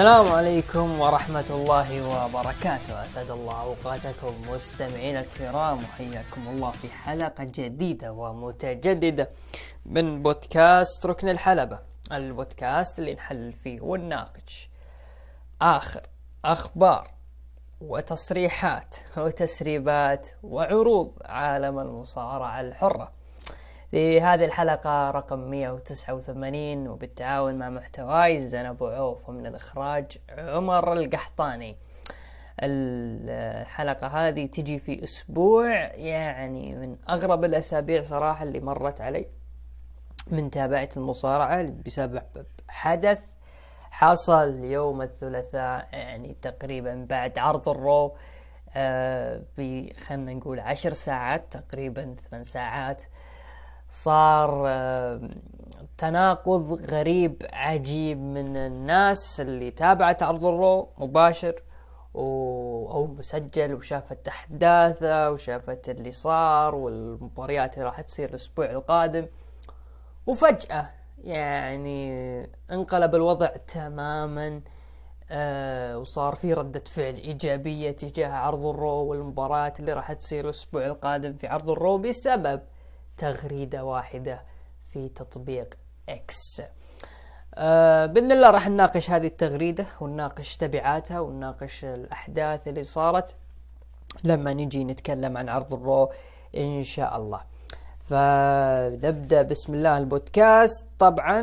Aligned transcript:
السلام 0.00 0.28
عليكم 0.28 1.00
ورحمة 1.00 1.44
الله 1.50 1.88
وبركاته. 2.08 3.04
أسعد 3.04 3.30
الله 3.30 3.62
أوقاتكم 3.62 4.34
مستمعينا 4.48 5.20
الكرام 5.20 5.78
وحياكم 5.78 6.48
الله 6.48 6.70
في 6.70 6.88
حلقة 6.88 7.44
جديدة 7.44 8.12
ومتجددة 8.12 9.28
من 9.86 10.22
بودكاست 10.22 11.06
ركن 11.06 11.28
الحلبة. 11.28 11.78
البودكاست 12.12 12.98
اللي 12.98 13.14
نحلل 13.14 13.52
فيه 13.52 13.80
ونناقش 13.80 14.70
آخر 15.62 16.02
أخبار 16.44 17.10
وتصريحات 17.80 18.96
وتسريبات 19.16 20.28
وعروض 20.42 21.12
عالم 21.24 21.78
المصارعة 21.78 22.60
الحرة. 22.60 23.12
في 23.90 24.20
هذه 24.20 24.44
الحلقة 24.44 25.10
رقم 25.10 25.38
189 25.38 26.88
وبالتعاون 26.88 27.54
مع 27.54 27.68
محتواي 27.68 28.38
زين 28.38 28.66
أبو 28.66 28.86
عوف 28.86 29.28
ومن 29.28 29.46
الإخراج 29.46 30.18
عمر 30.38 30.92
القحطاني. 30.92 31.76
الحلقة 32.62 34.06
هذه 34.06 34.46
تجي 34.46 34.78
في 34.78 35.04
أسبوع 35.04 35.70
يعني 35.94 36.74
من 36.74 36.96
أغرب 37.08 37.44
الأسابيع 37.44 38.02
صراحة 38.02 38.42
اللي 38.42 38.60
مرت 38.60 39.00
علي. 39.00 39.26
من 40.26 40.50
تابعة 40.50 40.88
المصارعة 40.96 41.62
بسبب 41.86 42.22
حدث 42.68 43.18
حصل 43.90 44.64
يوم 44.64 45.02
الثلاثاء 45.02 45.88
يعني 45.92 46.36
تقريبا 46.42 47.06
بعد 47.10 47.38
عرض 47.38 47.68
الرو 47.68 48.16
آه 48.74 49.42
خلنا 50.06 50.34
نقول 50.34 50.60
عشر 50.60 50.92
ساعات 50.92 51.44
تقريبا 51.50 52.14
ثمان 52.30 52.44
ساعات. 52.44 53.02
صار 53.90 54.64
آه 54.66 55.20
تناقض 55.98 56.90
غريب 56.92 57.42
عجيب 57.52 58.18
من 58.18 58.56
الناس 58.56 59.40
اللي 59.40 59.70
تابعت 59.70 60.22
عرض 60.22 60.44
الرو 60.44 60.88
مباشر 60.98 61.62
و... 62.14 62.20
أو 62.90 63.06
مسجل 63.06 63.74
وشافت 63.74 64.28
أحداثه 64.28 65.30
وشافت 65.30 65.88
اللي 65.88 66.12
صار 66.12 66.74
والمباريات 66.74 67.74
اللي 67.74 67.84
راح 67.84 68.00
تصير 68.00 68.28
الأسبوع 68.30 68.70
القادم. 68.70 69.26
وفجأة 70.26 70.90
يعني 71.24 72.10
انقلب 72.70 73.14
الوضع 73.14 73.46
تماما 73.46 74.60
آه 75.30 75.98
وصار 75.98 76.34
في 76.34 76.54
ردة 76.54 76.84
فعل 76.86 77.14
إيجابية 77.14 77.90
تجاه 77.90 78.28
عرض 78.32 78.66
ال 78.66 78.75
Raw 78.75 79.04
والمباراة 79.04 79.72
اللي 79.80 79.92
راح 79.92 80.12
تصير 80.12 80.44
الأسبوع 80.44 80.86
القادم 80.86 81.32
في 81.32 81.46
عرض 81.46 81.70
ال 81.70 81.77
Raw 81.77 81.98
بسبب 81.98 82.60
تغريدة 83.20 83.84
واحدة 83.84 84.42
في 84.92 85.08
تطبيق 85.08 85.74
إكس 86.08 86.62
آه 87.54 88.06
بإذن 88.06 88.32
الله 88.32 88.50
راح 88.50 88.68
نناقش 88.68 89.10
هذه 89.10 89.26
التغريدة 89.26 89.86
ونناقش 90.00 90.56
تبعاتها 90.56 91.20
ونناقش 91.20 91.84
الأحداث 91.84 92.68
اللي 92.68 92.84
صارت 92.84 93.34
لما 94.24 94.52
نجي 94.52 94.84
نتكلم 94.84 95.36
عن 95.36 95.48
عرض 95.48 95.74
الرو 95.74 96.10
إن 96.56 96.82
شاء 96.82 97.16
الله. 97.16 97.40
فنبدأ 98.00 99.42
بسم 99.42 99.74
الله 99.74 99.98
البودكاست. 99.98 100.86
طبعا 100.98 101.42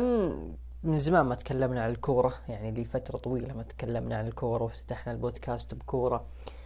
من 0.82 0.98
زمان 0.98 1.26
ما 1.26 1.34
تكلمنا 1.34 1.82
عن 1.82 1.90
الكورة 1.90 2.34
يعني 2.48 2.70
لي 2.70 2.84
فترة 2.84 3.16
طويلة 3.16 3.54
ما 3.54 3.62
تكلمنا 3.62 4.16
عن 4.16 4.26
الكورة 4.26 4.62
وافتتحنا 4.62 5.12
البودكاست 5.12 5.74
بكورة. 5.74 6.16
آه 6.16 6.57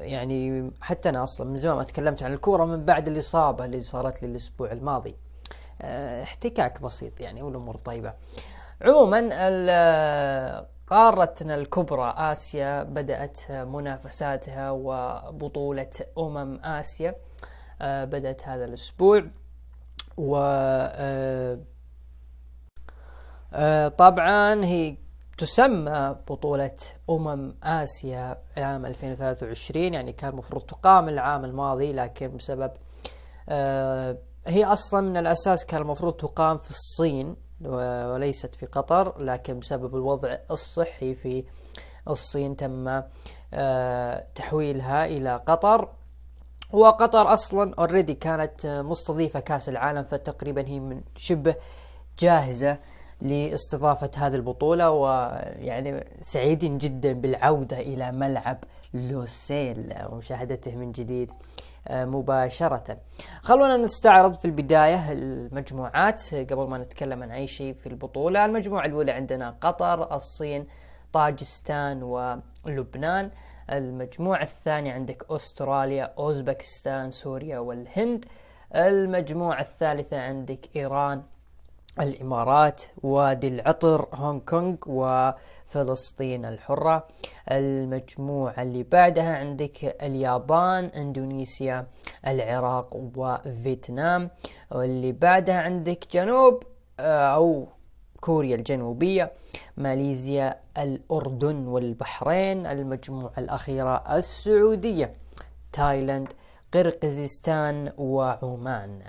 يعني 0.00 0.70
حتى 0.80 1.08
أنا 1.08 1.22
أصلا 1.22 1.50
من 1.50 1.56
زمان 1.58 1.76
ما 1.76 1.82
تكلمت 1.84 2.22
عن 2.22 2.32
الكورة 2.32 2.64
من 2.64 2.84
بعد 2.84 3.08
الإصابة 3.08 3.64
اللي 3.64 3.82
صارت 3.82 4.22
لي 4.22 4.28
الأسبوع 4.28 4.72
الماضي. 4.72 5.16
آه 5.82 6.22
احتكاك 6.22 6.82
بسيط 6.82 7.20
يعني 7.20 7.42
والأمور 7.42 7.76
طيبة. 7.76 8.12
عموما 8.82 9.20
قارتنا 10.86 11.54
الكبرى 11.54 12.14
آسيا 12.16 12.82
بدأت 12.82 13.50
منافساتها 13.50 14.70
وبطولة 14.70 15.90
أمم 16.18 16.60
آسيا 16.64 17.14
آه 17.82 18.04
بدأت 18.04 18.48
هذا 18.48 18.64
الأسبوع. 18.64 19.24
و 20.16 20.36
آه 20.36 21.58
آه 23.52 23.88
طبعا 23.88 24.64
هي 24.64 24.96
تسمى 25.38 26.16
بطولة 26.28 26.76
أمم 27.10 27.54
آسيا 27.62 28.38
عام 28.56 28.86
2023 28.86 29.94
يعني 29.94 30.12
كان 30.12 30.30
المفروض 30.30 30.62
تقام 30.62 31.08
العام 31.08 31.44
الماضي 31.44 31.92
لكن 31.92 32.36
بسبب 32.36 32.70
هي 34.46 34.64
أصلا 34.64 35.00
من 35.00 35.16
الأساس 35.16 35.64
كان 35.64 35.82
المفروض 35.82 36.12
تقام 36.12 36.58
في 36.58 36.70
الصين 36.70 37.36
وليست 37.64 38.54
في 38.54 38.66
قطر 38.66 39.22
لكن 39.22 39.58
بسبب 39.58 39.96
الوضع 39.96 40.36
الصحي 40.50 41.14
في 41.14 41.44
الصين 42.08 42.56
تم 42.56 43.02
تحويلها 44.34 45.06
إلى 45.06 45.36
قطر. 45.46 45.88
وقطر 46.72 47.32
أصلا 47.32 47.74
اوريدي 47.78 48.14
كانت 48.14 48.66
مستضيفة 48.66 49.40
كأس 49.40 49.68
العالم 49.68 50.02
فتقريبا 50.02 50.68
هي 50.68 50.80
من 50.80 51.00
شبه 51.16 51.54
جاهزة. 52.18 52.78
لاستضافة 53.22 54.10
هذه 54.16 54.34
البطولة 54.34 54.90
ويعني 54.90 56.04
سعيدين 56.20 56.78
جدا 56.78 57.12
بالعودة 57.12 57.80
إلى 57.80 58.12
ملعب 58.12 58.58
لوسيل 58.94 59.94
ومشاهدته 60.08 60.76
من 60.76 60.92
جديد 60.92 61.30
مباشرة. 61.90 62.96
خلونا 63.42 63.76
نستعرض 63.76 64.32
في 64.32 64.44
البداية 64.44 65.12
المجموعات 65.12 66.34
قبل 66.34 66.68
ما 66.68 66.78
نتكلم 66.78 67.22
عن 67.22 67.30
أي 67.30 67.46
شيء 67.46 67.74
في 67.74 67.86
البطولة. 67.86 68.44
المجموعة 68.44 68.86
الأولى 68.86 69.12
عندنا 69.12 69.56
قطر 69.60 70.14
الصين 70.14 70.66
طاجستان 71.12 72.02
ولبنان. 72.02 73.30
المجموعة 73.70 74.42
الثانية 74.42 74.92
عندك 74.92 75.26
أستراليا 75.30 76.12
أوزبكستان 76.18 77.10
سوريا 77.10 77.58
والهند. 77.58 78.24
المجموعة 78.74 79.60
الثالثة 79.60 80.20
عندك 80.20 80.76
إيران 80.76 81.22
الإمارات 82.00 82.82
وادي 83.02 83.48
العطر 83.48 84.08
هونغ 84.14 84.40
كونغ 84.40 84.76
وفلسطين 84.86 86.44
الحرة. 86.44 87.08
المجموعة 87.50 88.62
اللي 88.62 88.82
بعدها 88.82 89.36
عندك 89.36 90.02
اليابان 90.02 90.84
إندونيسيا 90.84 91.86
العراق 92.26 92.96
وفيتنام. 93.16 94.30
واللي 94.70 95.12
بعدها 95.12 95.58
عندك 95.60 96.06
جنوب 96.12 96.62
أو 97.00 97.68
كوريا 98.20 98.56
الجنوبية 98.56 99.32
ماليزيا 99.76 100.60
الأردن 100.78 101.66
والبحرين. 101.66 102.66
المجموعة 102.66 103.32
الأخيرة 103.38 104.16
السعودية 104.16 105.14
تايلاند 105.72 106.32
قرقزستان 106.74 107.92
وعمان. 107.98 109.02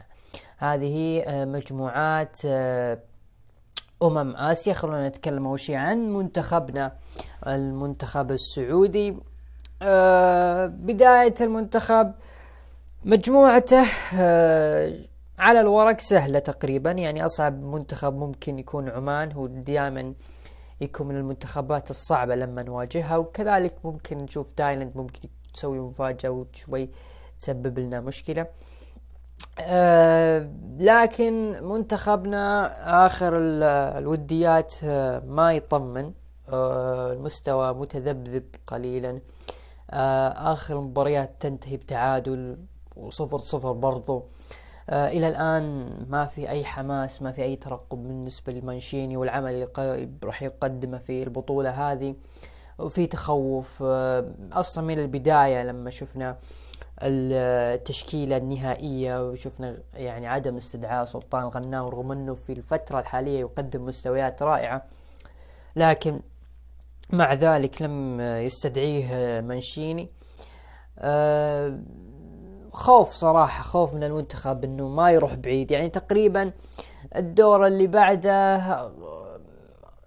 هذه 0.63 1.23
مجموعات 1.27 2.45
أمم 4.03 4.35
آسيا. 4.35 4.73
خلونا 4.73 5.07
نتكلم 5.09 5.47
أول 5.47 5.59
شيء 5.59 5.75
عن 5.75 6.13
منتخبنا 6.13 6.91
المنتخب 7.47 8.31
السعودي. 8.31 9.17
بداية 10.67 11.35
المنتخب 11.41 12.13
مجموعته 13.05 13.85
على 15.39 15.59
الورق 15.59 15.99
سهلة 15.99 16.39
تقريبا. 16.39 16.91
يعني 16.91 17.25
أصعب 17.25 17.63
منتخب 17.63 18.13
ممكن 18.17 18.59
يكون 18.59 18.89
عمان. 18.89 19.31
هو 19.31 19.47
دائما 19.47 20.13
يكون 20.81 21.07
من 21.07 21.15
المنتخبات 21.15 21.89
الصعبة 21.89 22.35
لما 22.35 22.63
نواجهها. 22.63 23.17
وكذلك 23.17 23.75
ممكن 23.83 24.17
نشوف 24.17 24.51
تايلاند 24.51 24.91
ممكن 24.97 25.29
تسوي 25.53 25.79
مفاجأة 25.79 26.29
وشوي 26.29 26.89
تسبب 27.39 27.79
لنا 27.79 28.01
مشكلة. 28.01 28.47
أه 29.59 30.49
لكن 30.79 31.63
منتخبنا 31.63 32.73
آخر 33.05 33.31
الوديات 33.37 34.73
ما 35.25 35.53
يطمن 35.53 36.11
أه 36.49 37.13
المستوى 37.13 37.73
متذبذب 37.73 38.43
قليلا. 38.67 39.19
آخر 40.53 40.79
المباريات 40.79 41.31
تنتهي 41.39 41.77
بتعادل 41.77 42.57
وصفر 42.95 43.37
صفر 43.37 43.71
برضو. 43.71 44.23
آه 44.89 45.07
إلى 45.07 45.27
الآن 45.27 45.89
ما 46.09 46.25
في 46.25 46.49
أي 46.49 46.65
حماس 46.65 47.21
ما 47.21 47.31
في 47.31 47.43
أي 47.43 47.55
ترقب 47.55 47.97
بالنسبة 47.97 48.53
لمانشيني 48.53 49.17
والعمل 49.17 49.53
اللي 49.53 50.09
راح 50.23 50.43
يقدمه 50.43 50.97
في 50.97 51.23
البطولة 51.23 51.91
هذه. 51.91 52.15
وفي 52.79 53.07
تخوف 53.07 53.83
آه 53.85 54.25
أصلا 54.53 54.83
من 54.83 54.99
البداية 54.99 55.63
لما 55.63 55.89
شفنا 55.89 56.37
التشكيلة 57.01 58.37
النهائية 58.37 59.29
وشفنا 59.29 59.77
يعني 59.93 60.27
عدم 60.27 60.57
استدعاء 60.57 61.05
سلطان 61.05 61.43
غناوي 61.43 61.89
رغم 61.89 62.11
إنه 62.11 62.33
في 62.33 62.53
الفترة 62.53 62.99
الحالية 62.99 63.39
يقدم 63.39 63.85
مستويات 63.85 64.43
رائعة. 64.43 64.85
لكن 65.75 66.19
مع 67.09 67.33
ذلك 67.33 67.81
لم 67.81 68.21
يستدعيه 68.21 69.41
مانشيني 69.41 70.09
آه 70.99 71.79
خوف 72.71 73.11
صراحة 73.11 73.63
خوف 73.63 73.93
من 73.93 74.03
المنتخب 74.03 74.63
إنه 74.63 74.87
ما 74.87 75.11
يروح 75.11 75.35
بعيد. 75.35 75.71
يعني 75.71 75.89
تقريبا 75.89 76.51
الدور 77.15 77.67
اللي 77.67 77.87
بعده 77.87 78.57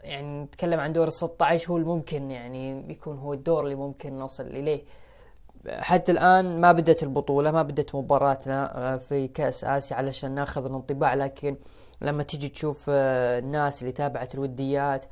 يعني 0.02 0.42
نتكلم 0.44 0.80
عن 0.80 0.92
دور 0.92 1.06
ال 1.06 1.12
16 1.12 1.70
هو 1.70 1.76
الممكن 1.76 2.30
يعني 2.30 2.92
يكون 2.92 3.18
هو 3.18 3.32
الدور 3.32 3.64
اللي 3.64 3.74
ممكن 3.74 4.18
نصل 4.18 4.46
إليه. 4.46 4.82
حتى 5.68 6.12
الآن 6.12 6.60
ما 6.60 6.72
بدت 6.72 7.02
البطولة 7.02 7.50
ما 7.50 7.62
بدت 7.62 7.94
مباراتنا 7.94 8.78
آه، 8.94 8.96
في 8.96 9.28
كأس 9.28 9.64
آسيا 9.64 9.96
علشان 9.96 10.30
ناخذ 10.30 10.64
الانطباع 10.64 11.14
لكن 11.14 11.56
لما 12.00 12.22
تيجي 12.22 12.48
تشوف 12.48 12.86
آه، 12.88 13.38
الناس 13.38 13.82
اللي 13.82 13.92
تابعت 13.92 14.34
الوديات 14.34 15.04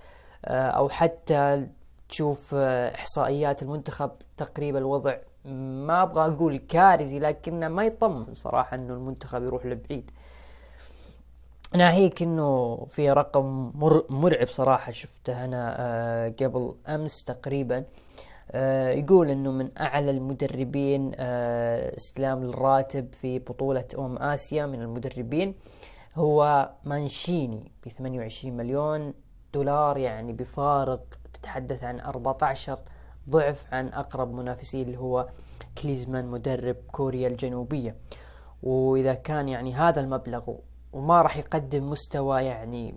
آه، 0.45 0.69
أو 0.71 0.89
حتى 0.89 1.67
تشوف 2.09 2.55
إحصائيات 2.55 3.63
المنتخب 3.63 4.11
تقريبا 4.37 4.79
الوضع 4.79 5.17
ما 5.45 6.03
أبغى 6.03 6.35
أقول 6.35 6.57
كارثي 6.57 7.19
لكنه 7.19 7.69
ما 7.69 7.85
يطمن 7.85 8.35
صراحة 8.35 8.75
إنه 8.75 8.95
المنتخب 8.95 9.43
يروح 9.43 9.67
لبعيد. 9.67 10.11
ناهيك 11.75 12.23
إنه 12.23 12.77
في 12.91 13.11
رقم 13.11 13.73
مرعب 14.11 14.49
صراحة 14.49 14.93
شفته 14.93 15.45
أنا 15.45 16.35
قبل 16.41 16.75
أمس 16.89 17.25
تقريبا. 17.25 17.85
يقول 18.99 19.31
إنه 19.31 19.51
من 19.51 19.71
أعلى 19.81 20.11
المدربين 20.11 21.13
آه، 21.17 21.97
استلام 21.97 22.43
الراتب 22.43 23.13
في 23.13 23.39
بطولة 23.39 23.85
ام 23.99 24.19
آسيا 24.19 24.67
من 24.67 24.83
المدربين 24.83 25.55
هو 26.15 26.71
مانشيني 26.85 27.73
ب 27.87 27.89
28 27.89 28.57
مليون 28.57 29.15
دولار 29.55 29.97
يعني 29.99 30.33
بفارق 30.33 31.05
تتحدث 31.35 31.85
عن 31.85 32.01
14 32.01 32.79
ضعف 33.29 33.65
عن 33.73 33.89
أقرب 33.89 34.35
منافسيه 34.35 34.83
اللي 34.83 34.99
هو 34.99 35.29
كليزمان 35.83 36.27
مدرب 36.27 36.77
كوريا 36.93 37.29
الجنوبية. 37.29 37.97
وإذا 38.63 39.15
كان 39.15 39.49
يعني 39.49 39.75
هذا 39.75 40.01
المبلغ 40.01 40.55
وما 40.93 41.23
راح 41.23 41.37
يقدم 41.37 41.91
مستوى 41.91 42.43
يعني 42.45 42.95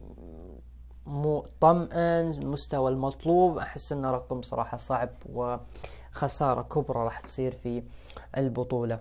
مطمئن 1.08 2.48
مستوى 2.48 2.92
المطلوب. 2.92 3.58
أحس 3.58 3.92
انه 3.92 4.12
رقم 4.12 4.42
صراحة 4.42 4.78
صعب 4.78 5.10
وخسارة 5.34 6.62
كبرى 6.62 7.04
راح 7.04 7.20
تصير 7.22 7.52
في 7.52 7.84
البطولة. 8.38 9.00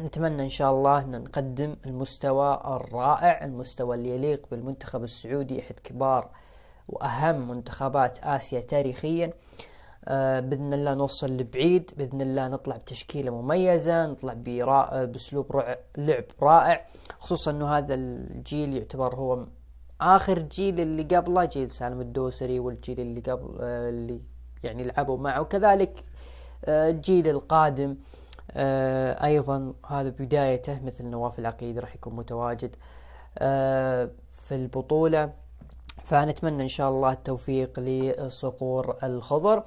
نتمنى 0.00 0.42
إن 0.42 0.48
شاء 0.48 0.70
الله 0.70 0.98
إن 0.98 1.22
نقدم 1.22 1.76
المستوى 1.86 2.60
الرائع 2.64 3.44
المستوى 3.44 3.96
اللي 3.96 4.10
يليق 4.10 4.46
بالمنتخب 4.50 5.04
السعودي 5.04 5.60
احد 5.60 5.74
كبار 5.84 6.30
وأهم 6.88 7.48
منتخبات 7.48 8.18
آسيا 8.18 8.60
تاريخيا. 8.60 9.32
آه، 10.08 10.40
بإذن 10.40 10.74
الله 10.74 10.94
نوصل 10.94 11.30
لبعيد 11.36 11.90
بإذن 11.96 12.20
الله 12.20 12.48
نطلع 12.48 12.76
بتشكيلة 12.76 13.42
مميزة 13.42 14.06
نطلع 14.06 14.32
بأسلوب 15.04 15.62
لعب 15.98 16.24
رائع. 16.42 16.86
خصوصا 17.18 17.50
إنه 17.50 17.78
هذا 17.78 17.94
الجيل 17.94 18.76
يعتبر 18.76 19.14
هو 19.14 19.46
آخر 20.00 20.38
جيل 20.38 20.80
اللي 20.80 21.02
قبله 21.02 21.44
جيل 21.44 21.70
سالم 21.70 22.00
الدوسري 22.00 22.60
والجيل 22.60 23.00
اللي 23.00 23.20
قبل 23.20 23.56
آه، 23.60 23.88
اللي 23.88 24.20
يعني 24.62 24.84
لعبوا 24.84 25.18
معه. 25.18 25.40
وكذلك 25.40 26.04
آه، 26.64 26.90
الجيل 26.90 27.28
القادم 27.28 27.96
أيضا 29.22 29.74
هذا 29.86 30.08
بدايته 30.08 30.84
مثل 30.84 31.04
نواف 31.04 31.38
العقيد 31.38 31.78
راح 31.78 31.94
يكون 31.94 32.16
متواجد 32.16 32.76
في 34.42 34.52
البطولة. 34.52 35.32
فنتمنى 36.04 36.62
إن 36.62 36.68
شاء 36.68 36.90
الله 36.90 37.12
التوفيق 37.12 37.80
لصقور 37.80 38.96
الخضر. 39.02 39.62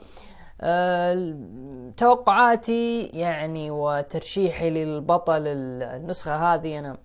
توقعاتي 1.98 3.06
يعني 3.06 3.72
وترشيحي 3.72 4.70
للبطل 4.70 5.48
النسخة 5.48 6.54
هذه 6.54 6.80
أنا 6.80 6.98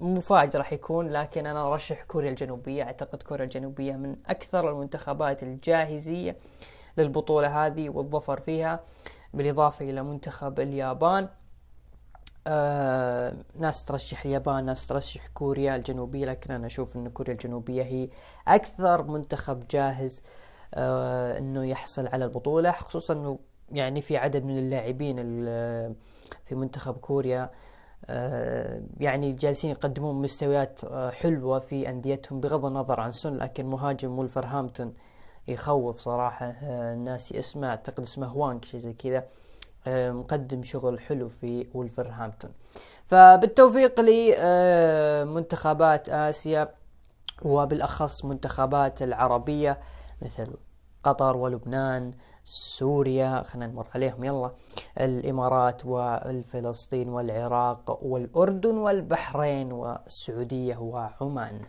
مفاجئ 0.00 0.58
راح 0.58 0.72
يكون 0.72 1.08
لكن 1.10 1.46
أنا 1.46 1.72
أرشح 1.72 2.02
كوريا 2.02 2.30
الجنوبية. 2.30 2.82
أعتقد 2.82 3.22
كوريا 3.22 3.44
الجنوبية 3.44 3.92
من 3.92 4.16
أكثر 4.26 4.70
المنتخبات 4.70 5.42
الجاهزية 5.42 6.36
للبطولة 6.98 7.66
هذه 7.66 7.88
والظفر 7.88 8.40
فيها 8.40 8.80
بالإضافة 9.34 9.90
إلى 9.90 10.02
منتخب 10.02 10.60
اليابان. 10.60 11.28
آه 12.46 13.34
ناس 13.58 13.84
ترشح 13.84 14.24
اليابان 14.24 14.64
ناس 14.64 14.86
ترشح 14.86 15.26
كوريا 15.26 15.76
الجنوبية 15.76 16.26
لكن 16.26 16.52
أنا 16.54 16.66
أشوف 16.66 16.96
أن 16.96 17.08
كوريا 17.08 17.32
الجنوبية 17.32 17.82
هي 17.82 18.08
أكثر 18.48 19.02
منتخب 19.02 19.68
جاهز 19.70 20.22
آه 20.74 21.38
أنه 21.38 21.64
يحصل 21.66 22.06
على 22.06 22.24
البطولة 22.24 22.70
خصوصا 22.70 23.14
أنه 23.14 23.38
يعني 23.72 24.00
في 24.02 24.16
عدد 24.16 24.44
من 24.44 24.58
اللاعبين 24.58 25.16
في 26.44 26.54
منتخب 26.54 26.94
كوريا 26.96 27.42
آه 27.42 27.50
يعني 29.00 29.32
جالسين 29.32 29.70
يقدمون 29.70 30.22
مستويات 30.22 30.84
آه 30.84 31.10
حلوة 31.10 31.58
في 31.58 31.88
أنديتهم 31.88 32.40
بغض 32.40 32.64
النظر 32.64 33.00
عن 33.00 33.12
سن 33.12 33.36
لكن 33.36 33.66
مهاجم 33.66 34.18
ولفرهامبتون 34.18 34.94
يخوف 35.48 36.00
صراحة. 36.00 36.46
آه، 36.46 36.94
الناس 36.94 37.32
اسمه 37.32 37.68
أعتقد 37.68 38.02
اسمه 38.02 38.36
وانك 38.36 38.64
شيء 38.64 38.80
زي 38.80 38.92
كذا. 38.92 39.24
آه، 39.86 40.10
مقدم 40.10 40.62
شغل 40.62 41.00
حلو 41.00 41.28
في 41.28 41.66
ولفرهامبتون 41.74 42.50
فبالتوفيق 43.06 44.00
لمنتخبات 44.00 46.08
آسيا 46.08 46.74
وبالأخص 47.42 48.24
منتخبات 48.24 49.02
العربية 49.02 49.78
مثل 50.22 50.46
قطر 51.02 51.36
ولبنان 51.36 52.12
سوريا 52.50 53.42
خلينا 53.42 53.66
نمر 53.66 53.86
عليهم 53.94 54.24
يلا. 54.24 54.50
الإمارات 55.00 55.86
والفلسطين 55.86 57.08
والعراق 57.08 58.04
والأردن 58.04 58.76
والبحرين 58.76 59.72
والسعودية 59.72 60.76
وعمان. 60.76 61.60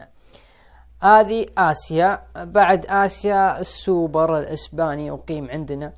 هذه 1.02 1.46
آسيا. 1.58 2.22
بعد 2.36 2.86
آسيا 2.86 3.60
السوبر 3.60 4.40
الإسباني 4.40 5.12
أقيم 5.12 5.50
عندنا 5.50 5.94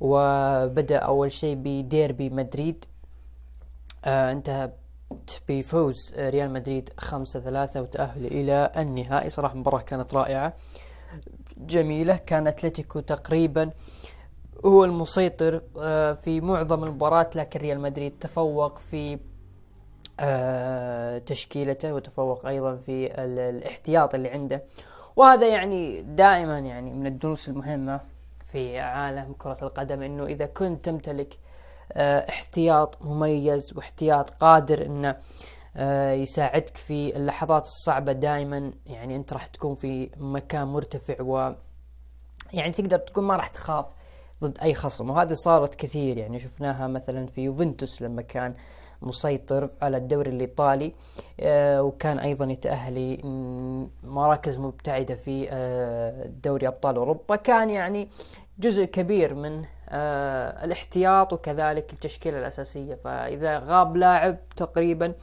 وبدأ 0.00 0.98
أول 0.98 1.32
شيء 1.32 1.56
بديربي 1.56 2.30
مدريد. 2.30 2.84
آه 4.04 4.32
انتهى 4.32 4.72
بفوز 5.48 6.14
ريال 6.18 6.50
مدريد 6.50 6.90
خمسة 6.98 7.40
ثلاثة 7.40 7.82
وتأهل 7.82 8.26
إلى 8.26 8.72
النهائي. 8.76 9.30
صراحة 9.30 9.54
مباراة 9.54 9.80
كانت 9.80 10.14
رائعة 10.14 10.52
جميلة. 11.56 12.16
كان 12.16 12.46
أتلتيكو 12.46 13.00
تقريبا 13.00 13.70
هو 14.64 14.84
المسيطر 14.84 15.62
آه 15.78 16.12
في 16.12 16.40
معظم 16.40 16.84
المباراة 16.84 17.30
لكن 17.34 17.60
ريال 17.60 17.80
مدريد 17.80 18.18
تفوق 18.20 18.78
في 18.78 19.18
آه 20.20 21.18
تشكيلته 21.18 21.94
وتفوق 21.94 22.46
أيضا 22.46 22.76
في 22.76 23.24
الاحتياط 23.24 24.14
اللي 24.14 24.28
عنده. 24.28 24.62
وهذا 25.16 25.48
يعني 25.48 26.02
دائما 26.02 26.58
يعني 26.58 26.90
من 26.90 27.06
الدروس 27.06 27.48
المهمة 27.48 28.00
في 28.52 28.78
عالم 28.78 29.32
كرة 29.38 29.58
القدم 29.62 30.02
إنه 30.02 30.26
إذا 30.26 30.46
كنت 30.46 30.84
تمتلك 30.84 31.38
آه، 31.92 32.28
احتياط 32.28 33.02
مميز 33.02 33.72
واحتياط 33.76 34.30
قادر 34.30 34.86
إنه 34.86 35.16
يساعدك 36.12 36.76
في 36.76 37.16
اللحظات 37.16 37.64
الصعبة 37.64 38.12
دائما 38.12 38.72
يعني 38.86 39.16
أنت 39.16 39.32
راح 39.32 39.46
تكون 39.46 39.74
في 39.74 40.10
مكان 40.16 40.66
مرتفع 40.68 41.22
و 41.22 41.54
يعني 42.52 42.72
تقدر 42.72 42.98
تكون 42.98 43.24
ما 43.24 43.36
راح 43.36 43.48
تخاف. 43.48 43.86
ضد 44.42 44.58
أي 44.62 44.74
خصم. 44.74 45.10
وهذه 45.10 45.32
صارت 45.32 45.74
كثير 45.74 46.18
يعني 46.18 46.38
شفناها 46.38 46.86
مثلا 46.86 47.26
في 47.26 47.40
يوفنتوس 47.40 48.02
لما 48.02 48.22
كان 48.22 48.54
مسيطر 49.02 49.70
على 49.82 49.96
الدوري 49.96 50.30
الإيطالي 50.30 50.92
آه، 51.40 51.82
وكان 51.82 52.18
أيضا 52.18 52.44
يتاهل 52.44 53.18
مراكز 54.04 54.58
مبتعدة 54.58 55.14
في 55.14 55.46
دوري 56.44 56.68
أبطال 56.68 56.96
أوروبا. 56.96 57.36
كان 57.36 57.70
يعني 57.70 58.08
جزء 58.58 58.84
كبير 58.84 59.34
من 59.34 59.64
آه 59.88 60.64
الاحتياط 60.64 61.32
وكذلك 61.32 61.92
التشكيلة 61.92 62.38
الأساسية. 62.38 62.94
فإذا 62.94 63.58
غاب 63.58 63.96
لاعب 63.96 64.36
تقريبا 64.56 65.14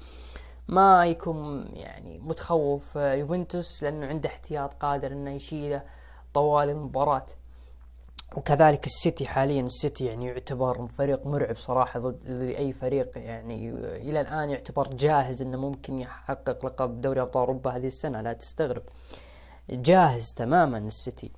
ما 0.67 1.05
يكون 1.05 1.65
يعني 1.73 2.19
متخوف 2.19 2.97
آه 2.97 3.13
يوفنتوس 3.13 3.83
لأنه 3.83 4.07
عنده 4.07 4.29
احتياط 4.29 4.73
قادر 4.73 5.11
أنه 5.11 5.31
يشيله 5.31 5.81
طوال 6.33 6.69
المباراة. 6.69 7.25
وكذلك 8.37 8.85
السيتي 8.85 9.25
حاليا 9.25 9.61
السيتي 9.61 10.05
يعني 10.05 10.25
يعتبر 10.25 10.87
فريق 10.87 11.27
مرعب 11.27 11.57
صراحة 11.57 11.99
ضد 11.99 12.27
أي 12.57 12.73
فريق 12.73 13.17
يعني 13.17 13.69
إلى 14.09 14.21
الآن 14.21 14.49
يعتبر 14.49 14.87
جاهز 14.87 15.41
أنه 15.41 15.57
ممكن 15.57 15.99
يحقق 15.99 16.65
لقب 16.65 17.01
دوري 17.01 17.21
أبطال 17.21 17.41
أوروبا 17.41 17.71
هذه 17.71 17.85
السنة 17.87 18.21
لا 18.21 18.33
تستغرب. 18.33 18.83
جاهز 19.69 20.33
تماما 20.33 20.77
السيتي. 20.77 21.31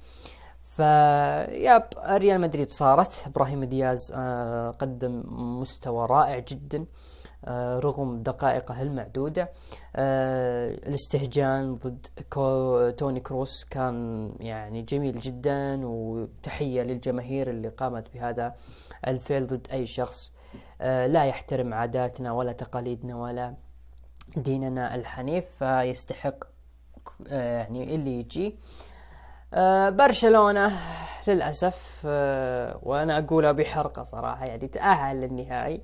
فياب 0.75 1.87
ريال 2.05 2.41
مدريد 2.41 2.69
صارت. 2.69 3.23
إبراهيم 3.27 3.63
دياز 3.63 4.11
آه 4.15 4.71
قدم 4.71 5.23
مستوى 5.61 6.05
رائع 6.05 6.39
جدا. 6.39 6.85
رغم 7.79 8.23
دقائقه 8.23 8.81
المعدودة. 8.81 9.49
آه 9.95 10.69
الاستهجان 10.69 11.75
ضد 11.75 12.07
كو 12.33 12.89
توني 12.89 13.19
كروس 13.19 13.65
كان 13.69 14.29
يعني 14.39 14.81
جميل 14.81 15.19
جدا 15.19 15.81
وتحية 15.85 16.81
للجماهير 16.81 17.49
اللي 17.49 17.67
قامت 17.69 18.13
بهذا 18.13 18.55
الفعل 19.07 19.47
ضد 19.47 19.67
أي 19.71 19.87
شخص. 19.87 20.31
آه، 20.81 21.07
لا 21.07 21.25
يحترم 21.25 21.73
عاداتنا 21.73 22.31
ولا 22.31 22.51
تقاليدنا 22.51 23.15
ولا 23.15 23.53
ديننا 24.37 24.95
الحنيف 24.95 25.45
فيستحق 25.59 26.43
آه، 27.27 27.57
يعني 27.57 27.95
اللي 27.95 28.19
يجي. 28.19 28.55
آه 29.53 29.89
برشلونة 29.89 30.71
للأسف 31.27 32.01
آه 32.05 32.79
وأنا 32.83 33.17
أقولها 33.17 33.51
بحرقة 33.51 34.03
صراحة 34.03 34.45
يعني 34.45 34.67
تأهل 34.67 35.21
للنهائي. 35.21 35.81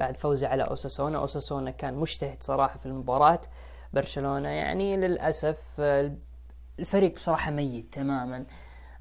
بعد 0.00 0.16
فوزه 0.16 0.48
على 0.48 0.62
أوساسونا. 0.62 1.18
أوساسونا 1.18 1.70
كان 1.70 1.94
مجتهد 1.94 2.42
صراحة 2.42 2.78
في 2.78 2.86
المباراة. 2.86 3.40
برشلونة 3.92 4.48
يعني 4.48 4.96
للأسف 4.96 5.58
آه 5.80 6.12
الفريق 6.78 7.14
بصراحة 7.14 7.50
ميت 7.50 7.94
تماما. 7.94 8.44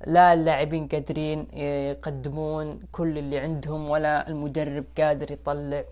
لا 0.08 0.34
اللاعبين 0.34 0.88
قادرين 0.88 1.48
يقدمون 1.54 2.80
كل 2.92 3.18
اللي 3.18 3.39
عندهم 3.39 3.89
ولا 3.89 4.27
المدرب 4.27 4.86
قادر 4.98 5.32
يطلع 5.32 5.84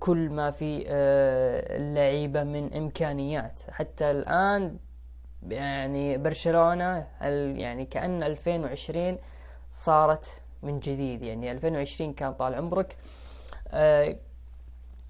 كل 0.00 0.30
ما 0.30 0.50
في 0.50 0.84
آه، 0.88 1.76
اللعيبة 1.76 2.42
من 2.42 2.74
إمكانيات. 2.74 3.60
حتى 3.70 4.10
الآن 4.10 4.76
يعني 5.48 6.18
برشلونة 6.18 7.06
يعني 7.56 7.84
كأن 7.86 8.22
2020 8.22 9.18
صارت 9.70 10.42
من 10.62 10.80
جديد. 10.80 11.22
يعني 11.22 11.52
2020 11.52 12.12
كان 12.12 12.32
طال 12.34 12.54
عمرك. 12.54 12.96
آه، 13.74 14.16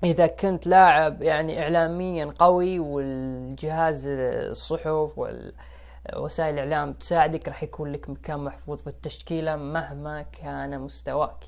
إذا 0.04 0.26
كنت 0.26 0.66
لاعب 0.66 1.22
يعني 1.22 1.62
إعلاميا 1.62 2.34
قوي 2.38 2.78
والجهاز 2.78 4.08
الصحف 4.08 5.18
ووسائل 5.18 6.54
الإعلام 6.54 6.92
تساعدك 6.92 7.48
راح 7.48 7.62
يكون 7.62 7.92
لك 7.92 8.10
مكان 8.10 8.40
محفوظ 8.40 8.80
في 8.80 8.86
التشكيلة 8.86 9.56
مهما 9.56 10.22
كان 10.22 10.80
مستواك. 10.80 11.44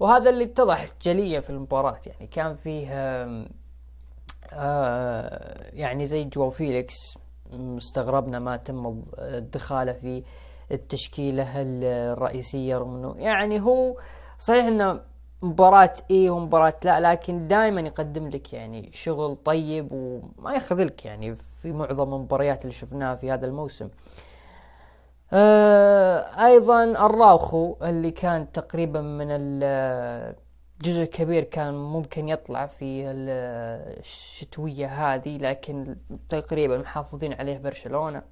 وهذا 0.00 0.30
اللي 0.30 0.44
اتضح 0.44 0.88
جليا 1.02 1.40
في 1.40 1.50
المباراة. 1.50 2.00
يعني 2.06 2.26
كان 2.26 2.54
فيه 2.54 2.88
آه 4.52 5.70
يعني 5.72 6.06
زي 6.06 6.24
جواو 6.24 6.50
فيليكس 6.50 7.18
استغربنا 7.76 8.38
ما 8.38 8.56
تم 8.56 9.02
ادخاله 9.18 9.92
في 9.92 10.24
التشكيلة 10.72 11.52
الرئيسية 11.56 12.78
رغم 12.78 12.96
إنه 12.96 13.14
يعني 13.18 13.60
هو 13.60 13.96
صحيح 14.38 14.64
إنه 14.64 15.00
مباراة 15.42 15.94
اي 16.10 16.30
ومباراة 16.30 16.74
لا 16.84 17.00
لكن 17.00 17.48
دائما 17.48 17.80
يقدم 17.80 18.28
لك 18.28 18.52
يعني 18.52 18.90
شغل 18.92 19.36
طيب 19.36 19.92
وما 19.92 20.52
يخذلك 20.54 21.04
يعني 21.04 21.34
في 21.34 21.72
معظم 21.72 22.14
المباريات 22.14 22.62
اللي 22.62 22.72
شفناها 22.72 23.14
في 23.14 23.30
هذا 23.30 23.46
الموسم. 23.46 23.88
آه 25.32 26.18
آه 26.18 26.46
أيضا 26.46 26.84
الراوخو 26.84 27.76
اللي 27.82 28.10
كان 28.10 28.52
تقريبا 28.52 29.00
من 29.00 29.26
الجزء 29.30 31.04
كبير 31.04 31.44
كان 31.44 31.74
ممكن 31.74 32.28
يطلع 32.28 32.66
في 32.66 33.04
الشتوية 34.00 34.86
هذه 34.86 35.38
لكن 35.38 35.96
تقريبا 36.28 36.78
محافظين 36.78 37.32
عليه 37.32 37.58
برشلونة. 37.58 38.22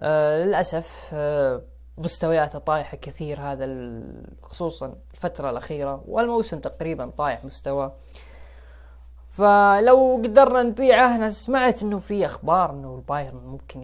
آه 0.00 0.44
للأسف 0.44 1.10
آه 1.14 1.62
مستوياته 1.98 2.58
طايحة 2.58 2.96
كثير 2.96 3.40
هذا 3.40 3.66
خصوصا 4.42 4.94
الفترة 5.14 5.50
الأخيرة 5.50 6.04
والموسم 6.08 6.58
تقريبا 6.58 7.10
طايح 7.10 7.44
مستواه. 7.44 7.92
فلو 9.30 10.20
قدرنا 10.24 10.62
نبيعه 10.62 11.16
أنا 11.16 11.28
سمعت 11.28 11.82
إنه 11.82 11.98
في 11.98 12.26
أخبار 12.26 12.70
إنه 12.70 12.94
البايرن 12.94 13.36
ممكن 13.46 13.82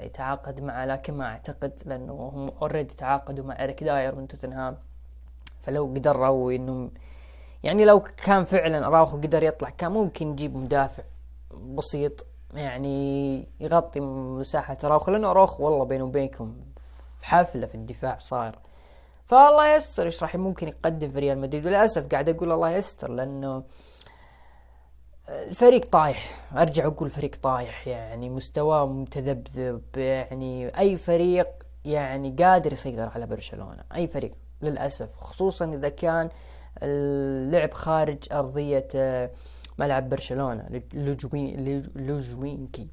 يتعاقد 0.00 0.60
معه 0.60 0.84
لكن 0.84 1.14
ما 1.14 1.24
أعتقد 1.24 1.72
لأنه 1.86 2.12
هم 2.12 2.52
already 2.62 2.94
تعاقدوا 2.94 3.44
مع 3.44 3.64
إريك 3.64 3.84
داير 3.84 4.14
من 4.14 4.28
توتنهام. 4.28 4.76
فلو 5.62 5.84
قدروا 5.84 6.52
إنه 6.52 6.90
يعني 7.62 7.84
لو 7.84 8.00
كان 8.00 8.44
فعلا 8.44 8.86
أراوخو 8.86 9.16
قدر 9.16 9.42
يطلع 9.42 9.70
كان 9.70 9.92
ممكن 9.92 10.28
نجيب 10.28 10.56
مدافع 10.56 11.02
بسيط 11.54 12.26
يعني 12.54 13.48
يغطي 13.60 14.00
مساحة 14.00 14.76
أراوخو 14.84 15.10
لأنه 15.10 15.30
أراوخو 15.30 15.64
والله 15.64 15.84
بيني 15.84 16.02
وبينكم 16.02 16.54
في 17.18 17.26
حفلة 17.26 17.66
في 17.66 17.74
الدفاع 17.74 18.18
صاير 18.18 18.58
فالله 19.26 19.74
يستر 19.74 20.06
إيش 20.06 20.22
راح 20.22 20.36
ممكن 20.36 20.68
يقدم 20.68 21.10
في 21.10 21.18
ريال 21.18 21.38
مدريد؟ 21.38 21.66
للأسف 21.66 22.06
قاعد 22.06 22.28
أقول 22.28 22.52
الله 22.52 22.70
يستر 22.70 23.10
لأنه 23.10 23.62
الفريق 25.28 25.86
طايح. 25.86 26.48
أرجع 26.56 26.86
أقول 26.86 27.10
فريق 27.10 27.36
طايح 27.42 27.88
يعني 27.88 28.30
مستواه 28.30 28.86
متذبذب 28.86 29.82
يعني 29.96 30.78
أي 30.78 30.96
فريق 30.96 31.48
يعني 31.84 32.36
قادر 32.38 32.72
يسيطر 32.72 33.08
على 33.14 33.26
برشلونة 33.26 33.82
أي 33.94 34.06
فريق 34.06 34.32
للأسف. 34.62 35.16
خصوصا 35.16 35.64
إذا 35.64 35.88
كان 35.88 36.28
اللعب 36.82 37.72
خارج 37.74 38.18
أرضية 38.32 38.88
آه، 38.94 39.30
ملعب 39.78 40.08
برشلونة 40.08 40.82
لوجوينكي 41.96 42.88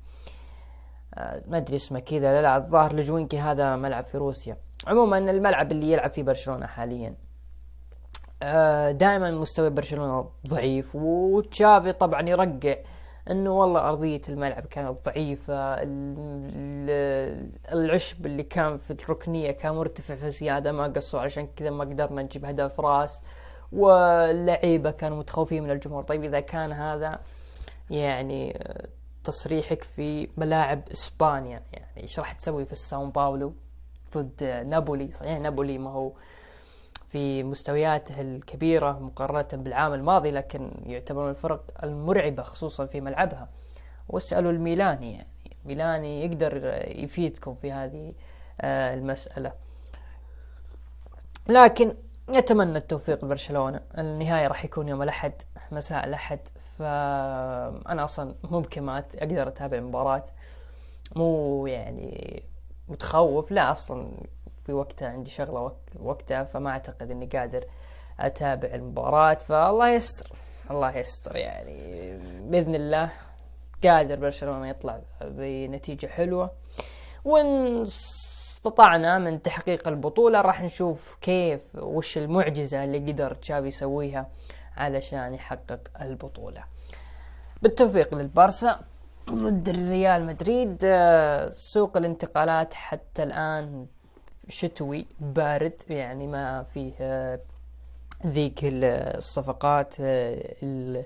ما 1.47 1.57
أدري 1.57 1.75
اسمه 1.75 1.99
كذا 1.99 2.19
لا 2.19 2.41
لا 2.41 2.57
الظاهر 2.57 2.93
لوجوينكي 2.93 3.39
هذا 3.39 3.75
ملعب 3.75 4.03
في 4.03 4.17
روسيا. 4.17 4.57
عموما 4.87 5.17
الملعب 5.17 5.71
اللي 5.71 5.91
يلعب 5.91 6.09
فيه 6.09 6.23
برشلونة 6.23 6.65
حاليا. 6.65 7.15
آه، 8.43 8.91
دائما 8.91 9.31
مستوى 9.31 9.69
برشلونة 9.69 10.29
ضعيف 10.47 10.95
وتشافي 10.95 11.93
طبعا 11.93 12.29
يرقع 12.29 12.75
إنه 13.31 13.51
والله 13.51 13.89
أرضية 13.89 14.21
الملعب 14.29 14.65
كانت 14.65 14.97
ضعيفة 15.05 15.77
العشب 17.73 18.25
اللي 18.25 18.43
كان 18.43 18.77
في 18.77 18.91
الركنية 18.91 19.51
كان 19.51 19.75
مرتفع 19.75 20.15
في 20.15 20.31
زيادة 20.31 20.71
ما 20.71 20.87
قصوا 20.87 21.19
عشان 21.19 21.47
كذا 21.55 21.69
ما 21.69 21.83
قدرنا 21.83 22.21
نجيب 22.21 22.45
هدف 22.45 22.79
راس 22.79 23.21
واللعيبة 23.71 24.91
كانوا 24.91 25.17
متخوفين 25.17 25.63
من 25.63 25.71
الجمهور. 25.71 26.03
طيب 26.03 26.23
إذا 26.23 26.39
كان 26.39 26.71
هذا 26.71 27.19
يعني 27.89 28.59
تصريحك 29.25 29.83
في 29.83 30.29
ملاعب 30.37 30.81
إسبانيا 30.91 31.61
يعني 31.73 32.03
إيش 32.03 32.19
راح 32.19 32.31
تسوي 32.33 32.65
في 32.65 32.71
الساون 32.71 33.09
باولو 33.09 33.53
ضد 34.13 34.43
نابولي؟ 34.43 35.11
صحيح 35.11 35.39
نابولي 35.39 35.77
ما 35.77 35.89
هو 35.89 36.11
في 37.11 37.43
مستوياته 37.43 38.21
الكبيرة 38.21 38.99
مقارنة 38.99 39.63
بالعام 39.63 39.93
الماضي 39.93 40.31
لكن 40.31 40.71
يعتبر 40.85 41.23
من 41.23 41.29
الفرق 41.29 41.71
المرعبة 41.83 42.43
خصوصا 42.43 42.85
في 42.85 43.01
ملعبها. 43.01 43.49
واسألوا 44.09 44.51
الميلاني 44.51 45.13
يعني 45.13 45.27
ميلاني 45.65 46.25
يقدر 46.25 46.81
يفيدكم 46.87 47.55
في 47.55 47.71
هذه 47.71 48.13
آه، 48.61 48.93
المسألة. 48.93 49.53
لكن 51.47 51.95
نتمنى 52.29 52.77
التوفيق 52.77 53.25
لبرشلونة. 53.25 53.81
النهاية 53.97 54.47
راح 54.47 54.65
يكون 54.65 54.87
يوم 54.87 55.01
الأحد 55.01 55.33
مساء 55.71 56.07
الأحد. 56.07 56.39
فأنا 56.79 58.03
أصلا 58.03 58.35
ممكن 58.43 58.83
ما 58.83 58.97
أقدر 58.97 59.47
أتابع 59.47 59.77
المباراة 59.77 60.23
مو 61.15 61.67
يعني 61.67 62.43
متخوف 62.87 63.51
لا 63.51 63.71
أصلا 63.71 64.11
في 64.65 64.73
وقتها 64.73 65.09
عندي 65.09 65.29
شغلة 65.29 65.75
وقتها 65.99 66.43
فما 66.43 66.69
أعتقد 66.69 67.11
إني 67.11 67.25
قادر 67.25 67.65
أتابع 68.19 68.69
المباراة. 68.73 69.33
فالله 69.33 69.89
يستر 69.89 70.27
الله 70.71 70.97
يستر 70.97 71.35
يعني. 71.35 72.17
بإذن 72.49 72.75
الله 72.75 73.11
قادر 73.83 74.15
برشلونة 74.15 74.69
يطلع 74.69 75.01
بنتيجة 75.21 76.07
حلوة. 76.07 76.51
وإن 77.25 77.81
استطعنا 77.83 79.19
من 79.19 79.41
تحقيق 79.41 79.87
البطولة 79.87 80.41
راح 80.41 80.61
نشوف 80.61 81.17
كيف 81.21 81.61
وش 81.75 82.17
المعجزة 82.17 82.83
اللي 82.83 83.11
قدر 83.11 83.33
تشافي 83.33 83.67
يسويها. 83.67 84.27
علشان 84.77 85.33
يحقق 85.33 86.01
البطولة. 86.01 86.63
بالتوفيق 87.61 88.15
للبارسا 88.15 88.79
ضد 89.29 89.69
الريال 89.69 90.25
مدريد 90.25 90.77
آه، 90.83 91.51
سوق 91.53 91.97
الانتقالات 91.97 92.73
حتى 92.73 93.23
الآن 93.23 93.85
شتوي 94.49 95.07
بارد 95.19 95.73
يعني 95.89 96.27
ما 96.27 96.63
فيه 96.63 96.93
آه، 97.01 97.39
ذيك 98.25 98.59
الصفقات 98.63 99.95
آه، 99.99 101.05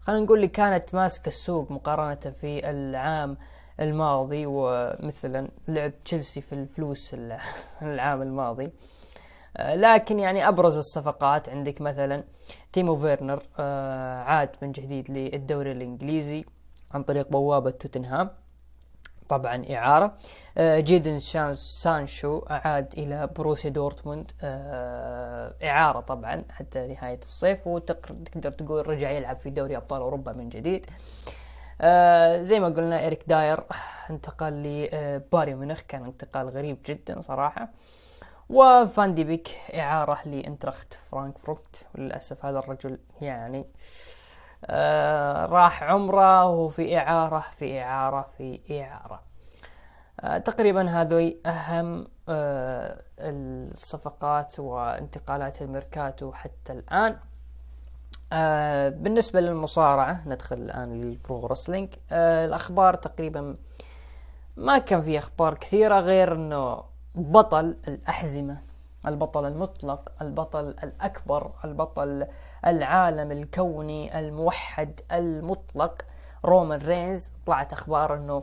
خلينا 0.00 0.24
نقول 0.24 0.38
اللي 0.38 0.48
كانت 0.48 0.94
ماسكة 0.94 1.28
السوق 1.28 1.70
مقارنة 1.70 2.34
في 2.40 2.70
العام 2.70 3.36
الماضي 3.80 4.44
ومثلا 4.46 5.48
لعب 5.68 5.92
تشيلسي 6.04 6.40
في 6.40 6.52
الفلوس 6.52 7.14
العام 7.82 8.22
الماضي. 8.22 8.70
لكن 9.58 10.20
يعني 10.20 10.48
أبرز 10.48 10.76
الصفقات 10.76 11.48
عندك 11.48 11.80
مثلا 11.80 12.24
تيمو 12.72 12.96
فيرنر 12.96 13.42
عاد 14.26 14.56
من 14.62 14.72
جديد 14.72 15.10
للدوري 15.10 15.72
الإنجليزي 15.72 16.44
عن 16.90 17.02
طريق 17.02 17.28
بوابة 17.28 17.70
توتنهام. 17.70 18.30
طبعا 19.28 19.64
إعارة. 19.70 20.18
آه، 20.58 20.80
جيدن 20.80 21.18
سانشو 21.54 22.42
عاد 22.46 22.94
إلى 22.98 23.26
بوروسيا 23.26 23.70
دورتموند. 23.70 24.32
آه، 24.42 25.54
إعارة 25.62 26.00
طبعا 26.00 26.44
حتى 26.50 26.86
نهاية 26.86 27.18
الصيف 27.22 27.66
وتقدر 27.66 28.50
تقول 28.50 28.88
رجع 28.88 29.10
يلعب 29.10 29.36
في 29.36 29.50
دوري 29.50 29.76
أبطال 29.76 30.00
أوروبا 30.00 30.32
من 30.32 30.48
جديد. 30.48 30.86
آه، 31.80 32.42
زي 32.42 32.60
ما 32.60 32.66
قلنا 32.68 33.06
إريك 33.06 33.24
داير 33.26 33.60
انتقل 34.10 34.52
لبايرن 34.52 35.54
ميونخ 35.54 35.80
كان 35.80 36.04
انتقال 36.04 36.48
غريب 36.48 36.78
جدا 36.86 37.20
صراحة. 37.20 37.68
وفان 38.50 39.14
دي 39.14 39.24
بيك 39.24 39.48
إعارة 39.74 40.18
لآينتراخت 40.28 40.94
فرانكفورت. 40.94 41.86
وللأسف 41.94 42.44
هذا 42.44 42.58
الرجل 42.58 42.98
يعني 43.20 43.66
آه 44.64 45.46
راح 45.46 45.82
عمره 45.82 46.46
وفي 46.46 46.98
إعارة 46.98 47.44
في 47.58 47.82
إعارة 47.82 48.28
في 48.38 48.60
إعارة. 48.82 49.22
آه، 50.20 50.38
تقريبا 50.38 50.88
هذه 50.88 51.34
أهم 51.46 52.06
آه، 52.28 53.02
الصفقات 53.18 54.60
وانتقالات 54.60 55.62
الميركاتو 55.62 56.32
حتى 56.32 56.72
الآن. 56.72 57.16
آه، 58.32 58.88
بالنسبة 58.88 59.40
للمصارعة 59.40 60.22
ندخل 60.26 60.56
الآن 60.56 61.00
لل 61.00 61.18
pro 61.18 61.46
wrestling 61.46 61.88
الأخبار 62.12 62.94
تقريبا 62.94 63.56
ما 64.56 64.78
كان 64.78 65.02
في 65.02 65.18
أخبار 65.18 65.54
كثيرة 65.54 66.00
غير 66.00 66.34
أنه 66.34 66.84
بطل 67.18 67.76
الأحزمة 67.88 68.56
البطل 69.06 69.46
المطلق 69.46 70.12
البطل 70.22 70.68
الأكبر 70.68 71.50
البطل 71.64 72.26
العالم 72.66 73.32
الكوني 73.32 74.18
الموحد 74.18 75.00
المطلق. 75.12 76.02
رومان 76.44 76.78
رينز 76.78 77.32
طلعت 77.46 77.72
أخبار 77.72 78.14
أنه 78.14 78.42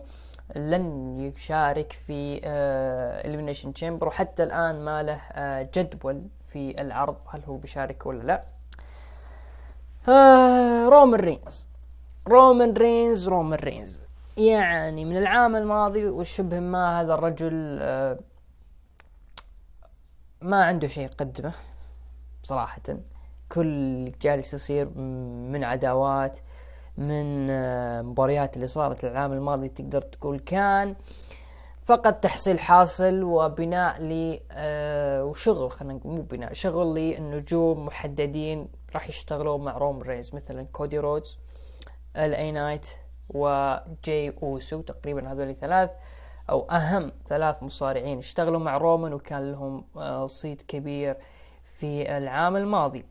لن 0.55 1.20
يشارك 1.20 1.91
في 2.08 2.41
Elimination 3.25 3.74
Chamber 3.74 4.07
وحتى 4.08 4.44
الآن 4.44 4.86
ما 4.86 5.03
له 5.03 5.22
آه، 5.32 5.70
جدول 5.74 6.22
في 6.48 6.82
العرض. 6.82 7.15
هل 7.29 7.41
هو 7.48 7.58
بيشارك 7.58 8.05
ولا 8.05 8.24
لا؟ 8.24 8.44
آه، 10.10 10.88
رومان 10.89 11.20
رينز. 11.20 11.67
رومان 12.27 12.74
رينز 12.74 13.27
رومان 13.27 13.60
رينز. 13.60 14.00
يعني 14.38 15.05
من 15.05 15.17
العام 15.17 15.55
الماضي 15.55 16.05
وشبه 16.05 16.60
ما 16.60 17.01
هذا 17.01 17.13
الرجل 17.13 17.77
آه، 17.82 18.17
ما 20.45 20.63
عنده 20.63 20.87
شيء 20.87 21.03
يقدمه 21.03 21.53
صراحة. 22.43 22.81
كل 23.51 24.11
جالس 24.21 24.53
يصير 24.53 24.89
من 25.49 25.63
عداوات 25.63 26.37
من 26.97 27.49
آه، 27.49 28.01
مباريات 28.01 28.55
اللي 28.55 28.67
صارت 28.67 29.03
العام 29.03 29.33
الماضي 29.33 29.67
تقدر 29.67 30.01
تقول 30.01 30.39
كان 30.39 30.95
فقط 31.83 32.13
تحصيل 32.13 32.59
حاصل 32.59 33.23
وبناء 33.23 34.01
ل 34.01 34.39
آه، 34.51 35.23
وشغل 35.23 35.71
خلينا 35.71 35.99
مو 36.05 36.21
بناء 36.21 36.53
شغل 36.53 36.95
للنجوم 36.95 37.85
محددين 37.85 38.67
راح 38.93 39.09
يشتغلون 39.09 39.63
مع 39.63 39.77
رومان 39.77 40.01
رينز 40.01 40.35
مثلا 40.35 40.65
كودي 40.71 40.99
رودز 40.99 41.37
إل 42.15 42.33
اي 42.33 42.51
نايت 42.51 42.87
وجي 43.29 44.29
أوسو 44.43 44.81
تقريبا 44.81 45.31
هذول 45.31 45.55
ثلاث 45.55 45.91
أو 46.49 46.69
أهم 46.71 47.11
ثلاث 47.27 47.63
مصارعين 47.63 48.17
اشتغلوا 48.17 48.59
مع 48.59 48.77
رومان 48.77 49.13
وكان 49.13 49.51
لهم 49.51 49.83
آه، 49.97 50.27
صيت 50.27 50.61
كبير 50.61 51.17
في 51.63 52.17
العام 52.17 52.55
الماضي. 52.55 53.05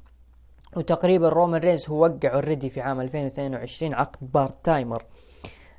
وتقريبا 0.77 1.29
رومان 1.29 1.61
رينز 1.61 1.89
هو 1.89 2.03
وقع 2.03 2.35
already 2.35 2.71
في 2.71 2.81
عام 2.81 3.01
2022 3.01 3.95
عقد 3.95 4.17
part 4.33 4.65
timer. 4.65 5.05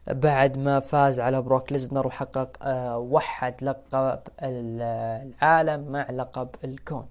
بعد 0.07 0.57
ما 0.57 0.79
فاز 0.79 1.19
على 1.19 1.41
بروك 1.41 1.71
ليسنر 1.71 2.07
وحقق 2.07 2.49
آه 2.61 2.97
وحد 2.97 3.63
لقب 3.63 4.19
العالم 4.41 5.91
مع 5.91 6.11
لقب 6.11 6.49
الكون. 6.63 7.05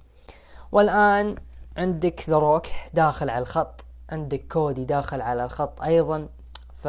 والآن 0.72 1.36
عندك 1.76 2.30
ذا 2.30 2.38
روك 2.38 2.66
داخل 2.94 3.30
على 3.30 3.42
الخط 3.42 3.84
عندك 4.10 4.45
كودي 4.52 4.84
داخل 4.84 5.21
على 5.21 5.45
الخط 5.45 5.82
أيضا. 5.82 6.28
ف 6.82 6.88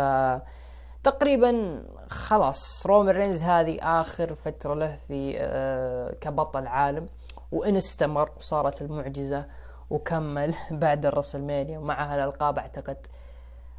تقريبا 1.03 1.83
خلاص 2.09 2.85
رومان 2.87 3.15
رينز 3.15 3.41
هذه 3.41 3.79
آخر 3.81 4.35
فترة 4.35 4.73
له 4.73 4.99
في 5.07 5.35
آه 5.39 6.11
كبطل 6.21 6.67
عالم 6.67 7.09
وان 7.51 7.75
استمر 7.75 8.31
وصارت 8.37 8.81
المعجزة 8.81 9.45
وكمل 9.89 10.55
بعد 10.71 11.05
الرسلمانيا 11.05 11.79
ومع 11.79 12.13
هالألقاب 12.13 12.59
أعتقد 12.59 12.97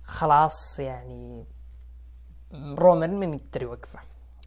خلاص 0.05 0.79
يعني 0.79 1.45
رومان 2.55 3.21
من 3.21 3.35
يقدر 3.35 3.63
يوقفه 3.63 3.99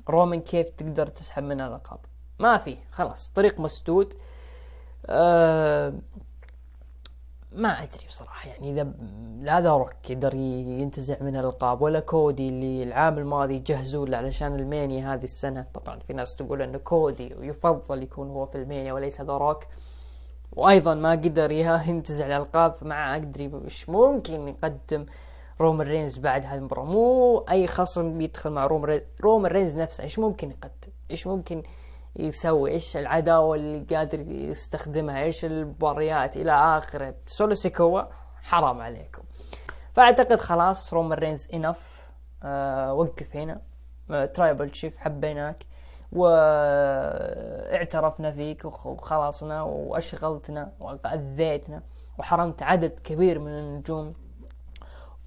رومان 0.10 0.42
كيف 0.42 0.70
تقدر 0.70 1.08
تسحب 1.08 1.44
منه 1.44 1.68
الألقاب؟ 1.68 2.00
ما 2.40 2.58
في 2.58 2.78
خلاص 2.92 3.30
طريق 3.36 3.60
مسدود. 3.60 4.14
أه 5.06 5.94
ما 7.60 7.84
أدري 7.84 8.08
بصراحة 8.08 8.50
يعني 8.50 8.72
إذا 8.72 8.94
لا 9.40 9.62
ذا 9.62 9.74
روك 9.74 10.10
يقدر 10.10 10.34
ينتزع 10.36 11.16
من 11.22 11.36
الألقاب 11.36 11.82
ولا 11.82 12.00
كودي 12.00 12.50
اللي 12.50 12.84
العام 12.84 13.18
الماضي 13.18 13.60
جهزوا 13.60 14.06
له 14.06 14.18
علشان 14.18 14.56
المينيا 14.56 15.14
هذه 15.14 15.24
السنة. 15.24 15.66
طبعا 15.74 16.00
في 16.00 16.14
ناس 16.14 16.36
تقول 16.36 16.62
انه 16.62 16.78
كودي 16.78 17.34
ويفضل 17.40 18.04
يكون 18.04 18.30
هو 18.30 18.46
في 18.46 18.58
المينيا 18.58 18.94
وليس 18.94 19.22
ذا 19.22 19.38
روك 19.38 19.64
وأيضا 20.52 20.96
ما 20.96 21.12
قدر 21.12 21.52
ينتزع 21.88 22.26
الألقاب 22.26 22.76
مع 22.82 23.16
أدري 23.16 23.48
وش 23.48 23.90
ممكن 23.90 24.48
يقدم 24.48 25.06
رومان 25.62 25.88
رينز 25.88 26.18
بعد 26.18 26.46
هالمباراة 26.46 26.86
مو 26.86 27.38
أي 27.50 27.68
خصم 27.68 28.18
بيدخل 28.18 28.50
مع 28.50 28.66
رومان 29.22 29.52
رينز 29.52 29.78
نفسه 29.78 30.04
إيش 30.04 30.20
ممكن 30.20 30.52
يقدم؟ 30.52 30.92
إيش 31.12 31.28
ممكن 31.28 31.64
يسوي 32.16 32.72
إيش 32.72 32.98
العداوة 32.98 33.56
اللي 33.56 33.96
قادر 33.96 34.20
يستخدمها 34.20 35.24
إيش 35.24 35.46
المباريات 35.46 36.38
إلى 36.38 36.52
آخره. 36.52 37.16
سولو 37.26 37.56
حرام 38.44 38.82
عليكم. 38.82 39.22
فأعتقد 39.94 40.36
خلاص 40.40 40.94
رومان 40.94 41.20
رينز 41.20 41.48
enough. 41.54 42.10
أه 42.44 42.94
وقف 42.94 43.36
هنا. 43.36 43.62
أه 44.12 44.26
Tribal 44.26 44.76
Chief 44.76 44.98
حبيناك. 44.98 45.66
واعترفنا 46.12 47.12
فيك 48.32 48.66
وخلصنا 48.66 49.62
وأشغلتنا 49.62 50.72
وأذيتنا 50.80 51.84
وحرمت 52.18 52.64
عدد 52.64 53.00
كبير 53.00 53.40
من 53.40 53.52
النجوم. 53.52 54.14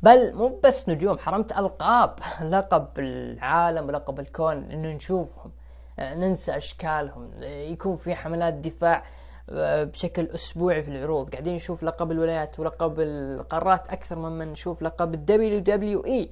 بل 0.03 0.35
مو 0.35 0.61
بس 0.65 0.89
نجوم 0.89 1.19
حرمت 1.19 1.53
ألقاب. 1.53 2.19
لقب 2.53 2.99
العالم 2.99 3.89
ولقب 3.89 4.21
الكون 4.21 4.71
إنه 4.71 4.93
نشوفهم. 4.93 5.53
ننسى 5.99 6.57
أشكالهم. 6.57 7.31
يكون 7.43 7.97
في 7.97 8.15
حملات 8.15 8.55
دفاع 8.55 9.05
آه، 9.51 9.85
بشكل 9.85 10.27
أسبوعي 10.27 10.83
في 10.83 10.91
العروض. 10.91 11.31
قاعدين 11.31 11.55
نشوف 11.55 11.83
لقب 11.83 12.11
الولايات 12.11 12.61
ولقب 12.61 13.01
القارات 13.01 13.89
أكثر 13.89 14.17
مما 14.17 14.45
نشوف 14.45 14.83
لقب 14.83 15.15
ال 15.15 15.59
WWE. 15.59 16.31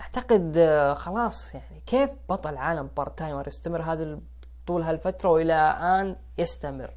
أعتقد 0.00 0.54
آه، 0.58 0.94
خلاص 0.94 1.54
يعني 1.54 1.82
كيف 1.86 2.10
بطل 2.28 2.56
عالم 2.56 2.90
part 2.96 3.18
timer 3.18 3.48
يستمر 3.48 3.82
هذا 3.82 4.20
طول 4.66 4.82
هالفترة 4.82 5.28
وإلى 5.28 5.52
الان 5.52 6.16
يستمر؟ 6.38 6.90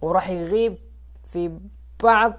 وراح 0.00 0.28
يغيب 0.28 0.78
في 1.24 1.58
بعض 2.02 2.32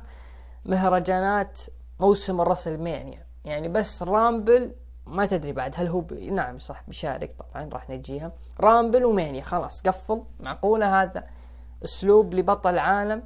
مهرجانات 0.65 1.62
موسم 1.99 2.41
الرسلمانيا 2.41 3.25
يعني 3.45 3.69
بس 3.69 4.03
Rumble 4.04 4.75
ما 5.07 5.25
تدري 5.25 5.51
بعد 5.51 5.73
هل 5.77 5.87
هو 5.87 6.01
ب... 6.01 6.13
نعم 6.13 6.59
صح 6.59 6.83
بيشارك 6.87 7.31
طبعا 7.31 7.69
راح 7.73 7.89
نجيها. 7.89 8.31
Rumble 8.60 9.06
ومانيا 9.05 9.43
خلاص 9.43 9.81
قفل 9.81 10.23
معقولة 10.39 11.01
هذا 11.01 11.27
أسلوب 11.83 12.33
لبطل 12.33 12.79
عالم 12.79 13.23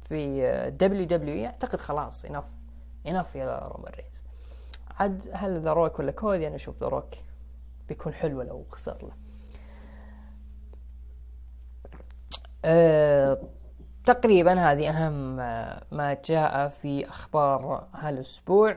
في 0.00 0.40
WW 0.70 1.46
أعتقد 1.46 1.80
خلاص 1.80 2.24
enough 2.24 2.44
enough 3.06 3.34
يا 3.34 3.58
رومان 3.58 3.92
رينز. 3.92 4.24
عاد 4.98 5.30
هل 5.32 5.60
ذا 5.60 5.72
روك 5.72 5.98
ولا 5.98 6.12
كودي؟ 6.12 6.46
أنا 6.46 6.56
أشوف 6.56 6.80
ذا 6.80 6.88
روك 6.88 7.14
بيكون 7.88 8.14
حلو 8.14 8.42
لو 8.42 8.64
خسر 8.70 8.98
له. 9.02 9.12
أه 12.64 13.38
تقريبا 14.04 14.72
هذه 14.72 14.90
أهم 14.90 15.36
ما 15.96 16.16
جاء 16.24 16.68
في 16.68 17.08
أخبار 17.08 17.88
هالأسبوع. 17.94 18.76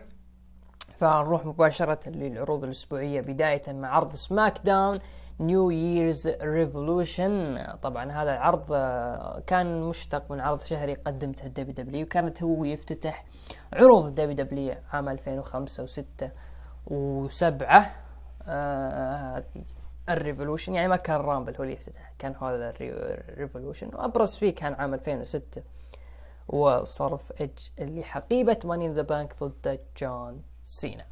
فنروح 0.99 1.45
مباشرة 1.45 2.09
للعروض 2.09 2.63
الأسبوعية 2.63 3.21
بداية 3.21 3.63
مع 3.67 3.88
عرض 3.88 4.15
SmackDown 4.15 4.99
New 5.39 5.69
Year's 5.69 6.28
Revolution 6.28 7.63
طبعا 7.81 8.12
هذا 8.12 8.33
العرض 8.33 8.65
آه، 8.71 9.43
كان 9.47 9.81
مشتق 9.81 10.31
من 10.31 10.39
عرض 10.39 10.62
شهري 10.62 10.93
قدمته 10.93 11.45
ال 11.45 11.73
WW 11.73 12.06
وكانت 12.05 12.43
هو 12.43 12.63
يفتتح 12.63 13.25
عروض 13.73 14.05
ال 14.06 14.36
WW 14.36 14.75
عام 14.93 15.09
2005 15.09 15.85
و6 15.85 16.25
و7 16.88 17.73
آه 18.47 19.43
ال 20.10 20.15
Revolution. 20.15 20.73
يعني 20.73 20.88
ما 20.88 20.95
كان 20.95 21.21
Rumble 21.21 21.56
هو 21.55 21.63
اللي 21.63 21.73
يفتتح 21.73 22.13
كان 22.19 22.35
هذا 22.41 22.73
ال 22.82 22.90
Revolution. 22.90 23.88
وأبرز 23.93 24.35
فيه 24.35 24.55
كان 24.55 24.73
عام 24.73 24.93
2006 24.93 25.62
وصرف 26.47 27.41
ايدج 27.41 27.59
اللي 27.79 28.03
حقيبة 28.03 28.59
Money 28.65 28.86
in 28.86 28.93
the 28.93 29.02
Bank 29.02 29.43
ضد 29.43 29.79
جون 29.97 30.41
سينا. 30.69 31.05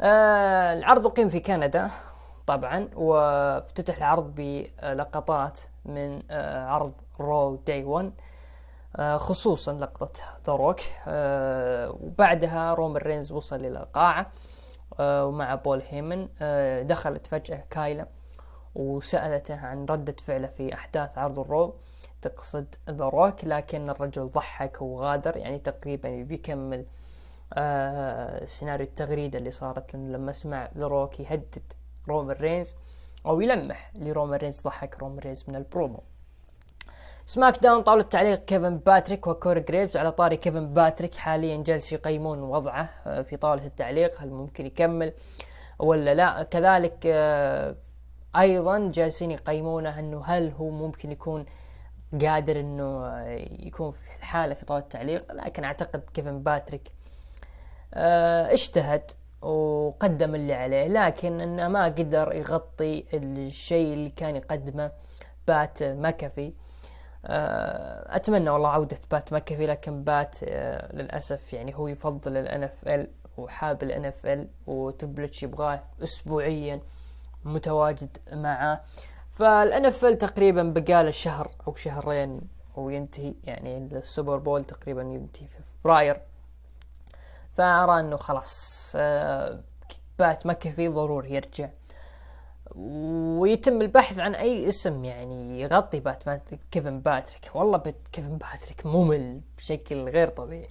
آه 0.00 0.72
العرض 0.72 1.06
أقيم 1.06 1.28
في 1.28 1.40
كندا 1.40 1.90
طبعا 2.46 2.88
وافتتح 2.94 3.96
العرض 3.96 4.34
بلقطات 4.34 5.60
من 5.84 6.22
آه 6.30 6.66
عرض 6.66 6.92
Raw 7.20 7.56
Day 7.66 7.84
1 7.84 8.12
آه 8.96 9.16
خصوصا 9.16 9.72
لقطة 9.72 10.20
ذا 10.46 10.52
روك 10.52 10.80
آه 11.08 11.90
وبعدها 12.00 12.74
رومان 12.74 13.02
رينز 13.02 13.32
وصل 13.32 13.56
إلى 13.56 13.80
القاعة 13.80 14.26
آه 15.00 15.26
ومع 15.26 15.54
بول 15.54 15.82
هيمن 15.88 16.28
آه 16.42 16.82
دخلت 16.82 17.26
فجأة 17.26 17.64
كايلا 17.70 18.06
وسألته 18.74 19.66
عن 19.66 19.84
ردة 19.84 20.16
فعله 20.24 20.46
في 20.46 20.74
أحداث 20.74 21.18
عرض 21.18 21.38
ال 21.38 21.47
Raw 21.47 21.74
تقصد 22.22 22.74
ذا 22.90 23.04
روك 23.04 23.44
لكن 23.44 23.90
الرجل 23.90 24.28
ضحك 24.28 24.82
وغادر 24.82 25.36
يعني 25.36 25.58
تقريبا 25.58 26.22
بيكمل 26.22 26.84
آه 27.54 28.44
سيناريو 28.44 28.86
التغريدة 28.86 29.38
اللي 29.38 29.50
صارت 29.50 29.94
لما 29.94 30.32
سمع 30.32 30.68
ذا 30.78 30.86
روك 30.86 31.20
يهدد 31.20 31.72
رومان 32.08 32.36
رينز 32.36 32.74
أو 33.26 33.40
يلمح 33.40 33.92
لرومان 33.94 34.38
رينز 34.38 34.60
ضحك 34.60 34.98
رومان 34.98 35.18
رينز 35.18 35.44
من 35.48 35.56
البرومو. 35.56 36.02
SmackDown 37.26 37.82
طاولة 37.82 38.02
تعليق 38.02 38.44
كيفن 38.44 38.78
باتريك 38.78 39.26
وكوري 39.26 39.60
جريبز. 39.60 39.96
على 39.96 40.12
طاري 40.12 40.36
كيفن 40.36 40.74
باتريك 40.74 41.14
حاليا 41.14 41.62
جالس 41.62 41.92
يقيمون 41.92 42.42
وضعه 42.42 42.90
آه، 43.06 43.22
في 43.22 43.36
طاولة 43.36 43.66
التعليق. 43.66 44.20
هل 44.20 44.30
ممكن 44.30 44.66
يكمل 44.66 45.12
ولا 45.78 46.14
لا؟ 46.14 46.42
كذلك 46.42 46.98
آه، 47.06 47.76
أيضا 48.36 48.90
جالسين 48.94 49.30
يقيمونه 49.30 49.98
أنه 49.98 50.24
هل 50.24 50.50
هو 50.50 50.70
ممكن 50.70 51.12
يكون 51.12 51.46
قادر 52.20 52.60
أنه 52.60 53.22
يكون 53.66 53.90
في 53.90 54.16
الحالة 54.18 54.54
في 54.54 54.64
طاولة 54.64 54.84
التعليق. 54.84 55.32
لكن 55.32 55.64
أعتقد 55.64 56.00
كيفن 56.14 56.42
باتريك 56.42 56.92
اجتهد 57.94 59.10
وقدم 59.42 60.34
اللي 60.34 60.54
عليه 60.54 60.86
لكن 60.88 61.40
إنه 61.40 61.68
ما 61.68 61.84
قدر 61.84 62.32
يغطي 62.32 63.04
الشيء 63.14 63.92
اللي 63.94 64.10
كان 64.10 64.36
يقدمه 64.36 64.92
بات 65.48 65.82
ماكافي. 65.82 66.52
آه، 67.26 68.16
أتمنى 68.16 68.50
والله 68.50 68.68
عودة 68.68 68.98
بات 69.10 69.32
ماكافي 69.32 69.66
لكن 69.66 70.04
بات 70.04 70.36
آه، 70.44 70.96
للأسف 70.96 71.52
يعني 71.52 71.76
هو 71.76 71.88
يفضل 71.88 72.36
ال 72.36 72.62
NFL 72.62 73.08
وحاب 73.36 74.26
ال 74.26 74.48
NFL 74.66 74.87
و 74.87 74.94
Triple 74.94 75.35
H 75.35 75.42
يبغاه 75.42 75.82
اسبوعيا 76.02 76.80
متواجد 77.44 78.16
معه. 78.32 78.84
فال 79.32 79.86
NFL 79.86 80.18
تقريبا 80.18 80.62
بقاله 80.62 81.10
شهر 81.10 81.50
أو 81.66 81.74
شهرين 81.74 82.40
وينتهي 82.76 83.34
يعني 83.44 83.78
ال 83.78 83.88
Super 83.88 84.36
Bowl 84.38 84.64
تقريبا 84.64 85.02
ينتهي 85.02 85.46
في 85.46 85.56
فبراير. 85.82 86.20
فأرى 87.56 88.00
أنه 88.00 88.16
خلاص 88.16 88.92
آه، 88.96 89.60
بات 90.18 90.46
ماكافي 90.46 90.88
ضروري 90.88 91.34
يرجع. 91.34 91.68
ويتم 92.76 93.82
البحث 93.82 94.18
عن 94.18 94.34
أي 94.34 94.68
اسم 94.68 95.04
يعني 95.04 95.60
يغطي 95.60 96.00
بات 96.00 96.22
كيفن 96.70 97.00
باتريك. 97.00 97.50
والله 97.54 97.78
بيت 97.78 97.96
كيفن 98.12 98.38
باتريك 98.38 98.86
ممل 98.86 99.40
بشكل 99.58 100.08
غير 100.08 100.28
طبيعي. 100.28 100.68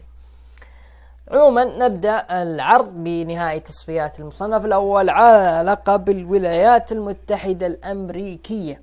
عموما 1.28 1.64
نبدأ 1.64 2.42
العرض 2.42 2.94
بنهاية 2.94 3.60
تصفيات 3.60 4.20
المصنف 4.20 4.66
الأول 4.66 5.10
على 5.10 5.70
لقب 5.70 6.10
الولايات 6.10 6.92
المتحدة 6.92 7.68
الأمريكية. 7.68 8.82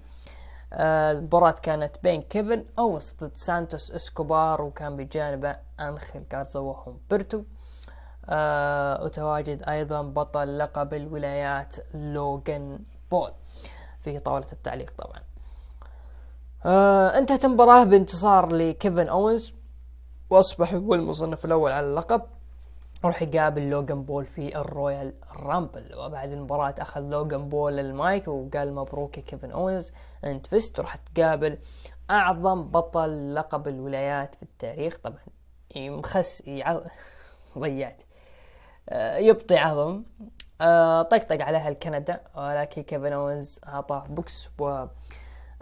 آه، 0.72 1.12
المباراة 1.12 1.54
كانت 1.62 1.96
بين 2.02 2.22
كيفن 2.22 2.64
أوينز 2.78 3.14
ضد 3.20 3.36
سانتوس 3.36 3.90
إسكوبار 3.90 4.62
وكان 4.62 4.96
بجانبه 4.96 5.56
أنخيل 5.80 6.22
جارزا 6.30 6.60
وهومبرتو. 6.60 7.42
آه 8.28 9.04
وتواجد 9.04 9.62
أيضا 9.68 10.02
بطل 10.02 10.58
لقب 10.58 10.94
الولايات 10.94 11.76
لوغان 11.94 12.78
بول 13.10 13.30
في 14.00 14.18
طاولة 14.18 14.46
التعليق 14.52 14.92
طبعا. 14.98 15.20
آه 16.64 17.18
انتهت 17.18 17.44
المباراة 17.44 17.84
بانتصار 17.84 18.52
لكيفن 18.52 19.08
أوينز 19.08 19.52
وأصبح 20.30 20.74
هو 20.74 20.94
المصنف 20.94 21.44
الأول 21.44 21.72
على 21.72 21.86
اللقب. 21.86 22.22
راح 23.04 23.22
يقابل 23.22 23.70
لوغان 23.70 24.02
بول 24.02 24.26
في 24.26 24.56
ال 24.56 25.14
Royal 25.36 25.62
Rumble 25.62 25.94
وبعد 25.94 26.32
المباراة 26.32 26.74
أخذ 26.78 27.00
لوغان 27.00 27.48
بول 27.48 27.78
المايك 27.78 28.28
وقال 28.28 28.74
مبروك 28.74 29.18
يا 29.18 29.22
كيفن 29.22 29.50
أوينز 29.50 29.92
أنت 30.24 30.46
فزت. 30.46 30.78
وراح 30.78 30.96
تقابل 30.96 31.58
أعظم 32.10 32.62
بطل 32.62 33.34
لقب 33.34 33.68
الولايات 33.68 34.34
في 34.34 34.42
التاريخ. 34.42 34.96
طبعا 34.96 35.18
مخس 35.76 36.42
يع... 36.46 36.80
ضيعت. 37.58 38.02
يبطي 39.18 39.56
عظم. 39.56 40.02
آه، 40.60 41.02
طقطق 41.02 41.42
عليها 41.42 41.68
الكندا 41.68 42.20
ولكن 42.34 42.82
كيفن 42.82 43.12
اونز 43.12 43.60
اعطاه 43.68 44.06
بوكس 44.08 44.48
و 44.58 44.84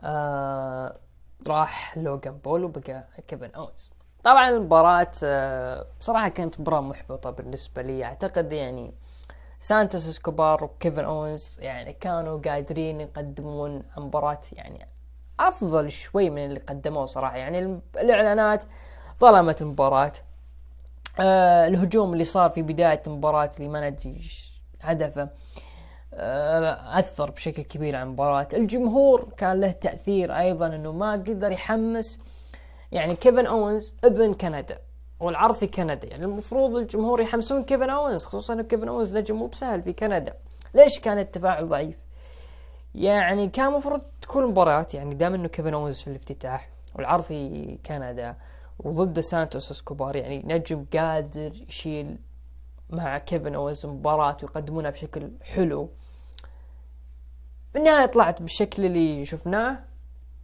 آه، 0.00 0.96
راح 1.48 1.98
لوغان 1.98 2.38
بول 2.44 2.64
وبقى 2.64 3.04
كيفن 3.28 3.50
اونز 3.56 3.90
طبعا 4.24 4.48
المباراة 4.48 5.08
بصراحة 6.00 6.28
كانت 6.28 6.60
مباراة 6.60 6.80
محبطة 6.80 7.30
بالنسبة 7.30 7.82
لي. 7.82 8.04
أعتقد 8.04 8.52
يعني 8.52 8.94
سانتوس 9.60 10.08
إسكوبار 10.08 10.64
وكيفن 10.64 11.04
أونز 11.04 11.58
يعني 11.60 11.92
كانوا 11.92 12.38
قادرين 12.40 13.00
يقدمون 13.00 13.82
مباراة 13.96 14.40
يعني 14.52 14.88
أفضل 15.40 15.90
شوي 15.90 16.30
من 16.30 16.44
اللي 16.46 16.60
قدموه 16.60 17.06
صراحة. 17.06 17.36
يعني 17.36 17.80
الإعلانات 17.96 18.64
ظلمت 19.20 19.62
المباراة. 19.62 20.12
آه 21.18 21.66
الهجوم 21.66 22.12
اللي 22.12 22.24
صار 22.24 22.50
في 22.50 22.62
بداية 22.62 23.02
المباراة 23.06 23.50
اللي 23.56 23.68
ما 23.68 23.90
ندري 23.90 24.20
هدفه 24.80 25.28
آه 26.14 26.98
أثر 26.98 27.30
بشكل 27.30 27.62
كبير 27.62 27.96
على 27.96 28.02
المباراة. 28.02 28.48
الجمهور 28.52 29.28
كان 29.36 29.60
له 29.60 29.70
تأثير 29.70 30.38
أيضا 30.38 30.66
أنه 30.66 30.92
ما 30.92 31.12
قدر 31.12 31.52
يحمس. 31.52 32.18
يعني 32.92 33.16
كيفن 33.16 33.46
أوينز 33.46 33.94
ابن 34.04 34.34
كندا 34.34 34.78
والعرض 35.20 35.54
في 35.54 35.66
كندا. 35.66 36.08
يعني 36.08 36.24
المفروض 36.24 36.76
الجمهور 36.76 37.20
يحمسون 37.20 37.64
كيفن 37.64 37.90
أوينز 37.90 38.24
خصوصا 38.24 38.54
أنه 38.54 38.62
كيفن 38.62 38.88
أوينز 38.88 39.16
نجم 39.16 39.36
مو 39.36 39.46
بسهل 39.46 39.82
في 39.82 39.92
كندا. 39.92 40.34
ليش 40.74 40.98
كان 41.00 41.18
التفاعل 41.18 41.68
ضعيف؟ 41.68 41.96
يعني 42.94 43.48
كان 43.48 43.66
المفروض 43.66 44.02
تكون 44.22 44.46
مباراة 44.46 44.86
يعني 44.94 45.14
دام 45.14 45.34
إنه 45.34 45.48
كيفن 45.48 45.74
اونز 45.74 46.00
في 46.00 46.08
الافتتاح 46.08 46.68
والعرض 46.96 47.22
في 47.22 47.78
كندا 47.86 48.36
وضد 48.78 49.20
سانتوس 49.20 49.70
إسكوبار. 49.70 50.16
يعني 50.16 50.42
نجم 50.46 50.86
قادر 50.92 51.52
يشيل 51.68 52.18
مع 52.90 53.18
كيفن 53.18 53.54
اونز 53.54 53.86
مباراة 53.86 54.36
ويقدمونها 54.42 54.90
بشكل 54.90 55.30
حلو. 55.42 55.88
بالنهاية 57.74 58.06
طلعت 58.06 58.42
بالشكل 58.42 58.84
اللي 58.84 59.24
شفناه 59.24 59.78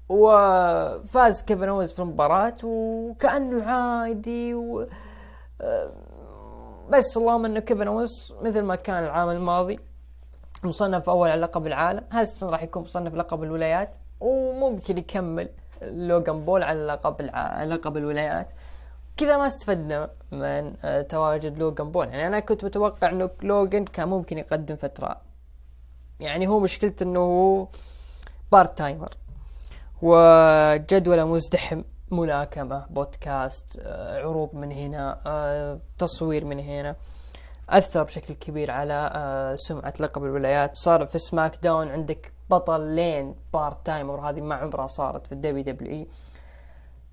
وفاز 0.09 1.43
كيفن 1.43 1.69
اونز 1.69 1.93
في 1.93 2.03
المباراة 2.03 2.57
وكأنه 2.65 3.65
عادي 3.65 4.55
و 4.55 4.87
بس 6.89 7.17
اللهم 7.17 7.45
إنه 7.45 7.61
كيفن 7.61 7.89
اونز 7.89 8.35
مثل 8.43 8.63
ما 8.63 8.77
كان 8.77 9.05
العام 9.05 9.31
الماضي 9.31 9.81
مصنف 10.65 11.09
أول 11.09 11.31
على 11.31 11.41
لقب 11.41 11.67
العالم. 11.67 12.05
هذا 12.11 12.23
السنة 12.23 12.51
راح 12.51 12.63
يكون 12.63 12.83
مصنف 12.83 13.15
لقب 13.15 13.43
الولايات 13.43 13.97
وممكن 14.21 14.99
يكمل. 14.99 15.49
لوغان 15.91 16.45
بول 16.45 16.63
على 16.63 16.87
لقب 16.87 17.21
الع... 17.21 17.65
لقب 17.65 17.97
الولايات. 17.97 18.53
كذا 19.17 19.37
ما 19.37 19.47
استفدنا 19.47 20.11
من 20.33 20.75
آه، 20.85 21.03
تواجد 21.03 21.59
لوغان 21.59 21.91
بول. 21.91 22.09
يعني 22.09 22.27
أنا 22.27 22.41
كنت 22.41 22.65
متوقع 22.65 23.11
إنه 23.11 23.31
لوغان 23.43 23.85
كان 23.85 24.09
ممكن 24.09 24.39
يقدم 24.39 24.77
فترة. 24.77 25.21
يعني 26.21 26.49
هو 26.49 26.61
مشكلته 26.61 27.05
إنه 27.05 27.21
هو 27.21 27.67
part-timer 28.53 29.15
وجدوله 30.03 31.25
مزدحم 31.25 31.83
ملاكمة 32.11 32.87
بودكاست 32.91 33.79
آه، 33.81 34.19
عروض 34.19 34.57
من 34.57 34.73
هنا 34.73 35.21
آه، 35.27 35.79
تصوير 35.99 36.45
من 36.45 36.59
هنا. 36.59 36.97
أثر 37.69 38.03
بشكل 38.03 38.35
كبير 38.35 38.71
على 38.71 39.55
سمعة 39.57 39.95
لقب 40.01 40.25
الولايات. 40.25 40.77
صار 40.77 41.07
في 41.07 41.19
SmackDown 41.19 41.89
عندك 41.89 42.32
بطل 42.51 42.81
لين 42.81 43.35
part-timer 43.53 44.31
هذه 44.31 44.41
ما 44.41 44.55
عمرها 44.55 44.87
صارت 44.87 45.27
في 45.27 45.33
ال 45.33 45.65
WWE. 45.65 46.07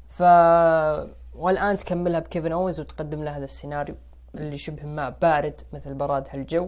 ف 0.10 0.22
والآن 1.36 1.78
تكملها 1.78 2.20
بكيفن 2.20 2.52
اونز 2.52 2.80
وتقدم 2.80 3.24
له 3.24 3.38
هذا 3.38 3.44
السيناريو 3.44 3.96
اللي 4.36 4.58
شبه 4.58 4.86
ما 4.86 5.10
بارد 5.10 5.62
مثل 5.74 5.94
براد 5.94 6.28
هالجو. 6.32 6.68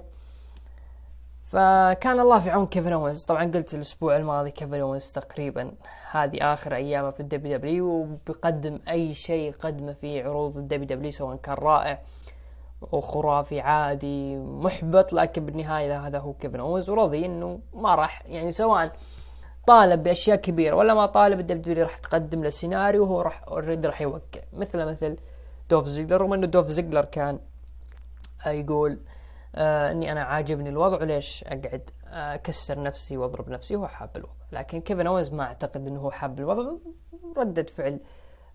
فكان 1.51 2.19
الله 2.19 2.39
في 2.39 2.49
عون 2.49 2.65
كيفن 2.67 2.93
اونز 2.93 3.23
طبعا 3.23 3.43
قلت 3.43 3.73
الأسبوع 3.73 4.17
الماضي 4.17 4.51
كيفن 4.51 4.79
اونز 4.79 5.11
تقريبا 5.11 5.71
هذه 6.11 6.53
آخر 6.53 6.75
أيامه 6.75 7.11
في 7.11 7.19
ال 7.19 7.57
WW 7.57 7.87
وبيقدم 7.87 8.79
أي 8.89 9.13
شيء 9.13 9.49
يقدمه 9.49 9.93
في 9.93 10.21
عروض 10.21 10.57
ال 10.57 10.87
WW 10.87 11.11
سواء 11.11 11.35
كان 11.35 11.55
رائع 11.55 11.99
وخرافي 12.81 13.59
عادي 13.59 14.37
محبط 14.37 15.13
لكن 15.13 15.45
بالنهاية 15.45 16.07
هذا 16.07 16.19
هو 16.19 16.33
كيفن 16.33 16.59
اونز 16.59 16.89
ورضي 16.89 17.25
إنه 17.25 17.59
ما 17.73 17.95
راح 17.95 18.23
يعني 18.25 18.51
سواء 18.51 18.91
طالب 19.67 20.03
بأشياء 20.03 20.37
كبيرة 20.37 20.75
ولا 20.75 20.93
ما 20.93 21.05
طالب 21.05 21.39
ال 21.39 21.61
W 21.61 21.83
راح 21.83 21.97
تقدم 21.97 22.43
له 22.43 22.49
سيناريو 22.49 23.03
وهو 23.03 23.21
راح 23.21 23.43
already 23.47 23.87
راح 23.87 24.01
يوقع. 24.01 24.41
مثل 24.53 24.85
مثل 24.85 25.17
دولف 25.69 25.85
زيجلر 25.87 26.21
رغم 26.21 26.33
انه 26.33 26.47
دولف 26.47 26.67
زيجلر 26.69 27.05
كان 27.05 27.39
يقول 28.45 28.99
آه 29.55 29.91
إني 29.91 30.11
أنا 30.11 30.23
عاجبني 30.23 30.69
الوضع 30.69 31.01
وليش 31.01 31.43
أقعد 31.47 31.89
أكسر 32.07 32.83
نفسي 32.83 33.17
وأضرب 33.17 33.49
نفسي؟ 33.49 33.75
هو 33.75 33.87
حاب 33.87 34.09
الوضع. 34.15 34.33
لكن 34.51 34.81
كيفن 34.81 35.07
اونز 35.07 35.33
ما 35.33 35.43
أعتقد 35.43 35.87
إنه 35.87 35.99
هو 35.99 36.11
حاب 36.11 36.39
الوضع 36.39 36.71
ردة 37.37 37.63
فعل 37.63 37.99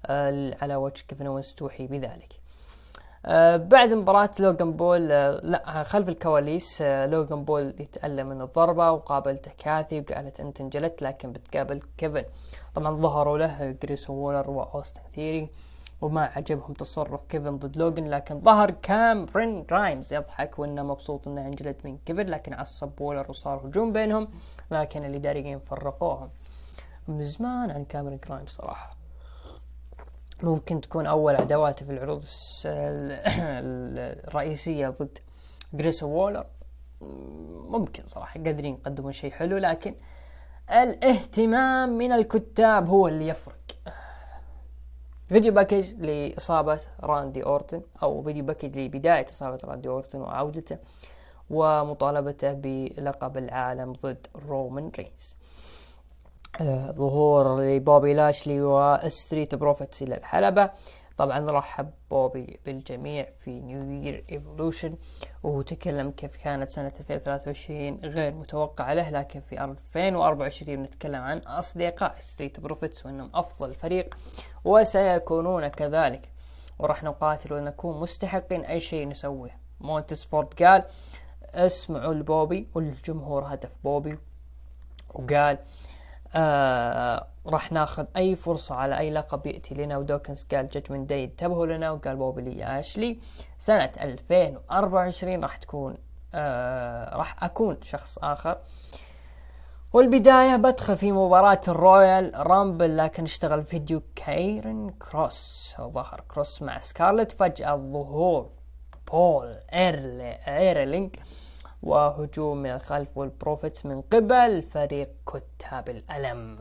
آه 0.07 0.57
على 0.62 0.77
وجه 0.77 1.05
كيفن 1.09 1.27
اوينز 1.27 1.55
توحي 1.55 1.87
بذلك. 1.87 2.33
آه، 2.33 2.45
بعد 3.57 3.93
مباراة 3.93 4.31
لوغان 4.41 4.73
بول 4.73 5.12
آه، 5.12 5.41
لا 5.43 5.83
خلف 5.83 6.09
الكواليس 6.09 6.83
آه، 6.83 7.07
لوغان 7.07 7.45
بول 7.45 7.75
يتألم 7.79 8.27
من 8.29 8.43
الضربة 8.43 8.91
وقابلته 8.91 9.51
كاثي 9.59 10.01
وقالت 10.01 10.41
أنت 10.41 10.61
انجلدت 10.61 11.03
لكن 11.03 11.33
بتقابل 11.33 11.83
كيفن. 11.99 12.25
طبعا 12.75 12.97
ظهروا 12.97 13.39
له 13.39 13.77
جريسون 13.83 14.11
وولر 14.11 14.51
وأوستن 14.51 15.01
ثيري 15.15 15.51
وما 16.01 16.31
عجبهم 16.37 16.73
تصرف 16.73 17.23
كيفن 17.29 17.57
ضد 17.57 17.77
لوجن 17.77 18.11
لكن 18.11 18.41
ظهر 18.41 18.71
كاميرون 18.70 19.66
غرايمز 19.70 20.12
يضحك 20.12 20.59
وإنه 20.59 20.83
مبسوط 20.83 21.29
إنه 21.29 21.47
انجلد 21.47 21.77
من 21.85 21.99
كيفن 22.07 22.27
لكن 22.27 22.55
عصب 22.55 23.01
وولر 23.01 23.27
وصار 23.31 23.67
هجوم 23.67 23.93
بينهم 23.93 24.29
لكن 24.71 25.05
الاداريين 25.05 25.59
فرقوهم. 25.59 26.29
من 27.09 27.25
زمان 27.25 27.71
عن 27.71 27.85
كاميرون 27.85 28.21
غرايمز 28.31 28.51
صراحة. 28.51 28.95
ممكن 30.42 30.81
تكون 30.81 31.07
أول 31.07 31.37
عداواته 31.37 31.87
في 31.87 31.92
العروض 31.92 32.25
الرئيسية 34.29 34.88
ضد 34.88 35.18
جريسون 35.72 36.03
وولر. 36.03 36.46
ممكن 37.68 38.03
صراحة 38.07 38.40
قادرين 38.44 38.75
يقدمون 38.75 39.12
شيء 39.12 39.31
حلو 39.31 39.57
لكن 39.57 39.94
الاهتمام 40.70 41.99
من 41.99 42.12
الكتاب 42.12 42.88
هو 42.88 43.09
اللي 43.09 43.29
يفرق. 43.29 43.55
video 45.25 45.53
package 45.53 45.94
لإصابة 45.94 46.81
راندي 47.01 47.44
أورتن 47.44 47.83
أو 48.03 48.22
video 48.22 48.44
package 48.44 48.79
لبداية 48.79 49.27
إصابة 49.31 49.59
راندي 49.64 49.88
أورتن 49.88 50.20
وعودته 50.20 50.79
ومطالبته 51.51 52.53
بلقب 52.53 53.37
العالم 53.37 53.92
ضد 53.92 54.27
رومان 54.49 54.90
رينز. 54.99 55.35
ظهور 56.92 57.61
لبوبي 57.61 58.14
لاشلي 58.14 58.62
و 58.62 58.76
Street 58.76 59.55
Profits 59.55 60.03
إلى 60.03 60.16
الحلبة. 60.16 60.71
طبعا 61.19 61.51
رحب 61.51 61.90
بوبي 62.11 62.61
بالجميع 62.66 63.29
في 63.45 63.61
New 63.61 64.03
Year's 64.03 64.25
Revolution 64.33 64.96
وتكلم 65.42 66.11
كيف 66.11 66.42
كانت 66.45 66.71
سنة 66.71 66.92
2023 67.01 68.01
غير 68.05 68.35
متوقعة 68.35 68.95
له 68.95 69.11
لكن 69.11 69.40
في 69.40 69.64
2024 69.64 70.83
نتكلم 70.83 71.23
عن 71.23 71.38
أصدقاء 71.38 72.16
Street 72.20 72.61
Profits 72.61 73.07
وأنهم 73.07 73.31
أفضل 73.35 73.75
فريق 73.75 74.16
وسيكونون 74.64 75.69
كذلك. 75.69 76.31
وراح 76.79 77.03
نقاتل 77.03 77.53
ونكون 77.53 78.01
مستحقين 78.01 78.64
أي 78.64 78.81
شيء 78.81 79.09
نسويه. 79.09 79.59
مونتس 79.81 80.25
فورد 80.25 80.62
قال 80.62 80.85
اسمعوا 81.55 82.14
لبوبي 82.14 82.69
والجمهور 82.75 83.45
هدف 83.45 83.71
بوبي. 83.85 84.19
وقال 85.14 85.59
آه 86.37 87.27
راح 87.46 87.72
ناخذ 87.72 88.05
أي 88.16 88.37
فرصة 88.37 88.75
على 88.75 88.99
أي 88.99 89.11
لقب 89.11 89.46
يأتي 89.46 89.75
لنا. 89.75 89.96
ودوكنز 89.96 90.46
قال 90.53 90.68
Judgment 90.68 91.09
Day 91.09 91.25
انتبهوا 91.25 91.66
لنا 91.66 91.90
وقال 91.90 92.16
بوبي 92.16 92.42
لاشلي 92.42 93.18
سنة 93.59 93.92
2024 94.01 95.42
راح 95.42 95.57
تكون 95.57 95.94
آه 96.35 97.16
راح 97.16 97.44
أكون 97.44 97.79
شخص 97.83 98.18
آخر. 98.18 98.59
والبداية 99.92 100.57
بدخل 100.57 100.96
في 100.96 101.12
مباراة 101.12 101.61
ال 101.68 102.33
Royal 102.37 102.64
Rumble 102.64 102.96
لكن 102.96 103.22
اشتغل 103.22 103.64
فيديو 103.64 104.03
كاريون 104.16 104.90
كروس. 104.90 105.75
ظهر 105.81 106.25
كروس 106.29 106.62
مع 106.62 106.79
سكارلت. 106.79 107.33
فجأة 107.33 107.77
ظهور 107.77 108.51
بول 109.12 109.57
إيرلي 109.72 110.38
إيليرينج. 110.46 111.16
وهجوم 111.83 112.62
من 112.62 112.71
الخلف 112.71 113.09
ع 113.18 113.26
ال 113.26 113.34
Profits 113.34 113.87
من 113.87 114.01
قبل 114.03 114.62
فريق 114.62 115.09
كتاب 115.27 115.89
الألم. 115.89 116.59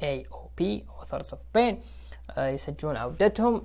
AOP 0.00 0.82
Authors 1.00 1.30
of 1.30 1.38
Pain. 1.56 1.74
آه، 2.30 2.48
يسجلون 2.48 2.96
عودتهم. 2.96 3.62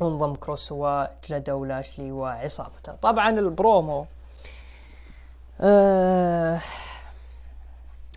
وانضم 0.00 0.34
كروس 0.34 0.72
وجلدوا 0.72 1.66
لاشلي 1.66 2.12
وعصابته 2.12 2.92
طبعا 2.92 3.30
البرومو. 3.30 4.06
آه 5.60 6.60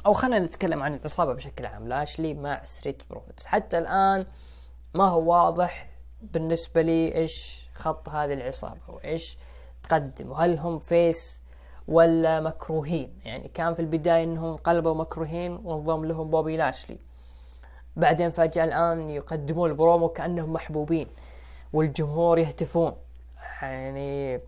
أو 0.06 0.14
خلينا 0.14 0.40
نتكلم 0.40 0.84
عن 0.84 0.94
العصابة 0.94 1.34
بشكل 1.34 1.66
عام. 1.66 1.88
لاشلي 1.88 2.34
مع 2.34 2.66
Street 2.66 3.04
Profits. 3.10 3.46
حتى 3.46 3.78
الآن 3.78 4.26
ما 4.94 5.04
هو 5.04 5.32
واضح 5.32 5.90
بالنسبة 6.22 6.82
لي 6.82 7.16
إيش 7.16 7.64
خط 7.76 8.10
هذه 8.10 8.34
العصابة 8.34 8.80
وإيش 8.88 9.38
تقدم 9.84 10.32
وهل 10.32 10.58
هم 10.58 10.80
face 10.80 11.42
ولا 11.88 12.42
مكروهين. 12.42 13.14
يعني 13.26 13.48
كان 13.48 13.74
في 13.74 13.80
البداية 13.80 14.24
إنهم 14.24 14.56
قلبوا 14.56 14.94
مكروهين 14.94 15.52
وانضم 15.64 16.06
لهم 16.06 16.30
بوبي 16.30 16.58
لاشلي. 16.58 17.00
بعدين 17.96 18.32
فجأة 18.32 18.64
الآن 18.64 19.10
يقدمون 19.10 19.70
البرومو 19.70 20.10
كأنهم 20.10 20.54
محبوبين 20.54 21.08
والجمهور 21.74 22.40
يهتفون. 22.40 22.96
يعني 23.62 24.40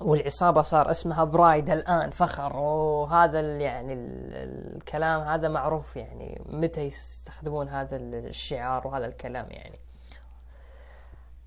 والعصابة 0.00 0.62
صار 0.62 0.90
اسمها 0.90 1.24
Pride 1.24 1.70
الآن 1.70 2.10
فخر. 2.10 2.56
وهذا 2.56 3.40
يعني 3.40 3.94
الكلام 3.94 5.20
هذا 5.20 5.48
معروف. 5.48 5.96
يعني 5.96 6.42
متى 6.46 6.80
يستخدمون 6.80 7.68
هذا 7.68 7.96
الشعار 7.96 8.86
وهذا 8.86 9.06
الكلام 9.06 9.46
يعني. 9.50 9.78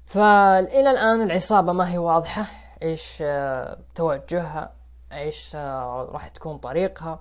فإلى 0.06 0.92
الآن 0.92 1.22
العصابة 1.22 1.74
ما 1.74 1.92
هي 1.92 1.98
واضحة. 1.98 2.67
إيش 2.84 3.20
آه، 3.22 3.80
توجهها 3.96 4.74
إيش 5.14 5.56
آه، 5.56 6.10
راح 6.12 6.28
تكون 6.28 6.58
طريقها. 6.58 7.20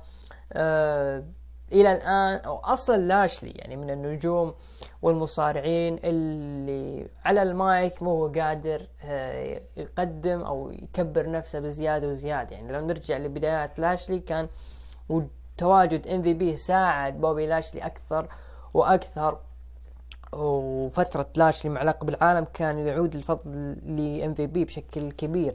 آه، 0.53 1.25
إلى 1.73 1.93
الآن 1.93 2.39
أو 2.39 2.57
أصلا 2.57 2.97
لاشلي 2.97 3.51
يعني 3.51 3.77
من 3.77 3.91
النجوم 3.91 4.55
والمصارعين 5.03 5.99
اللي 6.05 7.09
على 7.25 7.43
المايك 7.43 8.03
مو 8.03 8.11
هو 8.11 8.29
قادر 8.29 8.87
يقدم 9.77 10.41
أو 10.41 10.71
يكبر 10.71 11.31
نفسه 11.31 11.61
بزيادة 11.61 12.09
وزيادة. 12.09 12.57
يعني 12.57 12.73
لو 12.73 12.87
نرجع 12.87 13.17
لبدايات 13.19 13.79
لاشلي 13.79 14.19
كان 14.19 14.49
تواجد 15.59 16.07
MVP 16.09 16.57
ساعد 16.57 17.21
بوبي 17.21 17.47
لاشلي 17.47 17.87
أكثر 17.87 18.29
وأكثر. 18.75 19.39
وفترة 20.33 21.29
لاشلي 21.37 21.71
مع 21.71 21.83
لقب 21.83 22.09
العالم 22.09 22.47
كان 22.55 22.79
يعود 22.79 23.15
الفضل 23.15 23.77
ل 23.87 24.35
MVP 24.35 24.65
بشكل 24.65 25.13
كبير. 25.13 25.55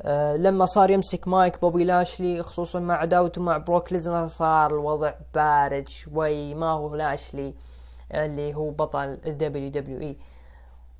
أه 0.00 0.36
لما 0.36 0.66
صار 0.66 0.90
يمسك 0.90 1.28
مايك 1.28 1.60
بوبي 1.60 1.84
لاشلي 1.84 2.42
خصوصا 2.42 2.80
مع 2.80 2.94
عداوته 2.94 3.42
مع 3.42 3.58
بروك 3.58 3.92
ليزنر 3.92 4.26
صار 4.26 4.70
الوضع 4.70 5.14
بارد 5.34 5.88
شوي. 5.88 6.54
ما 6.54 6.70
هو 6.70 6.94
لاشلي 6.96 7.54
اللي 8.14 8.54
هو 8.54 8.70
بطل 8.70 9.18
ال 9.26 9.70
WWE 9.70 10.16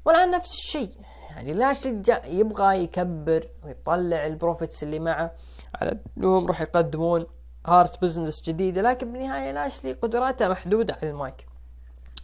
والآن 0.04 0.30
نفس 0.30 0.52
الشيء. 0.52 0.90
يعني 1.30 1.52
لاشلي 1.52 2.02
يبغى 2.24 2.82
يكبر 2.82 3.48
ويطلع 3.64 4.26
ال 4.26 4.33
Profits 4.33 4.82
اللي 4.82 4.98
معه. 4.98 5.32
على 5.74 5.98
أنهم 6.18 6.46
راح 6.46 6.60
يقدمون 6.60 7.26
Hurt 7.66 8.02
Business 8.02 8.42
جديدة 8.48 8.82
لكن 8.82 9.12
بالنهاية 9.12 9.52
لاشلي 9.52 9.92
قدراته 9.92 10.48
محدودة 10.48 10.98
على 11.02 11.10
المايك. 11.10 11.51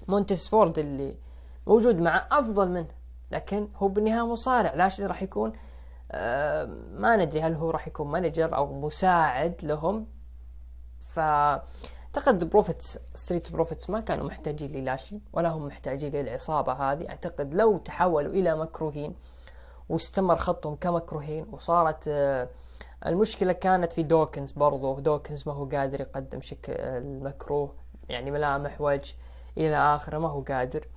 مونتس 0.08 0.48
فورد 0.48 0.78
اللي 0.78 1.16
موجود 1.66 1.96
معه 1.96 2.28
أفضل 2.30 2.68
منه 2.68 2.88
لكن 3.30 3.68
هو 3.76 3.88
بالنهاية 3.88 4.26
مصارع. 4.26 4.74
لاشلي 4.74 5.06
راح 5.06 5.22
يكون 5.22 5.52
آه 6.12 6.64
ما 6.92 7.16
ندري 7.16 7.40
هل 7.40 7.54
هو 7.54 7.70
راح 7.70 7.88
يكون 7.88 8.08
manager 8.08 8.56
أو 8.56 8.80
مساعد 8.80 9.54
لهم. 9.62 10.06
ف 11.00 11.18
اعتقد 11.18 12.50
Profits 12.50 12.98
Street 13.14 13.52
Profits 13.52 13.90
ما 13.90 14.00
كانوا 14.00 14.26
محتاجين 14.26 14.72
للاشلي 14.72 15.20
ولا 15.32 15.48
هم 15.48 15.66
محتاجين 15.66 16.12
للعصابه 16.12 16.72
هذه. 16.72 17.08
أعتقد 17.08 17.54
لو 17.54 17.78
تحولوا 17.78 18.32
إلى 18.32 18.56
مكروهين 18.56 19.14
واستمر 19.88 20.36
خطهم 20.36 20.76
كمكروهين 20.76 21.46
وصارت 21.52 22.04
آه 22.08 22.48
المشكلة 23.06 23.52
كانت 23.52 23.92
في 23.92 24.02
دوكنز 24.02 24.52
برضو. 24.52 25.00
دوكنز 25.00 25.42
ما 25.46 25.52
هو 25.52 25.64
قادر 25.64 26.00
يقدم 26.00 26.40
شكل 26.40 26.72
المكروه 26.72 27.74
يعني 28.08 28.30
ملامح 28.30 28.80
وجه. 28.80 29.14
إلى 29.58 29.76
آخره 29.76 30.18
ما 30.18 30.28
هو 30.28 30.40
قادر. 30.40 30.88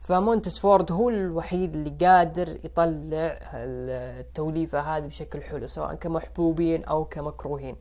فمونتس 0.00 0.58
فورد 0.58 0.92
هو 0.92 1.08
الوحيد 1.08 1.74
اللي 1.74 2.06
قادر 2.06 2.58
يطلع 2.64 3.38
التوليفة 3.54 4.80
هذه 4.80 5.06
بشكل 5.06 5.42
حلو 5.42 5.66
سواء 5.66 5.94
كمحبوبين 5.94 6.84
أو 6.84 7.04
كمكروهين. 7.04 7.76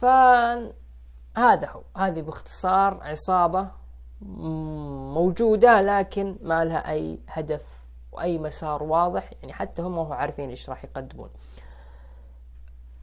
فهذا 0.00 1.68
هو. 1.68 1.82
هذه 1.96 2.20
باختصار 2.20 3.00
عصابة 3.02 3.70
موجودة 5.14 5.80
لكن 5.80 6.38
ما 6.42 6.64
لها 6.64 6.90
أي 6.90 7.18
هدف 7.28 7.80
وأي 8.12 8.38
مسار 8.38 8.82
واضح 8.82 9.30
يعني 9.42 9.52
حتى 9.52 9.82
هم 9.82 9.98
هو 9.98 10.12
عارفين 10.12 10.50
إيش 10.50 10.70
راح 10.70 10.84
يقدمون. 10.84 11.30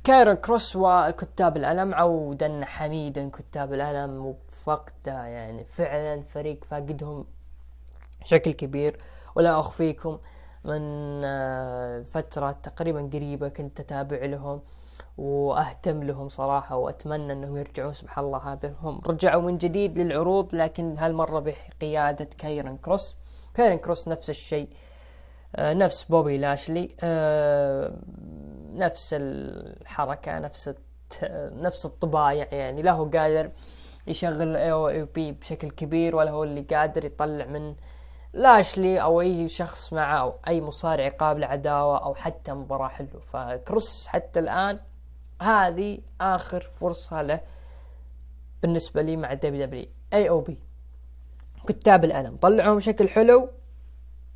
كايرون 0.07 0.35
كروس 0.35 0.75
وكتاب 0.75 1.57
الألم 1.57 1.93
عودا 1.93 2.65
حميدا 2.65 3.29
كتاب 3.29 3.73
الألم 3.73 4.35
فقده 4.63 5.25
يعني 5.25 5.65
فعلا 5.65 6.21
فريق 6.21 6.63
فاقدهم 6.63 7.25
بشكل 8.21 8.51
كبير. 8.51 8.97
ولا 9.35 9.59
أخفيكم 9.59 10.19
من 10.65 10.81
آه، 11.23 12.01
فترة 12.01 12.51
تقريبا 12.51 13.09
قريبة 13.13 13.47
كنت 13.47 13.79
أتابع 13.79 14.25
لهم 14.25 14.61
وأهتم 15.17 16.03
لهم 16.03 16.29
صراحة 16.29 16.75
وأتمنى 16.75 17.33
أنهم 17.33 17.57
يرجعون 17.57 17.93
سبحان 17.93 18.25
الله 18.25 18.53
هذا 18.53 18.75
هم 18.81 19.01
رجعوا 19.05 19.41
من 19.41 19.57
جديد 19.57 19.99
للعروض. 19.99 20.55
لكن 20.55 20.97
هالمرة 20.97 21.39
بقيادة 21.39 22.29
كايرن 22.37 22.77
كروس 22.77 23.15
كاريون 23.53 23.77
كروس 23.77 24.07
نفس 24.07 24.29
الشيء 24.29 24.69
آه، 25.55 25.73
نفس 25.73 26.03
بوبي 26.03 26.37
لاشلي 26.37 26.89
آه، 27.01 27.93
نفس 28.77 29.15
الحركة 29.19 30.39
نفس 30.39 30.73
نفس 31.51 31.85
الطبايع 31.85 32.53
يعني. 32.53 32.81
لا 32.81 32.91
هو 32.91 33.05
قادر 33.05 33.51
يشغل 34.07 34.55
AOP 34.55 35.31
بشكل 35.31 35.71
كبير 35.71 36.15
ولا 36.15 36.31
هو 36.31 36.43
اللي 36.43 36.61
قادر 36.61 37.05
يطلع 37.05 37.45
من 37.45 37.75
لاشلي 38.33 39.01
أو 39.01 39.21
أي 39.21 39.49
شخص 39.49 39.93
معه 39.93 40.19
أو 40.19 40.33
أي 40.47 40.61
مصارع 40.61 41.03
يقابل 41.03 41.43
عداوة 41.43 42.03
أو 42.03 42.15
حتى 42.15 42.53
مباراة 42.53 42.87
حلوة. 42.87 43.21
فكروس 43.33 44.07
حتى 44.07 44.39
الآن 44.39 44.79
هذه 45.41 45.99
آخر 46.21 46.61
فرصة 46.61 47.21
له 47.21 47.39
بالنسبة 48.61 49.01
لي 49.01 49.15
مع 49.15 49.33
WWE. 49.33 50.29
AOP 50.29 50.59
كتاب 51.67 52.05
الألم. 52.05 52.37
طلعهم 52.37 52.77
بشكل 52.77 53.09
حلو 53.09 53.49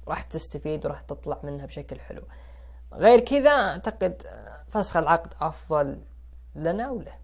راح 0.08 0.24
تستفيد 0.24 0.86
وراح 0.86 1.02
تطلع 1.02 1.40
منها 1.44 1.66
بشكل 1.66 2.00
حلو. 2.00 2.22
غير 2.94 3.20
كذا 3.20 3.50
أعتقد 3.50 4.22
فسخ 4.68 4.98
العقد 4.98 5.34
أفضل 5.42 6.02
لنا 6.56 6.90
وله. 6.90 7.22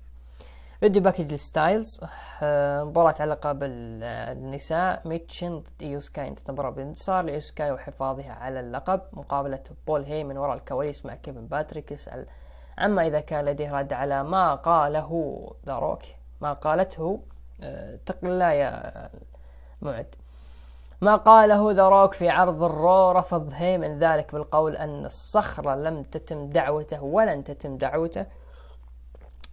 video 0.79 1.01
package 1.01 1.35
ستايلز 1.35 2.01
آه، 2.41 2.83
مباراة 2.83 3.15
على 3.19 3.31
لقب 3.31 3.59
النساء 3.63 5.07
ميتشن 5.07 5.59
ضد 5.59 5.81
إيو 5.81 5.99
سكاي 5.99 6.27
انتهت 6.27 6.49
المباراة 6.49 6.69
بانتصار 6.69 7.39
وحفاظها 7.61 8.31
على 8.31 8.59
اللقب 8.59 9.01
مقابلة 9.13 9.63
بول 9.87 10.03
هيمن 10.03 10.37
وراء 10.37 10.57
الكواليس 10.57 11.05
مع 11.05 11.15
كيفن 11.15 11.47
باتريك. 11.47 11.91
يسأل 11.91 12.25
عما 12.77 13.07
إذا 13.07 13.19
كان 13.19 13.45
لديه 13.45 13.71
رد 13.79 13.93
على 13.93 14.23
ما 14.23 14.55
قاله 14.55 15.41
ذا 15.65 15.79
روك 15.79 16.01
ما 16.41 16.53
قالته 16.53 17.21
آه، 17.61 17.99
تقل 18.05 18.39
لا 18.39 18.53
يا 18.53 19.09
معد. 19.81 20.15
ما 21.01 21.15
قاله 21.15 21.71
ذا 21.71 21.89
روك 21.89 22.13
في 22.13 22.29
عرض 22.29 22.63
ال 22.63 22.75
Raw 22.75 23.11
رفض 23.11 23.49
هيمن 23.53 23.99
ذلك 23.99 24.33
بالقول 24.33 24.75
أن 24.75 25.05
الصخرة 25.05 25.75
لم 25.75 26.03
تتم 26.03 26.49
دعوته 26.49 27.03
ولن 27.03 27.43
تتم 27.43 27.77
دعوته. 27.77 28.25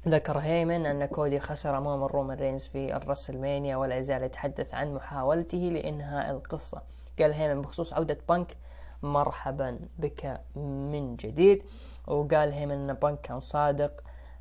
ذكر 0.09 0.39
هيمن 0.39 0.87
أن 0.87 1.05
كودي 1.07 1.41
خسر 1.41 1.79
أمام 1.79 2.05
رومان 2.05 2.39
رينز 2.39 2.65
في 2.67 2.97
ال 2.97 3.03
WrestleMania 3.03 3.77
ولا 3.77 3.97
يزال 3.97 4.23
يتحدث 4.23 4.75
عن 4.75 4.95
محاولته 4.95 5.59
لإنهاء 5.59 6.31
القصة. 6.31 6.83
قال 7.19 7.33
هيمن 7.33 7.63
بخصوص 7.63 7.93
عودة 7.93 8.19
بنك 8.29 8.57
مرحبا 9.03 9.79
بك 9.99 10.41
من 10.57 11.17
جديد. 11.17 11.63
وقال 12.07 12.53
هيمن 12.53 12.91
أن 12.91 12.93
بنك 12.93 13.21
كان 13.21 13.41
صادق 13.41 13.93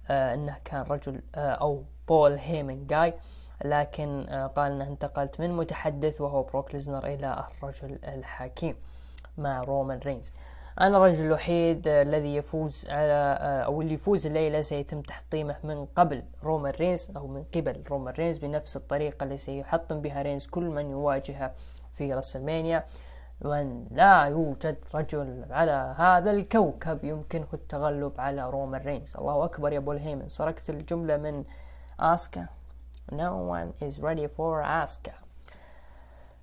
آه 0.10 0.34
أنه 0.34 0.58
كان 0.66 0.82
رجل 0.82 1.22
آه 1.36 1.52
أو 1.52 1.84
بول 2.08 2.38
هيمن 2.38 2.88
جاي 2.88 3.14
لكن 3.66 4.26
آه 4.30 4.48
قال 4.48 4.72
أنه 4.72 4.88
انتقلت 4.88 5.40
من 5.40 5.58
متحدث 5.58 6.22
وهو 6.22 6.44
بروك 6.44 6.74
ليسنر 6.74 7.06
إلى 7.06 7.46
الرجل 7.64 8.00
الحكيم 8.04 8.76
مع 9.38 9.64
رومان 9.64 10.00
رينز. 10.00 10.34
أنا 10.82 10.98
الرجل 10.98 11.26
الوحيد 11.26 11.88
الذي 11.88 12.36
يفوز 12.36 12.86
على 12.90 13.38
أو 13.66 13.82
اللي 13.82 13.94
يفوز 13.94 14.26
الليلة 14.26 14.62
سيتم 14.62 15.02
تحطيمه 15.02 15.56
من 15.64 15.86
قبل 15.86 16.24
رومان 16.44 16.74
رينز 16.74 17.08
أو 17.18 17.28
من 17.28 17.44
قبل 17.56 17.84
رومان 17.90 18.14
رينز 18.14 18.38
بنفس 18.38 18.76
الطريقة 18.76 19.24
اللي 19.24 19.38
سيحطم 19.38 20.02
بها 20.02 20.22
رينز 20.22 20.48
كل 20.48 20.64
من 20.64 20.92
يواجهه 20.92 21.52
في 21.94 22.14
رسلمانيا. 22.14 22.84
وأن 23.42 23.88
لا 23.92 24.24
يوجد 24.24 24.78
رجل 24.96 25.46
على 25.50 25.96
هذا 25.98 26.32
الكوكب 26.32 27.04
يمكنه 27.04 27.48
التغلب 27.54 28.12
على 28.18 28.50
رومان 28.50 28.82
رينز. 28.82 29.18
الله 29.18 29.46
أكبر 29.46 29.74
يا 29.74 29.78
بول 29.78 29.92
هيمن 29.92 30.30
سرقت 30.30 30.70
الجملة 30.70 31.18
من 31.18 31.44
آسكا؟ 32.00 32.48
No 33.12 33.32
one 33.38 33.74
is 33.88 34.00
ready 34.00 34.28
for 34.28 34.64
Asuka 34.64 35.14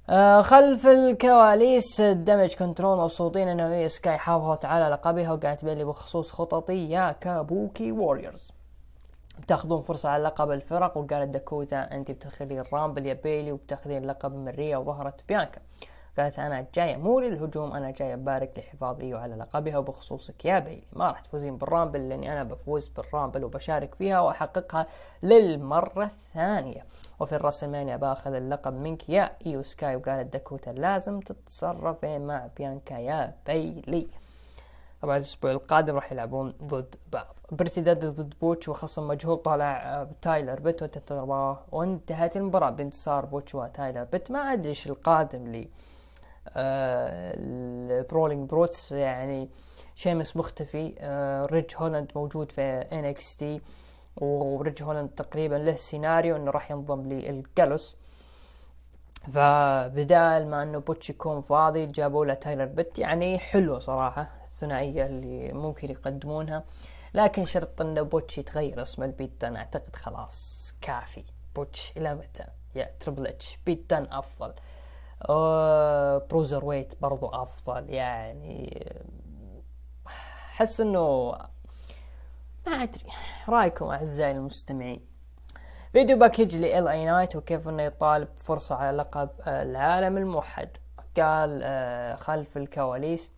آه 0.08 0.40
خلف 0.40 0.86
الكواليس 0.86 2.00
Damage 2.00 2.54
Control 2.54 2.98
مبسوطين 2.98 3.48
إنه 3.48 3.72
ايو 3.72 3.88
سكاي 3.88 4.18
حافظت 4.18 4.64
على 4.64 4.88
لقبها 4.88 5.32
وقالت 5.32 5.56
بيلي 5.56 5.84
بخصوص 5.84 6.30
خططي. 6.30 6.90
يا 6.90 7.12
Kabuki 7.12 7.92
Warriors 7.92 8.52
بتاخذون 9.38 9.80
فرصة 9.80 10.08
على 10.08 10.22
لقب 10.22 10.50
الفرق 10.50 10.96
وقالت 10.96 11.30
داكوتا 11.34 11.92
أنت 11.92 12.10
بتاخذين 12.10 12.58
الرامبل 12.58 13.06
يا 13.06 13.14
بيلي 13.14 13.52
وبتاخذين 13.52 14.06
لقب 14.06 14.34
ريا 14.34 14.76
وظهرت 14.76 15.14
بيانكا. 15.28 15.60
قالت 16.18 16.38
أنا 16.38 16.66
جاية 16.74 16.96
مو 16.96 17.20
للهجوم 17.20 17.72
أنا 17.72 17.90
جاية 17.90 18.14
أبارك 18.14 18.58
لحفاظ 18.58 19.00
ايو 19.00 19.18
على 19.18 19.34
لقبها 19.34 19.78
وبخصوصك. 19.78 20.44
يا 20.44 20.58
بيلي 20.58 20.82
ما 20.92 21.10
راح 21.10 21.20
تفوزين 21.20 21.56
بالرامبل 21.56 22.08
لأني 22.08 22.32
أنا 22.32 22.42
بفوز 22.44 22.88
بالرامبل 22.88 23.44
وبشارك 23.44 23.94
فيها 23.94 24.20
وأحققها 24.20 24.86
للمرة 25.22 26.04
الثانية. 26.04 26.84
وفي 27.20 27.36
الرسلمانيا 27.36 27.96
بأخذ 27.96 28.34
اللقب 28.34 28.72
منك 28.72 29.08
يا 29.08 29.32
إيو 29.46 29.62
سكاي 29.62 29.96
وقالت 29.96 30.32
داكوتا 30.32 30.70
لازم 30.70 31.20
تتصرفين 31.20 32.26
مع 32.26 32.48
بيانكا 32.56 32.94
يا 32.94 33.34
بيلي. 33.46 34.08
طبعا 35.02 35.16
الأسبوع 35.16 35.50
القادم 35.50 35.94
راح 35.94 36.12
يلعبون 36.12 36.54
ضد 36.62 36.94
بعض. 37.12 37.36
Pretty 37.52 37.80
Deadly 37.80 38.04
ضد 38.06 38.34
بوتش 38.40 38.68
وخصم 38.68 39.08
مجهول 39.08 39.36
طالع 39.36 40.06
تايلر 40.22 40.60
بيت 40.60 41.10
وانتهت 41.72 42.36
المباراة. 42.36 42.70
بانتصار 42.70 43.24
بوتش 43.24 43.54
وتايلر 43.54 44.04
بيت. 44.04 44.30
ما 44.30 44.38
أدري 44.38 44.68
إيش 44.68 44.86
القادم 44.86 45.46
لي. 45.52 45.62
آه 45.62 45.99
ال 46.56 46.78
Brawling 46.78 48.50
Brutes 48.50 48.92
يعني 48.92 49.48
شيمس 49.94 50.36
مختفي. 50.36 50.94
آه 50.98 51.46
ريج 51.46 51.70
هولاند 51.76 52.12
موجود 52.14 52.52
في 52.52 52.62
NXT 52.62 53.60
وريج 54.16 54.82
هولاند 54.82 55.08
تقريبا 55.08 55.54
له 55.54 55.76
سيناريو 55.76 56.36
إنه 56.36 56.50
راح 56.50 56.70
ينضم 56.70 57.08
للجالوس 57.12 57.96
فبدال 59.34 60.50
ما 60.50 60.62
إنه 60.62 60.78
بوتش 60.78 61.10
يكون 61.10 61.40
فاضي 61.40 61.86
جابوا 61.86 62.24
له 62.26 62.34
تايلر 62.34 62.64
بيت 62.64 62.98
يعني 62.98 63.38
حلوة 63.38 63.78
صراحة 63.78 64.30
الثنائية 64.44 65.06
اللي 65.06 65.52
ممكن 65.52 65.90
يقدمونها. 65.90 66.64
لكن 67.14 67.44
شرط 67.44 67.80
انه 67.80 68.02
بوتش 68.02 68.38
يتغير 68.38 68.82
اسمه 68.82 69.02
لبيت 69.02 69.44
أنا 69.44 69.58
أعتقد 69.58 69.96
خلاص 69.96 70.72
كافي. 70.80 71.24
بوتش 71.56 71.92
إلى 71.96 72.14
متى؟ 72.14 72.44
يا 72.74 72.90
تربل 73.00 73.26
اتش 73.26 73.58
بيت 73.66 73.92
أفضل. 73.92 74.52
بروزرويت 76.30 77.00
برضو 77.00 77.26
أفضل 77.26 77.90
يعني 77.90 78.86
أحس 80.06 80.80
إنه 80.80 81.32
ما 82.66 82.72
أدري 82.72 83.04
رأيكم 83.48 83.84
أعزائي 83.84 84.32
المستمعين. 84.32 85.06
video 85.92 86.18
package 86.18 86.54
ال 86.56 86.88
اي 86.88 87.04
نايت 87.04 87.36
وكيف 87.36 87.68
إنه 87.68 87.82
يطالب 87.82 88.28
فرصة 88.36 88.74
على 88.74 88.96
لقب 88.96 89.30
العالم 89.46 90.16
الموحد. 90.16 90.76
قال 91.16 92.18
خلف 92.18 92.56
الكواليس 92.56 93.28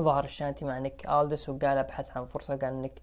ظهر 0.00 0.24
الشانتي 0.24 0.64
مع 0.64 0.78
نيك 0.78 1.08
ألدس 1.08 1.48
وقال 1.48 1.78
أبحث 1.78 2.16
عن 2.16 2.26
فرصة 2.26 2.56
قال 2.56 2.82
نيك 2.82 3.02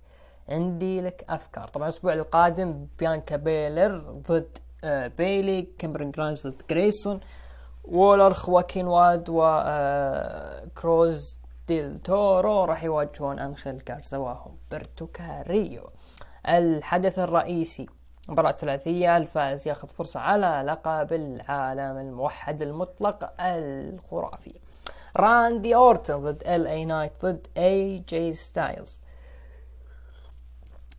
عندي 0.50 1.02
لك 1.02 1.26
أفكار. 1.30 1.68
طبعا 1.68 1.88
الأسبوع 1.88 2.14
القادم 2.14 2.88
بيانكا 3.00 3.36
بيلر 3.36 3.98
ضد 3.98 4.58
بيلي 5.18 5.62
كاميرون 5.62 6.12
جرايمز 6.12 6.48
ضد 6.48 6.62
جريسون 6.70 7.20
وولر. 7.88 8.34
خواكين 8.34 8.88
واد 8.88 9.26
وكروز 9.30 10.66
ديل 11.68 12.00
تورو 12.00 12.64
راح 12.64 12.84
يواجهون 12.84 13.40
انخيل 13.40 13.84
جارزا 13.88 14.18
وهمبرتو 14.18 15.08
كاريو. 15.08 15.90
الحدث 16.48 17.20
الرئيسي 17.20 17.86
مباراة 18.30 18.52
ثلاثية 18.52 19.18
الفائز 19.18 19.68
ياخذ 19.68 19.88
فرصة 19.88 20.20
على 20.20 20.64
لقب 20.66 21.14
العالم 21.14 21.98
الموحد 21.98 22.62
المطلق 22.62 23.34
الخرافي. 23.40 24.54
راندي 25.18 25.76
أورتن 25.76 26.22
ضد 26.22 26.44
ال 26.48 26.68
اي 26.68 26.86
نايت 26.86 27.12
ضد 27.26 27.48
اي 27.58 28.00
جي 28.00 28.34
ستايلز 28.34 29.00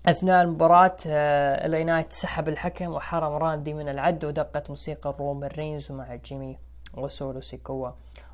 أثناء 0.07 0.43
المباراة 0.43 0.97
ال 1.07 1.75
اي 1.75 1.85
نايت 1.85 2.13
سحب 2.13 2.49
الحكم 2.49 2.93
وحرم 2.93 3.33
راندي 3.33 3.75
من 3.75 3.89
العد 3.89 4.25
ودقت 4.25 4.71
موسيقى 4.71 5.15
رومان 5.19 5.51
رينز 5.51 5.93
مع 5.93 6.15
جيمي 6.15 6.59
وسولو 6.97 7.41
سيكوا 7.41 7.91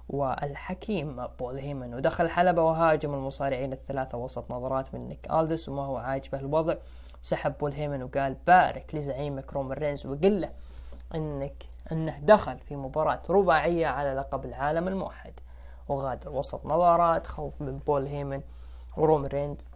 والحكيم 0.09 1.27
بول 1.39 1.59
هيمن 1.59 1.95
ودخل 1.95 2.25
الحلبة 2.25 2.63
وهاجم 2.63 3.15
المصارعين 3.15 3.73
الثلاثة 3.73 4.19
وسط 4.19 4.53
نظرات 4.53 4.95
من 4.95 5.09
نيك 5.09 5.31
ألدس 5.31 5.69
وما 5.69 5.83
هو 5.83 5.97
عاجبه 5.97 6.39
الوضع. 6.39 6.75
سحب 7.23 7.59
بول 7.59 7.73
هيمن 7.73 8.03
وقال 8.03 8.37
بارك 8.47 8.95
لزعيمك 8.95 9.53
رومان 9.53 9.79
رينز 9.79 10.07
وقل 10.07 10.41
له 10.41 10.51
إنك 11.15 11.65
إنه 11.93 12.19
دخل 12.19 12.59
في 12.59 12.77
مباراة 12.77 13.23
رباعية 13.31 13.87
على 13.87 14.15
لقب 14.15 14.45
العالم 14.45 14.89
الموحد. 14.89 15.33
وغادر 15.89 16.31
وسط 16.31 16.67
نظرات 16.67 17.27
خوف 17.27 17.63
من 17.63 17.79
بول 17.79 18.07
هيمن 18.07 18.41
ورومان 18.97 19.27
رينز 19.27 19.67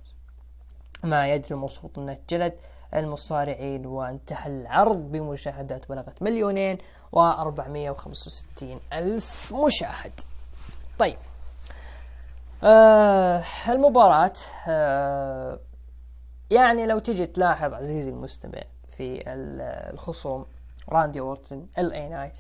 ما 1.05 1.29
يدري 1.29 1.55
مبسوط 1.55 1.99
إنه 1.99 2.19
جلد 2.31 2.55
المصارعين 2.95 3.87
وانتهى 3.87 4.51
العرض 4.51 5.13
بمشاهدات 5.13 5.89
بلغت 5.89 6.23
مليونين. 6.23 6.79
وأربعمية 7.17 7.91
وخمسة 7.91 8.27
وستين 8.31 8.81
ألف 8.93 9.55
مشاهد. 9.55 10.13
طيب 10.99 11.19
آه 12.63 13.45
المباراة 13.69 14.33
آه 14.69 15.59
يعني 16.51 16.87
لو 16.87 16.99
تجي 16.99 17.27
تلاحظ 17.27 17.75
عزيزي 17.75 18.11
المستمع 18.11 18.61
في 18.97 19.23
الخصوم 19.93 20.47
راندي 20.89 21.21
أورتن 21.21 21.67
ال 21.79 21.93
اي 21.93 22.09
نايت 22.09 22.39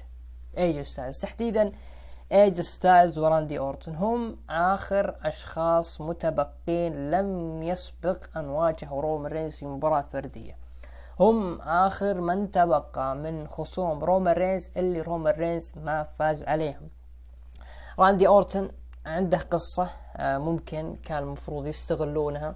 اي 0.59 0.66
جي 0.66 0.80
ستايلز 0.80 1.18
تحديدا 1.20 1.72
اي 2.32 2.42
جي 2.42 2.61
ستايلز 2.60 3.18
وراندي 3.18 3.58
أورتن 3.58 3.94
هم 3.94 4.36
آخر 4.50 5.14
أشخاص 5.24 6.00
متبقين 6.00 7.10
لم 7.10 7.62
يسبق 7.62 8.18
أن 8.36 8.48
واجهوا 8.48 9.02
رومان 9.02 9.32
رينز 9.32 9.54
في 9.54 9.66
مباراة 9.66 10.02
فردية. 10.12 10.56
هم 11.20 11.60
آخر 11.60 12.20
من 12.20 12.50
تبقى 12.50 13.16
من 13.16 13.48
خصوم 13.48 14.04
رومان 14.04 14.34
رينز 14.34 14.70
اللي 14.76 15.00
رومان 15.00 15.34
رينز 15.34 15.72
ما 15.76 16.02
فاز 16.02 16.42
عليهم. 16.42 16.88
راندي 17.98 18.26
أورتن 18.26 18.70
عنده 19.06 19.38
قصة 19.38 19.90
آه، 20.16 20.38
ممكن 20.38 20.96
كان 21.04 21.22
المفروض 21.22 21.66
يستغلونها 21.66 22.54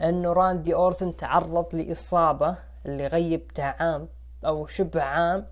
إنه 0.00 0.32
راندي 0.32 0.74
أورتن 0.74 1.16
تعرض 1.16 1.74
لإصابة 1.74 2.56
اللي 2.86 3.06
غيبته 3.06 3.64
عام 3.64 4.08
أو 4.46 4.66
شبه 4.66 5.02
عام 5.02 5.46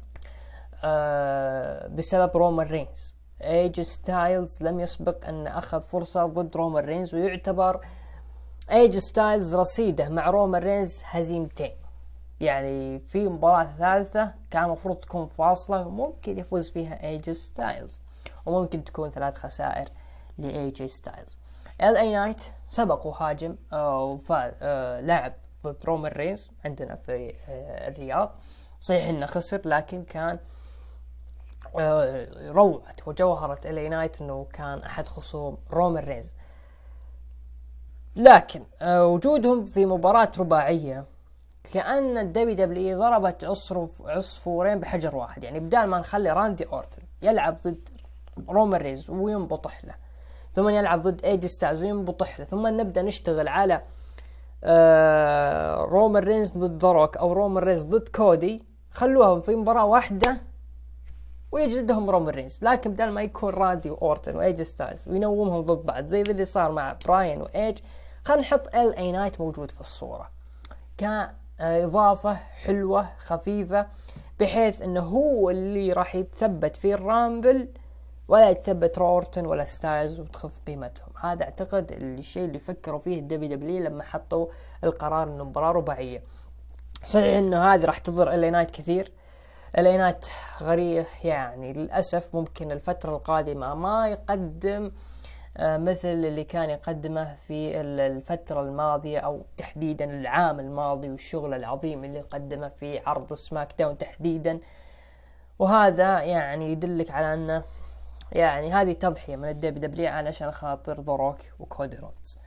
آه، 0.85 1.87
بسبب 1.89 2.37
رومان 2.37 2.67
رينز. 2.67 3.15
اي 3.43 3.56
جي 3.56 3.81
ستايلز 3.81 4.63
لم 4.63 4.81
يسبق 4.81 5.29
أن 5.29 5.47
أخذ 5.47 5.81
فرصة 5.81 6.27
ضد 6.27 6.57
رومان 6.57 6.85
رينز 6.85 7.15
ويعتبر 7.15 7.87
اي 8.71 8.80
جي 8.80 8.97
ستايلز 8.97 9.55
رصيده 9.57 10.09
مع 10.09 10.31
رومان 10.31 10.63
رينز 10.63 11.03
هزيمتين. 11.05 11.88
يعني 12.41 12.99
في 12.99 13.29
مباراة 13.29 13.65
ثالثة 13.65 14.35
كان 14.51 14.65
المفروض 14.65 14.97
تكون 14.97 15.27
فاصلة 15.27 15.87
وممكن 15.87 16.39
يفوز 16.39 16.71
فيها 16.71 17.05
اي 17.05 17.14
جي 17.14 17.31
ستايلز 17.31 18.01
وممكن 18.47 18.85
تكون 18.85 19.11
ثلاث 19.11 19.39
خسائر 19.39 19.89
لاي 20.39 20.71
جي 20.71 20.89
ستايلز 20.89 21.37
ال 21.83 21.97
اي 21.97 22.13
نايت 22.13 22.43
سبق 22.71 23.07
وهاجم 23.07 23.57
آه، 23.73 24.05
وفاز 24.05 24.53
آه، 24.63 25.01
لعب 25.01 25.33
ضد 25.65 25.85
رومان 25.85 26.13
رينز 26.13 26.51
عندنا 26.65 26.97
في 26.97 27.35
آه، 27.49 27.89
الرياض. 27.89 28.35
صحيح 28.81 29.09
إنه 29.09 29.27
خسر 29.27 29.61
لكن 29.65 30.05
كان 30.05 30.39
روعة 32.49 32.97
وجوهرة 33.07 33.59
ال 33.71 33.79
اي 33.79 33.89
نايت 33.89 34.21
إنه 34.21 34.47
كان 34.53 34.79
أحد 34.79 35.09
خصوم 35.09 35.59
رومان 35.71 36.05
رينز. 36.05 36.35
لكن 38.17 38.63
وجودهم 38.83 39.65
في 39.65 39.87
مباراة 39.87 40.33
رباعية 40.39 41.05
كأن 41.73 42.19
الدبليو 42.19 42.55
دبليو 42.55 42.99
ضربت 42.99 43.45
عصف 43.45 44.03
عصفورين 44.07 44.81
بحجر 44.81 45.17
واحد. 45.17 45.45
يعني 45.45 45.61
بدال 45.61 45.87
ما 45.87 45.99
نخلي 45.99 46.33
راندي 46.33 46.67
أورتن 46.67 47.03
يلعب 47.23 47.57
ضد 47.65 47.89
رومان 48.49 48.81
رينز 48.81 49.11
وينبطح 49.11 49.85
له 49.85 49.95
ثم 50.53 50.69
يلعب 50.69 51.03
ضد 51.03 51.25
اي 51.25 51.32
جي 51.32 51.47
ستايلز 51.47 51.83
وينبطح 51.83 52.39
له 52.41 52.45
ثم 52.45 52.67
نبدأ 52.67 53.03
نشتغل 53.03 53.49
على 53.49 53.83
آه 54.65 55.77
رومان 55.77 56.23
رينز 56.23 56.51
ضد 56.51 56.79
ذا 56.79 56.94
روك 56.94 57.17
أو 57.17 57.33
رومان 57.33 57.65
رينز 57.65 57.83
ضد 57.83 58.09
كودي. 58.09 58.65
خلوها 58.91 59.41
في 59.41 59.57
مباراة 59.57 59.85
واحدة 59.85 60.37
ويجلدهم 61.53 62.11
رومان 62.11 62.35
رينز 62.35 62.59
لكن 62.63 62.93
بدل 62.93 63.11
ما 63.11 63.23
يكون 63.23 63.55
راندي 63.55 63.91
أورتن 63.91 64.37
واي 64.37 64.50
جي 64.50 64.63
ستايلز 64.63 65.09
وينومهم 65.09 65.61
ضد 65.61 65.87
بعض 65.87 66.07
زي 66.07 66.23
اللي 66.23 66.45
صار 66.45 66.73
مع 66.73 66.97
براين 67.07 67.43
وايج 67.43 67.79
خلينا 68.25 68.43
نحط 68.43 68.77
ال 68.77 68.97
اي 68.97 69.13
نايت 69.13 69.41
موجود 69.41 69.71
في 69.71 69.81
الصورة. 69.81 70.31
كاضافه 71.59 72.35
حلوة 72.35 73.09
خفيفة 73.19 73.87
بحيث 74.41 74.83
إنه 74.83 75.01
هو 75.01 75.51
اللي 75.51 75.93
راح 75.93 76.15
يتثبت 76.15 76.77
في 76.77 76.95
الرامبل 76.95 77.69
ولا 78.29 78.51
يتثبت 78.51 78.99
أورتن 78.99 79.47
ولا 79.47 79.65
ستايلز 79.65 80.21
وتخف 80.21 80.59
قيمتهم. 80.67 81.09
هذا 81.21 81.45
أعتقد 81.45 81.93
الشيء 81.93 82.45
اللي 82.45 82.59
فكروا 82.59 82.99
فيه 82.99 83.19
الدبليو 83.19 83.57
دبليو 83.57 83.85
لما 83.85 84.03
حطوا 84.03 84.47
القرار 84.85 85.29
إنه 85.29 85.45
مباراة 85.45 85.73
رباعية. 85.73 86.23
صحيح 87.07 87.39
إنه 87.39 87.75
هذه 87.75 87.85
راح 87.85 87.99
تضر 87.99 88.35
ال 88.35 88.43
اي 88.43 88.51
نايت 88.51 88.71
كثير. 88.71 89.13
ال 89.79 89.88
اي 89.88 89.97
نايت 89.97 90.27
غريب 90.63 91.07
يعني 91.25 91.73
للأسف 91.73 92.35
ممكن 92.35 92.73
الفترة 92.73 93.17
القادمة 93.17 93.75
ما 93.75 94.09
يقدم 94.09 94.85
آه، 94.85 94.91
مثل 95.61 96.09
اللي 96.09 96.45
كان 96.45 96.71
يقدمه 96.71 97.35
في 97.35 97.81
الفترة 97.81 98.61
الماضية 98.61 99.19
أو 99.19 99.43
تحديدا 99.57 100.05
العام 100.05 100.61
الماضي 100.61 101.11
والشغل 101.11 101.55
العظيم 101.55 102.05
اللي 102.05 102.21
قدمه 102.21 102.69
في 102.69 102.99
عرض 103.07 103.35
سماك 103.35 103.75
داون 103.79 103.99
تحديدا. 103.99 104.61
وهذا 105.59 106.23
يعني 106.23 106.73
يدلك 106.73 107.11
على 107.11 107.35
أنه 107.35 107.65
يعني 108.33 108.73
هذه 108.73 108.93
تضحية 108.93 109.37
من 109.37 109.49
الدبليو 109.49 109.75
دبليو 109.75 110.09
علشان 110.09 110.51
خاطر 110.51 111.01
ذا 111.01 111.16
روك 111.16 111.39
وكودي 111.59 111.97
رودز 111.97 112.39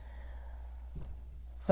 ف 1.59 1.71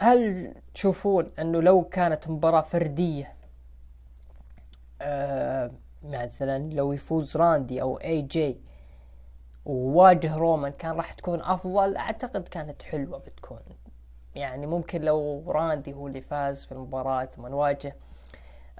هل 0.00 0.54
تشوفون 0.74 1.30
أنه 1.38 1.62
لو 1.62 1.84
كانت 1.84 2.28
مباراة 2.28 2.60
فردية 2.60 3.32
آه 5.02 5.70
مثلا 6.10 6.70
لو 6.72 6.92
يفوز 6.92 7.36
راندي 7.36 7.82
أو 7.82 7.96
اي 7.96 8.22
جي 8.22 8.60
وواجه 9.64 10.36
رومان 10.36 10.72
كان 10.72 10.96
راح 10.96 11.12
تكون 11.12 11.40
أفضل 11.42 11.96
أعتقد 11.96 12.48
كانت 12.48 12.82
حلوة 12.82 13.18
بتكون. 13.18 13.58
يعني 14.34 14.66
ممكن 14.66 15.02
لو 15.02 15.44
راندي 15.50 15.94
هو 15.94 16.06
اللي 16.06 16.20
فاز 16.20 16.64
في 16.64 16.72
المباراة 16.72 17.24
ثم 17.24 17.46
نواجه 17.46 17.96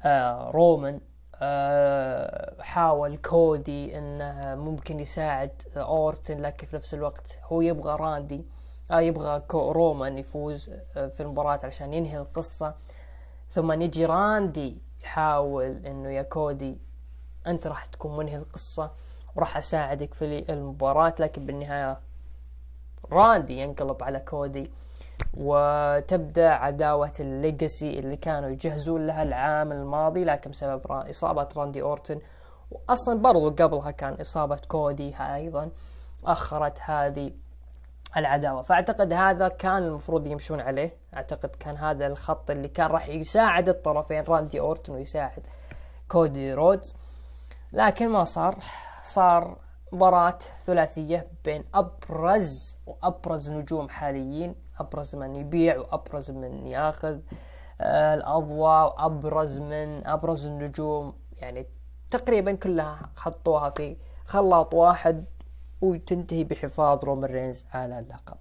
آه 0.00 0.50
رومان 0.50 1.00
آه، 1.42 2.62
حاول 2.62 3.16
كودي 3.16 3.98
إنه 3.98 4.54
ممكن 4.54 5.00
يساعد 5.00 5.62
أورتن 5.76 6.42
لكن 6.42 6.66
في 6.66 6.76
نفس 6.76 6.94
الوقت 6.94 7.38
هو 7.44 7.60
يبغى 7.60 7.96
راندي 7.96 8.44
آه 8.90 9.00
يبغى 9.00 9.42
رومان 9.54 10.18
يفوز 10.18 10.70
آه، 10.96 11.06
في 11.06 11.20
المباراة 11.22 11.60
عشان 11.64 11.92
ينهي 11.92 12.18
القصة. 12.18 12.74
ثم 13.50 13.82
يجي 13.82 14.04
راندي 14.06 14.78
يحاول 15.02 15.86
إنه 15.86 16.10
يا 16.10 16.22
كودي 16.22 16.78
أنت 17.46 17.66
راح 17.66 17.84
تكون 17.84 18.16
منهي 18.16 18.36
القصة 18.36 18.90
وراح 19.36 19.56
أساعدك 19.56 20.14
في 20.14 20.52
المباراة 20.52 21.14
لكن 21.18 21.46
بالنهاية 21.46 21.98
راندي 23.12 23.58
ينقلب 23.58 24.02
على 24.02 24.20
كودي 24.20 24.70
وتبدأ 25.34 26.50
عداوة 26.50 27.12
ال 27.20 27.31
Legacy 27.31 27.98
اللي 27.98 28.16
كانوا 28.16 28.50
يجهزون 28.50 29.06
لها 29.06 29.22
العام 29.22 29.72
الماضي 29.72 30.24
لكن 30.24 30.50
بسبب 30.50 30.92
إصابة 30.92 31.48
راندي 31.56 31.82
أورتن. 31.82 32.20
واصلا 32.70 33.18
برضو 33.18 33.50
قبلها 33.50 33.90
كان 33.90 34.12
إصابة 34.20 34.60
كودي 34.68 35.16
أيضا 35.20 35.70
أخرت 36.24 36.78
هذه 36.80 37.32
العداوة. 38.16 38.62
فأعتقد 38.62 39.12
هذا 39.12 39.48
كان 39.48 39.82
المفروض 39.82 40.26
يمشون 40.26 40.60
عليه. 40.60 40.96
أعتقد 41.14 41.50
كان 41.50 41.76
هذا 41.76 42.06
الخط 42.06 42.50
اللي 42.50 42.68
كان 42.68 42.86
راح 42.86 43.08
يساعد 43.08 43.68
الطرفين 43.68 44.24
راندي 44.28 44.60
أورتن 44.60 44.92
ويساعد 44.92 45.46
كودي 46.08 46.54
رودز. 46.54 46.94
لكن 47.72 48.08
ما 48.08 48.24
صار. 48.24 48.56
صار 49.04 49.58
مباراة 49.92 50.38
ثلاثية 50.64 51.28
بين 51.44 51.64
أبرز 51.74 52.76
وأبرز 52.86 53.50
نجوم 53.50 53.88
حاليين. 53.88 54.54
أبرز 54.78 55.14
من 55.14 55.36
يبيع 55.36 55.78
وأبرز 55.78 56.30
من 56.30 56.66
يأخذ 56.66 57.18
آه، 57.80 58.14
الأضواء 58.14 58.86
وأبرز 58.86 59.58
من 59.58 60.06
أبرز 60.06 60.46
النجوم. 60.46 61.14
يعني 61.32 61.66
تقريبا 62.10 62.52
كلها 62.52 63.10
حطوها 63.16 63.70
في 63.70 63.96
خلاط 64.24 64.74
واحد 64.74 65.24
وتنتهي 65.80 66.44
بحفاظ 66.44 67.04
رومان 67.04 67.30
رينز 67.30 67.64
على 67.72 67.98
اللقب. 67.98 68.36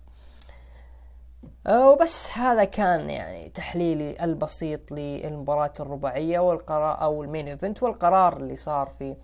وبس 1.70 2.38
هذا 2.38 2.64
كان 2.64 3.10
يعني 3.10 3.50
تحليلي 3.50 4.24
البسيط 4.24 4.92
للمباراة 4.92 5.74
الرباعية 5.80 6.40
والقرار 6.40 7.02
أو 7.02 7.24
ال 7.24 7.28
main 7.28 7.48
event 7.48 7.84
والقرار 7.84 8.38
اللي 8.38 8.56
صار 8.56 8.90
في 9.00 9.16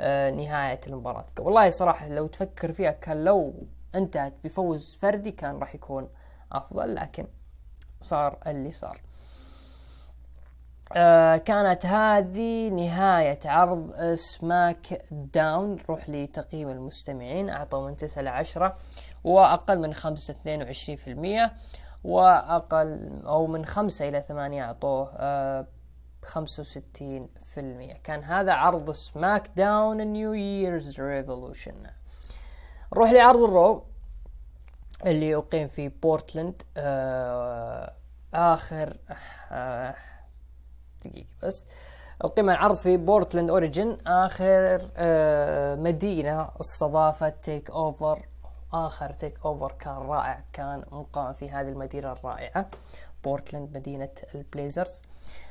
آه، 0.00 0.30
نهاية 0.30 0.80
المباراة. 0.86 1.26
والله 1.38 1.70
صراحة 1.70 2.08
لو 2.08 2.26
تفكر 2.26 2.72
فيها 2.72 2.90
كان 2.90 3.24
لو 3.24 3.66
انتهت 3.94 4.32
بفوز 4.44 4.98
فردي 5.00 5.30
كان 5.30 5.58
راح 5.58 5.74
يكون 5.74 6.08
أفضل 6.52 6.94
لكن 6.94 7.26
صار 8.00 8.38
اللي 8.46 8.70
صار. 8.70 9.00
آه 10.96 11.36
كانت 11.36 11.86
هذه 11.86 12.68
نهاية 12.68 13.38
عرض 13.44 14.14
سماك 14.14 15.02
داون 15.10 15.76
نروح 15.76 16.10
لتقييم 16.10 16.68
المستمعين. 16.68 17.50
أعطوا 17.50 17.88
من 17.88 17.96
تسعة 17.96 18.22
لعشرة. 18.22 18.76
وأقل 19.24 19.78
من 19.78 19.94
خمسة 19.94 20.32
اثنين 20.32 20.62
وعشرين 20.62 20.98
في 20.98 21.10
المية 21.10 21.52
وأقل 22.04 23.22
أو 23.26 23.46
من 23.46 23.66
خمسة 23.66 24.08
إلى 24.08 24.22
ثمانية 24.22 24.64
أعطوه 24.64 25.12
آه 25.16 25.66
خمسة 26.24 26.60
وستين 26.60 27.28
في 27.54 27.60
المية. 27.60 27.94
كان 28.04 28.24
هذا 28.24 28.52
عرض 28.52 28.90
SmackDown 28.90 29.96
New 29.96 30.32
Year's 30.32 31.00
Revolution. 31.00 31.74
نروح 32.92 33.10
لعرض 33.10 33.42
الرو 33.42 33.84
اللي 35.06 35.34
أقيم 35.34 35.68
في 35.68 35.88
بورتلاند 35.88 36.62
آه 36.76 37.92
آخر 38.34 38.96
آه 39.50 39.94
دقيقة 41.04 41.26
بس. 41.42 41.64
أقيم 42.22 42.50
العرض 42.50 42.76
في 42.76 42.96
بورتلاند 42.96 43.50
أوريجن 43.50 43.98
آخر 44.06 44.90
مدينة 45.76 46.50
استضافت 46.60 47.44
TakeOver 47.44 48.26
آخر 48.72 49.12
TakeOver 49.12 49.72
كان 49.72 49.94
رائع 49.94 50.44
كان 50.52 50.84
مقام 50.92 51.32
في 51.32 51.50
هذه 51.50 51.68
المدينة 51.68 52.12
الرائعة 52.12 52.66
بورتلاند 53.24 53.76
مدينة 53.76 54.08
البليزرز 54.34 55.02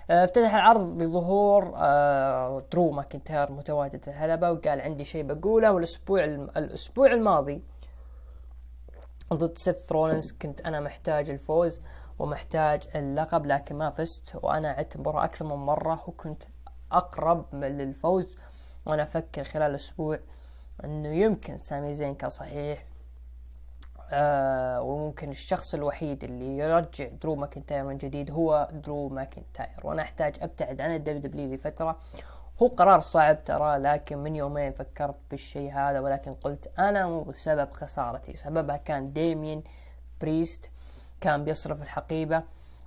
آه، 0.10 0.24
افتتح 0.24 0.54
العرض 0.54 0.98
بظهور 0.98 1.74
آه 1.76 2.64
درو 2.72 2.92
ماكنتاير 2.92 3.52
متواجد 3.52 4.04
الحلبة 4.08 4.52
وقال 4.52 4.82
عندي 4.82 5.04
شيء 5.04 5.24
بقوله 5.24 5.72
والأسبوع 5.72 6.24
الأسبوع 6.24 7.14
الماضي 7.14 7.62
ضد 9.34 9.58
سيث 9.58 9.92
رولنز 9.92 10.32
كنت 10.32 10.62
أنا 10.62 10.80
محتاج 10.80 11.30
الفوز 11.30 11.82
ومحتاج 12.20 12.88
اللقب 12.96 13.46
لكن 13.46 13.76
ما 13.76 13.90
فزت 13.90 14.36
وأنا 14.44 14.70
عدت 14.70 14.96
المباراة 14.96 15.26
أكثر 15.26 15.46
من 15.46 15.56
مرة 15.56 16.04
وكنت 16.08 16.44
أقرب 16.92 17.56
للفوز 17.56 18.36
وأنا 18.86 19.04
أفكر 19.04 19.44
خلال 19.44 19.76
أسبوع 19.76 20.20
إنه 20.84 21.10
يمكن 21.10 21.58
سامي 21.58 21.94
زين 21.94 22.16
كان 22.16 22.30
صحيح 22.30 22.86
آه 24.12 24.82
وممكن 24.82 25.30
الشخص 25.30 25.74
الوحيد 25.74 26.24
اللي 26.24 26.58
يرجع 26.58 27.08
درو 27.22 27.36
ماكنتاير 27.36 27.84
من 27.84 27.98
جديد 27.98 28.32
هو 28.32 28.68
درو 28.72 29.10
ماكنتاير. 29.10 29.80
وأنا 29.84 30.02
أحتاج 30.02 30.36
أبتعد 30.42 30.82
عن 30.82 30.96
الدبليو 30.96 31.22
دبليو 31.22 31.54
لفترة 31.54 32.00
هو 32.62 32.68
قرار 32.68 33.00
صعب 33.00 33.44
ترى 33.44 33.78
لكن 33.78 34.18
من 34.18 34.36
يومين 34.36 34.72
فكرت 34.72 35.16
بالشيء 35.32 35.74
هذا 35.74 36.00
ولكن 36.00 36.34
قلت 36.34 36.72
أنا 36.80 37.08
مو 37.08 37.32
سبب 37.32 37.72
خسارتي. 37.72 38.36
سببها 38.36 38.78
كان 38.78 39.14
ديمين 39.14 39.64
بريست 40.22 40.70
كان 41.22 41.44
بيصرف 41.44 41.82
الحقيبة. 41.82 42.44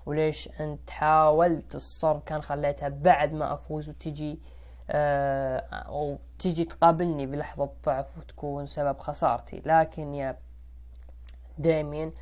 وليش؟ 0.06 0.48
أنت 0.60 0.90
حاولت 0.90 1.74
الصرف 1.74 2.22
كان 2.22 2.42
خليتها 2.42 2.88
بعد 2.88 3.32
ما 3.32 3.52
أفوز 3.52 3.88
وتجي 3.88 4.40
آه 4.90 5.58
أو 5.58 6.18
تجي 6.38 6.64
تقابلني 6.64 7.26
بلحظة 7.26 7.70
ضعف 7.86 8.18
وتكون 8.18 8.66
سبب 8.66 8.98
خسارتي. 8.98 9.62
لكن 9.66 10.14
يا 10.14 10.36
ديمين 11.58 12.12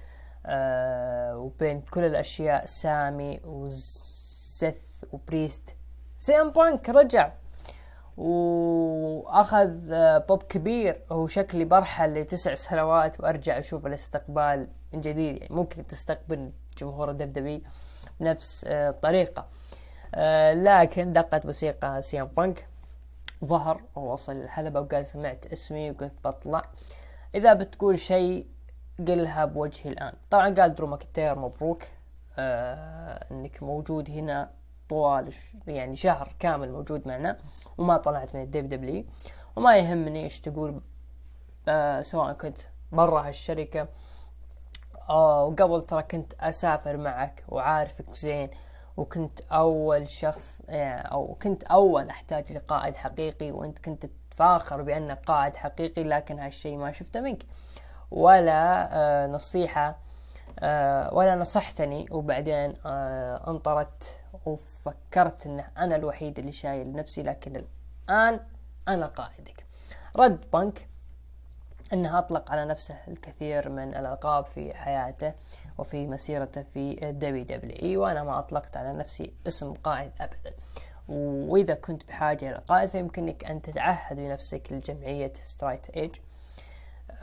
آه 0.46 1.36
وبين 1.36 1.80
كل 1.80 2.04
الأشياء 2.04 2.66
سامي 2.66 3.40
وسيث 3.44 5.04
وبريست. 5.12 5.76
سي 6.18 6.39
ام 6.39 6.50
بانك 6.50 6.88
رجع 6.88 7.32
وأخذ 8.16 9.92
آه، 9.92 10.18
بوب 10.18 10.42
كبير 10.42 11.00
هو 11.12 11.26
شكلي 11.26 11.64
برحل 11.64 12.14
لتسع 12.14 12.54
سنوات 12.54 13.20
وأرجع 13.20 13.58
أشوف 13.58 13.86
الاستقبال 13.86 14.68
من 14.92 15.00
جديد. 15.00 15.36
يعني 15.42 15.54
ممكن 15.54 15.86
تستقبل 15.86 16.52
جمهور 16.78 17.10
الدبدبي 17.10 17.62
بنفس 18.20 18.64
الطريقة. 18.68 19.46
آه، 20.14 20.54
لكن 20.54 21.12
دقت 21.12 21.46
موسيقى 21.46 22.02
سي 22.02 22.18
ام 22.18 22.26
بانك. 22.26 22.66
ظهر 23.44 23.82
ووصل 23.96 24.32
الحلبة 24.32 24.80
وقال 24.80 25.06
سمعت 25.06 25.46
اسمي 25.46 25.90
وقلت 25.90 26.14
بطلع. 26.24 26.62
إذا 27.34 27.52
بتقول 27.52 27.98
شيء 27.98 28.46
قلها 29.08 29.44
بوجهي 29.44 29.90
الآن. 29.90 30.12
طبعا 30.30 30.54
قال 30.54 30.74
درو 30.74 30.86
ماكنتاير 30.86 31.38
مبروك 31.38 31.82
آه 32.38 33.26
إنك 33.30 33.62
موجود 33.62 34.10
هنا 34.10 34.50
طوال 34.88 35.32
يعني 35.66 35.96
شهر 35.96 36.34
كامل 36.38 36.72
موجود 36.72 37.08
معنا 37.08 37.38
وما 37.78 37.96
طلعت 37.96 38.34
من 38.36 38.42
الدبليو 38.42 38.68
دبليو 38.68 39.04
وما 39.56 39.76
يهمني 39.76 40.24
إيش 40.24 40.40
تقول 40.40 40.80
آه 41.68 42.00
سواء 42.00 42.32
كنت 42.32 42.58
برا 42.92 43.28
هالشركة 43.28 43.88
آه 45.10 45.44
وقبل 45.44 45.86
ترى 45.86 46.02
كنت 46.02 46.34
أسافر 46.40 46.96
معك 46.96 47.44
وعارفك 47.48 48.14
زين 48.14 48.50
وكنت 48.96 49.40
أول 49.40 50.08
شخص 50.08 50.62
يعني 50.68 51.12
أو 51.12 51.36
كنت 51.42 51.64
أول 51.64 52.08
أحتاج 52.08 52.52
لقائد 52.52 52.94
حقيقي 52.96 53.50
وإنت 53.50 53.78
كنت 53.78 54.06
تفاخر 54.30 54.82
بانك 54.82 55.24
قائد 55.26 55.56
حقيقي 55.56 56.04
لكن 56.04 56.38
هالشيء 56.38 56.76
ما 56.76 56.92
شفته 56.92 57.20
منك. 57.20 57.42
ولا 58.12 58.88
آه 58.92 59.26
نصيحة 59.26 59.98
آه 60.60 61.14
ولا 61.14 61.34
نصحتني 61.34 62.06
وبعدين 62.10 62.74
آه 62.86 63.50
انطردت 63.50 64.16
وفكرت 64.46 65.46
إن 65.46 65.64
أنا 65.78 65.96
الوحيد 65.96 66.38
اللي 66.38 66.52
شايل 66.52 66.92
نفسي 66.92 67.22
لكن 67.22 67.56
الآن 67.56 68.40
أنا 68.88 69.06
قائدك. 69.06 69.66
رد 70.16 70.50
بانك 70.52 70.88
إنه 71.92 72.18
أطلق 72.18 72.50
على 72.50 72.64
نفسه 72.64 72.96
الكثير 73.08 73.68
من 73.68 73.94
الالقاب 73.94 74.44
في 74.46 74.74
حياته 74.74 75.32
وفي 75.78 76.06
مسيرته 76.06 76.62
في 76.62 77.08
الدبليو 77.08 77.44
دبليو 77.44 77.76
إي 77.82 77.96
وأنا 77.96 78.22
ما 78.24 78.38
أطلقت 78.38 78.76
على 78.76 78.92
نفسي 78.92 79.34
اسم 79.48 79.72
قائد 79.72 80.10
ابدا. 80.20 80.54
وإذا 81.08 81.74
كنت 81.74 82.08
بحاجة 82.08 82.50
إلى 82.50 82.58
قائد 82.68 82.88
فيمكنك 82.88 83.44
أن 83.44 83.62
تتعهد 83.62 84.16
بنفسك 84.16 84.72
لجمعية 84.72 85.32
straight 85.42 85.90
edge 85.90 86.16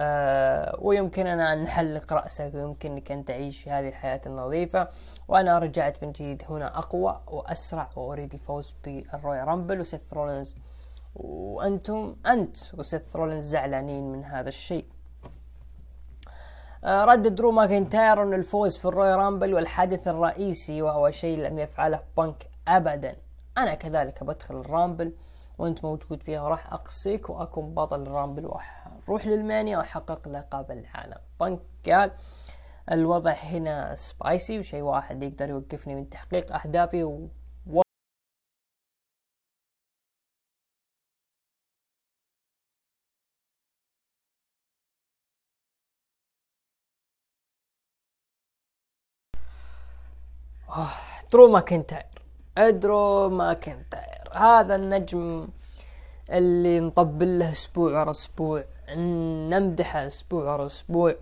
آه 0.02 0.78
ويمكننا 0.82 1.54
أن 1.54 1.64
نحلق 1.64 2.14
رأسك 2.14 2.52
ويمكنك 2.54 3.12
أن 3.12 3.26
تعيش 3.26 3.62
في 3.62 3.70
هذه 3.72 3.88
الحياة 3.88 4.22
النظيفة. 4.26 4.88
وأنا 5.28 5.60
رجعت 5.60 6.04
من 6.04 6.12
جديد 6.12 6.44
هنا 6.50 6.78
أقوى 6.78 7.22
وأسرع 7.28 7.90
وأريد 7.96 8.34
الفوز 8.34 8.76
بالرويال 8.84 9.42
رامبل. 9.42 9.80
وسيث 9.82 10.14
رولينز 10.14 10.56
وأنتم 11.16 12.16
أنت 12.26 12.58
وسيث 12.74 13.16
رولينز 13.16 13.44
زعلانين 13.44 14.12
من 14.12 14.26
هذا 14.26 14.50
الشيء. 14.50 14.86
آه 16.84 17.06
رد 17.06 17.36
درو 17.36 17.52
ماكنتاير 17.52 18.24
أن 18.24 18.34
الفوز 18.34 18.78
في 18.78 18.86
الرويال 18.86 19.14
رامبل 19.14 19.54
والحدث 19.54 20.08
الرئيسي 20.08 20.82
وهو 20.82 21.12
شيء 21.12 21.38
لم 21.40 21.60
يفعله 21.60 22.00
بانك 22.18 22.50
أبدا. 22.68 23.16
أنا 23.58 23.74
كذلك 23.76 24.24
بدخل 24.24 24.56
الرامبل 24.56 25.14
وأنت 25.58 25.86
موجود 25.86 26.24
فيها 26.24 26.50
راح 26.50 26.74
أقصيك 26.74 27.30
وأكون 27.30 27.74
بطل 27.74 28.02
الرامبل 28.02 28.46
وأروح 29.10 29.28
للمانيا 29.28 29.78
وأحقق 29.78 30.28
لقب 30.28 30.72
العالم. 30.72 31.18
بانك 31.40 31.62
قال 31.86 32.12
الوضع 32.92 33.32
هنا 33.32 33.96
spicy 33.96 34.60
وشيء 34.60 34.82
واحد 34.82 35.24
يقدر 35.24 35.50
يوقفني 35.50 35.96
من 35.96 36.10
تحقيق 36.10 36.56
أهدافي 36.56 37.04
و... 37.04 37.30
درو 51.32 51.48
ماكنتاير. 51.52 52.06
ادرو 52.58 53.30
ماكنتاير. 53.30 54.34
هذا 54.34 54.76
النجم 54.76 55.50
اللي 56.30 56.80
نطبل 56.80 57.40
له 57.40 57.52
أسبوع 57.52 57.92
ورا 58.02 58.12
أسبوع. 58.12 58.64
نمدحه 59.50 60.08
أسبوع 60.08 60.54
ورا 60.54 60.66
أسبوع. 60.66 61.16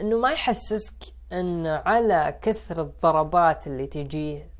إنه 0.00 0.18
ما 0.18 0.30
يحسسك 0.30 0.94
إن 1.32 1.66
على 1.66 2.38
كثر 2.42 2.80
الضربات 2.80 3.66
اللي 3.66 3.86
تجيه 3.86 4.50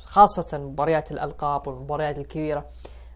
خاصة 0.00 0.58
مباريات 0.58 1.12
الألقاب 1.12 1.66
والمباريات 1.68 2.18
الكبيرة 2.18 2.66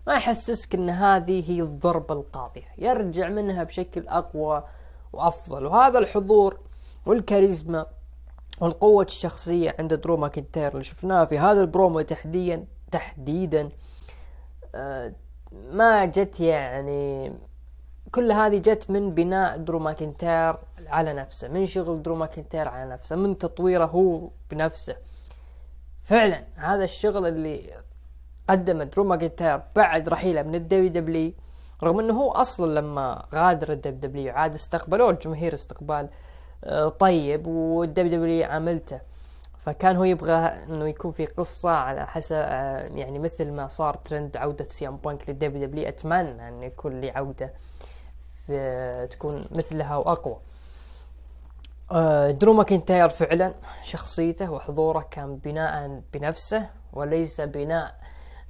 ما 0.07 0.15
يحسسك 0.15 0.75
إن 0.75 0.91
هذه 0.91 1.51
هي 1.51 1.63
الضربة 1.63 2.15
القاضية. 2.15 2.69
يرجع 2.79 3.29
منها 3.29 3.65
بشكل 3.65 4.09
أقوى 4.09 4.65
وأفضل. 5.13 5.67
وهذا 5.67 5.99
الحضور 5.99 6.59
والكاريزما 7.07 7.87
والقوة 8.61 9.05
الشخصية 9.05 9.77
عند 9.79 9.95
درو 9.95 10.17
ماكنتير 10.17 10.73
اللي 10.73 10.85
شفناه 10.85 11.25
في 11.25 11.39
هذا 11.39 11.61
البرومو 11.61 12.01
تحديدا 12.01 12.67
تحديدا 12.93 13.69
آه، 14.75 15.13
ما 15.73 16.05
جت 16.05 16.41
يعني 16.41 17.33
كل 18.13 18.33
هذه 18.33 18.59
جت 18.59 18.91
من 18.91 19.15
بناء 19.15 19.59
درو 19.59 19.79
ماكنتير 19.79 20.55
على 20.87 21.13
نفسه 21.13 21.49
من 21.49 21.67
شغل 21.67 22.03
درو 22.03 22.15
ماكنتير 22.15 22.69
على 22.69 22.91
نفسه 22.91 23.17
من 23.17 23.39
تطويره 23.39 23.85
هو 23.85 24.31
بنفسه. 24.51 24.97
فعلا 26.03 26.45
هذا 26.55 26.85
الشغل 26.85 27.27
اللي 27.27 27.71
قدمه 28.49 28.85
درو 28.85 29.05
ماكنتير 29.05 29.63
بعد 29.77 30.09
رحيله 30.09 30.43
من 30.43 30.55
ال 30.55 30.89
WWE 30.89 31.33
رغم 31.83 32.01
إنه 32.01 32.15
هو 32.15 32.31
أصلا 32.31 32.81
لما 32.81 33.27
غادر 33.35 33.73
ال 33.73 34.01
WWE 34.01 34.33
عاد 34.33 34.55
استقبلوه 34.55 35.11
الجماهير 35.11 35.55
استقبال 35.55 36.09
آه، 36.65 36.89
طيب 36.89 37.47
وال 37.47 38.19
WWE 38.19 38.45
عاملته 38.45 39.01
فكان 39.65 39.97
هو 39.97 40.05
يبغى 40.05 40.35
إنه 40.35 40.89
يكون 40.89 41.13
في 41.13 41.27
قصة 41.27 41.71
على 41.71 42.07
حسب 42.07 42.37
آه، 42.37 42.89
يعني 42.89 43.19
مثل 43.19 43.53
ما 43.53 43.69
صار 43.69 43.95
ترند 43.95 44.37
عودة 44.37 44.65
سي 44.65 44.86
إم 44.86 44.97
بانك 44.97 45.29
لل 45.29 45.67
WWE 45.67 45.89
أتمنى 45.89 46.49
إن 46.49 46.63
يكون 46.63 47.01
لي 47.01 47.11
عودة 47.11 47.53
تكون 49.07 49.41
مثلها 49.51 49.97
وأقوى. 49.97 50.37
آه، 51.93 52.31
درو 52.31 52.53
ماكنتاير 52.53 53.09
فعلا 53.09 53.55
شخصيته 53.83 54.53
وحضوره 54.53 55.07
كان 55.11 55.37
بناء 55.37 56.03
بنفسه 56.13 56.67
وليس 56.93 57.41
بناء 57.41 57.95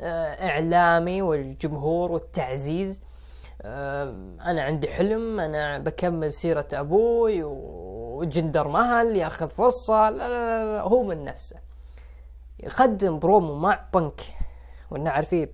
إعلامي 0.00 1.22
والجمهور 1.22 2.12
والتعزيز. 2.12 3.00
أنا 3.64 4.62
عندي 4.62 4.88
حلم 4.88 5.40
أنا 5.40 5.78
بكمل 5.78 6.32
سيرة 6.32 6.68
أبوي 6.72 7.44
وجندر 8.14 8.68
مهل 8.68 9.16
ياخذ 9.16 9.48
فرصة 9.48 10.10
لا 10.10 10.28
لا 10.28 10.76
لا 10.76 10.82
هو 10.82 11.02
من 11.02 11.24
نفسه. 11.24 11.56
يقدم 12.60 13.18
برومو 13.18 13.54
مع 13.54 13.80
بنك 13.94 14.20
وأنا 14.90 15.10
عارفين 15.10 15.48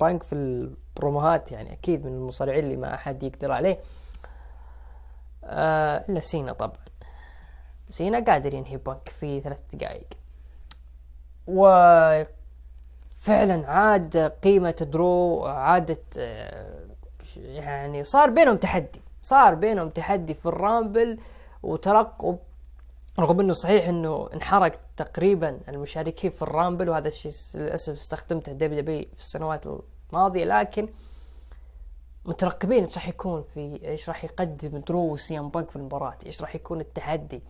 بنك 0.00 0.22
في 0.22 0.32
البروموهات 0.32 1.52
يعني 1.52 1.72
أكيد 1.72 2.06
من 2.06 2.12
المصارعين 2.12 2.64
اللي 2.64 2.76
ما 2.76 2.94
أحد 2.94 3.22
يقدر 3.22 3.52
عليه. 3.52 3.80
آه 5.44 6.04
إلا 6.08 6.20
سينا 6.20 6.52
طبعا. 6.52 6.78
سينا 7.90 8.24
قادر 8.32 8.54
ينهي 8.54 8.76
بنك 8.76 9.08
في 9.08 9.40
ثلاث 9.40 9.58
دقائق 9.72 10.06
و 11.46 11.66
فعلا 13.20 13.70
عاد 13.70 14.16
قيمة 14.16 14.86
درو 14.92 15.44
عادت 15.46 16.18
آه 16.18 16.86
يعني 17.36 18.04
صار 18.04 18.30
بينهم 18.30 18.56
تحدي. 18.56 19.00
صار 19.22 19.54
بينهم 19.54 19.88
تحدي 19.88 20.34
في 20.34 20.46
ال 20.46 20.55
Rumble. 20.55 21.18
وترقب 21.62 22.38
رغم 23.18 23.40
إنه 23.40 23.52
صحيح 23.52 23.88
إنه 23.88 24.28
انحرق 24.34 24.72
تقريبا 24.96 25.60
المشاركين 25.68 26.30
في 26.30 26.42
ال 26.42 26.49
Rumble 26.49 26.88
وهذا 26.88 27.08
الشيء 27.08 27.32
للأسف 27.54 27.92
استخدمته 27.92 28.52
WWE 28.52 29.04
في 29.14 29.20
السنوات 29.20 29.62
الماضية 30.12 30.44
لكن 30.44 30.88
مترقبين 32.24 32.84
إيش 32.84 32.94
راح 32.94 33.08
يكون 33.08 33.42
في 33.42 33.80
إيش 33.84 34.08
راح 34.08 34.24
يقدم 34.24 34.78
درو 34.78 35.12
وسي 35.12 35.39
إم 35.39 35.48
بانك 35.48 35.70
في 35.70 35.76
المباراة 35.76 36.16
إيش 36.26 36.42
راح 36.42 36.54
يكون 36.54 36.80
التحدي. 36.80 37.42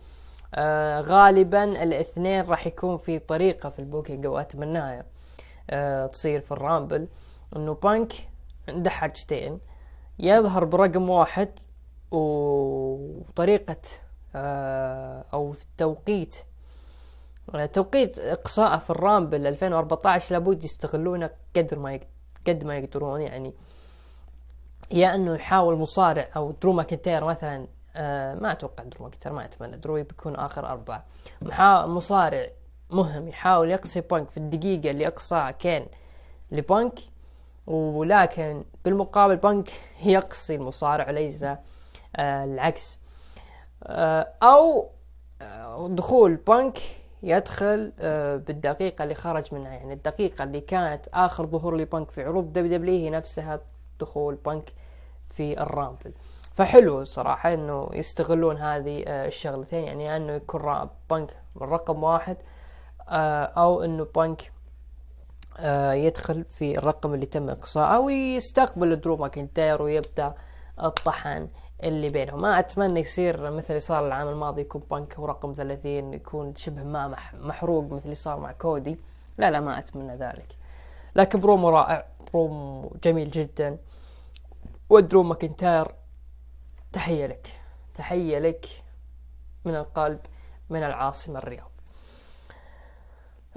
آه 0.55 1.01
غالبا 1.01 1.63
الاثنين 1.83 2.45
راح 2.45 2.67
يكون 2.67 2.97
في 2.97 3.19
طريقة 3.19 3.69
في 3.69 3.79
ال 3.79 3.85
booking 3.85 4.27
واتمناها 4.27 5.05
آه 5.69 6.07
تصير 6.07 6.39
في 6.39 6.51
ال 6.51 6.58
Rumble. 6.58 7.07
إنه 7.55 7.73
بانك 7.73 8.13
عنده 8.67 8.89
حاجتين. 8.89 9.59
يظهر 10.19 10.65
برقم 10.65 11.09
واحد 11.09 11.59
وطريقة 12.11 13.75
آه 14.35 15.25
أو 15.33 15.51
في 15.51 15.63
التوقيت 15.63 16.35
آه، 17.55 17.65
توقيت 17.65 18.19
اقصائه 18.19 18.77
في 18.77 18.89
ال 18.89 18.97
Rumble 18.97 19.47
2014 19.47 20.35
لابد 20.35 20.63
يستغلونه 20.63 21.29
قدر 21.55 21.79
ما 21.79 21.99
قد 22.47 22.63
ما 22.63 22.77
يقدرون 22.77 23.21
يعني. 23.21 23.53
يا 24.91 25.15
أنه 25.15 25.35
يحاول 25.35 25.75
مصارع 25.75 26.27
أو 26.35 26.51
درو 26.61 26.73
ماكنتير 26.73 27.23
مثلا 27.23 27.67
آه 27.95 28.35
ما 28.35 28.51
أتوقع 28.51 28.83
درو 28.83 29.05
ماكنتير 29.05 29.33
ما 29.33 29.45
أتمنى 29.45 29.77
درو 29.77 29.93
بيكون 29.93 30.35
آخر 30.35 30.67
أربعة. 30.67 31.05
مصارع 31.85 32.47
مهم 32.89 33.27
يحاول 33.27 33.71
يقصي 33.71 34.01
بانك. 34.01 34.29
في 34.29 34.37
الدقيقة 34.37 34.91
اللي 34.91 35.07
اقصاها 35.07 35.51
كان 35.51 35.85
لبانك 36.51 36.99
ولكن 37.67 38.63
بالمقابل 38.85 39.35
بانك 39.35 39.69
يقصي 40.05 40.55
المصارع 40.55 41.07
وليس 41.07 41.43
آه 41.43 41.59
العكس. 42.19 42.99
آه 43.83 44.27
أو 44.43 44.89
آه، 45.41 45.87
دخول 45.91 46.35
بانك 46.35 46.79
يدخل 47.23 47.93
آه، 47.99 48.35
بالدقيقة 48.35 49.03
اللي 49.03 49.15
خرج 49.15 49.53
منها. 49.53 49.73
يعني 49.73 49.93
الدقيقة 49.93 50.43
اللي 50.43 50.61
كانت 50.61 51.07
آخر 51.13 51.45
ظهور 51.45 51.77
لبانك 51.77 52.11
في 52.11 52.23
عروض 52.23 52.53
WWE 52.53 52.95
هي 52.95 53.09
نفسها 53.09 53.59
دخول 53.99 54.35
بانك 54.35 54.73
في 55.29 55.61
ال 55.61 55.68
Rumble. 55.68 56.13
فحلو 56.55 57.03
صراحة 57.03 57.53
إنه 57.53 57.89
يستغلون 57.93 58.57
هذه 58.57 59.03
آه، 59.07 59.27
الشغلتين. 59.27 59.83
يعني 59.83 60.15
إنه 60.15 60.33
يكون 60.33 60.89
بانك 61.09 61.37
رقم 61.61 62.03
واحد 62.03 62.37
آه، 63.09 63.43
أو 63.43 63.83
إنه 63.83 64.07
بانك 64.15 64.51
آه، 65.59 65.93
يدخل 65.93 66.45
في 66.53 66.77
الرقم 66.77 67.13
اللي 67.13 67.25
تم 67.25 67.49
اقصاءه 67.49 67.99
ويستقبل 67.99 68.95
درو 69.01 69.17
ماكنتاير 69.17 69.81
ويبدأ 69.81 70.33
الطحن. 70.83 71.47
اللي 71.83 72.09
بينهم. 72.09 72.41
ما 72.41 72.59
أتمنى 72.59 72.99
يصير 72.99 73.51
مثل 73.51 73.67
اللي 73.69 73.79
صار 73.79 74.07
العام 74.07 74.27
الماضي 74.27 74.61
يكون 74.61 74.83
بانك 74.91 75.15
هو 75.15 75.25
رقم 75.25 75.53
30 75.53 76.13
يكون 76.13 76.55
شبه 76.55 76.83
ما 76.83 77.15
محروق 77.33 77.83
مثل 77.83 78.03
اللي 78.03 78.15
صار 78.15 78.39
مع 78.39 78.51
كودي. 78.51 78.97
لا 79.37 79.51
لا 79.51 79.59
ما 79.59 79.79
أتمنى 79.79 80.15
ذلك. 80.15 80.55
لكن 81.15 81.39
برومو 81.39 81.69
رائع 81.69 82.05
برومو 82.33 82.95
جميل 83.03 83.31
جدا. 83.31 83.77
ودرو 84.89 85.23
ماكنتاير 85.23 85.87
تحية 86.93 87.25
لك. 87.25 87.47
تحية 87.95 88.39
لك 88.39 88.65
من 89.65 89.75
القلب 89.75 90.19
من 90.69 90.83
العاصمة 90.83 91.39
الرياض. 91.39 91.71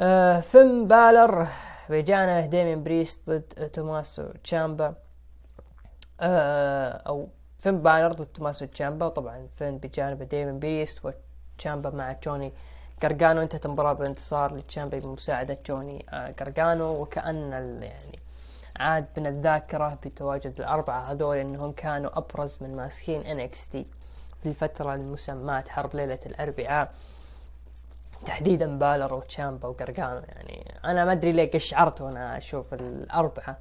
آه 0.00 0.40
فين 0.40 0.88
بالر 0.88 1.46
بجانب 1.88 2.50
ديمين 2.50 2.82
بريست 2.82 3.30
ضد 3.30 3.70
توماسو 3.72 4.28
تشامبا. 4.44 4.94
آه 6.20 6.90
أو 6.90 7.28
فين 7.60 7.82
بالر 7.82 8.12
ضد 8.12 8.26
توماسو 8.26 8.64
تشامبا 8.64 9.08
طبعا 9.08 9.46
فين 9.58 9.78
بجانب 9.78 10.22
ديمين 10.22 10.58
بريست 10.58 10.98
وتشامبا 11.04 11.90
مع 11.90 12.16
جوني 12.24 12.52
قرقانو 13.02 13.42
انتهت 13.42 13.66
المباراة 13.66 13.92
بانتصار 13.92 14.56
لتشامبا 14.56 14.98
بمساعدة 14.98 15.58
جوني 15.66 16.06
آه 16.10 16.32
قرقانو 16.32 17.02
وكأن 17.02 17.52
يعني 17.82 18.18
عاد 18.80 19.06
من 19.16 19.26
الذاكرة 19.26 19.98
بتواجد 20.04 20.60
الأربعة 20.60 21.12
هذول 21.12 21.36
أنهم 21.36 21.72
كانوا 21.72 22.18
أبرز 22.18 22.58
من 22.60 22.76
ماسكين 22.76 23.22
NXT 23.22 23.76
في 24.42 24.46
الفترة 24.46 24.94
المسماة 24.94 25.64
حرب 25.68 25.96
ليلة 25.96 26.18
الأربعاء. 26.26 26.94
تحديدا 28.26 28.78
بالر 28.78 29.14
وتشامبا 29.14 29.68
وقرقانو 29.68 30.22
يعني 30.28 30.74
أنا 30.84 31.04
ما 31.04 31.12
أدري 31.12 31.32
ليه 31.32 31.50
قشعرت 31.50 32.00
وأنا 32.00 32.36
أشوف 32.38 32.74
الأربعة 32.74 33.56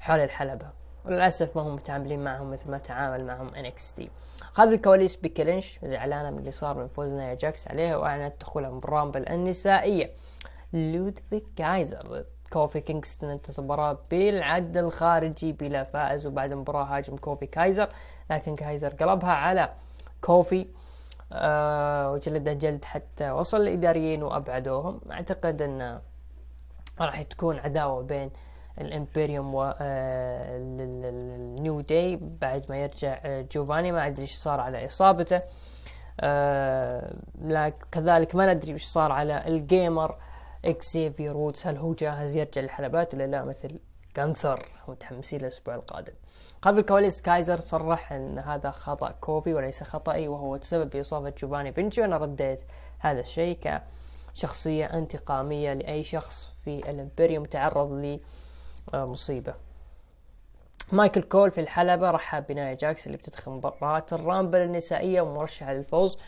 حول 0.00 0.20
الحلبة. 0.20 0.81
وللأسف 1.04 1.56
ما 1.56 1.62
هم 1.62 1.74
متعاملين 1.74 2.24
معهم 2.24 2.50
مثل 2.50 2.70
ما 2.70 2.78
تعامل 2.78 3.24
معهم 3.24 3.50
NXT 3.50 4.02
خلف 4.52 4.72
الكواليس 4.72 5.16
بيكي 5.16 5.44
لينش 5.44 5.78
زعلانة 5.84 6.30
من 6.30 6.38
اللي 6.38 6.50
صار 6.50 6.78
من 6.78 6.88
فوز 6.88 7.08
نايا 7.08 7.34
جاكس 7.34 7.68
عليها 7.68 7.96
وأعلنت 7.96 8.40
دخولها 8.40 8.70
ب 8.70 8.78
Rumble 8.78 9.28
النسائية. 9.28 10.10
لودفيك 10.72 11.44
كايزر 11.56 12.24
كوفي 12.52 12.80
كينغستون 12.80 13.30
انتصر 13.30 13.62
بالعد 14.10 14.76
الخارجي 14.76 15.52
بلا 15.52 15.82
فائز 15.82 16.26
وبعد 16.26 16.52
المباراة 16.52 16.84
هاجم 16.84 17.16
كوفي 17.16 17.46
كايزر. 17.46 17.88
لكن 18.30 18.54
كايزر 18.54 18.88
قلبها 18.88 19.32
على 19.32 19.72
كوفي 20.20 20.66
آه 21.32 22.12
وجلده 22.12 22.52
جلد 22.52 22.84
حتى 22.84 23.30
وصل 23.30 23.60
الإداريين 23.60 24.22
وأبعدوهم. 24.22 25.00
أعتقد 25.10 25.62
أن 25.62 26.00
راح 27.00 27.22
تكون 27.22 27.58
عداوة 27.58 28.02
بين 28.02 28.30
ال 28.30 28.32
Imperium 28.32 28.51
و 28.78 29.74
ال 29.80 30.30
New 30.30 31.80
آه، 31.80 31.82
Day 31.82 32.16
بعد 32.16 32.66
ما 32.68 32.76
يرجع 32.76 33.20
آه، 33.24 33.46
جوفاني. 33.52 33.92
ما 33.92 34.06
أدري 34.06 34.22
إيش 34.22 34.34
صار 34.34 34.60
على 34.60 34.86
إصابته. 34.86 35.40
آه 36.20 37.14
لكن 37.40 37.84
كذلك 37.92 38.34
ما 38.34 38.54
ندري 38.54 38.72
إيش 38.72 38.84
صار 38.84 39.12
على 39.12 39.46
ال 39.46 39.58
gamer 39.58 40.16
إكسيفير 40.64 41.32
وودز 41.32 41.66
هل 41.66 41.76
هو 41.76 41.94
جاهز 41.94 42.36
يرجع 42.36 42.60
للحلبات 42.60 43.14
ولا 43.14 43.26
لا؟ 43.26 43.44
مثل 43.44 43.78
غانثر 44.14 44.66
متحمسين 44.88 45.40
للاسبوع 45.40 45.74
القادم. 45.74 46.12
قبل 46.62 46.78
الكواليس 46.78 47.22
كايزر 47.22 47.58
صرح 47.58 48.12
إن 48.12 48.38
هذا 48.38 48.70
خطأ 48.70 49.10
كوفي 49.10 49.54
وليس 49.54 49.82
خطأي 49.82 50.28
وهو 50.28 50.56
تسبب 50.56 50.90
بإصابة 50.90 51.32
جوفاني 51.38 51.72
فينشي 51.72 52.00
وأنا 52.00 52.16
رديت 52.16 52.62
هذا 52.98 53.20
الشيء 53.20 53.80
كشخصية 54.34 54.86
انتقامية 54.86 55.72
لأي 55.72 56.04
شخص 56.04 56.50
في 56.64 56.90
ال 56.90 56.96
Imperium 56.96 57.44
تعرض 57.44 57.90
لمصيبه 58.94 59.54
مايكل 60.92 61.22
كول 61.22 61.50
في 61.50 61.60
الحلبة 61.60 62.10
رحب 62.10 62.46
بنايا 62.48 62.74
جاكس 62.74 63.06
اللي 63.06 63.16
بتدخل 63.16 63.50
مباراة 63.50 64.06
ال 64.12 64.19
Rumble 64.19 64.58
النسائية 64.58 65.20
ومرشحة 65.20 65.72
للفوز. 65.72 66.18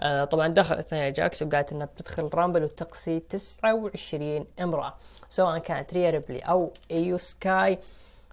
آه 0.00 0.24
طبعا 0.24 0.48
دخلت 0.48 0.94
نايا 0.94 1.10
جاكس 1.10 1.42
وقالت 1.42 1.72
إنها 1.72 1.86
بتدخل 1.86 2.30
Rumble 2.34 2.64
وتقصي 2.64 3.20
29 3.20 4.46
امرأة. 4.60 4.94
سواء 5.30 5.58
كانت 5.58 5.94
ريا 5.94 6.10
ريبلي 6.10 6.38
أو 6.38 6.72
إيو 6.90 7.18
سكاي 7.18 7.78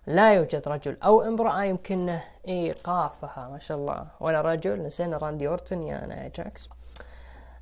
لا 0.08 0.34
يوجد 0.34 0.68
رجل 0.68 0.98
أو 1.04 1.22
امرأة 1.22 1.64
يمكن 1.64 2.20
إيقافها. 2.48 3.50
ما 3.52 3.60
شاء 3.60 3.78
الله. 3.78 4.08
ولا 4.20 4.42
رجل. 4.42 4.84
نسينا 4.84 5.18
راندي 5.18 5.48
اورتون 5.48 5.88
يا 5.88 6.06
نايا 6.06 6.32
جاكس. 6.36 6.70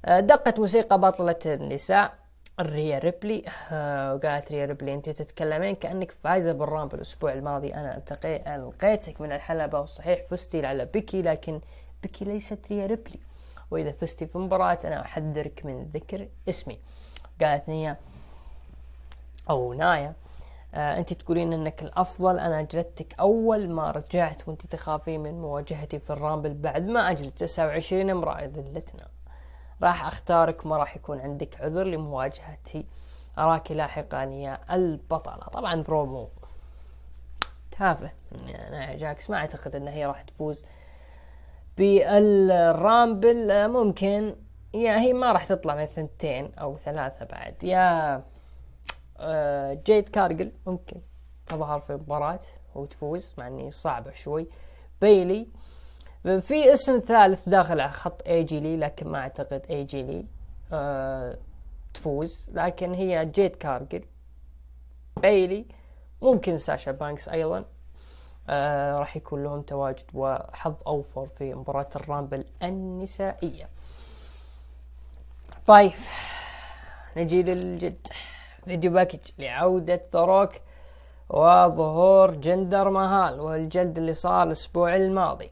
آه 0.05 0.19
دقت 0.19 0.59
موسيقى 0.59 0.99
بطلة 0.99 1.39
النساء. 1.45 2.13
ريا 2.61 2.99
ريبلي 2.99 3.43
آه 3.71 4.15
وقالت 4.15 4.51
ريا 4.51 4.65
ريبلي 4.65 4.93
أنت 4.93 5.09
تتكلمين 5.09 5.75
كأنك 5.75 6.11
فايزة 6.11 6.51
بال 6.51 6.62
Rumble 6.62 6.95
الأسبوع 6.95 7.33
الماضي. 7.33 7.73
أنا 7.73 8.01
ألقيتك 8.55 9.21
من 9.21 9.31
الحلبة 9.31 9.79
وصحيح 9.79 10.21
فزتي 10.21 10.65
على 10.65 10.85
بيكي 10.85 11.21
لكن 11.21 11.61
بيكي 12.03 12.25
ليست 12.25 12.59
ريا 12.71 12.85
ريبلي. 12.85 13.19
وإذا 13.71 13.91
فزتي 13.91 14.27
في 14.27 14.37
مباراة 14.37 14.79
أنا 14.85 15.01
أحذرك 15.01 15.65
من 15.65 15.83
ذكر 15.93 16.27
اسمي. 16.49 16.79
قالت 17.41 17.69
نيا 17.69 17.97
أو 19.49 19.73
نايا 19.73 20.13
آه 20.73 20.97
أنت 20.97 21.13
تقولين 21.13 21.53
أنك 21.53 21.83
الأفضل. 21.83 22.39
أنا 22.39 22.61
جلدتك 22.61 23.15
أول 23.19 23.69
ما 23.69 23.91
رجعت 23.91 24.47
وأنت 24.47 24.65
تخافين 24.65 25.23
من 25.23 25.41
مواجهتي 25.41 25.99
في 25.99 26.09
الرامبل 26.09 26.53
بعد 26.53 26.87
ما 26.87 27.11
أجلد 27.11 27.31
29 27.31 28.09
امرأة 28.09 28.45
ذلتنا. 28.45 29.07
راح 29.81 30.05
أختارك 30.07 30.65
ما 30.65 30.77
راح 30.77 30.95
يكون 30.95 31.19
عندك 31.19 31.61
عذر 31.61 31.83
لمواجهتي. 31.83 32.85
أراك 33.37 33.71
لاحقا 33.71 34.23
يا 34.23 34.75
البطلة. 34.75 35.47
طبعا 35.47 35.81
برومو. 35.81 36.29
تافه. 37.71 38.11
يعني 38.45 38.97
جاكس 38.97 39.29
ما 39.29 39.37
أعتقد 39.37 39.75
أن 39.75 39.87
هي 39.87 40.05
راح 40.05 40.21
تفوز 40.21 40.63
بالرامبل. 41.77 43.67
ممكن. 43.67 44.35
يا 44.73 44.99
هي 44.99 45.13
ما 45.13 45.31
راح 45.31 45.45
تطلع 45.45 45.75
من 45.75 45.85
ثنتين 45.85 46.51
أو 46.55 46.77
ثلاثة 46.77 47.25
بعد. 47.25 47.63
يا 47.63 48.23
آه، 49.19 49.73
جيد 49.73 50.09
كارجل. 50.09 50.51
ممكن. 50.65 51.01
تظهر 51.47 51.79
في 51.79 51.93
مباراة 51.93 52.39
وتفوز 52.75 53.33
مع 53.37 53.47
إني 53.47 53.71
صعبة 53.71 54.11
شوي. 54.11 54.47
بيلي. 55.01 55.47
في 56.23 56.73
اسم 56.73 56.99
ثالث 56.99 57.49
داخل 57.49 57.79
على 57.79 57.91
خط 57.91 58.27
لي 58.27 58.77
لكن 58.77 59.07
ما 59.07 59.17
أعتقد 59.17 59.65
AJ 59.69 60.03
Lee 60.03 60.25
أه 60.73 61.37
تفوز. 61.93 62.49
لكن 62.53 62.93
هي 62.93 63.25
جيد 63.25 63.55
كارجل 63.55 64.03
بيلي 65.21 65.65
ممكن 66.21 66.57
ساشا 66.57 66.91
بانكس 66.91 67.29
أيضا 67.29 67.65
آه 68.49 68.99
راح 68.99 69.17
يكون 69.17 69.43
لهم 69.43 69.61
تواجد 69.61 70.05
وحظ 70.13 70.73
أوفر 70.87 71.27
في 71.27 71.53
مباراة 71.53 71.89
الرامبل 71.95 72.45
النسائية. 72.63 73.69
طيب 75.67 75.91
نجي 77.17 77.43
للجد. 77.43 78.07
video 78.65 78.91
package 78.91 79.19
لعودة 79.37 80.01
ذا 80.13 80.29
روك 80.29 80.53
وظهور 81.29 82.31
جندر 82.31 82.89
مهال 82.89 83.39
والجلد 83.39 83.97
اللي 83.97 84.13
صار 84.13 84.47
الأسبوع 84.47 84.95
الماضي. 84.95 85.51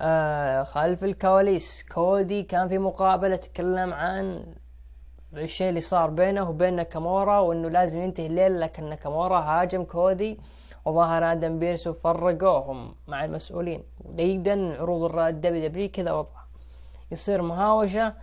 آه 0.00 0.62
خلف 0.62 1.04
الكواليس. 1.04 1.84
كودي 1.94 2.42
كان 2.42 2.68
في 2.68 2.78
مقابلة 2.78 3.36
تكلم 3.36 3.94
عن 3.94 4.54
الشيء 5.32 5.68
اللي 5.68 5.80
صار 5.80 6.10
بينه 6.10 6.50
وبين 6.50 6.76
ناكامورا 6.76 7.38
وإنه 7.38 7.68
لازم 7.68 8.00
ينتهي 8.00 8.26
الليل 8.26 8.60
لكن 8.60 8.84
ناكامورا 8.84 9.38
هاجم 9.38 9.84
كودي 9.84 10.40
وظهر 10.84 11.32
آدم 11.32 11.58
بيرس 11.58 11.86
وفرقوهم 11.86 12.94
مع 13.08 13.24
المسؤولين. 13.24 13.82
وديدا 14.04 14.80
عروض 14.80 15.18
الدبليو 15.18 15.68
دبليو 15.68 15.88
كذا 15.88 16.12
وضع. 16.12 16.40
يصير 17.10 17.42
مهاوشة 17.42 18.14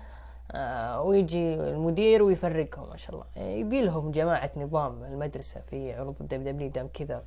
آه 0.52 1.02
ويجي 1.02 1.56
المدير 1.56 2.24
ويفرقهم 2.24 2.90
ما 2.90 2.98
شاء 2.98 3.16
الله. 3.16 3.26
يبي 3.48 3.82
لهم 3.82 4.12
جماعة 4.12 4.52
نظام 4.58 5.04
المدرسة 5.04 5.62
في 5.62 5.94
عروض 5.94 6.16
الدبليو 6.22 6.52
دبليو 6.52 6.70
دام 6.70 6.88
كذا 6.94 7.24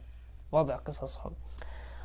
وضع 0.53 0.77
قصصهم. 0.77 1.33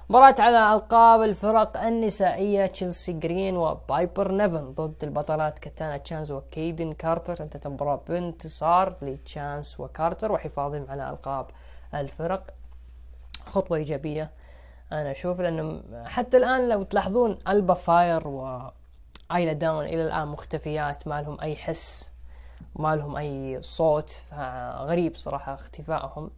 مباراة 0.10 0.36
على 0.39 0.76
ألقاب 0.76 1.22
الفرق 1.22 1.78
النسائية 1.78 2.66
تشيلسي 2.66 3.14
جرين 3.14 3.58
وبايبر 3.58 4.32
نيفن 4.32 4.74
ضد 4.74 5.04
البطلات 5.04 5.60
كاتانا 5.60 5.97
تشانس 5.97 6.32
وكيدن 6.32 6.93
كارتر. 6.93 7.43
انتهت 7.43 7.66
المباراة 7.66 8.01
بانتصار 8.08 8.95
لتشانس 9.01 9.80
وكارتر 9.80 10.32
وحفاظهم 10.32 10.86
على 10.89 11.10
ألقاب 11.10 11.45
الفرق. 11.93 12.54
خطوة 13.45 13.78
إيجابية 13.78 14.32
أنا 14.91 15.12
أشوف 15.12 15.41
لأنه 15.41 15.82
حتى 16.06 16.38
الآن 16.38 16.70
لو 16.70 16.84
تلاحظون 16.84 17.38
ألبا 17.47 17.74
فاير 17.74 18.28
وآيلا 18.28 19.54
داون 19.54 19.86
إلى 19.86 20.04
الآن 20.06 20.28
مختفيات 20.28 21.08
ما 21.08 21.22
لهم 21.22 21.41
أي 21.41 21.56
حس 21.56 22.10
ما 22.76 22.95
لهم 22.95 23.16
أي 23.16 23.62
صوت 23.62 24.16
غريب 24.78 25.16
صراحة 25.16 25.54
اختفائهم. 25.54 26.30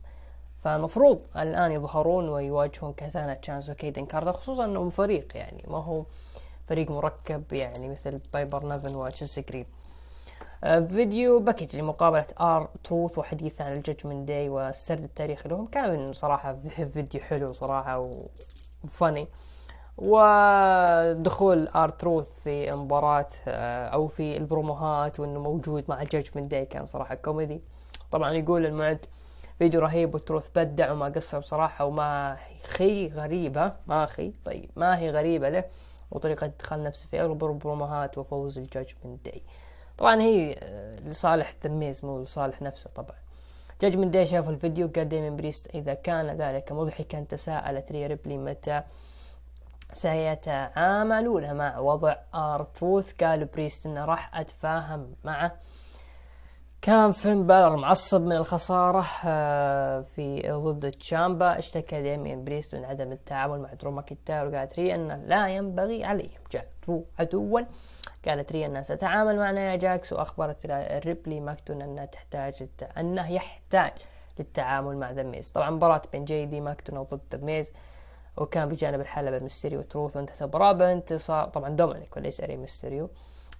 فالمفروض 0.65 1.21
الآن 1.37 1.71
يظهرون 1.71 2.29
ويواجهون 2.29 2.93
كاتانا 2.93 3.33
تشانس 3.33 3.69
وكيدن 3.69 4.05
كارتر 4.05 4.31
خصوصا 4.31 4.65
أنهم 4.65 4.89
فريق 4.89 5.37
يعني 5.37 5.63
ما 5.67 5.77
هو 5.77 6.03
فريق 6.67 6.91
مركب 6.91 7.53
يعني 7.53 7.89
مثل 7.89 8.19
بايبر 8.33 8.67
نيفن 8.67 8.95
وتشيلسي 8.95 9.41
جرين. 9.41 9.65
آه، 10.63 10.79
video 10.79 11.39
package 11.39 11.75
لمقابلة 11.75 12.25
ار 12.39 12.69
تروث 12.83 13.17
وحديث 13.17 13.61
عن 13.61 13.73
الججمنت 13.73 14.27
داي 14.27 14.49
والسرد 14.49 15.03
التاريخي 15.03 15.49
لهم. 15.49 15.65
كان 15.65 16.13
صراحة 16.13 16.57
فيديو 16.93 17.21
حلو 17.21 17.53
صراحة 17.53 18.09
وفني 18.83 19.27
ودخول 19.97 21.67
ار 21.67 21.89
تروث 21.89 22.39
في 22.39 22.71
مباراة 22.71 23.27
آه، 23.47 23.87
أو 23.87 24.07
في 24.07 24.37
البروموهات 24.37 25.19
وإنه 25.19 25.39
موجود 25.39 25.83
مع 25.89 26.01
الججمنت 26.01 26.47
داي 26.47 26.65
كان 26.65 26.85
صراحة 26.85 27.15
كوميدي. 27.15 27.61
طبعا 28.11 28.31
يقول 28.31 28.65
المعد 28.65 29.05
فيديو 29.59 29.79
رهيب 29.79 30.15
وتروث 30.15 30.49
بدع 30.55 30.91
وما 30.91 31.05
قصر 31.05 31.39
بصراحة 31.39 31.85
وما 31.85 32.37
خي 32.63 33.07
غريبة 33.07 33.71
ما 33.87 34.05
خي 34.05 34.33
طيب 34.45 34.69
ما 34.75 34.97
هي 34.99 35.11
غريبة 35.11 35.49
له 35.49 35.63
وطريقة 36.11 36.47
دخل 36.47 36.83
نفسه 36.83 37.07
في 37.11 37.21
أغلب 37.21 37.43
البروموهات 37.45 38.17
وفوز 38.17 38.57
الجاجمنت 38.57 39.25
داي. 39.25 39.41
طبعا 39.97 40.21
هي 40.21 40.55
آه، 40.59 40.99
لصالح 40.99 41.49
التميز 41.49 42.05
مو 42.05 42.23
لصالح 42.23 42.61
نفسه 42.61 42.89
طبعا. 42.95 43.15
جاجمنت 43.81 44.13
داي 44.13 44.25
شاف 44.25 44.49
الفيديو 44.49 44.89
قال 44.95 45.09
ديمين 45.09 45.35
بريست 45.35 45.67
إذا 45.75 45.93
كان 45.93 46.37
ذلك 46.37 46.71
مضحكا 46.71 47.25
تساءلت 47.29 47.91
ريا 47.91 48.07
ريبلي 48.07 48.37
متى 48.37 48.81
سيتعاملون 49.93 51.53
مع 51.53 51.79
وضع 51.79 52.15
آر 52.35 52.63
تروث 52.63 53.13
قال 53.23 53.45
بريست 53.45 53.85
إنه 53.85 54.05
راح 54.05 54.39
أتفاهم 54.39 55.15
معه. 55.23 55.55
كان 56.85 57.11
فين 57.11 57.47
بالر 57.47 57.75
معصب 57.75 58.21
من 58.21 58.35
الخسارة 58.35 59.05
آه، 59.25 60.01
في 60.01 60.51
ضد 60.51 60.91
تشامبا. 60.91 61.57
اشتكى 61.57 62.01
ديمين 62.01 62.43
بريست 62.43 62.75
من 62.75 62.85
عدم 62.85 63.11
التعامل 63.11 63.59
مع 63.59 63.73
درو 63.73 63.91
ماكنتاير 63.91 64.47
وقالت 64.47 64.79
ري 64.79 64.95
أنه 64.95 65.15
لا 65.15 65.47
ينبغي 65.47 66.03
عليهم. 66.03 66.41
جعلوا 66.51 67.03
عدوا. 67.19 67.61
قالت 68.27 68.51
ري 68.51 68.65
أنها 68.65 68.81
ستتعامل 68.81 69.37
مع 69.37 69.51
نايا 69.51 69.75
جاكس 69.75 70.13
وأخبرت 70.13 70.65
ريبلي 71.05 71.39
ماكدونا 71.39 71.81
أنها 71.81 72.05
تحتاج 72.05 72.67
أنه 72.97 73.31
يحتاج 73.31 73.91
للتعامل 74.39 74.97
مع 74.97 75.11
ذا 75.11 75.23
ميز. 75.23 75.51
طبعا 75.51 75.69
مباراة 75.69 76.01
بين 76.11 76.25
جي 76.25 76.45
دي 76.45 76.61
ماكدونا 76.61 77.03
ضد 77.03 77.21
ذا 77.31 77.45
ميز 77.45 77.73
وكان 78.37 78.69
بجانب 78.69 79.01
الحلبة 79.01 79.39
ميستيريو 79.39 79.81
تروث 79.81 80.15
وانتهت 80.15 80.41
المباراة 80.41 80.71
بانتصار. 80.71 81.47
طبعا 81.47 81.69
دومينيك 81.69 82.17
وليس 82.17 82.41
ري 82.41 82.57
ميستيريو. 82.57 83.09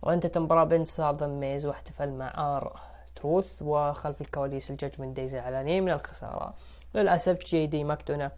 وانتهت 0.01 0.37
المباراة 0.37 0.63
بانتصار 0.63 1.15
ذا 1.15 1.27
ميز 1.27 1.65
واحتفل 1.65 2.11
مع 2.11 2.57
ار 2.57 2.79
تروث 3.25 3.61
وخلف 3.61 4.21
الكواليس 4.21 4.71
الججمنت 4.71 5.17
داي 5.17 5.27
زعلانين 5.27 5.83
من 5.83 5.91
الخسارة. 5.91 6.53
للأسف 6.95 7.45
جي 7.45 7.67
دي 7.67 7.83
ماكدونا 7.83 8.31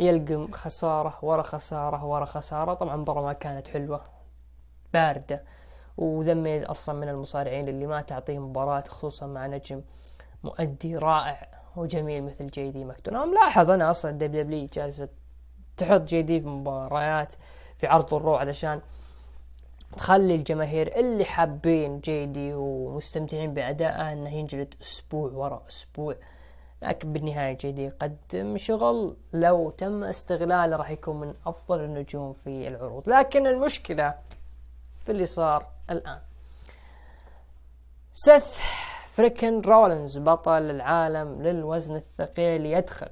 يلقم 0.00 0.52
خسارة 0.52 1.18
ورا 1.22 1.42
خسارة 1.42 2.04
ورا 2.04 2.24
خسارة. 2.24 2.74
طبعا 2.74 2.94
المباراة 2.94 3.22
ما 3.22 3.32
كانت 3.32 3.68
حلوة 3.68 4.00
باردة. 4.92 5.42
وذا 5.96 6.29
ميز 6.29 6.62
أصلا 6.62 6.94
من 6.94 7.08
المصارعين 7.08 7.68
اللي 7.68 7.86
ما 7.86 8.02
تعطيه 8.02 8.38
مباراة 8.38 8.84
خصوصا 8.88 9.26
مع 9.26 9.46
نجم 9.46 9.82
مؤدي 10.44 10.96
رائع 10.96 11.48
وجميل 11.76 12.24
مثل 12.24 12.46
جي 12.46 12.70
دي 12.70 12.84
ماكدونا 12.84 13.24
ملاحظ 13.24 13.70
أنا 13.70 13.90
أصلا 13.90 14.10
دبليو 14.10 14.42
دبليو 14.42 14.68
جالسة 14.72 15.08
تحط 15.76 16.00
جي 16.00 16.22
دي 16.22 16.40
في 16.40 16.46
مباريات 16.46 17.34
في 17.78 17.86
عرض 17.86 18.14
الرو 18.14 18.34
علشان 18.34 18.80
تخلي 19.96 20.34
الجماهير 20.34 20.96
اللي 20.96 21.24
حابين 21.24 22.00
جيدي 22.00 22.54
ومستمتعين 22.54 23.54
بأدائه 23.54 24.12
إنه 24.12 24.30
ينجلد 24.34 24.74
أسبوع 24.82 25.30
ورا 25.32 25.62
أسبوع. 25.68 26.14
لكن 26.82 27.12
بالنهاية 27.12 27.52
جيدي 27.56 27.82
يقدم 27.84 28.56
شغل 28.58 29.16
لو 29.32 29.70
تم 29.70 30.04
استغلاله 30.04 30.76
راح 30.76 30.90
يكون 30.90 31.20
من 31.20 31.34
أفضل 31.46 31.80
النجوم 31.84 32.32
في 32.32 32.68
العروض. 32.68 33.08
لكن 33.08 33.46
المشكلة 33.46 34.14
في 35.04 35.12
اللي 35.12 35.24
صار 35.26 35.66
الآن. 35.90 36.18
سيث 38.14 38.58
فريكن 39.12 39.60
رولنز 39.60 40.18
بطل 40.18 40.70
العالم 40.70 41.42
للوزن 41.42 41.96
الثقيل 41.96 42.66
يدخل 42.66 43.08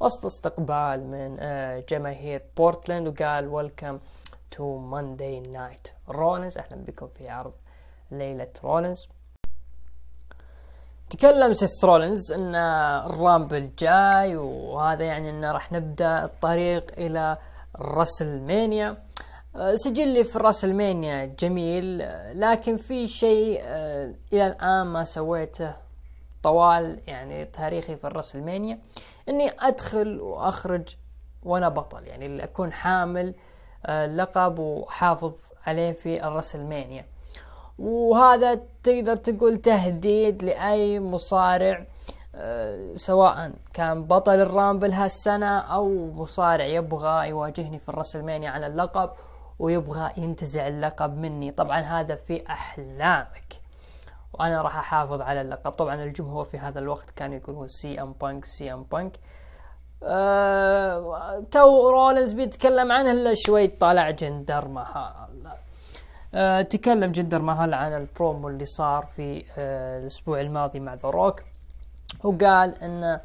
وسط 0.00 0.24
استقبال 0.26 1.06
من 1.06 1.36
آه، 1.40 1.84
جماهير 1.88 2.42
بورتلاند 2.56 3.08
وقال 3.08 3.48
welcome 3.48 3.98
to 4.52 4.78
Monday 4.78 5.40
Night 5.40 5.88
Rollins 6.08 6.58
أهلا 6.58 6.76
بكم 6.76 7.06
في 7.06 7.28
عرض 7.28 7.52
ليلة 8.10 8.48
رولنز 8.64 9.08
تكلم 11.10 11.54
سيث 11.54 11.84
رولنز 11.84 12.32
إن 12.32 12.54
الرامبل 12.54 13.70
جاي 13.78 14.36
وهذا 14.36 15.04
يعني 15.04 15.30
انه 15.30 15.52
راح 15.52 15.72
نبدأ 15.72 16.24
الطريق 16.24 16.92
إلى 16.98 17.38
راسل 17.76 18.40
مانيا 18.40 18.96
سجلي 19.74 20.24
في 20.24 20.38
راسل 20.38 20.74
مانيا 20.74 21.24
جميل 21.24 21.98
لكن 22.40 22.76
في 22.76 23.08
شيء 23.08 23.60
آه، 23.62 24.14
إلى 24.32 24.46
الآن 24.46 24.86
ما 24.86 25.04
سويته 25.04 25.76
طوال 26.42 27.00
يعني 27.06 27.44
تاريخي 27.44 27.96
في 27.96 28.06
الراسل 28.06 28.42
مانيا 28.42 28.78
إني 29.28 29.52
أدخل 29.60 30.20
وأخرج 30.20 30.96
وأنا 31.42 31.68
بطل 31.68 32.06
يعني 32.06 32.44
أكون 32.44 32.72
حامل 32.72 33.34
لقب 33.88 34.58
وحافظ 34.58 35.32
عليه 35.66 35.92
في 35.92 36.26
الرسلمانيا. 36.26 37.04
وهذا 37.78 38.60
تقدر 38.84 39.16
تقول 39.16 39.58
تهديد 39.58 40.42
لأي 40.42 41.00
مصارع 41.00 41.86
آه، 42.34 42.96
سواء 42.96 43.52
كان 43.72 44.04
بطل 44.04 44.40
الرامبل 44.40 44.92
هالسنة 44.92 45.58
أو 45.58 46.12
مصارع 46.12 46.64
يبغى 46.64 47.28
يواجهني 47.28 47.78
في 47.78 47.88
الرسلمانيا 47.88 48.50
على 48.50 48.66
اللقب 48.66 49.10
ويبغى 49.58 50.12
ينتزع 50.16 50.68
اللقب 50.68 51.16
مني. 51.16 51.50
طبعا 51.50 51.80
هذا 51.80 52.14
في 52.14 52.46
أحلامك. 52.50 53.52
وأنا 54.32 54.62
راح 54.62 54.76
أحافظ 54.76 55.20
على 55.20 55.40
اللقب. 55.40 55.72
طبعا 55.72 55.94
الجمهور 55.94 56.44
في 56.44 56.58
هذا 56.58 56.78
الوقت 56.78 57.10
كانوا 57.10 57.36
يقولون 57.36 57.68
سي 57.68 58.02
إم 58.02 58.12
بانك 58.12 58.44
سي 58.44 58.72
إم 58.72 58.82
بانك. 58.82 59.12
آه 60.04 61.44
تو 61.50 61.90
رولنز 61.90 62.32
بيتكلم 62.32 62.92
عنه 62.92 63.34
شوي 63.34 63.68
طالع 63.68 64.10
جندر 64.10 64.68
مهال. 64.68 65.52
آه 66.34 66.62
تكلم 66.62 67.12
جندر 67.12 67.42
مهال 67.42 67.74
عن 67.74 67.92
البرومو 67.92 68.48
اللي 68.48 68.64
صار 68.64 69.06
في 69.16 69.44
آه 69.58 69.98
الأسبوع 69.98 70.40
الماضي 70.40 70.80
مع 70.80 70.94
ذا 70.94 71.08
روك 71.08 71.42
وقال 72.24 72.82
إن 72.82 73.20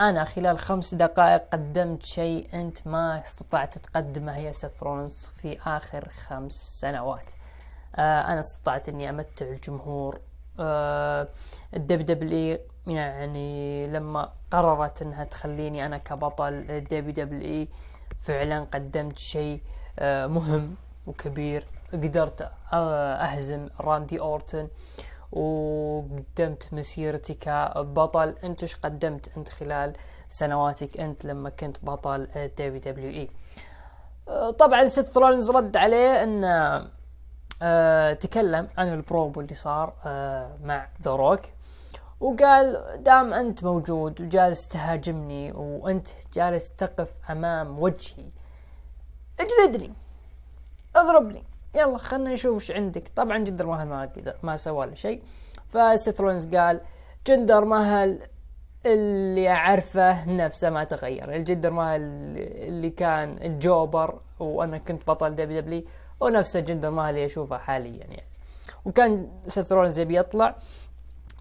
أنا 0.00 0.24
خلال 0.24 0.58
خمس 0.58 0.94
دقائق 0.94 1.42
قدمت 1.52 2.02
شيء 2.02 2.48
أنت 2.54 2.86
ما 2.86 3.20
استطعت 3.20 3.78
تقدمه 3.78 4.38
يا 4.38 4.52
سيث 4.52 4.82
رولنز 4.82 5.26
في 5.42 5.58
آخر 5.66 6.08
خمس 6.08 6.52
سنوات. 6.80 7.32
آه 7.96 8.20
أنا 8.20 8.40
استطعت 8.40 8.88
إني 8.88 9.10
أمتع 9.10 9.46
الجمهور. 9.46 10.20
الدبليو 11.74 12.02
دبليو 12.02 12.58
يعني 12.86 13.86
لما 13.86 14.32
قررت 14.50 15.02
إنها 15.02 15.24
تخليني 15.24 15.86
أنا 15.86 15.98
كبطل 15.98 16.84
دبليو 16.90 17.12
دبليو 17.12 17.40
إي 17.40 17.68
فعلا 18.20 18.60
قدمت 18.64 19.18
شيء 19.18 19.62
آه، 19.98 20.26
مهم 20.26 20.74
وكبير. 21.06 21.66
قدرت 21.92 22.42
آه، 22.72 23.14
أهزم 23.14 23.68
راندي 23.80 24.20
أورتن 24.20 24.68
وقدمت 25.32 26.68
مسيرتي 26.72 27.34
كبطل. 27.34 28.34
أنت 28.44 28.62
إيش 28.62 28.76
قدمت 28.76 29.36
أنت 29.36 29.48
خلال 29.48 29.92
سنواتك 30.28 31.00
أنت 31.00 31.24
لما 31.24 31.50
كنت 31.50 31.76
بطل 31.82 32.28
دبليو 32.58 32.80
دبليو 32.80 33.10
إي؟ 33.10 33.30
طبعا 34.52 34.86
سيث 34.86 35.16
رولينز 35.16 35.50
رد 35.50 35.76
عليه 35.76 36.22
انه 36.22 36.86
آه 37.62 38.12
تكلم 38.12 38.68
عن 38.78 38.92
البروبو 38.92 39.40
اللي 39.40 39.54
صار 39.54 39.94
آه 40.06 40.56
مع 40.62 40.88
ذا 41.02 41.10
روك. 41.10 41.40
وقال 42.20 42.96
دام 43.02 43.34
أنت 43.34 43.64
موجود 43.64 44.20
وجالس 44.20 44.68
تهاجمني 44.68 45.52
وأنت 45.52 46.08
جالس 46.34 46.72
تقف 46.72 47.30
أمام 47.30 47.78
وجهي 47.78 48.24
اجلدني 49.40 49.92
اضربني 50.96 51.44
يلا 51.74 51.98
خلنا 51.98 52.32
نشوف 52.32 52.62
إيش 52.62 52.70
عندك. 52.70 53.08
طبعا 53.16 53.38
جندر 53.38 53.66
مهل 53.66 53.88
ما 53.88 54.10
ما 54.42 54.56
سوى 54.56 54.86
له 54.86 54.94
شيء. 54.94 55.22
فسيث 55.68 56.20
رولينز 56.20 56.56
قال 56.56 56.80
جندر 57.26 57.64
مهل 57.64 58.18
اللي 58.86 59.48
أعرفه 59.48 60.28
نفسه 60.28 60.70
ما 60.70 60.84
تغير. 60.84 61.34
الجندر 61.34 61.70
مهل 61.70 62.00
اللي 62.38 62.90
كان 62.90 63.38
ال 63.42 63.53
jobber 63.53 64.20
وأنا 64.38 64.78
كنت 64.78 65.06
بطل 65.06 65.36
دبليو 65.36 65.60
دبليو 65.60 65.82
ونفس 66.20 66.56
جندر 66.56 66.90
مهل 66.90 67.14
اللي 67.14 67.26
اشوفه 67.26 67.58
حاليا 67.58 68.04
يعني. 68.04 68.22
وكان 68.84 69.28
سيث 69.48 69.72
رولينز 69.72 69.98
يبي 69.98 70.18
يطلع 70.18 70.56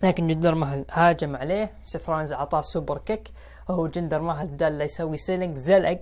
لكن 0.06 0.28
جندر 0.28 0.56
مهل 0.56 0.86
هاجم 0.92 1.36
عليه. 1.36 1.72
رولينز 2.10 2.34
أعطاه 2.34 2.62
super 2.62 2.98
kick. 2.98 3.32
وهو 3.70 3.88
جندر 3.88 4.22
مهل 4.22 4.48
بدل 4.48 4.78
لا 4.78 4.84
يسوي 4.84 5.18
selling 5.18 5.58
زلق. 5.58 6.02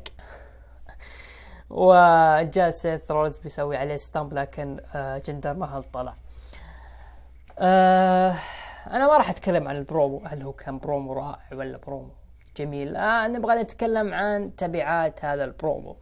وجاء 1.70 2.70
سيث 2.70 3.12
رولينز 3.12 3.38
بيسوي 3.38 3.78
عليه 3.78 3.96
stomp 3.96 4.34
لكن 4.34 4.80
آه، 4.96 5.18
جندر 5.18 5.54
مهل 5.54 5.84
طلع. 5.84 6.16
آه 7.60 8.36
أنا 8.88 9.08
ما 9.08 9.18
راح 9.18 9.30
أتكلم 9.30 9.68
عن 9.68 9.76
البرومو. 9.76 10.22
هل 10.26 10.42
هو 10.42 10.54
كان 10.54 10.80
برومو 10.80 11.14
رائع 11.14 11.40
ولا 11.52 11.78
برومو 11.78 12.12
جميل؟ 12.58 12.96
آه 12.96 13.28
نبغى 13.28 13.56
نتكلم 13.56 14.14
عن 14.14 14.56
تبعات 14.56 15.26
هذا 15.26 15.44
البرومو. 15.44 15.96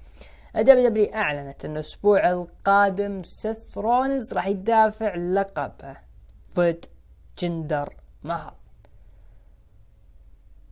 دبليو 0.56 0.90
دبليو 0.90 1.14
أعلنت 1.16 1.66
انه 1.66 1.74
الأسبوع 1.74 2.30
القادم 2.30 3.24
سيث 3.24 3.78
رولينز 3.78 4.34
راح 4.34 4.48
يدافع 4.48 5.16
لقبه 5.16 5.98
ضد 6.56 6.86
جندر 7.38 7.96
مهل 8.24 8.52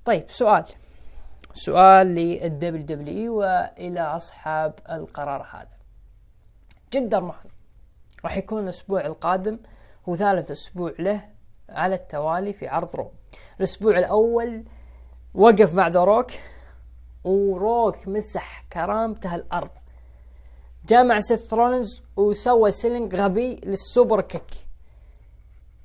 طيب 0.06 0.32
سؤال. 0.32 0.66
سؤال 1.54 2.08
للدبليو 2.08 2.86
دبليو 2.86 3.40
وإلى 3.40 4.00
أصحاب 4.00 4.74
القرار 4.90 5.48
هذا. 5.54 5.78
جندر 6.94 7.22
مهل 7.22 7.50
راح 8.24 8.38
يكون 8.38 8.64
الأسبوع 8.64 9.06
القادم 9.06 9.60
هو 10.10 10.16
ثالث 10.16 10.52
أسبوع 10.52 10.94
له 11.00 11.30
على 11.70 11.96
التوالي 11.96 12.54
في 12.54 12.68
عرض 12.68 12.96
رو. 12.96 13.12
الأسبوع 13.60 13.98
الأول 14.00 14.66
وقف 15.34 15.74
مع 15.74 15.88
ذا 15.88 16.04
روك 16.04 16.32
وروك 17.24 18.08
مسح 18.08 18.66
كرامته 18.74 19.36
الأرض. 19.36 19.72
جا 20.88 20.98
مع 20.98 21.20
سيث 21.20 21.54
رولنز 21.54 22.02
وسوى 22.16 22.72
selling 22.72 23.16
غبي 23.16 23.56
لل 23.56 23.74
super 23.74 24.22
kick. 24.22 24.69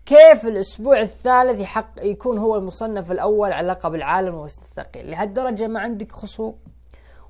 كيف 0.07 0.47
الأسبوع 0.47 1.01
الثالث 1.01 1.61
يحق 1.61 1.93
يكون 2.03 2.39
هو 2.39 2.57
المصنف 2.57 3.13
الأول 3.13 3.53
على 3.53 3.69
لقب 3.69 3.95
العالم 3.95 4.45
الثقيل 4.45 5.11
لهالدرجة 5.11 5.67
ما 5.67 5.81
عندك 5.81 6.13
خصوم 6.13 6.59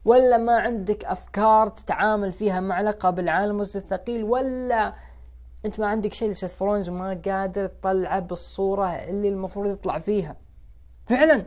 ولا 0.05 0.37
ما 0.37 0.61
عندك 0.61 1.05
أفكار 1.05 1.69
تتعامل 1.69 2.33
فيها 2.33 2.61
مع 2.61 2.81
لقب 2.81 3.19
العالم 3.19 3.61
الثقيل 3.61 4.25
ولا 4.25 4.95
أنت 5.65 5.81
ما 5.81 5.87
عندك 5.87 6.13
شيء 6.13 6.31
لسيث 6.31 6.63
رولنز 6.63 6.89
وما 6.89 7.21
قادر 7.27 7.67
تطلعه 7.67 8.21
بالصورة 8.21 8.87
اللي 8.87 9.29
المفروض 9.29 9.73
يطلع 9.73 9.99
فيها. 9.99 10.37
فعلا. 11.07 11.47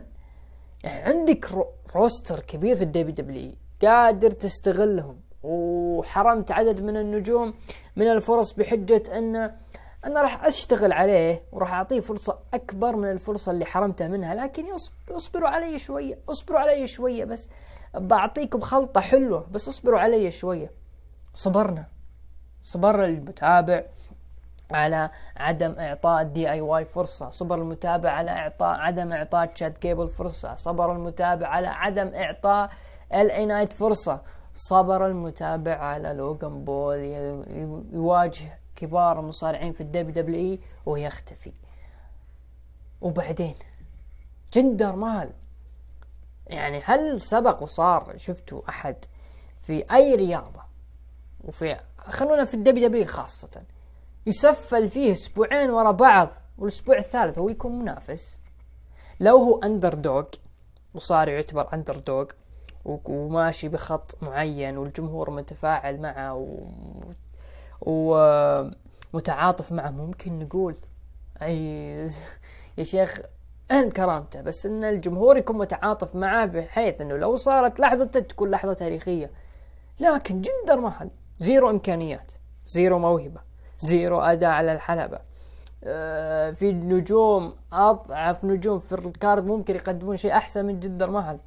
يعني 0.84 1.02
عندك 1.02 1.48
roster 1.96 2.40
كبير 2.40 2.76
في 2.76 2.84
الدبليو 2.84 3.14
دبليو 3.14 3.52
قادر 3.82 4.30
تستغلهم 4.30 5.20
وحرمت 5.42 6.52
عدد 6.52 6.80
من 6.80 6.96
النجوم 6.96 7.54
من 7.96 8.10
الفرص 8.10 8.52
بحجة 8.52 9.02
أن 9.18 9.56
أنا 10.04 10.22
راح 10.22 10.44
أشتغل 10.44 10.92
عليه 10.92 11.42
وراح 11.52 11.72
أعطيه 11.72 12.00
فرصة 12.00 12.38
أكبر 12.54 12.96
من 12.96 13.10
الفرصة 13.10 13.52
اللي 13.52 13.64
حرمته 13.64 14.08
منها 14.08 14.34
لكن 14.34 14.64
اصبروا 15.10 15.48
علي 15.48 15.78
شوية 15.78 16.18
اصبروا 16.28 16.58
علي 16.60 16.86
شوية 16.86 17.24
بس. 17.24 17.48
بعطيكم 17.94 18.60
خلطة 18.60 19.00
حلوة 19.00 19.46
بس 19.50 19.68
اصبروا 19.68 20.00
علي 20.00 20.30
شوية. 20.30 20.70
صبرنا. 21.34 21.86
صبر 22.62 23.04
المتابع 23.04 23.82
على 24.70 25.10
عدم 25.36 25.74
إعطاء 25.78 26.22
الدي 26.22 26.50
اي 26.50 26.60
واي 26.60 26.84
فرصة. 26.84 27.30
صبر 27.30 27.54
المتابع 27.54 28.10
على 28.10 28.30
إعطاء 28.30 28.78
عدم 28.78 29.12
إعطاء 29.12 29.46
تشاد 29.46 29.78
غيبل 29.78 30.08
فرصة. 30.08 30.54
صبر 30.54 30.92
المتابع 30.92 31.46
على 31.46 31.66
عدم 31.66 32.14
إعطاء 32.14 32.70
إل 33.14 33.30
اي 33.30 33.46
نايت 33.46 33.72
فرصة. 33.72 34.20
صبر 34.54 35.06
المتابع 35.06 35.76
على 35.76 36.12
لوغان 36.12 36.64
بول 36.64 36.98
يواجه 37.92 38.58
كبار 38.78 39.20
المصارعين 39.20 39.72
في 39.72 39.80
الدبليو 39.80 40.14
دبليو 40.14 40.52
إي 40.52 40.60
ويختفي 40.86 41.52
وبعدين 43.00 43.54
جندر 44.52 44.96
مهل 44.96 45.30
يعني 46.46 46.82
هل 46.84 47.20
سبق 47.20 47.62
وصار 47.62 48.14
شفتوا 48.16 48.68
أحد 48.68 48.96
في 49.66 49.84
أي 49.92 50.14
رياضة 50.14 50.62
وفي 51.44 51.80
خلونا 51.98 52.44
في 52.44 52.54
الدبليو 52.54 52.88
دبليو 52.88 53.06
خاصة 53.06 53.62
يسفل 54.26 54.88
فيه 54.88 55.12
أسبوعين 55.12 55.70
ورا 55.70 55.90
بعض 55.90 56.28
والأسبوع 56.58 56.98
الثالث 56.98 57.38
هو 57.38 57.48
يكون 57.48 57.78
منافس 57.78 58.38
لو 59.20 59.36
هو 59.36 59.58
underdog 59.62 60.24
مصارع 60.94 61.32
يعتبر 61.32 61.68
underdog 61.74 62.26
وماشي 62.84 63.68
بخط 63.68 64.22
معين 64.22 64.78
والجمهور 64.78 65.30
متفاعل 65.30 66.00
معه. 66.00 66.58
ومتعاطف 67.80 69.72
معه. 69.72 69.90
ممكن 69.90 70.38
نقول 70.38 70.76
أي 71.42 72.10
يا 72.78 72.84
شيخ 72.84 73.20
ان 73.70 73.90
كرامته 73.90 74.40
بس 74.40 74.66
إن 74.66 74.84
الجمهور 74.84 75.36
يكون 75.36 75.58
متعاطف 75.58 76.16
معه 76.16 76.46
بحيث 76.46 77.00
إنه 77.00 77.16
لو 77.16 77.36
صارت 77.36 77.80
لحظته 77.80 78.20
تكون 78.20 78.50
لحظة 78.50 78.72
تاريخية. 78.72 79.30
لكن 80.00 80.40
جندر 80.40 80.80
مهل 80.80 81.10
zero 81.38 81.70
إمكانيات 81.70 82.32
zero 82.66 82.98
موهبة 82.98 83.40
zero 83.80 84.20
أداء 84.20 84.50
على 84.50 84.72
الحلبة. 84.72 85.18
آه، 85.84 86.50
في 86.50 86.72
نجوم 86.72 87.54
أضعف 87.72 88.44
نجوم 88.44 88.78
في 88.78 88.94
ال 88.94 89.04
card 89.04 89.46
ممكن 89.46 89.74
يقدمون 89.74 90.16
شيء 90.16 90.32
أحسن 90.32 90.64
من 90.64 90.80
جندر 90.80 91.10
مهل 91.10 91.38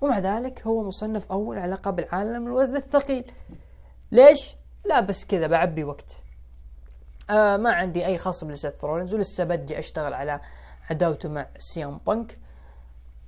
ومع 0.00 0.18
ذلك 0.18 0.66
هو 0.66 0.82
مصنف 0.82 1.32
أول 1.32 1.58
على 1.58 1.72
لقب 1.72 1.98
العالم 1.98 2.46
الوزن 2.46 2.76
الثقيل. 2.76 3.32
ليش؟ 4.12 4.56
لا 4.84 5.00
بس 5.00 5.24
كذا 5.24 5.46
بعبي 5.46 5.84
وقت. 5.84 6.16
آه 7.30 7.56
ما 7.56 7.72
عندي 7.72 8.06
أي 8.06 8.18
خصم 8.18 8.50
لسيث 8.50 8.84
رولينز 8.84 9.14
ولسه 9.14 9.44
بدي 9.44 9.78
أشتغل 9.78 10.14
على 10.14 10.40
عداوته 10.90 11.28
مع 11.28 11.46
سيام 11.58 12.00
بانك. 12.06 12.38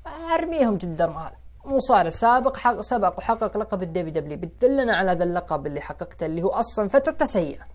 أرميهم 0.07 0.77
جدا 0.77 1.07
مال 1.07 1.33
مصارع 1.65 2.09
سابق 2.09 2.57
حق 2.57 2.81
سبق 2.81 3.19
وحقق 3.19 3.57
لقب 3.57 3.83
الدبي 3.83 4.11
دبليو 4.11 4.39
بتدلنا 4.39 4.97
على 4.97 5.11
هذا 5.11 5.25
اللقب 5.25 5.67
اللي 5.67 5.81
حققته 5.81 6.27
اللي 6.27 6.43
هو 6.43 6.49
أصلا 6.49 6.89
فترته 6.89 7.27
سيئة. 7.27 7.67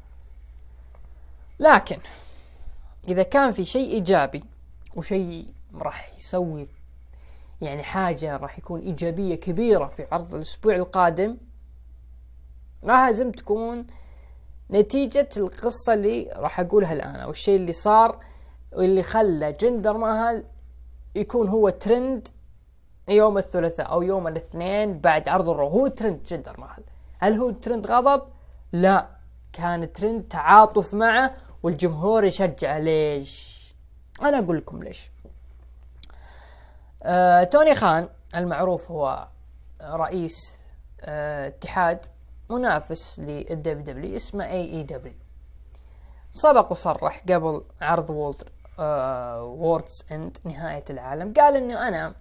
لكن 1.60 2.00
إذا 3.08 3.24
كان 3.24 3.52
في 3.52 3.66
شيء 3.66 3.92
إيجابي 3.92 4.44
وشيء 4.96 5.54
راح 5.76 6.12
يسوي 6.18 6.68
يعني 7.62 7.84
حاجة 7.84 8.38
راح 8.38 8.60
يكون 8.60 8.82
إيجابية 8.82 9.36
كبيرة 9.36 9.88
في 9.88 10.08
عرض 10.12 10.36
الأسبوع 10.36 10.76
القادم 10.76 11.38
لازم 12.84 13.32
تكون 13.32 13.88
نتيجة 14.72 15.30
القصة 15.38 15.94
اللي 15.94 16.32
راح 16.36 16.60
أقولها 16.60 16.94
الآن 16.94 17.16
أو 17.16 17.32
الشيء 17.32 17.56
اللي 17.56 17.74
صار 17.74 18.20
واللي 18.72 19.04
خلى 19.04 19.54
جندر 19.54 19.98
ماهل 19.98 20.44
يكون 21.16 21.48
هو 21.50 21.70
ترند 21.70 22.28
يوم 23.10 23.38
الثلاثاء 23.38 23.92
أو 23.92 24.02
يوم 24.02 24.28
الاثنين 24.28 25.00
بعد 25.00 25.30
عرض 25.30 25.50
الرو. 25.50 25.68
هو 25.68 25.88
ترند 25.88 26.24
جندر 26.24 26.60
ماهل. 26.60 26.84
هل 27.20 27.34
هو 27.34 27.52
ترند 27.52 27.88
غضب؟ 27.88 28.24
لا. 28.72 29.08
كان 29.54 29.94
ترند 29.94 30.24
تعاطف 30.24 30.94
معه 30.94 31.36
والجمهور 31.64 32.24
يشجعه. 32.24 32.80
ليش؟ 32.80 33.58
أنا 34.22 34.40
أقول 34.40 34.58
لكم 34.58 34.84
ليش. 34.84 35.12
آه، 37.04 37.44
توني 37.44 37.76
خان 37.76 38.10
المعروف 38.36 38.92
هو 38.92 39.28
رئيس 39.82 40.58
آه، 41.02 41.48
اتحاد 41.48 42.06
منافس 42.50 43.20
للدبليو 43.20 43.84
دبليو 43.84 44.16
اسمه 44.16 44.46
اي 44.46 44.72
اي 44.72 44.84
دبليو 44.84 45.14
سبق 46.32 46.72
وصرح 46.72 47.24
قبل 47.30 47.64
عرض 47.82 48.10
World 48.10 48.44
آه 48.80 49.44
Worlds 49.44 50.04
End 50.12 50.38
نهاية 50.44 50.86
العالم. 50.90 51.34
قال 51.34 51.56
إنه 51.56 51.88
أنا 51.88 52.16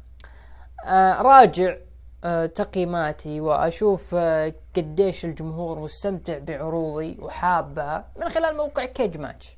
آه 0.85 1.23
راجع 1.23 1.77
آه، 2.25 2.47
تقييماتي 2.47 3.41
وأشوف 3.41 4.15
آه، 4.15 4.55
قديش 4.77 5.25
الجمهور 5.25 5.79
مستمتع 5.79 6.39
بعروضي 6.39 7.19
وحابها 7.21 8.09
من 8.17 8.29
خلال 8.29 8.57
موقع 8.57 8.85
كيج 8.85 9.19
ماتش 9.19 9.57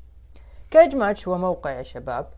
كيج 0.71 0.97
ماتش 0.97 1.29
هو 1.29 1.39
موقع 1.39 1.71
يا 1.71 1.83
شباب. 1.83 2.31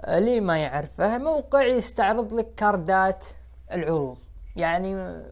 آه، 0.00 0.18
اللي 0.18 0.40
ما 0.40 0.58
يعرفه 0.58 1.18
موقع 1.18 1.62
يستعرض 1.62 2.34
لك 2.34 2.54
كاردات 2.54 3.24
العروض. 3.72 4.18
يعني 4.56 5.22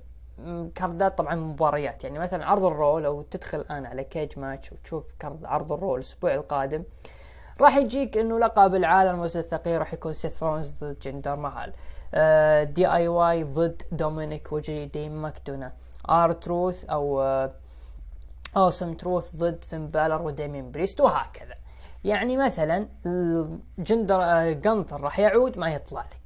كاردات 0.75 1.19
طبعا 1.19 1.35
مباريات. 1.35 2.05
يعني 2.05 2.19
مثلا 2.19 2.47
عرض 2.47 2.65
ال 2.65 2.73
Raw 2.73 2.99
لو 2.99 3.23
تدخل 3.23 3.61
الآن 3.61 3.87
على 3.87 4.05
Cagematch 4.05 4.73
وتشوف 4.73 5.07
card 5.19 5.45
عرض 5.45 5.73
ال 5.73 5.79
Raw 5.79 5.97
الأسبوع 5.97 6.35
القادم 6.35 6.83
راح 7.61 7.77
يجيك 7.77 8.19
إنه 8.19 8.39
لقب 8.39 8.75
العالم 8.75 9.15
الوزن 9.15 9.41
الثقيل 9.41 9.79
راح 9.79 9.95
يكون 9.95 10.13
سيث 10.13 10.43
رولنز 10.43 10.71
ضد 10.71 10.99
جندر 10.99 11.37
مهل. 11.37 11.73
DIY 12.75 13.45
ضد 13.45 13.83
دومينيك 13.93 14.53
وجي 14.53 14.87
دي 14.87 15.09
ماكدونا. 15.09 15.73
آر 16.11 16.33
تروث 16.33 16.85
أو 16.85 17.21
Awesome 18.57 18.95
Truth 18.95 19.37
ضد 19.37 19.65
فين 19.65 19.89
بالر 19.89 20.23
وديمين 20.23 20.71
بريست 20.71 21.01
وهكذا. 21.01 21.55
يعني 22.05 22.37
مثلا 22.37 22.89
جندر 23.79 24.53
جنثر 24.53 25.01
راح 25.01 25.19
يعود 25.19 25.59
ما 25.59 25.75
يطلع 25.75 26.01
لك. 26.01 26.18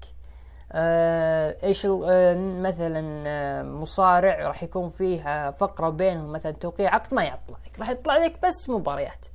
آه 0.72 1.56
إيش 1.62 1.86
آه 1.86 2.34
مثلا 2.36 3.24
آه 3.26 3.62
مصارع 3.62 4.46
راح 4.46 4.62
يكون 4.62 4.88
فيه 4.88 5.50
فقرة 5.50 5.88
بينهم 5.88 6.32
مثلا 6.32 6.52
توقيع 6.52 6.94
عقد 6.94 7.14
ما 7.14 7.24
يطلع 7.24 7.58
لك 7.66 7.78
راح 7.78 7.90
يطلع 7.90 8.16
لك 8.16 8.46
بس 8.46 8.70
مباريات. 8.70 9.26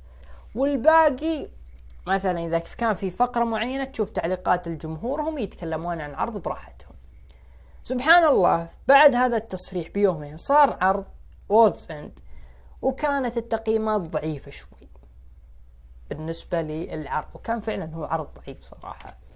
والباقي 0.54 1.48
مثلا 2.06 2.46
إذا 2.46 2.58
كان 2.58 2.94
في 2.94 3.10
فقرة 3.10 3.44
معينة 3.44 3.84
تشوف 3.84 4.10
تعليقات 4.10 4.66
الجمهور 4.66 5.20
هم 5.22 5.38
يتكلمون 5.38 6.00
عن 6.00 6.14
عرض 6.14 6.42
براحتهم. 6.42 6.94
سبحان 7.84 8.24
الله 8.24 8.68
بعد 8.88 9.14
هذا 9.14 9.36
التصريح 9.36 9.88
بيومين 9.88 10.36
صار 10.36 10.78
عرض 10.80 11.04
Worlds 11.48 11.90
End 11.90 12.20
وكانت 12.82 13.36
التقييمات 13.36 14.00
ضعيفة 14.00 14.50
شوي 14.50 14.88
بالنسبة 16.10 16.62
للعرض 16.62 17.26
وكان 17.34 17.60
فعلا 17.60 17.94
هو 17.94 18.04
عرض 18.04 18.28
ضعيف 18.34 18.64
صراحة. 18.64 19.27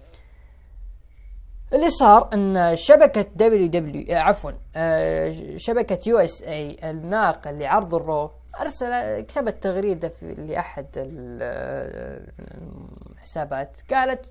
اللي 1.73 1.89
صار 1.89 2.29
أن 2.33 2.75
شبكة 2.75 3.21
WW 3.21 4.17
عفوا 4.17 4.51
آه، 4.75 5.33
شبكة 5.57 6.09
USA 6.09 6.77
الناقل 6.83 7.59
لعرض 7.59 7.95
ال 7.95 8.04
Raw 8.04 8.31
أرسل 8.61 9.19
كتبت 9.21 9.63
تغريده 9.63 10.09
في 10.09 10.33
لأحد 10.33 10.87
الحسابات 13.11 13.77
قالت 13.91 14.25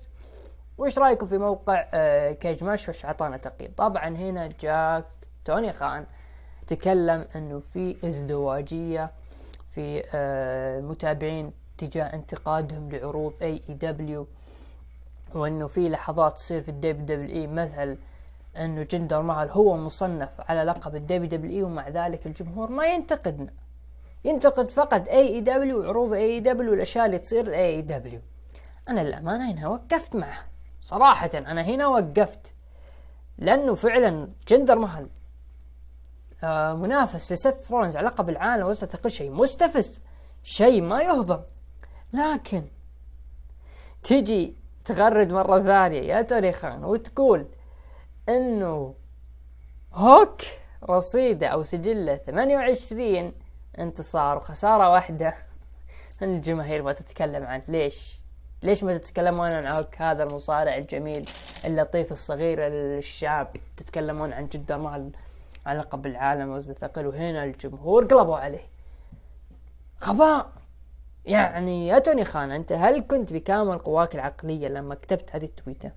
وش 0.77 0.99
رأيكم 0.99 1.27
في 1.27 1.37
موقع 1.37 1.85
آه، 1.93 2.31
Cagematch؟ 2.31 2.89
وش 2.89 3.05
أعطانا 3.05 3.37
تقييم؟ 3.37 3.71
طبعا 3.77 4.07
هنا 4.07 4.49
جاك 4.61 5.05
توني 5.45 5.73
خان 5.73 6.05
تكلم 6.67 7.25
أنه 7.35 7.59
في 7.59 8.07
ازدواجية 8.07 9.11
في 9.75 10.03
آه، 10.13 10.79
المتابعين 10.79 11.51
تجاه 11.77 12.13
انتقادهم 12.13 12.89
لعروض 12.91 13.33
AEW 13.41 14.27
وإنه 15.35 15.67
في 15.67 15.89
لحظات 15.89 16.35
تصير 16.35 16.61
في 16.61 16.69
ال 16.69 17.05
WWE 17.05 17.47
مثل 17.47 17.97
إنه 18.57 18.83
جندر 18.83 19.21
مهل 19.21 19.49
هو 19.49 19.77
مصنف 19.77 20.29
على 20.39 20.63
لقب 20.63 20.95
ال 20.95 21.29
WWE 21.29 21.63
ومع 21.63 21.89
ذلك 21.89 22.27
الجمهور 22.27 22.71
ما 22.71 22.85
ينتقدها. 22.85 23.53
ينتقد 24.25 24.71
فقط 24.71 25.07
اي 25.07 25.27
اي 25.27 25.41
دبليو 25.41 25.79
وعروض 25.79 26.13
اي 26.13 26.25
اي 26.25 26.39
دبليو 26.39 26.71
والاشياء 26.71 27.05
اللي 27.05 27.19
تصير 27.19 27.53
AEW 27.53 28.21
أنا 28.89 29.01
للأمانة 29.01 29.51
هنا 29.51 29.67
وقفت 29.67 30.15
معه. 30.15 30.43
صراحة 30.81 31.29
أنا 31.35 31.61
هنا 31.61 31.87
وقفت. 31.87 32.53
لأنه 33.37 33.75
فعلا 33.75 34.29
جندر 34.47 34.75
مهل 34.75 35.09
آه 36.43 36.73
منافس 36.73 37.31
لسيث 37.31 37.71
رولنز 37.71 37.97
على 37.97 38.07
لقب 38.07 38.29
العالم 38.29 38.73
ثقيل 38.73 39.11
شيء. 39.11 39.31
مستفز 39.31 40.01
شيء 40.43 40.81
ما 40.81 41.01
يهضم. 41.01 41.41
لكن 42.13 42.63
تجي 44.03 44.62
تغرد 44.85 45.31
مرة 45.31 45.59
ثانية 45.59 46.01
يا 46.01 46.21
توني 46.21 46.53
خان 46.53 46.83
وتقول 46.83 47.47
إنه 48.29 48.95
هوك 49.93 50.41
رصيدة 50.89 51.47
أو 51.47 51.63
سجلة 51.63 52.15
28 52.15 53.33
انتصار 53.79 54.37
وخسارة 54.37 54.89
واحدة. 54.91 55.35
الجماهير 56.21 56.83
ما 56.83 56.93
تتكلم 56.93 57.43
عنه. 57.43 57.63
ليش؟ 57.67 58.21
ليش 58.63 58.83
ما 58.83 58.97
تتكلمون 58.97 59.51
عن 59.51 59.65
عوك 59.65 60.01
هذا 60.01 60.23
المصارع 60.23 60.75
الجميل 60.75 61.29
اللطيف 61.65 62.11
الصغير 62.11 62.57
الشاب. 62.61 63.47
تتكلمون 63.77 64.33
عن 64.33 64.47
جدا 64.47 64.77
مع 64.77 65.01
على 65.65 65.79
لقب 65.79 66.05
العالم 66.05 66.49
وزن 66.49 66.71
الثقيل 66.71 67.07
وهنا 67.07 67.43
الجمهور 67.43 68.05
قلبوا 68.05 68.37
عليه. 68.37 68.67
غباء. 70.03 70.62
يعني 71.25 71.87
يا 71.87 71.99
توني 71.99 72.25
خان 72.25 72.51
أنت 72.51 72.71
هل 72.71 73.03
كنت 73.07 73.33
بكامل 73.33 73.77
قواك 73.77 74.15
العقلية 74.15 74.67
لما 74.67 74.95
كتبت 74.95 75.35
هذه 75.35 75.45
التويتة؟ 75.45 75.91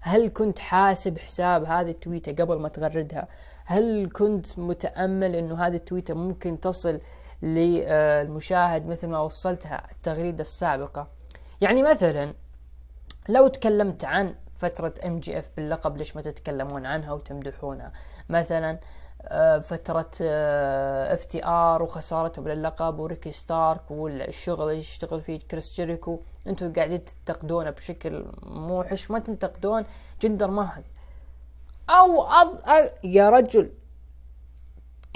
هل 0.00 0.28
كنت 0.28 0.58
حاسب 0.58 1.18
حساب 1.18 1.64
هذه 1.64 1.90
التويتة 1.90 2.44
قبل 2.44 2.58
ما 2.58 2.68
تغردها؟ 2.68 3.28
هل 3.64 4.10
كنت 4.12 4.58
متأمل 4.58 5.36
إنه 5.36 5.66
هذه 5.66 5.76
التويتة 5.76 6.14
ممكن 6.14 6.60
تصل 6.60 7.00
للمشاهد 7.42 8.86
مثل 8.86 9.06
ما 9.06 9.18
وصلتها 9.18 9.82
التغريدة 9.92 10.40
السابقة؟ 10.40 11.08
يعني 11.60 11.82
مثلا 11.82 12.34
لو 13.28 13.48
تكلمت 13.48 14.04
عن 14.04 14.34
فترة 14.58 14.94
MJF 15.06 15.50
باللقب 15.56 15.96
ليش 15.96 16.16
ما 16.16 16.22
تتكلمون 16.22 16.86
عنها 16.86 17.12
وتمدحونها؟ 17.12 17.92
مثلا 18.28 18.78
فترة 19.60 20.10
FTR 21.12 21.82
وخسارتهم 21.82 22.48
للقب 22.48 22.98
وريكي 22.98 23.32
ستارك 23.32 23.90
والشغل 23.90 24.62
اللي 24.62 24.78
يشتغل 24.78 25.20
فيه 25.20 25.40
كريس 25.50 25.76
جيريكو. 25.76 26.20
أنتم 26.46 26.72
قاعدين 26.72 27.04
تنتقدونه 27.04 27.70
بشكل 27.70 28.26
موحش. 28.42 29.10
ما 29.10 29.18
تنتقدون 29.18 29.84
جندر 30.22 30.50
مهل 30.50 30.84
أو 31.90 32.22
أض... 32.22 32.58
يا 33.04 33.30
رجل. 33.30 33.70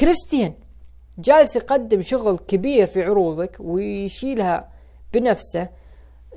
كريستيان 0.01 0.55
جالس 1.19 1.57
يقدم 1.57 2.01
شغل 2.01 2.39
كبير 2.39 2.87
في 2.87 3.05
عروضك 3.05 3.57
ويشيلها 3.61 4.69
بنفسه. 5.13 5.69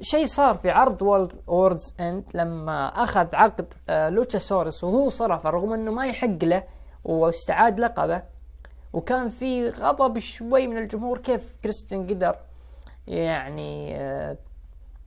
شيء 0.02 0.26
صار 0.26 0.58
في 0.58 0.70
عرض 0.70 1.02
Worlds 1.48 1.94
End 2.00 2.24
لما 2.34 2.88
أخذ 2.88 3.36
عقد 3.36 3.74
آه، 3.90 4.10
لوتشا 4.10 4.40
سورس 4.40 4.84
وهو 4.84 5.10
صرف 5.10 5.46
رغم 5.46 5.74
إنه 5.74 5.92
ما 5.92 6.08
يحق 6.08 6.44
له. 6.44 6.64
واستعاد 7.06 7.80
لقبه. 7.80 8.22
وكان 8.94 9.30
في 9.30 9.70
غضب 9.70 10.20
شوي 10.20 10.68
من 10.68 10.78
الجمهور 10.78 11.18
كيف 11.18 11.58
كريستيان 11.64 12.08
قدر 12.08 12.36
يعني 13.08 13.96
آه، 13.98 14.38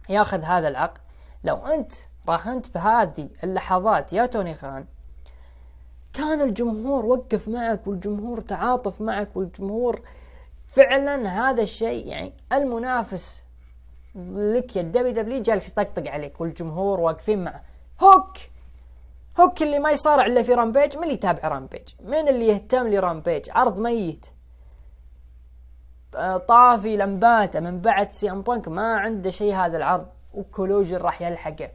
ياخذ 0.08 0.42
هذا 0.42 0.68
العقد. 0.68 1.00
لو 1.44 1.56
أنت 1.56 1.92
راهنت 2.28 2.74
بهذه 2.74 3.28
اللحظات 3.44 4.12
يا 4.12 4.26
توني 4.26 4.54
خان 4.54 4.84
كان 6.12 6.40
الجمهور 6.40 7.06
وقف 7.06 7.48
معك 7.48 7.86
والجمهور 7.86 8.40
تعاطف 8.40 9.00
معك 9.00 9.36
والجمهور 9.36 10.02
فعلا 10.68 11.28
هذا 11.28 11.62
الشيء 11.62 12.06
يعني 12.06 12.32
المنافس 12.52 13.42
لك 14.34 14.76
يا 14.76 14.80
ال 14.80 15.12
WW 15.12 15.42
جالس 15.42 15.68
يطقطق 15.68 16.10
عليك 16.10 16.40
والجمهور 16.40 17.00
واقفين 17.00 17.44
معه. 17.44 17.62
هوك! 18.00 18.36
هوك 19.40 19.62
اللي 19.62 19.78
ما 19.78 19.90
يصارع 19.90 20.26
إلا 20.26 20.42
في 20.42 20.54
Rampage 20.54 20.96
من 20.96 21.02
اللي 21.02 21.14
يتابع 21.14 21.48
Rampage؟ 21.48 21.82
من 22.04 22.28
اللي 22.28 22.48
يهتم 22.48 22.88
ل 22.88 22.95
Rampage؟ 22.95 23.50
عرض 23.50 23.78
ميت. 23.78 24.26
طافي 26.48 26.96
لمباته 26.96 27.60
من 27.60 27.80
بعد 27.80 28.12
سي 28.12 28.30
ام 28.30 28.42
بانك 28.42 28.68
ما 28.68 28.98
عنده 28.98 29.30
شيء 29.30 29.54
هذا 29.54 29.76
العرض 29.76 30.06
و 30.34 30.40
Collision 30.40 30.96
راح 30.96 31.22
يلحقه. 31.22 31.70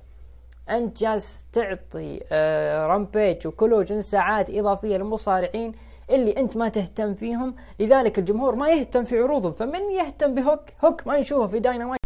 أنت 0.69 0.97
جالس 0.97 1.45
تعطي 1.53 2.23
آه 2.31 2.87
Rampage 2.87 3.47
و 3.47 3.53
Collision 3.53 4.01
ساعات 4.01 4.49
إضافية 4.49 4.97
للمصارعين 4.97 5.75
اللي 6.09 6.37
أنت 6.37 6.57
ما 6.57 6.69
تهتم 6.69 7.13
فيهم. 7.13 7.55
لذلك 7.79 8.19
الجمهور 8.19 8.55
ما 8.55 8.69
يهتم 8.69 9.03
في 9.03 9.19
عروضهم. 9.19 9.51
فمن 9.51 9.91
يهتم 9.91 10.35
بهوك؟ 10.35 10.61
هوك 10.85 11.07
ما 11.07 11.19
نشوفه 11.19 11.47
في 11.47 11.59
داينامايت. 11.59 11.99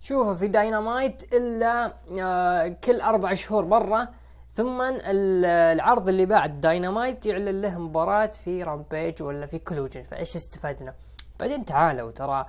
شوفه 0.00 0.34
في 0.34 0.48
داينامايت 0.48 1.34
إلا 1.34 1.92
آه 2.20 2.68
كل 2.68 3.00
أربع 3.00 3.34
شهور 3.34 3.64
مرة. 3.64 4.08
ثم 4.54 4.82
العرض 4.82 6.08
اللي 6.08 6.26
بعد 6.26 6.60
داينامايت 6.60 7.26
يعلن 7.26 7.60
له 7.60 7.78
مباراة 7.78 8.26
في 8.26 8.62
Rampage 8.62 9.22
ولا 9.22 9.46
في 9.46 9.58
Collision 9.58 10.02
فإيش 10.02 10.36
استفدنا؟ 10.36 10.94
بعدين 11.40 11.64
تعالوا 11.64 12.10
ترى 12.10 12.46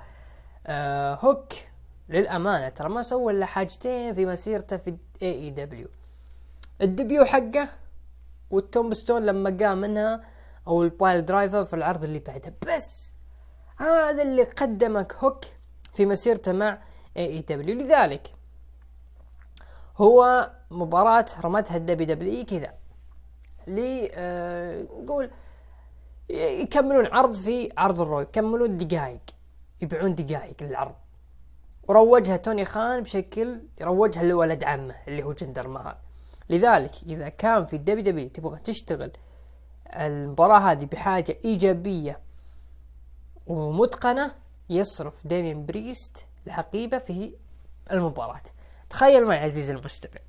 آه 0.67 1.13
هوك 1.15 1.53
للأمانة 2.09 2.69
ترى 2.69 2.89
ما 2.89 3.01
سوى 3.01 3.33
إلا 3.33 3.45
حاجتين 3.45 4.13
في 4.13 4.25
مسيرته 4.25 4.77
في 4.77 4.97
AEW 5.21 5.31
ال 5.31 5.49
debut 5.49 7.25
حقه 7.25 7.67
وال 8.51 8.93
tombstone 8.93 9.25
لما 9.25 9.57
قام 9.59 9.81
منها 9.81 10.23
أو 10.67 10.83
ال 10.83 11.25
piledriver 11.25 11.65
في 11.65 11.75
العرض 11.75 12.03
اللي 12.03 12.19
بعده. 12.19 12.53
بس 12.75 13.13
هذا 13.77 14.23
اللي 14.23 14.43
قدمك 14.43 15.13
هوك 15.13 15.45
في 15.93 16.05
مسيرته 16.05 16.51
مع 16.51 16.81
AEW 17.17 17.75
لذلك 17.75 18.31
هو 19.97 20.51
مباراة 20.75 21.25
رمتها 21.41 21.77
ال 21.77 22.05
WW 22.05 22.45
كذا. 22.45 22.73
لي 23.67 24.11
آه 24.13 24.81
نقول 24.81 25.31
يكملون 26.29 27.05
عرض 27.05 27.35
في 27.35 27.69
عرض 27.77 28.01
ال 28.01 28.06
Raw 28.06 28.21
يكملون 28.21 28.77
دقائق 28.77 29.21
يبيعون 29.81 30.15
دقائق 30.15 30.63
للعرض. 30.63 30.95
وروجها 31.87 32.37
توني 32.37 32.65
خان 32.65 33.03
بشكل 33.03 33.61
يروجها 33.81 34.23
لولد 34.23 34.63
عمه 34.63 34.95
اللي 35.07 35.23
هو 35.23 35.33
جندر 35.33 35.67
مهل. 35.67 35.95
لذلك 36.49 36.91
إذا 37.05 37.29
كان 37.29 37.65
في 37.65 37.77
WW 37.77 38.29
تبغى 38.29 38.59
تشتغل 38.59 39.11
المباراة 39.87 40.59
هذه 40.59 40.85
بحاجة 40.85 41.37
إيجابية 41.45 42.19
ومتقنة 43.47 44.31
يصرف 44.69 45.27
ديمين 45.27 45.65
بريست 45.65 46.27
الحقيبة 46.47 46.97
في 46.97 47.35
المباراة. 47.91 48.41
تخيل 48.89 49.25
معي 49.25 49.39
عزيزي 49.39 49.73
المستمع. 49.73 50.21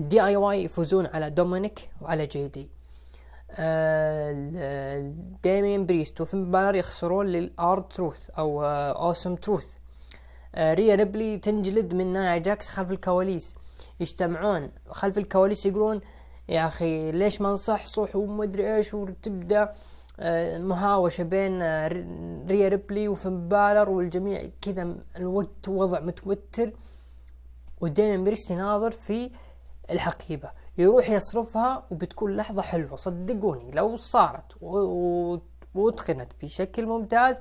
ال 0.00 0.24
DIY 0.24 0.64
يفوزون 0.64 1.06
على 1.06 1.30
دومينيك 1.30 1.90
وعلى 2.00 2.26
جي 2.26 2.48
دي. 2.48 2.68
آه 3.50 5.12
ديمين 5.42 5.86
بريست 5.86 6.20
وفين 6.20 6.50
بالر 6.50 6.74
يخسرون 6.74 7.26
للارد 7.26 7.88
تروث 7.88 8.30
أو 8.30 8.64
أوسم 8.64 9.34
تروث. 9.34 9.74
آه 10.54 10.74
ريا 10.74 10.94
ريبلي 10.94 11.38
تنجلد 11.38 11.94
من 11.94 12.12
نايا 12.12 12.38
جاكس 12.38 12.68
خلف 12.68 12.90
الكواليس. 12.90 13.54
يجتمعون 14.00 14.70
خلف 14.88 15.18
الكواليس 15.18 15.66
يقولون 15.66 16.00
يا 16.48 16.66
أخي 16.66 17.12
ليش 17.12 17.40
ما 17.40 17.48
نصحصح 17.48 18.16
ومدري 18.16 18.76
إيش 18.76 18.94
وتبدأ؟ 18.94 19.72
آه، 20.20 20.58
مهاوشة 20.58 21.24
بين 21.24 21.62
آه، 21.62 21.88
ريا 22.48 22.68
ريبلي 22.68 23.08
وفين 23.08 23.48
بالر 23.48 23.90
والجميع 23.90 24.50
كذا 24.60 24.96
الوقت 25.16 25.68
وضع 25.68 26.00
متوتر. 26.00 26.72
وديمين 27.80 28.24
بريست 28.24 28.50
يناظر 28.50 28.90
في 28.90 29.30
الحقيبة. 29.90 30.50
يروح 30.78 31.10
يصرفها 31.10 31.86
وبتكون 31.90 32.36
لحظة 32.36 32.62
حلوة. 32.62 32.96
صدقوني 32.96 33.70
لو 33.70 33.96
صارت 33.96 34.52
واتقنت 35.74 36.32
بشكل 36.42 36.86
ممتاز 36.86 37.40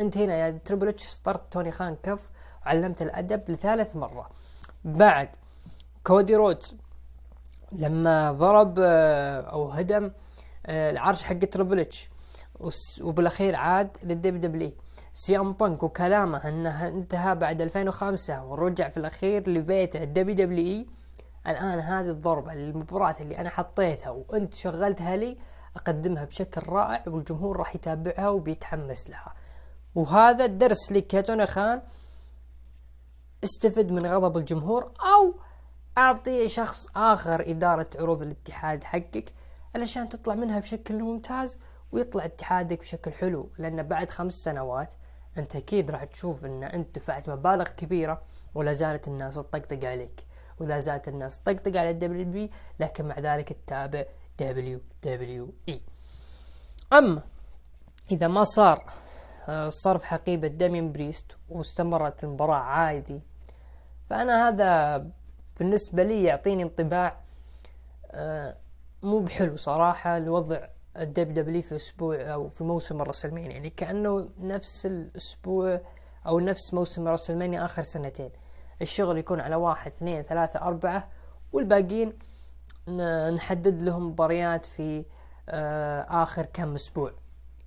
أنت 0.00 0.18
هنا 0.18 0.34
يا 0.34 0.50
تريبل 0.64 0.88
اتش 0.88 1.02
سطرت 1.04 1.52
توني 1.52 1.70
خان 1.70 1.96
كف 2.02 2.30
وعلمت 2.66 3.02
الأدب 3.02 3.50
لثالث 3.50 3.96
مرة. 3.96 4.30
بعد 4.84 5.28
كودي 6.04 6.36
رودز 6.36 6.76
لما 7.72 8.32
ضرب 8.32 8.74
آه، 8.78 9.40
أو 9.40 9.70
هدم 9.70 10.10
العرش 10.68 11.22
حق 11.22 11.38
تريبل 11.38 11.80
اتش 11.80 12.08
وبالأخير 13.02 13.56
عاد 13.56 13.96
لل 14.02 14.40
WW 14.40 14.72
سي 15.12 15.38
ام 15.38 15.52
بانك 15.52 15.82
وكلامه 15.82 16.48
انه 16.48 16.88
انتهى 16.88 17.34
بعد 17.34 17.60
2005 17.60 18.44
ورجع 18.44 18.88
في 18.88 18.96
الأخير 18.96 19.50
لبيته 19.50 20.02
ال 20.02 20.34
WWE 20.36 20.86
الآن 21.46 21.80
هذه 21.80 22.10
الضربة 22.10 22.52
المباراة 22.52 23.14
اللي 23.20 23.38
أنا 23.38 23.50
حطيتها 23.50 24.10
وأنت 24.10 24.54
شغلتها 24.54 25.16
لي 25.16 25.38
أقدمها 25.76 26.24
بشكل 26.24 26.62
رائع 26.68 27.02
والجمهور 27.06 27.56
راح 27.56 27.74
يتابعها 27.74 28.28
وبيتحمس 28.28 29.10
لها. 29.10 29.34
وهذا 29.94 30.44
الدرس 30.44 30.92
لك 30.92 31.14
يا 31.14 31.44
خان 31.44 31.82
استفد 33.44 33.90
من 33.92 34.06
غضب 34.06 34.36
الجمهور 34.36 34.82
أو 34.84 35.34
أعطي 35.98 36.48
شخص 36.48 36.86
آخر 36.96 37.50
إدارة 37.50 37.90
عروض 37.98 38.22
الاتحاد 38.22 38.84
حقك 38.84 39.32
علشان 39.74 40.08
تطلع 40.08 40.34
منها 40.34 40.60
بشكل 40.60 41.02
ممتاز 41.02 41.58
ويطلع 41.92 42.24
اتحادك 42.24 42.80
بشكل 42.80 43.12
حلو 43.12 43.50
لأن 43.58 43.82
بعد 43.82 44.10
خمس 44.10 44.32
سنوات 44.32 44.94
أنت 45.38 45.56
أكيد 45.56 45.90
راح 45.90 46.04
تشوف 46.04 46.44
إن 46.44 46.62
أنت 46.64 46.94
دفعت 46.98 47.28
مبالغ 47.28 47.68
كبيرة 47.68 48.22
ولا 48.54 48.72
زالت 48.72 49.08
الناس 49.08 49.34
تطقطق 49.34 49.84
عليك. 49.84 50.25
ولا 50.60 50.78
زالت 50.78 51.08
الناس 51.08 51.38
تطقطق 51.38 51.80
على 51.80 51.90
ال 51.90 52.24
WWE 52.24 52.50
لكن 52.80 53.04
مع 53.04 53.18
ذلك 53.18 53.52
تتابع 53.52 54.04
WWE 54.38 55.80
أما 56.92 57.22
إذا 58.10 58.28
ما 58.28 58.44
صار 58.44 58.92
آه، 59.48 59.68
صرف 59.68 60.04
حقيبة 60.04 60.48
دامين 60.48 60.92
بريست 60.92 61.26
واستمرت 61.48 62.24
المباراة 62.24 62.56
عادي 62.56 63.20
فأنا 64.10 64.48
هذا 64.48 65.06
بالنسبة 65.58 66.02
لي 66.02 66.24
يعطيني 66.24 66.62
انطباع 66.62 67.20
آه، 68.10 68.56
مو 69.02 69.18
بحلو 69.18 69.56
صراحة 69.56 70.18
لوضع 70.18 70.66
الدب 70.96 71.34
دبليو 71.34 71.62
في 71.62 71.76
أسبوع 71.76 72.32
أو 72.32 72.48
في 72.48 72.64
موسم 72.64 73.00
الرسلمانيا. 73.02 73.50
يعني 73.50 73.70
كأنه 73.70 74.28
نفس 74.40 74.86
الأسبوع 74.86 75.80
أو 76.26 76.40
نفس 76.40 76.74
موسم 76.74 77.08
الرسلمانيا 77.08 77.64
آخر 77.64 77.82
سنتين. 77.82 78.30
الشغل 78.82 79.18
يكون 79.18 79.40
على 79.40 79.56
واحد 79.56 79.92
اثنين 79.92 80.22
ثلاثة 80.22 80.60
أربعة 80.60 81.08
والباقيين 81.52 82.12
نحدد 83.34 83.82
لهم 83.82 84.06
مباريات 84.06 84.66
في 84.66 85.04
آه، 85.48 86.22
آخر 86.22 86.46
كم 86.46 86.74
أسبوع. 86.74 87.12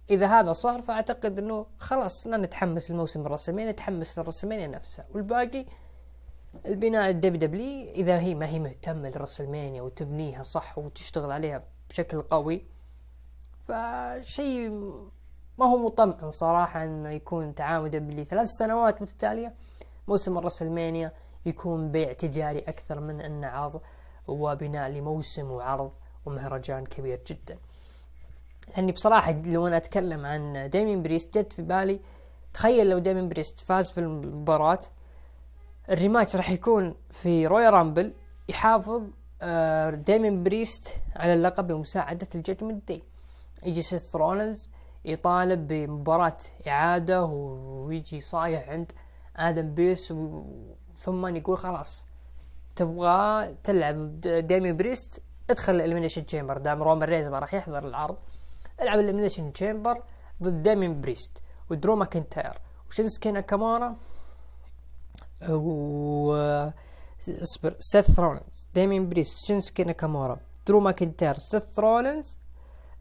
إذا 0.10 0.28
هذا 0.28 0.54
صار 0.54 0.82
فأعتقد 0.82 1.40
أنه 1.40 1.66
خلاص 1.78 2.28
لا 2.28 2.38
نتحمس 2.38 2.92
لموسم 2.92 3.26
الرسلمانيا 3.26 3.72
نتحمس 3.72 4.20
للرسلمانيا 4.20 4.68
نفسها 4.68 5.06
والباقي 5.14 5.66
البناء 6.66 7.10
ال 7.10 7.34
WWE 7.34 7.92
إذا 7.92 8.20
هي 8.20 8.36
ما 8.36 8.48
هي 8.48 8.60
مهتمة 8.60 9.10
لل 9.10 9.20
WrestleMania 9.20 9.82
وتبنيها 9.82 10.44
صح 10.44 10.78
وتشتغل 10.78 11.32
عليها 11.32 11.64
بشكل 11.90 12.22
قوي 12.22 12.66
فشيء 13.68 14.70
ما 15.60 15.66
هو 15.66 15.78
مطمئن 15.78 16.30
صراحة 16.30 16.84
إنه 16.84 17.10
يكون 17.10 17.56
تعامل 17.56 17.92
WWE 17.92 18.24
ثلاث 18.24 18.48
سنوات 18.48 19.02
متتالية. 19.02 19.54
موسم 20.10 20.38
ال 20.38 20.43
WrestleMania 20.43 21.12
يكون 21.46 21.92
بيع 21.92 22.14
تجاري 22.14 22.60
أكثر 22.60 23.00
من 23.00 23.22
انه 23.22 23.48
عرض 23.48 23.82
وبناء 24.28 24.90
لموسم 24.90 25.52
وعرض 25.52 25.92
ومهرجان 26.26 26.86
كبير 26.86 27.22
جدا. 27.28 27.58
لأني 28.68 28.92
بصراحة 28.92 29.32
لو 29.46 29.68
أنا 29.68 29.78
أتكلم 29.78 30.26
عن 30.26 30.70
ديمين 30.70 31.04
بريست 31.04 31.38
جت 31.38 31.54
في 31.54 31.62
بالي 31.62 32.00
تخيل 32.54 32.90
لو 32.90 33.00
ديمين 33.00 33.30
بريست 33.30 33.60
فاز 33.60 33.92
في 33.92 33.98
المباراة 33.98 34.80
ال 35.90 35.95
rematch 35.96 36.36
راح 36.36 36.50
يكون 36.50 36.96
في 37.10 37.48
Royal 37.48 37.74
Rumble 37.74 38.14
يحافظ 38.50 39.04
آه، 39.42 39.90
ديمين 39.90 40.44
بريست 40.44 40.94
على 41.16 41.34
اللقب 41.34 41.68
بمساعدة 41.68 42.28
ال 42.36 42.42
Judgment 42.42 42.88
Day. 42.88 43.04
يجي 43.66 43.82
سيث 43.82 44.16
رولنز 44.16 44.70
يطالب 45.06 45.68
بمباراة 45.68 46.38
إعادة 46.68 47.24
ويجي 47.24 48.22
صايح 48.22 48.70
عند 48.70 48.92
آدم 49.40 49.74
بيرس 49.74 50.14
ثم 50.96 51.36
يقول 51.36 51.58
خلاص. 51.58 52.06
تبغى 52.76 53.56
تلعب 53.64 54.22
ديمين 54.22 54.72
بريست 54.72 55.22
ادخل 55.50 55.76
ال 55.76 55.80
Elimination 55.80 56.26
Chamber 56.26 56.58
دام 56.58 56.84
رومان 56.84 57.10
رينز 57.10 57.28
ما 57.28 57.40
راح 57.40 57.54
يحضر 57.54 57.88
العرض 57.88 58.18
العب 58.82 59.00
ال 59.00 59.04
Elimination 59.04 59.54
Chamber 59.54 60.04
ضد 60.44 60.64
ديمين 60.64 61.02
بريست 61.02 61.38
ودرو 61.70 61.96
ماكنتاير. 61.96 62.60
وشينسكي 62.90 63.32
ناكامورا 63.32 63.96
و 65.50 66.34
اصبر 67.30 67.76
سيث 67.80 68.20
رولنز 68.20 68.68
ديمين 68.74 69.10
بريست 69.10 69.46
شينسكي 69.46 69.84
ناكامورا 69.84 70.40
درو 70.68 70.80
ماكنتاير 70.80 71.38
سيث 71.38 71.80
رولنز 71.80 72.38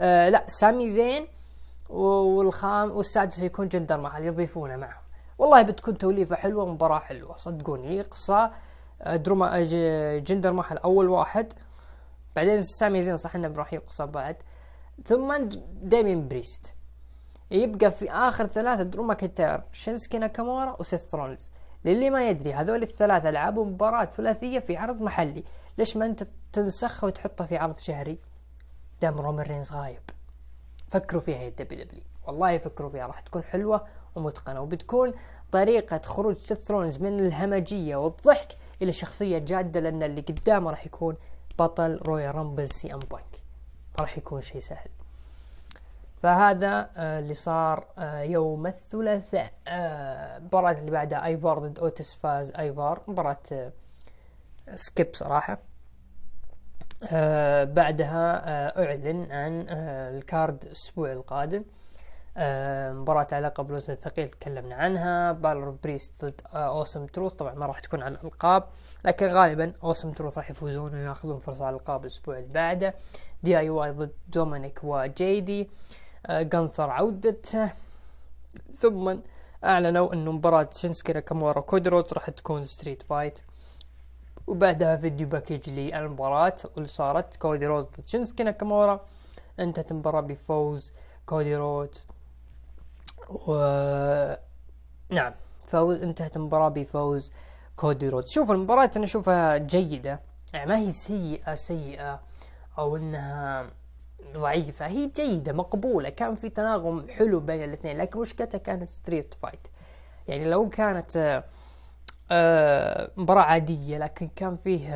آه 0.00 0.28
لا 0.28 0.44
سامي 0.48 0.90
زين 0.90 1.26
والخامس 1.88 2.90
والسادس 2.90 3.38
يكون 3.38 3.68
جندر 3.68 4.00
محل 4.00 4.24
يضيفونه 4.24 4.76
معه 4.76 5.07
والله 5.38 5.62
بتكون 5.62 5.98
توليفة 5.98 6.36
حلوة 6.36 6.72
مباراة 6.72 6.98
حلوة. 6.98 7.36
صدقوني 7.36 7.96
يقصى 7.96 8.50
آه، 9.02 9.16
درو 9.16 9.48
ما 9.48 9.58
آه، 9.58 10.18
جندر 10.18 10.52
محل 10.52 10.76
أول 10.78 11.08
واحد. 11.08 11.52
بعدين 12.36 12.62
سامي 12.62 13.02
زين 13.02 13.16
صح 13.16 13.34
إنه 13.34 13.48
راح 13.56 13.72
يقصى 13.72 14.06
بعد. 14.06 14.36
ثم 15.04 15.48
ديمين 15.82 16.28
بريست. 16.28 16.74
يبقى 17.50 17.90
في 17.90 18.10
آخر 18.10 18.46
ثلاثة 18.46 18.82
درو 18.82 19.14
ماكنتاير 19.14 19.60
شينسكي 19.72 20.18
ناكامورا 20.18 20.76
وسيث 20.80 21.14
رولنز 21.14 21.50
للي 21.84 22.10
ما 22.10 22.28
يدري 22.28 22.52
هذول 22.52 22.82
الثلاثة 22.82 23.30
لعبوا 23.30 23.64
مباراة 23.64 24.04
ثلاثية 24.04 24.58
في 24.58 24.76
عرض 24.76 25.02
محلي. 25.02 25.44
ليش 25.78 25.96
ما 25.96 26.06
أنت 26.06 26.26
تنسخها 26.52 27.06
وتحطها 27.06 27.46
في 27.46 27.56
عرض 27.56 27.78
شهري؟ 27.78 28.18
دام 29.02 29.20
رومان 29.20 29.46
رينز 29.46 29.72
غايب. 29.72 30.02
فكروا 30.90 31.20
فيها 31.22 31.38
يا 31.38 31.48
WWE. 31.48 32.02
والله 32.26 32.58
فكروا 32.58 32.90
فيها 32.90 33.06
راح 33.06 33.20
تكون 33.20 33.42
حلوة 33.42 33.86
ومتقنة. 34.18 34.60
وبتكون 34.60 35.12
طريقة 35.52 36.00
خروج 36.04 36.36
سيث 36.36 36.58
رولنز 36.58 36.98
من 36.98 37.20
الهمجية 37.20 37.96
والضحك 37.96 38.56
إلى 38.82 38.92
شخصية 38.92 39.38
جادة 39.38 39.80
لأن 39.80 40.02
اللي 40.02 40.20
قدامه 40.20 40.70
راح 40.70 40.86
يكون 40.86 41.16
بطل 41.58 42.00
Royal 42.06 42.34
Rumble 42.34 42.68
سي 42.68 42.94
إم 42.94 42.98
بانك. 42.98 43.42
راح 44.00 44.18
يكون 44.18 44.40
شيء 44.42 44.60
سهل. 44.60 44.88
فهذا 46.22 46.90
آه، 46.96 47.18
اللي 47.18 47.34
صار 47.34 47.84
آه، 47.98 48.20
يوم 48.22 48.66
الثلاثاء 48.66 49.52
آه، 49.68 50.36
المباراة 50.36 50.72
اللي 50.72 50.90
بعدها 50.90 51.24
ايفار 51.24 51.58
ضد 51.58 51.78
أوتيس 51.78 52.14
فاز 52.14 52.50
ايفار 52.50 53.02
مباراة 53.08 53.38
skip 54.74 55.08
صراحة. 55.12 55.58
آه 57.12 57.64
بعدها 57.64 58.42
آه 58.48 58.84
أعلن 58.84 59.32
عن 59.32 59.66
آه 59.68 60.10
ال 60.18 60.27
card 60.27 60.62
الأسبوع 60.64 61.12
القادم. 61.12 61.58
آه، 61.58 61.64
مباراة 62.92 63.26
على 63.32 63.46
لقب 63.46 63.70
الوزن 63.70 63.92
الثقيل 63.92 64.28
تكلمنا 64.28 64.74
عنها. 64.74 65.32
بالور 65.32 65.70
بريست 65.70 66.24
ضد 66.24 66.40
Awesome 66.54 67.06
Truth 67.06 67.32
طبعا 67.32 67.54
ما 67.54 67.66
راح 67.66 67.80
تكون 67.80 68.02
على 68.02 68.14
الألقاب 68.14 68.64
لكن 69.04 69.26
غالبا 69.26 69.72
Awesome 69.82 70.12
Truth 70.12 70.38
راح 70.38 70.50
يفوزون 70.50 70.94
وياخذون 70.94 71.38
فرصة 71.38 71.64
على 71.64 71.76
الألقاب 71.76 72.02
الأسبوع 72.02 72.38
اللي 72.38 72.52
بعده. 72.52 72.94
DIY 73.42 73.90
ضد 73.90 74.12
دومينيك 74.28 74.80
و 74.82 75.11
JD 75.11 75.70
جنثر 76.30 76.90
عودته 76.90 77.70
ثم 78.76 79.16
أعلنوا 79.64 80.12
انه 80.14 80.32
مباراة 80.32 80.70
شينسكي 80.72 81.12
ناكامورا 81.12 81.60
كودي 81.60 81.86
رودز 81.86 82.12
راح 82.12 82.30
تكون 82.30 82.64
street 82.64 83.02
fight 83.02 83.40
وبعدها 84.46 84.96
video 84.96 85.28
package 85.28 85.70
للمباراة 85.70 86.54
واللي 86.74 86.88
صارت. 86.88 87.36
كودي 87.36 87.66
رودز 87.66 87.84
ضد 87.84 88.06
شينسكي 88.06 88.42
ناكامورا 88.42 89.00
انتهت 89.60 89.90
المباراة 89.90 90.20
بفوز 90.20 90.92
كودي 91.26 91.56
رودز 91.56 92.04
و 93.28 93.52
نعم 95.10 95.32
فوز 95.66 96.02
انتهت 96.02 96.36
المباراة 96.36 96.68
بفوز 96.68 97.32
كودي 97.76 98.08
رودز. 98.08 98.26
شوف 98.26 98.50
المباراة 98.50 98.90
أنا 98.96 99.04
أشوفها 99.04 99.56
جيدة. 99.56 100.20
يعني 100.52 100.68
ما 100.70 100.78
هي 100.78 100.92
سيئة 100.92 101.54
سيئة 101.54 102.20
أو 102.78 102.96
إنها 102.96 103.70
ضعيفة. 104.34 104.86
هي 104.86 105.06
جيدة 105.06 105.52
مقبولة. 105.52 106.08
كان 106.08 106.34
في 106.34 106.48
تناغم 106.48 107.08
حلو 107.08 107.40
بين 107.40 107.64
الاثنين 107.64 107.98
لكن 107.98 108.20
مشكلتها 108.20 108.58
كانت 108.58 108.88
street 108.88 109.34
fight 109.34 109.68
يعني 110.28 110.50
لو 110.50 110.68
كانت 110.68 111.16
آه، 111.16 111.44
آه، 112.30 113.10
مباراة 113.16 113.42
عادية 113.42 113.98
لكن 113.98 114.28
كان 114.36 114.56
فيه 114.56 114.88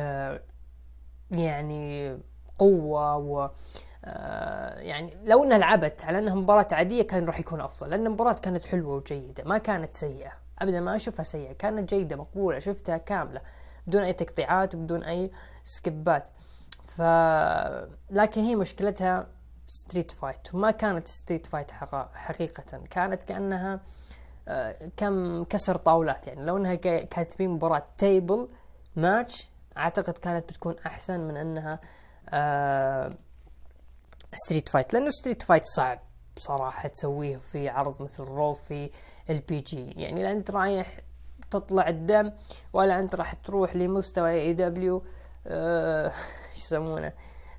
يعني 1.31 2.17
قوة 2.59 3.17
و 3.17 3.49
يعني 4.77 5.17
لو 5.23 5.43
إنها 5.43 5.57
لعبت 5.57 6.05
على 6.05 6.19
إنها 6.19 6.35
مباراة 6.35 6.67
عادية 6.71 7.03
كان 7.03 7.25
راح 7.25 7.39
يكون 7.39 7.61
أفضل 7.61 7.89
لأن 7.89 8.05
المباراة 8.05 8.33
كانت 8.33 8.65
حلوة 8.65 8.95
وجيدة 8.95 9.43
ما 9.43 9.57
كانت 9.57 9.93
سيئة 9.93 10.31
ابدا 10.59 10.79
ما 10.79 10.95
أشوفها 10.95 11.23
سيئة 11.23 11.53
كانت 11.53 11.89
جيدة 11.89 12.15
مقبولة 12.15 12.59
شفتها 12.59 12.97
كاملة 12.97 13.41
بدون 13.87 14.01
أي 14.01 14.13
تقطيعات 14.13 14.75
وبدون 14.75 15.03
أي 15.03 15.31
سكبات 15.63 16.25
ف 16.85 17.01
لكن 18.11 18.41
هي 18.41 18.55
مشكلتها 18.55 19.27
street 19.67 20.11
fight 20.11 20.55
وما 20.55 20.71
كانت 20.71 21.07
street 21.07 21.45
fight 21.45 21.71
حقيقة 22.13 22.63
كانت 22.89 23.23
كأنها 23.23 23.79
آه، 24.47 24.75
كم 24.97 25.43
كسر 25.43 25.75
طاولات 25.75 26.27
يعني 26.27 26.45
لو 26.45 26.57
إنها 26.57 26.75
كانت 26.75 27.41
مباراة 27.41 27.83
table 27.97 28.47
match 28.95 29.49
أعتقد 29.77 30.17
كانت 30.17 30.49
بتكون 30.49 30.75
أحسن 30.85 31.19
من 31.19 31.37
إنها 31.37 31.79
street 34.35 34.69
fight 34.69 34.93
لأنه 34.93 35.09
street 35.09 35.41
fight 35.41 35.65
صعب 35.65 35.99
بصراحة 36.37 36.89
تسويه 36.89 37.37
في 37.37 37.69
عرض 37.69 38.01
مثل 38.01 38.23
Raw 38.23 38.53
في 38.53 38.89
ال 39.29 39.59
PG 39.59 39.91
يعني 39.91 40.23
لا 40.23 40.31
أنت 40.31 40.51
رايح 40.51 40.99
تطلع 41.51 41.87
الدم 41.87 42.31
ولا 42.73 42.99
أنت 42.99 43.15
راح 43.15 43.33
تروح 43.33 43.75
لمستوى 43.75 44.31
AEW 44.31 45.03
إيش 45.47 46.13
يسمونه؟ 46.57 47.13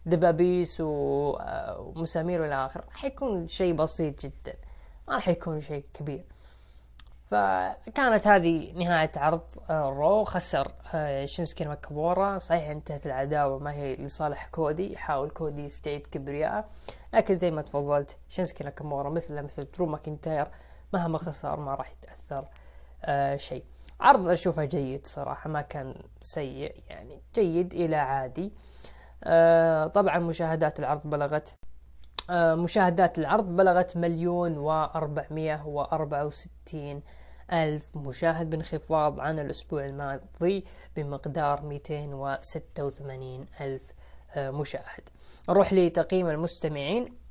دبابيس 0.06 0.80
آه، 0.80 1.92
ومسامير 1.96 2.40
والى 2.40 2.66
اخره 2.66 2.84
راح 2.84 3.04
يكون 3.04 3.48
شيء 3.48 3.74
بسيط 3.74 4.22
جدا. 4.22 4.54
ما 5.08 5.14
راح 5.14 5.28
يكون 5.28 5.60
شيء 5.60 5.84
كبير. 5.94 6.24
فكانت 7.34 8.26
هذه 8.26 8.72
نهاية 8.72 9.10
عرض 9.16 9.40
آه، 9.70 9.88
Raw 9.90 10.24
خسر 10.24 10.72
شينسكي 11.24 11.64
ناكامورا. 11.64 12.38
صحيح 12.38 12.70
انتهت 12.70 13.06
العداوة 13.06 13.58
ما 13.58 13.72
هي 13.72 13.96
لصالح 13.96 14.46
كودي 14.46 14.92
يحاول 14.92 15.30
كودي 15.30 15.64
يستعيد 15.64 16.06
كبرياءه 16.06 16.64
لكن 17.14 17.36
زي 17.36 17.50
ما 17.50 17.62
تفضلت 17.62 18.16
شينسكي 18.28 18.64
ناكامورا 18.64 19.10
مثل 19.10 19.42
مثل 19.42 19.66
درو 19.76 19.86
ماكنتاير 19.86 20.48
مهما 20.92 21.18
خسر 21.18 21.60
ما 21.60 21.74
راح 21.74 21.92
يتأثر 21.92 22.48
شيء. 23.36 23.64
عرض 24.00 24.28
أشوفه 24.28 24.64
جيد 24.64 25.06
صراحة 25.06 25.50
ما 25.50 25.62
كان 25.62 25.94
سيء 26.22 26.82
يعني 26.88 27.22
جيد 27.34 27.74
إلى 27.74 27.96
عادي. 27.96 28.52
آه 29.24 29.86
طبعا 29.86 30.18
مشاهدات 30.18 30.80
العرض 30.80 31.06
بلغت 31.06 31.54
آه 32.30 32.54
مشاهدات 32.54 33.18
العرض 33.18 33.56
بلغت 33.56 33.96
مليون 33.96 34.58
وأربعمية 34.58 35.62
وأربعة 35.66 36.26
وستين 36.26 37.02
ألف 37.52 37.96
مشاهد 37.96 38.50
بانخفاض 38.50 39.20
عن 39.20 39.38
الأسبوع 39.38 39.86
الماضي 39.86 40.64
بمقدار 40.96 41.62
ميتين 41.62 42.14
وستة 42.14 42.84
وثمانين 42.84 43.46
ألف 43.60 43.82
آه 44.34 44.50
مشاهد. 44.50 45.08
نروح 45.48 45.72
لتقييم 45.72 46.28
المستمعين. 46.28 47.24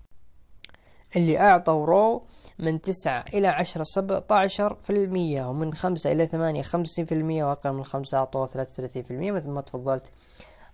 اللي 1.15 1.39
أعطوا 1.39 1.85
Raw 1.85 2.27
من 2.59 2.81
تسعة 2.81 3.25
إلى 3.33 3.47
عشرة 3.47 3.83
سبعة 3.83 4.25
عشر 4.31 4.75
في 4.75 4.89
المية 4.89 5.49
ومن 5.49 5.73
خمسة 5.73 6.11
إلى 6.11 6.27
ثمانية 6.27 6.61
خمسين 6.61 7.05
في 7.05 7.13
المية 7.13 7.43
وأقل 7.43 7.73
من 7.73 7.83
خمسة 7.83 8.17
أعطوه 8.17 8.47
ثلاثة 8.47 8.71
وثلاثين 8.71 9.03
في 9.03 9.11
المية. 9.11 9.31
مثل 9.31 9.49
ما 9.49 9.61
تفضلت 9.61 10.11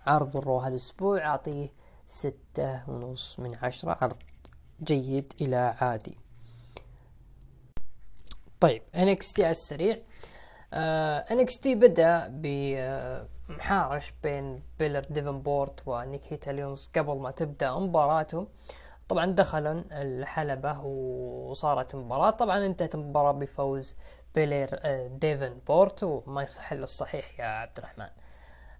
عرض 0.06 0.36
ال 0.36 0.41
Raw 0.41 0.58
هذا 0.58 0.68
الأسبوع 0.68 1.26
أعطيه 1.26 1.68
ستة 2.06 2.90
ونص 2.90 3.40
من 3.40 3.54
عشرة 3.62 3.98
عرض 4.00 4.16
جيد 4.82 5.32
إلى 5.40 5.74
عادي. 5.80 6.16
طيب 8.60 8.82
NXT 8.94 9.40
على 9.40 9.50
السريع. 9.50 9.98
آه 10.72 11.24
NXT 11.30 11.66
بدأ 11.68 12.28
بمحارش 12.28 14.14
بين 14.22 14.62
بيلر 14.78 15.00
ديفنبورت 15.10 15.82
ونيكيتا 15.88 16.50
ليونز 16.50 16.90
قبل 16.96 17.16
ما 17.16 17.30
تبدأ 17.30 17.72
مباراتهم 17.72 18.48
طبعا 19.08 19.26
دخلوا 19.26 19.82
الحلبة 19.92 20.80
وصارت 20.80 21.96
مباراة. 21.96 22.30
طبعا 22.30 22.66
انتهت 22.66 22.94
المباراة 22.94 23.32
بفوز 23.32 23.94
بيلير 24.34 24.68
آه، 24.72 25.06
ديفن 25.06 25.58
بورت 25.66 26.02
وما 26.02 26.42
يصح 26.42 26.72
إلا 26.72 26.82
الصحيح 26.84 27.40
يا 27.40 27.44
عبد 27.44 27.78
الرحمن. 27.78 28.08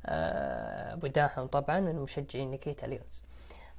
آه، 0.07 0.93
أبو 0.93 1.07
داحم 1.07 1.47
طبعا 1.47 1.81
من 1.81 1.97
مشجعين 1.97 2.51
نيكيتا 2.51 2.87
ليونز 2.87 3.23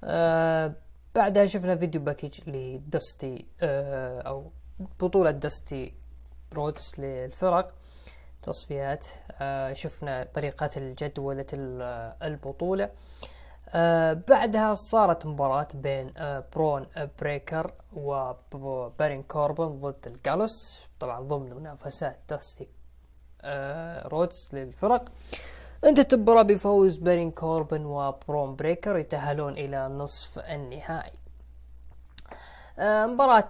آه، 0.04 0.74
بعدها 1.16 1.46
شفنا 1.46 1.76
video 1.76 2.02
package 2.02 2.50
لدستي 2.50 3.46
أو 3.62 4.52
بطولة 5.00 5.32
دستي 5.32 5.94
رودز 6.54 6.94
للفرق 6.98 7.74
تصفيات 8.42 9.06
شفنا 9.74 10.28
طريقة 10.34 10.70
الجدولة 10.78 11.46
البطولة. 12.24 12.90
آه 13.70 14.14
بعدها 14.14 14.74
صارت 14.74 15.26
مباراة 15.26 15.68
بين 15.74 16.14
آه 16.18 16.44
برون 16.56 16.88
بريكر 17.20 17.74
وبارين 17.94 19.24
كوربن 19.24 19.80
ضد 19.80 20.08
الجالوس. 20.08 20.82
طبعا 21.00 21.20
ضمن 21.20 21.54
منافسات 21.54 22.20
داستي 22.30 22.68
آه 23.42 24.08
رودز 24.08 24.50
للفرق. 24.54 25.06
انتهت 25.86 26.14
المباراة 26.14 26.42
بفوز 26.42 26.98
بارين 26.98 27.32
كوربن 27.32 27.86
وبرون 27.86 28.56
بريكر 28.56 28.98
يتأهلون 28.98 29.54
إلى 29.54 29.88
نصف 29.88 30.40
النهائي. 30.40 31.20
آه 32.80 33.06
مباراة 33.06 33.50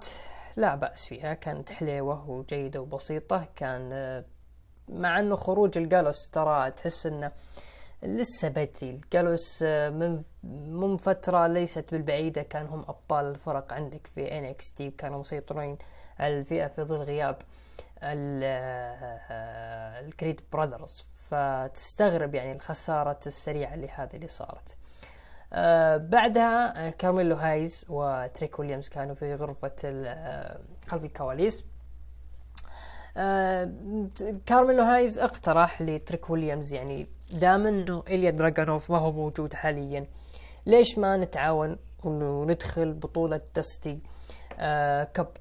لا 0.56 0.76
بأس 0.76 1.06
فيها 1.06 1.34
كانت 1.34 1.72
حليوة 1.72 2.30
وجيدة 2.30 2.82
وبسيطة 2.82 3.48
كان 3.56 3.90
آه 3.94 4.26
مع 4.90 5.20
إنه 5.20 5.36
خروج 5.36 5.78
الجالوس 5.78 6.30
ترى 6.30 6.72
تحس 6.72 7.06
آه 7.06 7.32
لسه 8.04 8.48
بدري. 8.50 8.90
الجالوس 8.90 9.64
آه، 9.64 9.90
من 9.90 10.24
من 10.68 10.98
فترة 10.98 11.48
ليست 11.48 11.92
بالبعيدة 11.92 12.42
كان 12.44 12.66
هم 12.68 12.80
أبطال 12.80 13.26
الفرق 13.26 13.74
عندك 13.74 14.08
في 14.08 14.38
NXT 14.38 14.92
كانوا 14.92 15.20
مسيطرين 15.20 15.78
على 16.20 16.40
الفئة 16.40 16.68
في 16.68 16.84
ظل 16.84 16.96
غياب 17.02 17.38
آه، 18.04 20.00
ال 20.00 20.07
Creed 20.07 20.42
Brothers 20.54 21.06
فتستغرب 21.30 22.36
يعني 22.36 22.52
الخسارة 22.52 23.20
السريعة 23.28 23.74
اللي 23.74 23.88
اللي 24.16 24.28
صارت. 24.28 24.78
آه 25.54 25.98
بعدها 25.98 26.90
كارميلو 26.90 27.36
هايز 27.36 27.86
وتريك 27.90 28.60
ويليامز 28.60 28.90
كانوا 28.90 29.16
في 29.16 29.36
غرفة 29.36 29.72
خلف 30.88 31.04
الكواليس. 31.04 31.64
آه 33.18 33.72
كارميلو 34.46 34.84
هايز 34.84 35.20
اقترح 35.20 35.82
لتريك 35.82 36.30
ويليامز 36.30 36.74
يعني 36.74 37.08
دام 37.42 37.68
إنه 37.68 38.04
إليا 38.08 38.32
دراجونوف 38.32 38.92
ما 38.92 38.98
هو 38.98 39.12
موجود 39.12 39.54
حاليا 39.54 40.06
ليش 40.66 40.98
ما 40.98 41.18
نتعاون 41.18 41.78
وندخل 42.04 42.94
بطولة 42.94 43.42
دستي 43.56 44.00
آه 44.60 45.04
Cup 45.04 45.28
آه 45.28 45.32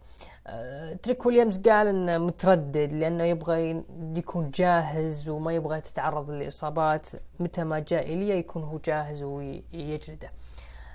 تريك 1.02 1.26
ويليامز 1.26 1.58
قال 1.58 1.86
إنه 1.86 2.18
متردد 2.18 2.92
لأنه 2.92 3.24
يبغى 3.24 3.84
يكون 4.14 4.50
جاهز 4.50 5.28
وما 5.28 5.52
يبغى 5.52 5.80
تتعرض 5.80 6.30
للاصابات 6.30 7.06
متى 7.40 7.64
ما 7.64 7.78
جاء 7.78 8.02
إليا 8.02 8.34
يكون 8.34 8.62
هو 8.62 8.78
جاهز 8.78 9.22
ويجلده. 9.22 10.30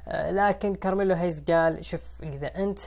آه 0.07 0.31
لكن 0.31 0.75
كارميلو 0.75 1.15
هيز 1.15 1.43
قال 1.51 1.85
شوف 1.85 2.23
إذا 2.23 2.47
أنت 2.47 2.79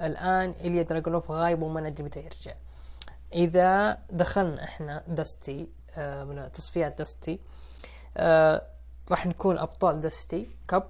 الآن 0.00 0.54
إليا 0.60 0.82
دراجونوف 0.82 1.30
غايب 1.30 1.62
وما 1.62 1.80
ندري 1.80 2.04
متى 2.04 2.20
يرجع. 2.20 2.54
إذا 3.34 3.98
دخلنا 4.10 4.64
إحنا 4.64 5.02
دستي 5.08 5.70
آه 5.96 6.24
من 6.24 6.52
تصفيات 6.52 7.00
دستي 7.00 7.40
آه 8.16 8.62
راح 9.10 9.26
نكون 9.26 9.58
أبطال 9.58 10.00
دستي 10.00 10.50
Cup 10.68 10.86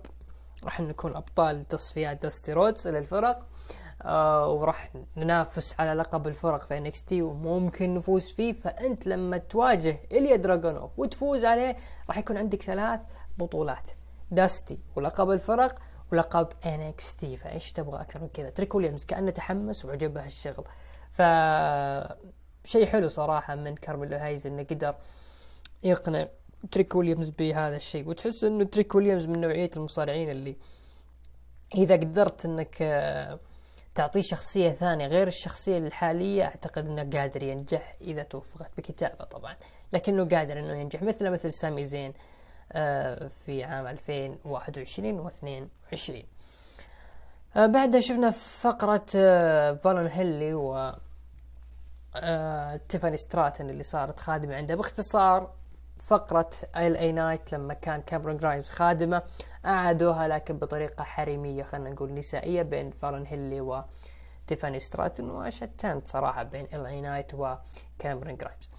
راح 0.64 0.80
نكون 0.80 1.16
أبطال 1.16 1.68
تصفيات 1.68 2.26
دستي 2.26 2.52
رودز 2.52 2.89
للفرق 2.89 3.36
آه 3.36 3.43
وراح 4.47 4.93
ننافس 5.16 5.74
على 5.81 5.93
لقب 5.93 6.27
الفرق 6.27 6.62
في 6.62 6.79
NXT 6.78 7.23
وممكن 7.23 7.95
نفوز 7.95 8.31
فيه. 8.31 8.53
فأنت 8.53 9.07
لما 9.07 9.39
تواجه 9.39 10.01
إليا 10.12 10.37
دراجونوف 10.37 10.99
وتفوز 10.99 11.45
عليه 11.45 11.77
راح 12.09 12.19
يكون 12.19 12.37
عندك 12.37 12.62
ثلاث 12.62 13.01
بطولات. 13.39 13.91
داستي 14.31 14.79
ولقب 14.97 15.31
الفرق 15.31 15.79
ولقب 16.12 16.49
NXT 16.66 17.36
فإيش 17.37 17.73
تبغى 17.73 18.01
أكثر 18.01 18.20
من 18.20 18.29
كذا؟ 18.29 18.51
تريك 18.51 18.74
ويليامز 18.74 19.05
كأنه 19.05 19.31
تحمس 19.31 19.85
وعجبه 19.85 20.24
الشغل 20.24 20.65
ف 21.12 21.23
شيء 22.65 22.87
حلو 22.87 23.09
صراحة 23.09 23.55
من 23.55 23.74
كارميلو 23.74 24.16
هايز 24.16 24.47
إنه 24.47 24.62
قدر 24.62 24.95
يقنع 25.83 26.29
تريك 26.70 26.95
ويليامز 26.95 27.29
بهذا 27.29 27.77
الشيء. 27.77 28.09
وتحس 28.09 28.45
إنه 28.45 28.65
تريك 28.65 28.95
ويليامز 28.95 29.24
من 29.27 29.41
نوعية 29.41 29.70
المصارعين 29.77 30.31
اللي 30.31 30.57
إذا 31.74 31.97
قدرت 31.97 32.45
إنك 32.45 32.77
آه، 32.81 33.41
تعطيه 33.94 34.20
شخصية 34.20 34.70
ثانية 34.70 35.06
غير 35.06 35.27
الشخصية 35.27 35.78
الحالية 35.78 36.44
أعتقد 36.44 36.86
أنه 36.86 37.19
قادر 37.19 37.43
ينجح 37.43 37.94
إذا 38.01 38.23
توفقت 38.23 38.70
بكتابة 38.77 39.24
طبعا. 39.24 39.56
لكنه 39.93 40.28
قادر 40.28 40.59
أنه 40.59 40.77
ينجح. 40.77 41.02
مثل 41.02 41.31
مثل 41.31 41.52
سامي 41.52 41.85
زين 41.85 42.12
آه، 42.73 43.31
في 43.47 43.64
عام 43.64 43.86
2021 43.86 45.20
و 45.20 45.28
22 45.28 46.23
بعدها 47.56 48.01
شفنا 48.01 48.31
فقرة 48.31 49.06
آه، 49.16 49.73
فالون 49.73 50.06
هيلي 50.06 50.55
و 50.55 50.93
تيفاني 52.89 53.16
ستراتن 53.16 53.70
اللي 53.70 53.82
صارت 53.82 54.20
خادمة 54.20 54.55
عنده. 54.55 54.74
باختصار 54.74 55.55
فقرة 56.07 56.51
LA 56.77 56.97
Knight 56.97 57.52
لما 57.53 57.74
كان 57.74 58.03
كاميرون 58.03 58.37
جرايمز 58.37 58.70
خادمة 58.70 59.23
أعادوها 59.66 60.29
لكن 60.29 60.57
بطريقة 60.59 61.05
حريمية 61.05 61.62
خلينا 61.62 61.91
نقول 61.91 62.15
نسائية 62.15 62.62
بين 62.62 62.91
فالون 62.90 63.27
هيلي 63.27 63.61
وتيفاني 63.61 64.81
ستراتون 64.81 65.31
وشتان 65.31 66.09
صراحة 66.09 66.43
بين 66.43 66.66
LA 66.74 66.86
Knight 66.86 67.35
وكاميرون 67.35 68.37
جرايمز 68.37 68.70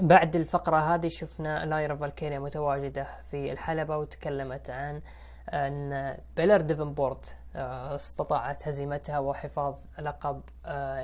بعد 0.00 0.36
الفقرة 0.36 0.76
هذه 0.76 1.08
شفنا 1.08 1.64
لايرا 1.66 1.96
فالكيريا 1.96 2.38
متواجدة 2.38 3.06
في 3.30 3.52
الحلبة 3.52 3.96
وتكلمت 3.96 4.70
عن 4.70 5.00
أن 5.48 6.16
بيلر 6.36 6.60
ديفنبورت 6.60 7.26
آه، 7.26 7.43
استطاعت 7.56 8.68
هزيمتها 8.68 9.18
وحفاظ 9.18 9.74
لقب 9.98 10.42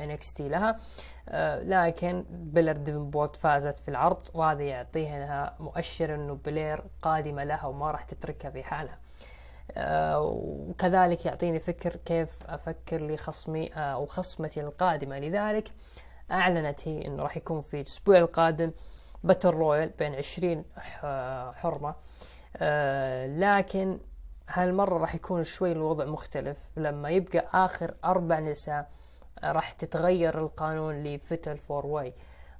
NXT 0.00 0.40
آه، 0.40 0.48
لها. 0.48 0.80
آه، 1.28 1.62
لكن 1.62 2.24
بيلر 2.30 2.72
ديفنبورت 2.72 3.36
فازت 3.36 3.78
في 3.78 3.88
العرض 3.88 4.22
وهذا 4.34 4.62
يعطيها 4.62 5.56
مؤشر 5.60 6.14
إنه 6.14 6.34
بلير 6.34 6.84
قادمة 7.02 7.44
لها 7.44 7.66
وما 7.66 7.90
راح 7.90 8.04
تتركها 8.04 8.50
في 8.50 8.62
حالها. 8.62 8.98
وكذلك 10.18 11.26
يعطيني 11.26 11.60
فكر 11.60 11.96
كيف 11.96 12.28
أفكر 12.46 13.06
لخصمي 13.06 13.68
أو 13.68 14.06
خصمتي 14.06 14.60
القادمة. 14.60 15.18
لذلك 15.18 15.72
أعلنت 16.30 16.88
هي 16.88 17.06
إنه 17.06 17.22
راح 17.22 17.36
يكون 17.36 17.60
في 17.60 17.80
الأسبوع 17.80 18.18
القادم 18.18 18.72
battle 19.24 19.50
royal 19.50 19.88
بين 19.88 20.14
عشرين 20.14 20.64
حرمة. 21.54 21.94
لكن 23.38 23.98
هالمرة 24.52 24.98
راح 24.98 25.14
يكون 25.14 25.44
شوي 25.44 25.72
الوضع 25.72 26.04
مختلف. 26.04 26.58
لما 26.76 27.10
يبقى 27.10 27.48
آخر 27.54 27.94
أربع 28.04 28.38
نساء 28.38 28.90
راح 29.44 29.72
تتغير 29.72 30.38
القانون 30.38 31.02
ل 31.04 31.13
fatal 31.13 31.58
four 31.58 31.86
way 31.86 32.14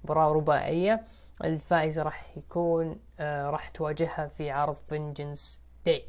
مباراة 0.04 0.32
رباعية 0.32 1.04
الفائزة 1.44 2.02
راح 2.02 2.36
يكون 2.36 3.00
آه 3.20 3.50
راح 3.50 3.68
تواجهها 3.68 4.26
في 4.26 4.50
عرض 4.50 4.76
Vengeance 4.88 5.60
Day 5.86 6.04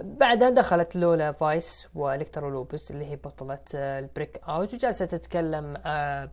بعدها 0.00 0.50
دخلت 0.50 0.96
لولا 0.96 1.32
فايس 1.32 1.88
والكترو 1.94 2.50
لوبس 2.50 2.90
اللي 2.90 3.06
هي 3.10 3.16
بطلة 3.16 3.58
آه 3.74 3.98
ال 3.98 4.40
Breakout 4.48 4.74
وجالسة 4.74 5.04
تتكلم 5.06 5.74
آه 5.86 6.30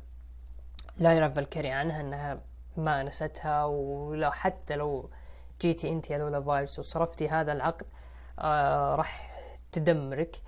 لايرا 0.98 1.30
فالكيري 1.30 1.70
عنها 1.72 2.02
إنها 2.02 2.42
ما 2.78 3.04
نستها 3.04 3.66
ولو 3.66 4.32
حتى 4.32 4.76
لو 4.76 5.10
جيتي 5.62 5.90
أنت 5.90 6.10
يا 6.10 6.18
لولا 6.18 6.42
فايس 6.42 6.80
وصرفتي 6.80 7.30
هذا 7.30 7.52
العقد 7.54 7.86
آه 8.40 8.96
راح 8.96 9.34
تدمرك. 9.72 10.42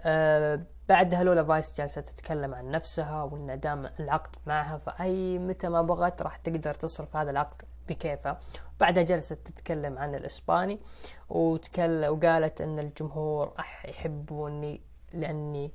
آه 0.00 0.60
بعدها 0.88 1.24
لولا 1.24 1.44
فايس 1.44 1.74
جالسة 1.76 2.00
تتكلم 2.00 2.54
عن 2.54 2.70
نفسها 2.70 3.22
وإن 3.22 3.60
دام 3.60 3.90
العقد 4.00 4.36
معها 4.46 4.78
فأي 4.78 5.38
متى 5.38 5.68
ما 5.68 5.82
بغت 5.82 6.22
راح 6.22 6.36
تقدر 6.36 6.74
تصرف 6.74 7.16
هذا 7.16 7.30
العقد 7.30 7.62
بكيفها. 7.88 8.40
بعدها 8.80 9.02
جلست 9.02 9.32
تتكلم 9.32 9.98
عن 9.98 10.14
الإسباني 10.14 10.80
وتكلم 11.28 12.12
وقالت 12.12 12.60
أن 12.60 12.78
الجمهور 12.78 13.52
يحبوني 13.84 14.80
لأني 15.12 15.72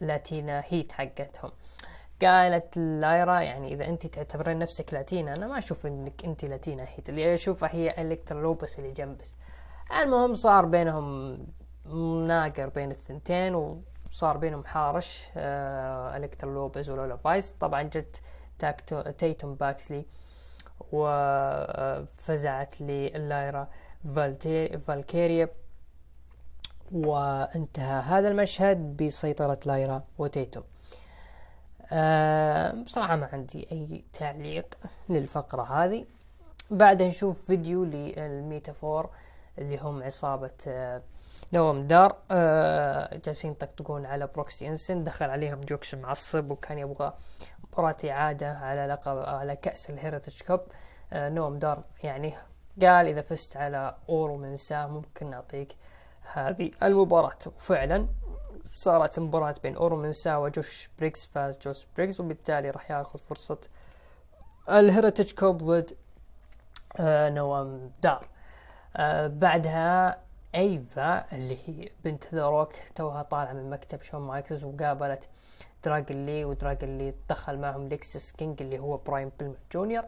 Latina 0.00 0.62
heat 0.66 0.92
حقتهم. 0.92 1.50
قالت 2.22 2.76
لايرا 2.76 3.40
يعني 3.40 3.74
إذا 3.74 3.88
انت 3.88 4.06
تعتبرين 4.06 4.58
نفسك 4.58 4.94
Latina 4.94 5.34
أنا 5.34 5.46
ما 5.46 5.58
أشوف 5.58 5.86
إنك 5.86 6.24
انت 6.24 6.44
Latina 6.44 6.86
heat. 6.88 7.08
اللي 7.08 7.34
اشوفها 7.34 7.74
هي 7.74 8.02
الكترا 8.02 8.40
لوبس 8.40 8.78
اللي 8.78 8.92
جنبس. 8.92 9.34
المهم 10.00 10.34
صار 10.34 10.64
بينهم 10.64 11.38
مناقر 11.86 12.68
بين 12.68 12.90
الثنتين 12.90 13.54
وصار 14.10 14.36
بينهم 14.36 14.64
حارش 14.64 15.28
آه 15.36 16.16
الكترا 16.16 16.50
لوبز 16.50 16.90
ولولا 16.90 17.16
فايس. 17.16 17.52
طبعا 17.52 17.82
جت 17.82 18.22
تيتوم 19.18 19.54
باكسلي 19.54 20.06
وفزعت 20.92 22.80
للايرا 22.80 23.68
فالكيريا. 24.86 25.48
وانتهى 26.92 28.00
هذا 28.02 28.28
المشهد 28.28 28.96
بسيطرة 28.96 29.58
لايرا 29.66 30.04
وتيتوم. 30.18 30.64
أه 31.92 32.70
بصراحة 32.70 33.16
ما 33.16 33.28
عندي 33.32 33.68
أي 33.72 34.04
تعليق 34.12 34.74
للفقرة 35.08 35.62
هذه. 35.62 36.04
بعدها 36.70 37.08
نشوف 37.08 37.46
فيديو 37.46 37.84
للميتافور. 37.84 39.10
اللي 39.58 39.78
هم 39.78 40.02
عصابة 40.02 40.50
آه، 40.68 41.02
نوم 41.52 41.86
دار 41.86 42.16
آه، 42.30 43.16
جالسين 43.16 43.50
يطقطقون 43.50 44.06
على 44.06 44.26
بروكس 44.26 44.68
جينسن. 44.68 45.04
دخل 45.04 45.30
عليهم 45.30 45.60
بروكس 45.60 45.94
معصب 45.94 46.50
وكان 46.50 46.78
يبغى 46.78 47.12
مباراة 47.64 47.96
إعادة 48.04 48.52
على 48.52 48.86
لقب 48.86 49.18
على 49.18 49.56
كأس 49.56 49.90
ال 49.90 49.96
Heritage 49.96 50.42
Cup 50.42 50.60
آه، 51.12 51.28
نوم 51.28 51.58
دار 51.58 51.84
يعني 52.02 52.34
قال 52.82 53.06
إذا 53.06 53.22
فزت 53.22 53.56
على 53.56 53.96
أورو 54.08 54.36
مينسا 54.36 54.56
ممكن 54.72 55.30
نعطيك 55.30 55.76
هذه 56.32 56.70
المباراة. 56.82 57.38
وفعلا 57.46 58.06
صارت 58.64 59.18
مباراة 59.18 59.54
بين 59.62 59.76
أورو 59.76 59.96
مينسا 59.96 60.40
وجوش 60.40 60.90
بريكس 60.98 61.26
فاز 61.26 61.58
جوش 61.58 61.86
بريكس 61.96 62.20
وبالتالي 62.20 62.70
راح 62.70 62.90
ياخذ 62.90 63.18
فرصة 63.18 63.58
ال 64.68 64.75
Heritage 64.75 65.32
Cup 65.32 65.58
ضد 65.58 65.96
نوم 67.00 67.90
دار. 68.02 68.31
آه 68.96 69.26
بعدها 69.26 70.18
ايفا 70.54 71.24
اللي 71.36 71.58
هي 71.66 71.88
بنت 72.04 72.34
ذا 72.34 72.46
روك 72.46 72.72
توها 72.94 73.22
طالعة 73.22 73.52
من 73.52 73.70
مكتب 73.70 74.02
شون 74.02 74.20
مايكلز 74.20 74.64
وقابلت 74.64 75.28
دراجن 75.84 76.26
لي 76.26 76.44
ودراجن 76.44 76.98
لي 76.98 77.14
دخل 77.28 77.58
معهم 77.58 77.88
ليكسس 77.88 78.32
كينج 78.32 78.62
اللي 78.62 78.78
هو 78.78 78.96
براين 78.96 79.32
بيلمان 79.38 79.56
جونيور. 79.72 80.04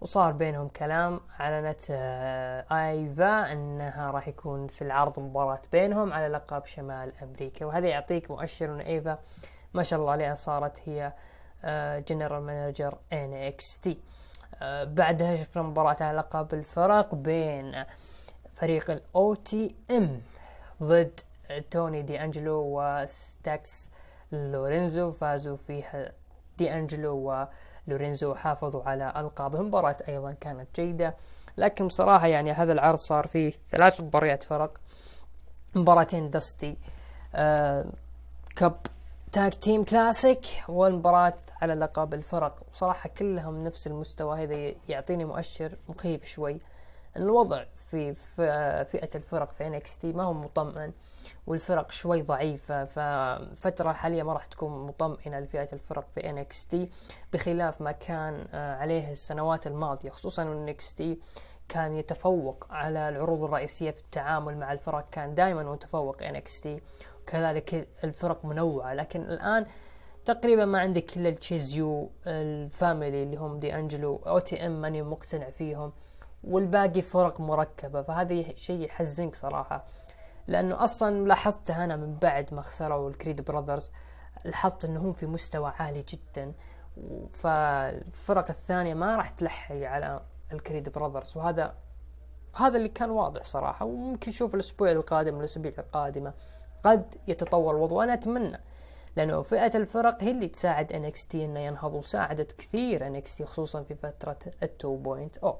وصار 0.00 0.32
بينهم 0.32 0.68
كلام 0.68 1.20
اعلنت 1.40 1.80
آه 1.90 2.64
ايفا 2.90 3.52
انها 3.52 4.10
راح 4.10 4.28
يكون 4.28 4.66
في 4.66 4.82
العرض 4.82 5.20
مباراة 5.20 5.60
بينهم 5.72 6.12
على 6.12 6.28
لقب 6.28 6.66
شمال 6.66 7.12
أمريكا. 7.22 7.66
وهذا 7.66 7.88
يعطيك 7.88 8.30
مؤشر 8.30 8.74
إن 8.74 8.80
ايفا 8.80 9.18
ما 9.74 9.82
شاء 9.82 9.98
الله 10.00 10.12
عليها 10.12 10.34
صارت 10.34 10.80
هي 10.88 11.12
General 12.08 12.42
Manager 12.42 12.98
NXT 13.12 13.98
بعدها 14.84 15.36
شفنا 15.36 15.62
مباراة 15.62 15.96
على 16.00 16.18
لقب 16.18 16.54
الفرق 16.54 17.14
بين 17.14 17.84
فريق 18.54 18.90
ال 18.90 19.34
OTM 19.34 20.20
ضد 20.82 21.20
توني 21.70 22.02
دي 22.02 22.24
انجلو 22.24 22.80
وستاكس 22.80 23.88
لورينزو. 24.32 25.12
فازوا 25.12 25.56
فيها 25.56 26.12
دي 26.58 26.74
انجلو 26.74 27.46
ولورينزو 27.88 28.34
حافظوا 28.34 28.82
على 28.82 29.12
القابهم 29.16 29.66
مباراة 29.66 29.96
أيضا 30.08 30.32
كانت 30.32 30.68
جيدة 30.74 31.14
لكن 31.56 31.86
بصراحة 31.86 32.26
يعني 32.26 32.52
هذا 32.52 32.72
العرض 32.72 32.98
صار 32.98 33.26
فيه 33.26 33.52
ثلاث 33.70 34.00
مباريات 34.00 34.42
فرق. 34.42 34.80
مباراتين 35.74 36.30
دستي 36.30 36.76
آه 37.34 37.84
Cup 38.56 38.76
Tag 39.32 39.52
Team 39.52 39.84
Classic 39.84 40.46
والمباراة 40.68 41.38
على 41.62 41.74
لقب 41.74 42.14
الفرق. 42.14 42.62
صراحة 42.72 43.10
كلهم 43.18 43.64
نفس 43.64 43.86
المستوى 43.86 44.42
هذا 44.44 44.74
يعطيني 44.88 45.24
مؤشر 45.24 45.76
مخيف 45.88 46.24
شوي. 46.24 46.60
الوضع 47.16 47.64
في 47.94 48.84
فئة 48.84 49.10
الفرق 49.14 49.52
في 49.52 49.80
NXT 49.80 50.04
ما 50.04 50.22
هو 50.22 50.32
مطمئن 50.32 50.92
والفرق 51.46 51.90
شوي 51.90 52.22
ضعيفة 52.22 52.84
فالفترة 52.84 53.90
الحالية 53.90 54.22
ما 54.22 54.32
راح 54.32 54.44
تكون 54.46 54.86
مطمئنة 54.86 55.40
لفئة 55.40 55.68
الفرق 55.72 56.06
في 56.14 56.20
NXT 56.20 56.76
بخلاف 57.32 57.80
ما 57.80 57.92
كان 57.92 58.46
آه، 58.54 58.76
عليه 58.76 59.12
السنوات 59.12 59.66
الماضية 59.66 60.10
خصوصا 60.10 60.66
NXT 60.66 61.02
كان 61.68 61.96
يتفوق 61.96 62.66
على 62.70 63.08
العروض 63.08 63.42
الرئيسية 63.42 63.90
في 63.90 64.00
التعامل 64.00 64.56
مع 64.56 64.72
الفرق 64.72 65.10
كان 65.10 65.34
دائما 65.34 65.62
متفوق 65.62 66.22
NXT 66.22 66.68
كذلك 67.26 67.88
الفرق 68.04 68.44
منوعة. 68.44 68.94
لكن 68.94 69.20
الآن 69.22 69.66
تقريبا 70.24 70.64
ما 70.64 70.78
عندك 70.78 71.16
إلا 71.16 71.28
التشيس 71.28 72.10
يو 72.26 72.47
ال 72.47 72.58
Family 72.58 73.22
اللي 73.22 73.36
هم 73.36 73.58
دي 73.58 73.74
انجلو 73.74 74.20
OTM 74.26 74.80
ماني 74.80 75.02
مقتنع 75.02 75.50
فيهم. 75.50 75.92
والباقي 76.46 77.02
فرق 77.02 77.40
مركبة. 77.40 78.02
فهذا 78.02 78.54
شيء 78.54 78.80
يحزنك 78.80 79.34
صراحة. 79.34 79.84
لأنه 80.46 80.84
أصلا 80.84 81.26
لاحظته 81.26 81.84
أنا 81.84 81.96
من 81.96 82.14
بعد 82.14 82.54
ما 82.54 82.62
خسروا 82.62 83.10
الكريد 83.10 83.44
براذرز. 83.44 83.92
لاحظت 84.44 84.84
انهم 84.84 85.12
في 85.12 85.26
مستوى 85.26 85.72
عالي 85.78 86.04
جدا. 86.08 86.52
فالفرق 87.32 88.50
الثانية 88.50 88.94
ما 88.94 89.16
راح 89.16 89.28
تلحق 89.28 89.74
على 89.74 90.20
الكريد 90.52 90.88
براذرز. 90.88 91.36
وهذا 91.36 91.74
هذا 92.56 92.76
اللي 92.76 92.88
كان 92.88 93.10
واضح 93.10 93.44
صراحة. 93.44 93.86
وممكن 93.86 94.30
نشوف 94.30 94.54
الأسبوع 94.54 94.90
القادم 94.90 95.40
الأسابيع 95.40 95.72
القادمة. 95.78 96.32
قد 96.82 97.14
يتطور 97.28 97.76
الوضع. 97.76 97.96
وأنا 97.96 98.14
أتمنى. 98.14 98.60
لأنه 99.16 99.42
فئة 99.42 99.76
الفرق 99.76 100.22
هي 100.22 100.30
اللي 100.30 100.48
تساعد 100.48 100.92
NXT 100.92 101.34
إنه 101.34 101.60
ينهض. 101.60 101.94
وساعدت 101.94 102.52
كثير 102.52 103.20
NXT 103.20 103.42
خصوصا 103.42 103.82
في 103.82 103.94
فترة 103.94 104.38
ال 104.62 104.68
2.0 104.78 105.42
آه 105.42 105.58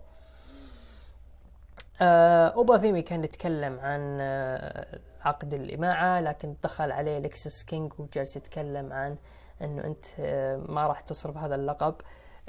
أوبا 2.01 2.79
فيمي 2.79 3.03
كان 3.03 3.25
يتكلم 3.25 3.81
عن 3.81 4.19
آه 4.21 4.99
عقد 5.21 5.55
اللي 5.55 5.88
معه 5.88 6.21
لكن 6.21 6.55
دخل 6.63 6.93
عليه 6.93 7.19
لكسس 7.19 7.63
كينج 7.63 7.93
وجالس 7.99 8.37
يتكلم 8.37 8.93
عن 8.93 9.17
إنه 9.63 9.85
أنت 9.85 10.05
آه 10.21 10.57
ما 10.57 10.87
راح 10.87 11.01
تصرف 11.01 11.37
هذا 11.37 11.55
اللقب 11.55 11.95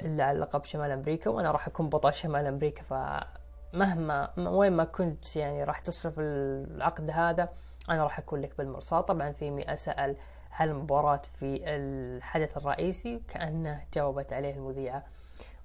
إلا 0.00 0.24
على 0.24 0.38
لقب 0.38 0.64
شمال 0.64 0.90
أمريكا 0.90 1.30
وأنا 1.30 1.50
راح 1.50 1.66
أكون 1.66 1.88
بطل 1.88 2.14
شمال 2.14 2.46
أمريكا 2.46 2.82
فمهما 2.82 4.30
وين 4.38 4.72
ما 4.72 4.84
كنت 4.84 5.36
يعني 5.36 5.64
راح 5.64 5.78
تصرف 5.78 6.14
العقد 6.18 7.10
هذا 7.10 7.48
أنا 7.90 8.04
راح 8.04 8.18
أكون 8.18 8.40
لك 8.40 8.58
بالمرصاد. 8.58 9.04
طبعا 9.04 9.32
فيمي 9.32 9.76
سأل 9.76 10.16
عن 10.52 10.68
المباراة 10.68 11.22
في 11.38 11.60
الحدث 11.66 12.56
الرئيسي 12.56 13.22
كأنه 13.28 13.84
جاوبت 13.94 14.32
عليه 14.32 14.54
المذيعة 14.54 15.04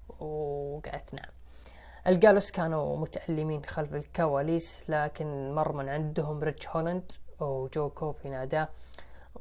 وقالت 0.08 1.14
نعم. 1.14 1.30
الجالوس 2.06 2.50
كانوا 2.50 2.96
متألمين 2.96 3.64
خلف 3.64 3.94
الكواليس 3.94 4.84
لكن 4.90 5.54
مر 5.54 5.72
من 5.72 5.88
عندهم 5.88 6.40
ريتش 6.42 6.68
هولاند 6.68 7.12
وجو 7.40 7.90
كوفي 7.90 8.28
ناداه 8.28 8.68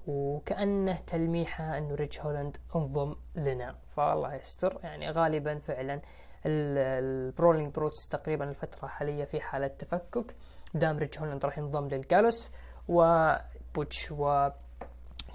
وكأنه 0.08 1.00
تلميحة 1.08 1.78
أنه 1.78 1.96
ريتش 1.96 2.20
هولاند 2.20 2.58
انضم 2.76 3.16
لنا. 3.36 3.76
فالله 3.96 4.36
يستر 4.36 4.80
يعني 4.84 5.12
غالبا 5.12 5.60
فعلا 5.60 6.02
البرولينج 6.46 7.74
بروتس 7.74 8.08
تقريبا 8.08 8.50
الفترة 8.50 8.86
الحالية 8.86 9.24
في 9.24 9.42
حالة 9.42 9.68
تفكك 9.68 10.36
دام 10.74 10.98
ريتش 10.98 11.20
هولاند 11.20 11.46
راح 11.46 11.58
ينضم 11.58 11.88
للجالوس 11.88 12.52
وبوتش 12.88 14.12
و 14.12 14.50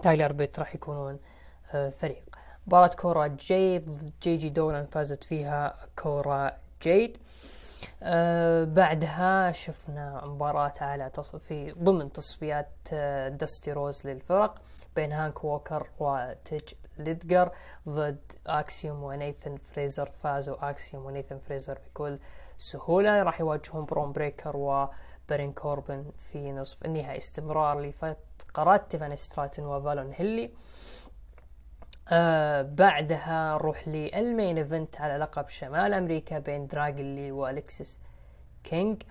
تايلر 0.03 0.33
بيت 0.33 0.59
راح 0.59 0.75
يكونون 0.75 1.19
آه، 1.75 1.91
فريق. 1.91 2.23
مباراة 2.67 2.87
كورا 2.95 3.27
جيد 3.27 3.91
ضد 3.91 4.13
جي 4.23 4.37
جي 4.37 4.49
دولان 4.49 4.87
فازت 4.87 5.25
فيها 5.25 5.77
كورا 6.03 6.53
جيد. 6.87 7.19
آه 8.03 8.65
بعدها 8.65 9.53
شفنا 9.53 10.27
مباراة 10.27 10.75
على 10.81 11.11
في 11.49 11.73
ضمن 11.73 12.13
تصفيات 12.13 12.69
آه 12.93 13.29
دستي 13.29 13.73
روز 13.73 14.07
للفرق 14.07 14.55
بين 14.97 15.13
هانك 15.13 15.45
ووكر 15.45 15.87
وتانك 15.99 16.63
ليدجر 16.99 17.51
ضد 17.89 18.33
أكسيوم 18.47 19.03
ونيثن 19.03 19.57
فريزر. 19.57 20.11
فازوا 20.23 20.71
أكسيوم 20.71 21.07
ونيثن 21.07 21.39
فريزر 21.39 21.79
بكل 21.87 22.19
سهولة. 22.59 23.23
راح 23.23 23.41
يواجهون 23.41 23.85
برون 23.85 24.13
بريكر 24.13 24.57
وبرين 24.57 25.53
كوربن 25.53 26.05
في 26.33 26.53
نصف 26.53 26.85
النهائي. 26.85 27.19
استمرار 27.19 27.81
لفقرات 27.81 28.91
تيفان 28.91 29.17
ستراتن 29.17 29.65
وفالون 29.65 30.13
هيلي. 30.17 30.45
آه 30.45 30.51
بعدها 32.63 33.55
نروح 33.55 33.89
لل 33.89 34.12
Main 34.12 34.59
Event 34.59 35.01
على 35.01 35.17
لقب 35.17 35.49
شمال 35.49 35.95
أمريكا 35.95 36.39
بين 36.39 36.67
دراجن 36.67 37.11
لي 37.11 37.33
والكسس 37.33 37.99
كينج. 38.65 39.03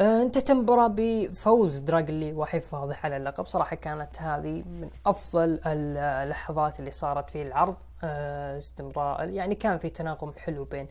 آه 0.00 0.22
انتهت 0.22 0.50
المباراة 0.50 0.94
بفوز 0.96 1.78
دراجن 1.78 2.14
لي 2.14 2.32
وحفاظه 2.32 2.96
على 3.04 3.16
اللقب. 3.16 3.46
صراحة 3.46 3.76
كانت 3.76 4.18
هذه 4.18 4.62
من 4.62 4.90
أفضل 5.06 5.60
اللحظات 5.66 6.80
اللي 6.80 6.90
صارت 6.90 7.30
في 7.30 7.42
العرض. 7.42 7.76
آه 8.04 8.58
استمرار 8.58 9.28
يعني 9.28 9.54
كان 9.54 9.78
في 9.78 9.90
تناغم 9.90 10.32
حلو 10.32 10.64
بين 10.64 10.88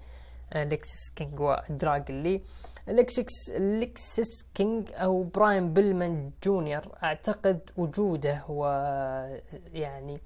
لكسس 0.56 1.10
كينج 1.16 1.40
ودراجن 1.40 2.04
لي. 2.04 2.42
لكسس 2.88 3.50
لكسس 3.52 4.44
كينج 4.54 4.90
أو 4.94 5.24
براين 5.24 5.74
بيلمان 5.74 6.32
جونيور 6.44 6.82
أعتقد 7.04 7.70
وجوده 7.78 8.44
و 8.50 8.66
يعني 9.74 10.22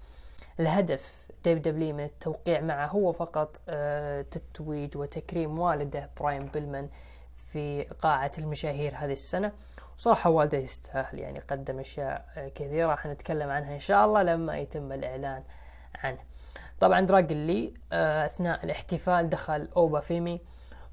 هدف 0.60 1.26
ال 1.44 1.60
WWE 1.60 1.96
من 1.95 2.03
التوقيع 2.03 2.61
معه 2.61 2.88
هو 2.88 3.11
فقط 3.11 3.61
آه، 3.69 4.22
تتويج 4.22 4.98
وتكريم 4.98 5.60
والده 5.60 6.10
براين 6.19 6.45
بيلمان 6.45 6.90
في 7.52 7.84
قاعة 7.84 8.32
المشاهير 8.38 8.95
هذه 8.95 9.14
السنة. 9.14 9.52
وصراحة 9.98 10.30
والده 10.30 10.57
يستاهل 10.57 11.19
يعني 11.19 11.40
قدم 11.40 11.80
أشياء 11.80 12.26
آه، 12.38 12.48
كثيرة 12.48 12.88
راح 12.88 13.06
نتكلم 13.06 13.49
عنها 13.49 13.73
إن 13.73 13.80
شاء 13.80 14.06
الله 14.06 14.23
لما 14.23 14.57
يتم 14.57 14.91
الإعلان 14.91 15.44
عنه. 16.03 16.19
طبعا 16.80 17.02
دراجن 17.02 17.48
لي 17.48 17.73
آه، 17.91 18.26
أثناء 18.26 18.65
الاحتفال 18.65 19.30
دخل 19.30 19.69
أوبا 19.76 19.99
فيمي 19.99 20.41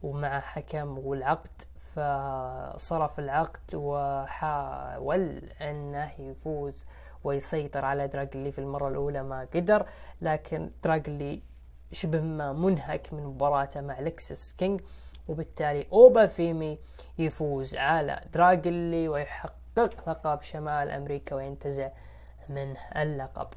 ومع 0.02 0.40
حكم 0.40 0.98
والعقد 0.98 1.62
فصرف 1.94 3.18
العقد 3.18 3.74
وحاول 3.74 5.42
أنه 5.60 6.12
يفوز 6.18 6.86
ويسيطر 7.24 7.84
على 7.84 8.08
دراجلي 8.08 8.52
في 8.52 8.58
المرة 8.58 8.88
الأولى 8.88 9.22
ما 9.22 9.48
قدر 9.54 9.86
لكن 10.22 10.70
دراجلي 10.84 11.42
شبه 11.92 12.20
ما 12.20 12.52
منهك 12.52 13.12
من 13.12 13.24
مباراته 13.24 13.80
مع 13.80 14.00
لكسس 14.00 14.52
كينج 14.52 14.80
وبالتالي 15.28 15.86
أوبا 15.92 16.26
فيمي 16.26 16.78
يفوز 17.18 17.74
على 17.74 18.20
دراجن 18.34 18.84
لي 18.84 19.08
ويحقق 19.08 19.54
لقب 19.78 20.42
شمال 20.42 20.90
أمريكا 20.90 21.36
وينتزع 21.36 21.88
من 22.48 22.74
اللقب. 22.96 23.48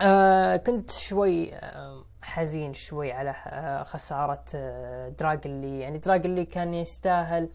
آه 0.00 0.56
كنت 0.56 0.90
شوي 0.90 1.54
آه 1.54 2.04
حزين 2.22 2.74
شوي 2.74 3.12
على 3.12 3.30
آه 3.30 3.82
خسارة 3.82 4.44
آه 4.54 5.08
دراجن 5.08 5.49
لي. 5.49 5.80
يعني 5.80 5.98
دراجن 5.98 6.29
لي 6.29 6.44
كان 6.44 6.74
يستاهل 6.74 7.42
آه، 7.42 7.48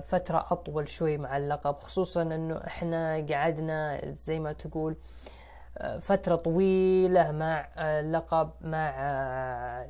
فترة 0.00 0.46
أطول 0.50 0.88
شوي 0.88 1.18
مع 1.18 1.36
اللقب 1.36 1.76
خصوصا 1.76 2.22
أنه 2.22 2.56
إحنا 2.66 3.26
قعدنا 3.30 4.00
زي 4.14 4.40
ما 4.40 4.52
تقول 4.52 4.96
آه، 5.78 5.98
فترة 5.98 6.36
طويلة 6.36 7.32
مع 7.32 7.68
اللقب 7.78 8.50
مع 8.60 8.94
آه، 8.98 9.88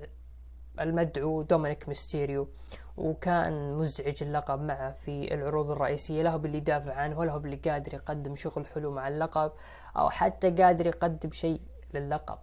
المدعو 0.80 1.42
دومينيك 1.42 1.88
ميستيريو 1.88 2.48
وكان 2.96 3.74
مزعج 3.74 4.22
اللقب 4.22 4.60
معه 4.60 4.92
في 4.92 5.34
العروض 5.34 5.70
الرئيسية 5.70 6.22
لا 6.22 6.27
هو 6.27 6.36
باللي 6.36 6.58
يدافع 6.58 6.94
عنه 6.94 7.18
ولا 7.18 7.27
هو 7.27 7.36
باللي 7.36 7.56
قادر 7.56 7.94
يقدم 7.94 8.36
شغل 8.36 8.66
حلو 8.66 8.90
مع 8.90 9.08
اللقب 9.08 9.52
أو 9.96 10.10
حتى 10.10 10.50
قادر 10.50 10.86
يقدم 10.86 11.30
شيء 11.30 11.60
للقب. 11.94 12.38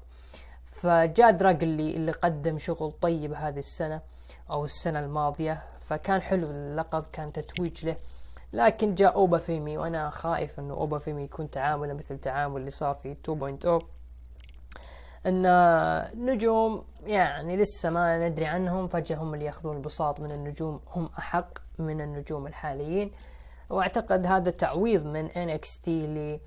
فجاء 0.65 1.31
دراجن 1.31 1.74
لي 1.74 1.95
اللي 1.95 2.11
قدم 2.11 2.57
شغل 2.57 2.91
طيب 2.91 3.33
هذه 3.33 3.59
السنة 3.59 4.01
أو 4.51 4.65
السنة 4.65 4.99
الماضية 4.99 5.63
فكان 5.81 6.21
حلو 6.21 6.49
اللقب 6.49 7.03
كان 7.13 7.31
تتويج 7.31 7.85
له. 7.85 7.95
لكن 8.53 8.95
جاء 8.95 9.15
أوبا 9.15 9.37
فيمي 9.37 9.77
وأنا 9.77 10.09
خائف 10.09 10.59
أنه 10.59 10.73
أوبا 10.73 10.97
فيمي 10.97 11.23
يكون 11.23 11.49
تعامله 11.49 11.93
مثل 11.93 12.17
تعامل 12.17 12.59
اللي 12.59 12.71
صار 12.71 12.95
في 12.95 13.15
2.0 13.15 13.85
إن 15.25 15.45
نجوم 16.25 16.83
يعني 17.05 17.57
لسه 17.57 17.89
ما 17.89 18.29
ندري 18.29 18.45
عنهم 18.45 18.87
فجأة 18.87 19.15
هم 19.15 19.33
اللي 19.33 19.45
يأخذون 19.45 19.75
البساط 19.75 20.19
من 20.19 20.31
النجوم. 20.31 20.81
هم 20.87 21.09
أحق 21.19 21.49
من 21.79 22.01
النجوم 22.01 22.47
الحاليين. 22.47 23.11
وأعتقد 23.69 24.25
هذا 24.25 24.51
تعويض 24.51 25.05
من 25.05 25.29
NXT 25.29 25.87
ل 25.87 26.39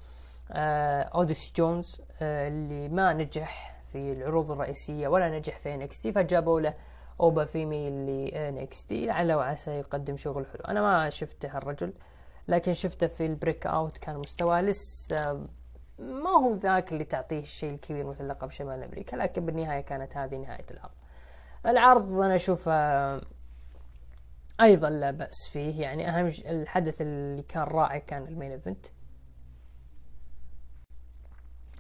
اوديسي 1.14 1.52
جونز 1.56 2.00
اللي 2.22 2.88
ما 2.88 3.12
نجح 3.12 3.80
في 3.92 4.12
العروض 4.12 4.50
الرئيسية 4.50 5.08
ولا 5.08 5.38
نجح 5.38 5.58
في 5.58 5.88
NXT 5.88 6.14
فجابوا 6.14 6.60
له 6.60 6.74
أوبا 7.22 7.44
فيمي 7.44 7.88
اللي 7.88 8.48
NXT 8.48 9.06
لعل 9.06 9.32
وعسى 9.32 9.70
يقدم 9.70 10.16
شغل 10.16 10.46
حلو. 10.46 10.64
أنا 10.68 10.80
ما 10.80 11.10
شفته 11.10 11.58
الرجل 11.58 11.92
لكن 12.48 12.72
شفته 12.72 13.06
في 13.06 13.26
ال 13.26 13.66
Breakout 13.66 13.98
كان 13.98 14.16
مستواه 14.18 14.60
لسه 14.60 15.46
ما 15.98 16.30
هو 16.30 16.54
ذاك 16.54 16.92
اللي 16.92 17.04
تعطيه 17.04 17.40
الشيء 17.40 17.74
الكبير 17.74 18.06
مثل 18.06 18.28
لقب 18.28 18.50
شمال 18.50 18.82
أمريكا 18.82 19.16
لكن 19.16 19.46
بالنهاية 19.46 19.80
كانت 19.80 20.16
هذه 20.16 20.36
نهاية 20.36 20.66
العرض 20.70 20.92
العرض 21.66 22.20
أنا 22.20 22.34
أشوفه 22.34 23.20
أيضا 24.60 24.90
لا 24.90 25.10
بأس 25.10 25.48
فيه 25.52 25.82
يعني 25.82 26.08
أهم 26.08 26.26
الحدث 26.26 27.00
اللي 27.00 27.42
كان 27.42 27.62
رائع 27.62 27.98
كان 27.98 28.22
ال 28.22 28.28
Main 28.28 28.50
Event. 28.50 28.86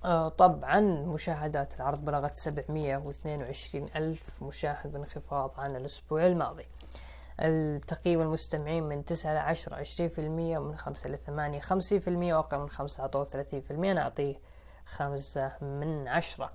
آه، 0.04 0.28
طبعا 0.28 0.80
مشاهدات 1.06 1.74
العرض 1.76 2.04
بلغت 2.04 2.36
722 2.36 3.88
ألف 3.96 4.42
مشاهد 4.42 4.92
بانخفاض 4.92 5.50
عن 5.58 5.76
الأسبوع 5.76 6.26
الماضي. 6.26 6.64
تقييم 7.86 8.20
المستمعين 8.20 8.82
من 8.82 9.04
تسعة 9.04 9.34
لعشرة 9.34 9.74
عشرين 9.74 10.08
في 10.08 10.20
المية 10.20 10.58
من 10.58 10.76
خمسة 10.76 11.10
لثمانية 11.10 11.60
خمسين 11.60 12.00
في 12.00 12.08
المية 12.08 12.34
وأقل 12.34 12.58
من 12.58 12.70
خمسة 12.70 13.00
أعطوه 13.02 13.24
ثلاثين 13.24 13.60
في 13.60 13.70
المية. 13.70 13.92
أنا 13.92 14.02
أعطيه 14.02 14.34
خمسة 14.86 15.52
من 15.60 16.08
عشرة. 16.08 16.52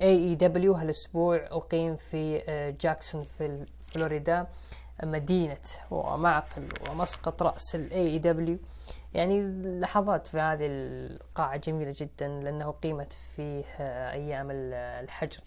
AEW 0.00 0.76
هالأسبوع 0.76 1.46
أقيم 1.50 1.96
في 1.96 2.38
جاكسون 2.80 3.24
في 3.38 3.66
فلوريدا 3.86 4.46
مدينة 5.02 5.56
ومعقل 5.90 6.68
ومسقط 6.90 7.42
رأس 7.42 7.74
ال 7.74 7.90
AEW 7.90 8.58
يعني 9.14 9.42
لحظات 9.80 10.26
في 10.26 10.38
هذه 10.38 10.66
القاعة 10.70 11.56
جميلة 11.56 11.94
جدا 11.96 12.28
لأنه 12.28 12.70
أقيمت 12.70 13.12
فيه 13.12 13.64
أيام 14.10 14.48
الحجر. 14.50 15.40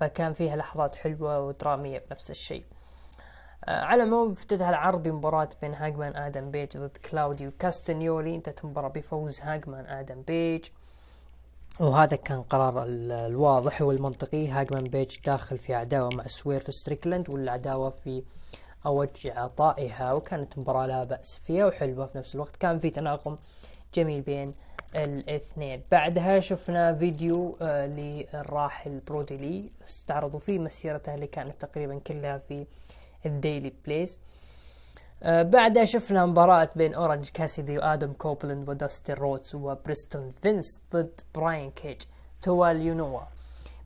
فكان 0.00 0.32
فيها 0.32 0.56
لحظات 0.56 0.96
حلوة 0.96 1.40
ودرامية 1.40 2.04
بنفس 2.10 2.30
الشيء. 2.30 2.64
آه، 3.64 3.84
على 3.84 4.02
العموم 4.02 4.30
افتتح 4.30 4.68
العرض 4.68 5.02
بمباراة 5.02 5.48
بين 5.60 5.74
هاجمان 5.74 6.16
آدم 6.16 6.50
بيج 6.50 6.78
ضد 6.78 6.96
كلاوديو 7.10 7.50
كاستنيولي 7.58 8.34
انتهت 8.34 8.64
المباراة 8.64 8.88
بفوز 8.88 9.40
هاجمان 9.40 9.86
آدم 9.86 10.22
بيج. 10.22 10.64
وهذا 11.80 12.16
كان 12.16 12.42
قرار 12.42 12.84
الواضح 12.86 13.82
والمنطقي. 13.82 14.48
هاجمان 14.48 14.84
بيج 14.84 15.16
داخل 15.24 15.58
في 15.58 15.74
عداوة 15.74 16.08
مع 16.14 16.26
سوير 16.26 16.60
في 16.60 16.72
ستريكلاند 16.72 17.30
والعداوة 17.30 17.90
في 17.90 18.22
أوج 18.86 19.26
عطائها 19.26 20.12
وكانت 20.12 20.58
مباراة 20.58 20.86
لا 20.86 21.04
بأس 21.04 21.40
فيها 21.46 21.66
وحلوة 21.66 22.06
في 22.06 22.18
نفس 22.18 22.34
الوقت. 22.34 22.56
كان 22.56 22.78
في 22.78 22.90
تناغم 22.90 23.38
جميل 23.94 24.20
بين 24.20 24.54
الاثنين. 24.94 25.82
بعدها 25.90 26.40
شفنا 26.40 26.94
فيديو 26.94 27.56
آه 27.62 27.86
للراحل 27.86 29.00
بروديلي. 29.08 29.70
استعرضوا 29.88 30.38
فيه 30.38 30.58
مسيرته 30.58 31.14
اللي 31.14 31.26
كانت 31.26 31.64
تقريبا 31.64 31.98
كلها 31.98 32.38
في 32.38 32.66
ال 33.26 33.32
Daily's 33.32 33.72
Place 33.84 34.18
آه 35.22 35.42
بعدها 35.42 35.84
شفنا 35.84 36.26
مباراة 36.26 36.68
بين 36.76 36.94
أورنج 36.94 37.28
كاسيدي 37.28 37.78
وآدم 37.78 38.12
كوبلاند 38.12 38.68
وداستن 38.68 39.14
رودز 39.14 39.54
وبريستون 39.54 40.32
فينس 40.42 40.82
ضد 40.92 41.20
براين 41.34 41.70
كيج. 41.70 42.02
توا 42.42 42.82
ليونا. 42.82 43.20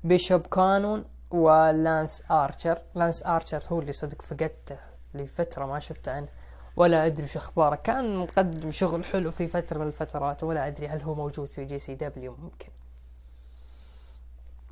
بيشوب 0.05 0.47
كانون 0.47 1.05
ولانس 1.31 2.23
آرشر. 2.31 2.79
لانس 2.95 3.23
آرشر 3.27 3.63
هو 3.69 3.81
اللي 3.81 3.93
صدق 3.93 4.23
فقدته 4.23 4.79
لفترة 5.15 5.67
ما 5.67 5.79
شفت 5.79 6.09
عنه. 6.09 6.29
ولا 6.77 7.07
أدري 7.07 7.27
شو 7.27 7.39
أخباره. 7.39 7.75
كان 7.75 8.17
مقدم 8.17 8.71
شغل 8.71 9.05
حلو 9.05 9.31
في 9.31 9.49
فترة 9.49 9.79
من 9.79 9.87
الفترات 9.87 10.45
ولا 10.45 10.67
أدري 10.67 10.89
هل 10.89 11.03
هو 11.03 11.15
موجود 11.15 11.49
في 11.49 11.65
GCW 11.65 12.37
ممكن. 12.37 12.69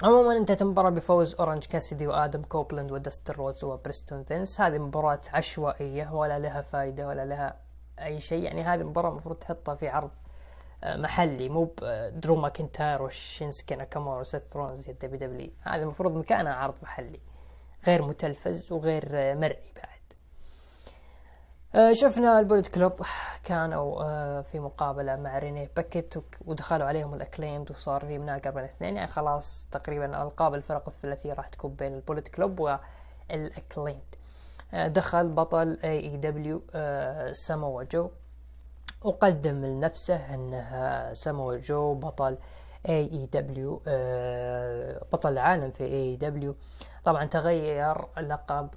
عموما 0.02 0.36
انتهت 0.36 0.62
المباراة 0.62 0.90
بفوز 0.90 1.34
أورنج 1.34 1.64
كاسيدي 1.64 2.06
وآدم 2.06 2.42
كوبلاند 2.42 2.92
وداستن 2.92 3.36
رودز 3.36 3.64
وبريستون 3.64 4.24
فينس. 4.24 4.60
هذه 4.60 4.78
مباراة 4.78 5.20
عشوائية 5.32 6.14
ولا 6.14 6.38
لها 6.38 6.60
فايدة 6.60 7.06
ولا 7.06 7.24
لها 7.24 7.56
أي 7.98 8.20
شيء. 8.20 8.42
يعني 8.42 8.62
هذه 8.62 8.80
المباراة 8.80 9.10
المفروض 9.10 9.36
تحطها 9.36 9.74
في 9.74 9.88
عرض 9.88 10.10
محلي 10.84 11.48
مو 11.48 11.74
درو 12.10 12.36
ماكنتاير 12.36 13.02
وشينسكي 13.02 13.74
ناكامورا 13.74 14.20
وسيث 14.20 14.42
رولنز 14.42 14.90
WWE. 14.90 15.50
هذا 15.62 15.82
المفروض 15.82 16.16
مكانها 16.16 16.54
عرض 16.54 16.74
محلي 16.82 17.20
غير 17.86 18.02
متلفز 18.02 18.72
وغير 18.72 19.08
مرئي 19.36 19.72
بعد. 19.76 19.94
آه، 21.74 21.92
شفنا 21.92 22.38
ال 22.38 22.42
Bullet 22.42 22.66
Club 22.66 23.02
كانوا 23.44 24.02
آه، 24.02 24.40
في 24.40 24.60
مقابلة 24.60 25.16
مع 25.16 25.38
ريني 25.38 25.68
باكيت 25.76 26.14
ودخلوا 26.46 26.86
عليهم 26.86 27.14
ال 27.14 27.20
Acclaimed 27.20 27.70
وصار 27.70 28.00
في 28.00 28.18
مناقرة 28.18 28.50
بين 28.50 28.64
الاثنين 28.64 28.96
يعني 28.96 29.10
خلاص 29.10 29.66
تقريبا 29.70 30.22
ألقاب 30.22 30.54
الفرق 30.54 30.88
الثلاثية 30.88 31.32
راح 31.32 31.48
تكون 31.48 31.74
بين 31.74 31.94
ال 31.94 31.99
Bullet 31.99 32.28
Club 32.28 32.60
وال 32.60 32.86
Acclaimed. 32.86 34.14
آه، 34.74 34.88
دخل 34.88 35.28
بطل 35.28 35.78
اي 35.84 36.00
اي 36.00 36.16
دبليو 36.16 36.62
سامو 37.32 37.82
جو. 37.82 38.10
وقدم 39.04 39.64
لنفسه 39.64 40.34
انه 40.34 41.14
سامو 41.14 41.56
جو 41.56 41.94
بطل 41.94 42.38
AEW 42.88 43.76
بطل 45.12 45.32
العالم 45.32 45.70
في 45.70 45.84
AEW 45.84 46.56
طبعا 47.04 47.24
تغير 47.24 47.96
لقب 48.20 48.68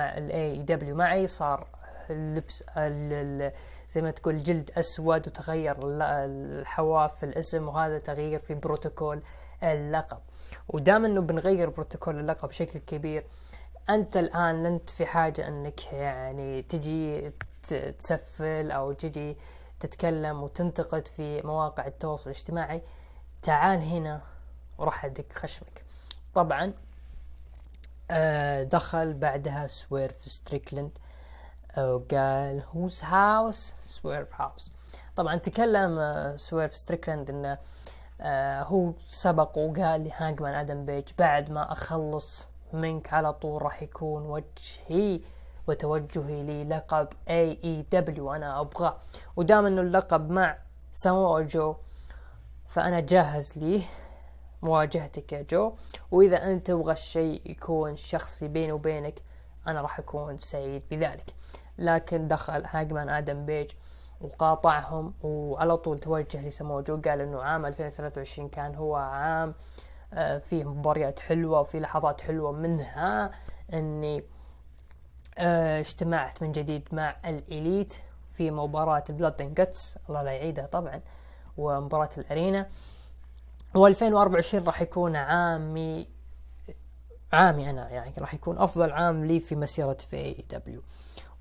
ال 0.00 0.62
AEW 0.62 0.96
معي 0.96 1.26
صار 1.26 1.66
اللبس 2.10 2.64
زي 3.90 4.02
ما 4.02 4.10
تقول 4.10 4.42
جلد 4.42 4.70
أسود 4.78 5.26
وتغير 5.28 5.76
الحواف 5.82 7.16
في 7.18 7.26
الاسم 7.26 7.68
وهذا 7.68 7.98
تغيير 7.98 8.38
في 8.38 8.54
بروتوكول 8.54 9.22
اللقب. 9.62 10.18
ودام 10.68 11.04
إنه 11.04 11.20
بنغير 11.20 11.70
بروتوكول 11.70 12.18
اللقب 12.20 12.48
بشكل 12.48 12.78
كبير 12.78 13.24
أنت 13.90 14.16
الآن 14.16 14.66
انت 14.66 14.90
في 14.90 15.06
حاجة 15.06 15.48
إنك 15.48 15.92
يعني 15.92 16.62
تجي 16.62 17.32
تسفل 17.74 18.70
أو 18.70 18.92
تجي 18.92 19.36
تتكلم 19.80 20.42
وتنتقد 20.42 21.08
في 21.08 21.42
مواقع 21.42 21.86
التواصل 21.86 22.30
الاجتماعي 22.30 22.82
تعال 23.42 23.82
هنا 23.82 24.20
وراح 24.78 25.04
ادك 25.04 25.32
خشمك. 25.32 25.84
طبعا 26.34 26.72
آه 28.10 28.62
دخل 28.62 29.14
بعدها 29.14 29.66
سويرف 29.66 30.30
ستريكلند 30.30 30.90
وقال 31.78 32.62
whose 32.74 33.02
house 33.02 33.74
Swerve's 33.86 34.26
house 34.34 34.72
طبعا 35.16 35.36
تكلم 35.36 35.98
آه 35.98 36.36
سويرف 36.36 36.78
ستريكلند 36.78 37.30
انه 37.30 37.58
هو 38.62 38.92
سبق 39.08 39.58
وقال 39.58 40.04
لهانجمان 40.04 40.54
آدم 40.54 40.84
بيج 40.86 41.08
بعد 41.18 41.50
ما 41.50 41.72
أخلص 41.72 42.46
منك 42.72 43.12
على 43.12 43.32
طول 43.32 43.62
راح 43.62 43.82
يكون 43.82 44.22
وجهي. 44.22 45.20
وتوجهي 45.68 46.42
للقب 46.42 47.08
AEW 47.28 48.32
أنا 48.32 48.60
ابغاه 48.60 48.96
ودام 49.36 49.66
إنه 49.66 49.80
اللقب 49.80 50.30
مع 50.30 50.58
سامو 50.92 51.40
جو 51.40 51.76
فأنا 52.68 53.00
جاهز 53.00 53.58
ليه 53.58 53.82
مواجهتك 54.62 55.32
يا 55.32 55.42
جو. 55.42 55.72
وإذا 56.10 56.50
أنت 56.50 56.66
تبغى 56.66 56.92
الشيء 56.92 57.42
يكون 57.50 57.96
شخصي 57.96 58.48
بيني 58.48 58.72
وبينك 58.72 59.22
أنا 59.66 59.80
راح 59.80 59.98
أكون 59.98 60.38
سعيد 60.38 60.82
بذلك. 60.90 61.34
لكن 61.78 62.28
دخل 62.28 62.62
هاجمان 62.66 63.08
آدم 63.08 63.46
بيج 63.46 63.70
وقاطعهم 64.20 65.14
وعلى 65.22 65.76
طول 65.76 65.98
توجه 65.98 66.48
لسمو 66.48 66.80
جو 66.80 67.00
قال 67.00 67.20
إنه 67.20 67.42
عام 67.42 67.66
2023 67.66 68.48
كان 68.48 68.74
هو 68.74 68.96
عام 68.96 69.54
آه، 70.14 70.38
فيه 70.38 70.64
مباريات 70.64 71.20
حلوة 71.20 71.60
وفي 71.60 71.80
لحظات 71.80 72.20
حلوة 72.20 72.52
منها 72.52 73.30
إني 73.72 74.24
اجتمعت 75.38 76.42
من 76.42 76.52
جديد 76.52 76.88
مع 76.92 77.16
ال 77.24 77.36
Elite 77.36 77.94
في 78.32 78.50
مباراة 78.50 79.04
Blood 79.08 79.42
and 79.42 79.60
Guts 79.60 79.98
الله 80.08 80.22
لا 80.22 80.32
يعيدها 80.32 80.66
طبعا 80.66 81.00
ومباراة 81.56 82.10
ال 82.18 82.25
arena. 82.25 82.66
و2024 83.78 84.54
راح 84.54 84.82
يكون 84.82 85.16
عامي 85.16 86.08
عامي 87.32 87.70
أنا 87.70 87.90
يعني 87.90 88.12
راح 88.18 88.34
يكون 88.34 88.58
أفضل 88.58 88.92
عام 88.92 89.24
لي 89.24 89.40
في 89.40 89.56
مسيرتي 89.56 90.06
في 90.06 90.16
AEW 90.16 90.82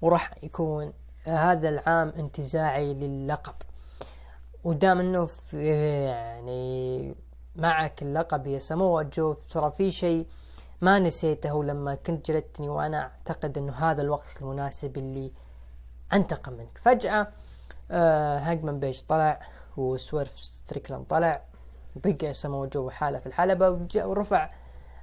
وراح 0.01 0.33
يكون 0.43 0.93
هذا 1.23 1.69
العام 1.69 2.13
انتزاعي 2.17 2.93
للقب. 2.93 3.55
ودام 4.63 4.99
إنه 4.99 5.25
في 5.25 5.67
يعني 6.05 7.15
معك 7.55 8.01
اللقب 8.01 8.47
يا 8.47 8.59
سمو 8.59 9.01
جو 9.01 9.33
ترى 9.33 9.71
في 9.71 9.91
شيء 9.91 10.27
ما 10.81 10.99
نسيته 10.99 11.63
لما 11.63 11.95
كنت 11.95 12.31
جلدتني 12.31 12.69
وأنا 12.69 13.01
أعتقد 13.01 13.57
إنه 13.57 13.73
هذا 13.73 14.01
الوقت 14.01 14.41
المناسب 14.41 14.97
اللي 14.97 15.31
أنتقم 16.13 16.53
منك. 16.53 16.77
فجأة 16.81 17.27
آه 17.91 18.39
هاجمان 18.39 18.79
بيج 18.79 19.01
طلع 19.07 19.39
وسويرف 19.77 20.39
ستريكلاند 20.39 21.05
طلع 21.05 21.41
بقى 21.95 22.33
سمو 22.33 22.65
جو 22.65 22.89
حالة 22.89 23.19
في 23.19 23.25
الحلبة 23.27 23.87
ورفع 23.95 24.49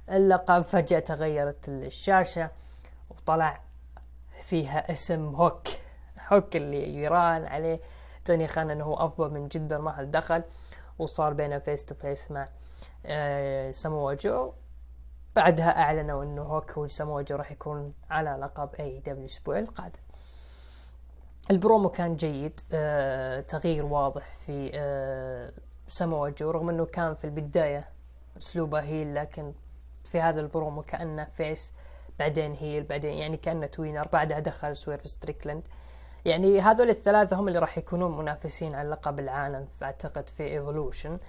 اللقب 0.09 0.61
فجأة 0.61 0.99
تغيرت 0.99 1.69
الشاشة 1.69 2.49
وطلع 3.09 3.61
فيها 4.41 4.91
اسم 4.91 5.35
هوك. 5.35 5.67
هوك 6.31 6.55
اللي 6.55 6.95
يراهن 6.95 7.45
عليه. 7.45 7.79
توني 8.25 8.47
خان 8.47 8.71
إنه 8.71 8.83
هو 8.83 8.93
أفضل 8.93 9.31
من 9.31 9.47
جدا 9.47 9.77
ما 9.77 10.03
دخل 10.03 10.43
وصار 10.99 11.33
بينه 11.33 11.59
face 11.59 11.85
to 11.85 11.95
face 11.95 12.31
مع 12.31 12.47
آه 13.05 13.71
سمو 13.71 14.13
جو. 14.13 14.53
بعدها 15.35 15.81
أعلنوا 15.81 16.23
إنه 16.23 16.41
هوك 16.41 16.77
وسمو 16.77 17.21
جو 17.21 17.35
راح 17.35 17.51
يكون 17.51 17.93
على 18.09 18.37
لقب 18.41 18.69
AEW 18.79 19.19
الأسبوع 19.19 19.59
القادم. 19.59 19.99
البرومو 21.51 21.89
كان 21.89 22.15
جيد 22.15 22.59
آه 22.73 23.41
تغيير 23.41 23.85
واضح 23.85 24.37
في 24.45 24.71
آه 24.73 25.51
سمو 25.87 26.29
جو 26.29 26.51
رغم 26.51 26.69
إنه 26.69 26.85
كان 26.85 27.15
في 27.15 27.25
البداية 27.25 27.89
أسلوبه 28.37 28.79
heel 28.79 29.15
لكن 29.15 29.53
في 30.05 30.21
هذا 30.21 30.41
البرومو 30.41 30.81
كأنه 30.81 31.23
face 31.37 31.73
بعدين 32.19 32.53
heel 32.53 32.83
بعدين 32.83 33.13
يعني 33.17 33.37
كأنه 33.37 33.65
tweener 33.65 34.07
بعدها 34.07 34.39
دخل 34.39 34.75
سويرف 34.75 35.07
ستريكلاند. 35.07 35.63
يعني 36.25 36.61
هذول 36.61 36.89
الثلاثة 36.89 37.39
هم 37.39 37.47
اللي 37.47 37.59
راح 37.59 37.77
يكونون 37.77 38.17
منافسين 38.17 38.75
على 38.75 38.89
لقب 38.89 39.19
العالم 39.19 39.67
أعتقد 39.83 40.29
في 40.29 40.43
Revolution 40.43 41.19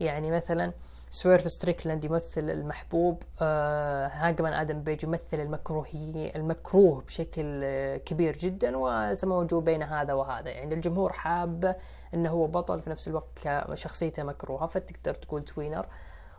يعني 0.00 0.30
مثلا 0.30 0.72
سويرف 1.12 1.50
ستريكلاند 1.50 2.04
يمثل 2.04 2.50
المحبوب 2.50 3.22
آه 3.42 4.06
هاجمان 4.06 4.52
آدم 4.52 4.82
بيج 4.82 5.04
يمثل 5.04 5.40
المكروهي 5.40 6.32
المكروه 6.36 7.00
بشكل 7.00 7.60
آه 7.64 7.96
كبير 7.96 8.36
جدا 8.36 8.72
وسمو 8.76 9.32
جو 9.32 9.60
بين 9.60 9.82
هذا 9.82 10.12
وهذا. 10.12 10.50
يعني 10.50 10.74
الجمهور 10.74 11.12
حاب 11.12 11.76
إنه 12.14 12.30
هو 12.30 12.46
بطل 12.46 12.80
في 12.82 12.90
نفس 12.90 13.08
الوقت 13.08 13.48
شخصيته 13.74 14.22
مكروهة 14.22 14.66
فتقدر 14.66 15.14
تقول 15.14 15.44
tweener 15.44 15.86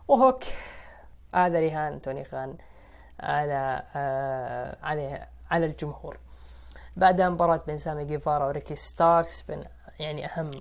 وهوك 0.08 0.44
هذا 1.36 1.60
رهان 1.60 2.02
توني 2.02 2.24
خان 2.24 2.56
على 3.20 3.84
آه 3.96 4.78
على 4.84 5.28
على 5.52 5.66
الجمهور. 5.66 6.18
بعدها 6.98 7.30
مباراة 7.30 7.62
بين 7.68 7.78
سامي 7.78 8.06
جيفارا 8.06 8.46
وريكي 8.48 8.76
ستاركس 8.76 9.42
بين 9.42 9.64
يعني 10.00 10.26
أهم 10.26 10.52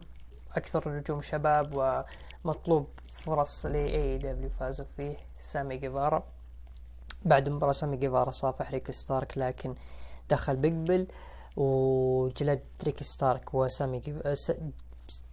أكثر 0.56 0.82
النجوم 0.86 1.22
شباب 1.22 2.04
ومطلوب 2.44 2.88
فرص 3.24 3.66
ل 3.66 3.74
AEW 3.74 4.50
فازوا 4.50 4.86
فيه 4.96 5.16
سامي 5.40 5.76
جيفارا. 5.76 6.22
بعد 7.24 7.48
مباراة 7.48 7.72
سامي 7.72 7.96
جيفارا 7.96 8.30
صافح 8.30 8.70
ريكي 8.70 8.92
ستارك 8.92 9.38
لكن 9.38 9.74
دخل 10.30 10.56
بيج 10.56 10.72
بيل 10.72 11.06
وجلد 11.56 12.62
ريكي 12.84 13.04
ستارك 13.04 13.54
وسامي 13.54 14.02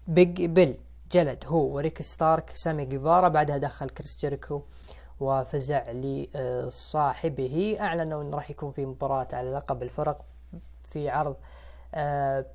بيج 0.07 0.45
بيل 0.45 0.77
جلد 1.11 1.43
هو 1.45 1.75
وريكي 1.75 2.01
ستارك 2.01 2.49
سامي 2.49 2.85
جيفارا 2.85 3.27
بعدها 3.27 3.57
دخل 3.57 3.89
كريس 3.89 4.17
جيريكو 4.17 4.61
وفزع 5.19 5.83
لصاحبه. 5.91 7.77
أعلنوا 7.79 8.21
انه 8.21 8.35
راح 8.35 8.49
يكون 8.49 8.71
في 8.71 8.85
مباراة 8.85 9.27
على 9.33 9.51
لقب 9.51 9.83
الفرق 9.83 10.25
في 10.83 11.09
عرض 11.09 11.35
آه 11.93 12.45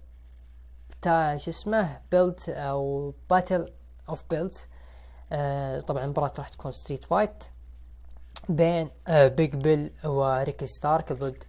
تا 1.03 1.37
شو 1.37 1.51
اسمه 1.51 2.01
Belt 2.11 2.49
أو 2.49 3.15
Battle 3.31 3.73
of 4.09 4.25
Belt. 4.31 4.69
طبعا 5.81 6.05
المباراة 6.05 6.33
راح 6.39 6.49
تكون 6.49 6.73
street 6.73 7.05
fight 7.05 7.45
بين 8.49 8.91
آه 9.09 9.29
بيج 9.29 9.57
بيل 9.57 9.93
وريكي 10.05 10.67
ستارك 10.67 11.13
ضد 11.13 11.45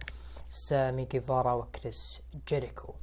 سامي 0.50 1.04
جيفارا 1.04 1.52
وكريس 1.52 2.22
جيريكو 2.48 2.94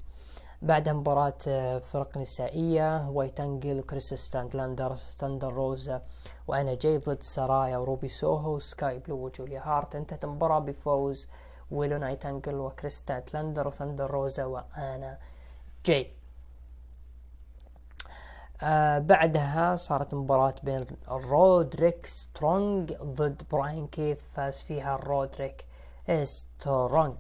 بعدها 0.62 0.94
مباراة 0.94 1.38
آه 1.48 1.80
فرق 1.80 2.18
نسائية 2.18 3.10
ويلو 3.10 3.40
نايتنجيل 3.40 3.80
وكريس 3.80 4.14
ستاندلاندر 4.14 4.96
ثاندر 4.96 5.54
روزا 5.54 6.02
وآنا 6.48 6.74
جاي 6.76 6.98
ضد 6.98 7.24
سرايا 7.24 7.78
وروبي 7.78 8.10
سوهو 8.10 8.60
سكاي 8.60 9.00
بلو 9.00 9.16
وجوليا 9.26 9.62
هارت 9.66 9.96
انتهت 9.96 10.24
المباراة 10.24 10.60
بفوز 10.60 11.28
ويلو 11.72 11.98
نايتنجيل 11.98 12.56
وكريس 12.56 12.94
ستاندلاندر 12.94 13.68
وثاندر 13.68 14.12
روزا 14.12 14.46
وآنا 14.46 15.18
جاي. 15.86 16.12
آه 18.64 19.00
بعدها 19.00 19.76
صارت 19.76 20.14
مباراة 20.14 20.56
بين 20.64 20.86
رودريك 21.08 22.06
سترونج 22.06 22.94
ضد 22.94 23.42
براين 23.52 23.88
كيث 23.88 24.20
فاز 24.36 24.58
فيها 24.58 24.96
رودريك 24.96 25.66
سترونج 26.24 27.16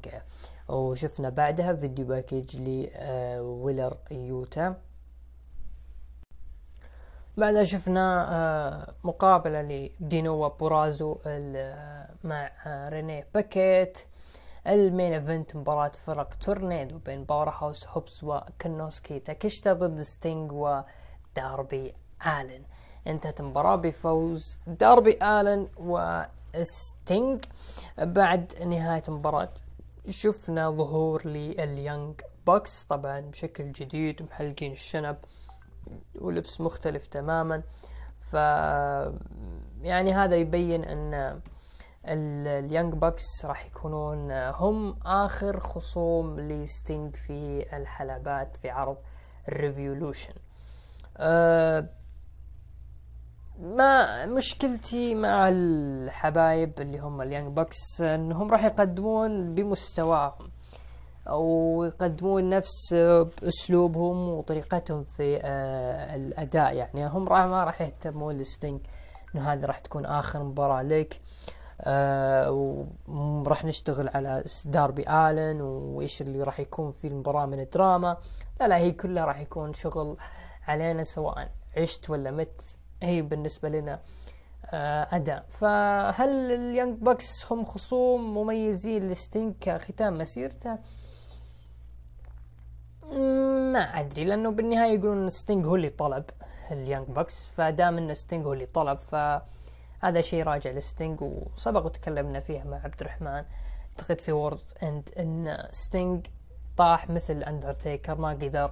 وشفنا 0.69 1.29
بعدها 1.29 1.73
video 1.73 2.05
package 2.05 2.57
لويلر 2.57 3.97
يوتا. 4.11 4.75
بعدها 7.37 7.63
شفنا 7.63 8.27
آه 8.35 8.93
مقابلة 9.03 9.61
لديونا 9.61 10.47
بورازو 10.47 11.17
مع 12.23 12.51
آه 12.65 12.89
ريني 12.89 13.25
باكيت 13.33 13.99
ال 14.67 14.76
main 14.76 15.13
event 15.13 15.55
مباراة 15.55 15.91
فرق 16.05 16.33
تورنيدو 16.33 16.97
بين 16.97 17.23
باور 17.23 17.49
هاوس 17.49 17.87
هوبس 17.87 18.23
وكنوسكي 18.23 19.19
تاكيشتا 19.19 19.73
ضد 19.73 20.01
ستينج 20.01 20.51
وداربي 21.37 21.93
آلن. 22.25 22.63
انتهت 23.07 23.39
المباراة 23.39 23.75
بفوز 23.75 24.57
داربي 24.67 25.17
آلن 25.23 25.67
وستينج 25.77 27.45
بعد 27.97 28.53
نهاية 28.65 29.03
المباراة 29.07 29.53
شفنا 30.09 30.69
ظهور 30.71 31.27
لليانج 31.27 32.21
بوكس 32.47 32.83
طبعا 32.83 33.19
بشكل 33.19 33.71
جديد 33.71 34.21
محلقين 34.23 34.71
الشنب 34.71 35.17
ولبس 36.21 36.61
مختلف 36.61 37.07
تماما. 37.07 37.61
ف 38.31 38.33
يعني 39.81 40.13
هذا 40.13 40.35
يبين 40.35 40.83
أن 40.83 41.41
اليانج 42.05 42.93
بوكس 42.93 43.45
راح 43.45 43.65
يكونون 43.65 44.31
هم 44.31 44.99
آخر 45.05 45.59
خصوم 45.59 46.39
لستينج 46.39 47.15
في 47.15 47.65
الحلبات 47.77 48.55
في 48.55 48.69
عرض 48.69 48.97
الريفولوشن 49.47 50.33
أه 51.21 51.89
ما 53.59 54.25
مشكلتي 54.25 55.15
مع 55.15 55.49
الحبايب 55.49 56.81
اللي 56.81 56.99
هم 56.99 57.21
اليانج 57.21 57.55
بوكس 57.55 58.01
إنهم 58.01 58.51
راح 58.51 58.63
يقدمون 58.65 59.55
بمستواهم 59.55 60.51
أو 61.27 61.83
يقدمون 61.83 62.49
نفس 62.49 62.93
أسلوبهم 63.43 64.29
وطريقتهم 64.29 65.03
في 65.03 65.39
آه 65.43 66.15
الأداء. 66.15 66.75
يعني 66.75 67.07
هم 67.07 67.27
راح 67.29 67.39
ما 67.45 67.63
راح 67.63 67.81
يهتمون 67.81 68.37
لستينج 68.37 68.81
إنه 69.35 69.53
هذه 69.53 69.65
راح 69.65 69.79
تكون 69.79 70.05
آخر 70.05 70.43
مباراة 70.43 70.81
لك 70.81 71.21
آه 71.81 72.51
وراح 73.07 73.65
نشتغل 73.65 74.09
على 74.13 74.43
داربي 74.65 75.09
آلن 75.09 75.61
وإيش 75.61 76.21
اللي 76.21 76.43
راح 76.43 76.59
يكون 76.59 76.91
في 76.91 77.07
المباراة 77.07 77.45
من 77.45 77.59
الدراما. 77.59 78.17
لا 78.59 78.67
لا 78.67 78.77
هي 78.77 78.91
كلها 78.91 79.25
راح 79.25 79.39
يكون 79.39 79.73
شغل 79.73 80.17
علينا 80.71 81.03
سواء 81.03 81.51
عشت 81.77 82.09
ولا 82.09 82.31
مت 82.31 82.61
هي 83.03 83.21
بالنسبة 83.21 83.69
لنا 83.69 83.99
آه 84.65 85.07
أداء 85.11 85.45
فهل 85.49 86.51
اليانج 86.51 86.97
بوكس 86.97 87.51
هم 87.51 87.65
خصوم 87.65 88.33
مميزين 88.37 89.09
لستينج 89.09 89.55
كختام 89.61 90.17
مسيرته؟ 90.17 90.77
ما 93.73 93.79
أدري 93.79 94.23
لأنه 94.23 94.51
بالنهاية 94.51 94.99
يقولون 94.99 95.29
ستينج 95.29 95.65
هو 95.65 95.75
اللي 95.75 95.89
طلب 95.89 96.23
اليانج 96.71 97.07
بوكس 97.07 97.45
فدام 97.45 97.97
إن 97.97 98.13
ستينج 98.13 98.45
هو 98.45 98.53
اللي 98.53 98.65
طلب 98.65 98.97
فهذا 98.99 100.21
شيء 100.21 100.43
راجع 100.43 100.71
لستينج 100.71 101.21
وسبق 101.21 101.85
وتكلمنا 101.85 102.39
فيها 102.39 102.63
مع 102.63 102.77
عبد 102.83 103.01
الرحمن. 103.01 103.43
أعتقد 103.91 104.21
في 104.21 104.31
ووردز 104.31 104.73
اند 104.83 105.09
إن 105.19 105.67
ستينج 105.71 106.27
طاح 106.77 107.09
مثل 107.09 107.43
أندرتيكر 107.43 108.15
ما 108.15 108.29
قدر 108.29 108.71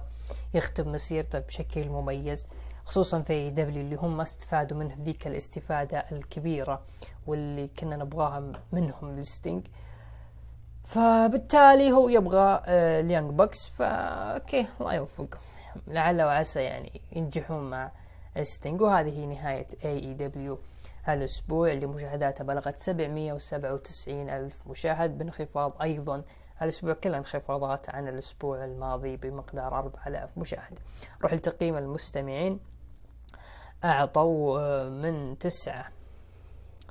يختم 0.54 0.92
مسيرته 0.92 1.38
بشكل 1.38 1.88
مميز 1.88 2.46
خصوصا 2.84 3.22
في 3.22 3.50
دبليو 3.50 3.82
اللي 3.82 3.96
هم 3.96 4.20
استفادوا 4.20 4.76
منه 4.78 4.96
ذيك 5.02 5.26
الاستفادة 5.26 5.98
الكبيرة 6.12 6.82
واللي 7.26 7.68
كنا 7.68 7.96
نبغاها 7.96 8.52
منهم 8.72 9.16
لستينج 9.16 9.66
فبالتالي 10.84 11.92
هو 11.92 12.08
يبغى 12.08 12.62
آه 12.66 13.00
اليانج 13.00 13.30
بوكس 13.30 13.68
ف 13.68 13.86
okay 14.34 14.66
الله 14.80 14.94
يوفق 14.94 15.38
لعل 15.86 16.22
وعسى 16.22 16.60
يعني 16.62 17.00
ينجحون 17.12 17.70
مع 17.70 17.90
ستينج 18.42 18.80
وهذه 18.80 19.08
هي 19.08 19.26
نهاية 19.26 19.68
AEW 19.84 20.58
هالاسبوع 21.04 21.72
اللي 21.72 21.86
مشاهداتها 21.86 22.44
بلغت 22.44 22.78
797 22.78 24.28
ألف 24.28 24.66
مشاهد 24.66 25.18
بانخفاض 25.18 25.82
أيضا 25.82 26.22
الأسبوع 26.62 26.92
كله 26.92 27.18
انخفاضات 27.18 27.90
عن 27.90 28.08
الأسبوع 28.08 28.64
الماضي 28.64 29.16
بمقدار 29.16 29.78
4000 29.78 30.38
مشاهد. 30.38 30.78
روح 31.22 31.34
لتقييم 31.34 31.76
المستمعين. 31.76 32.60
أعطوا 33.84 34.88
من 34.88 35.38
تسعة 35.38 35.84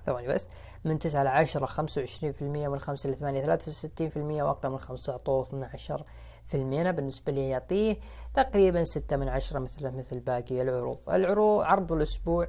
ثواني 0.06 0.28
بس 0.28 0.48
من 0.86 1.00
تسعة 1.00 1.46
وعشرين 1.98 2.32
في 2.32 2.42
المية 2.42 2.68
من 2.68 2.80
خمسة 2.80 3.10
لثمانية 3.10 3.42
ثلاثة 3.42 3.70
وستين 3.70 4.10
في 4.10 4.18
المية 4.18 4.44
وأقل 4.44 4.70
من 4.70 4.78
خمسة 4.78 5.14
أعطوه 5.14 5.42
اثنى 5.42 5.66
عشر 5.66 6.04
في 6.46 6.58
المية. 6.58 6.82
أنا 6.82 6.92
بالنسبة 6.92 7.32
لي 7.32 7.50
يعطيه 7.50 7.98
تقريبا 8.34 8.84
ستة 8.84 9.18
من 9.18 9.30
عشرة 9.30 9.60
مثل 9.60 9.92
مثل 9.92 10.20
باقي 10.20 10.62
العروض. 10.62 10.98
العروض 11.10 11.62
عرض 11.62 11.92
الأسبوع 11.92 12.48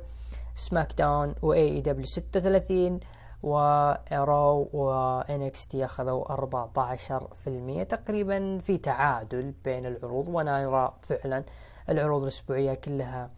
سماك 0.54 0.92
داون 0.92 1.34
و 1.42 1.52
AEW 1.52 2.06
ستة 2.06 2.40
ثلاثين 2.40 3.00
و 3.42 4.68
Raw 4.72 5.42
و 5.42 5.68
NXT 5.68 5.84
أخذوا 5.84 6.24
14% 6.34 7.82
تقريبا 7.88 8.58
في 8.58 8.78
تعادل 8.78 9.54
بين 9.64 9.86
العروض 9.86 10.28
وأنا 10.28 10.66
أرى 10.66 10.94
فعلا 11.02 11.44
العروض 11.88 12.22
الأسبوعية 12.22 12.74
كلها 12.74 13.28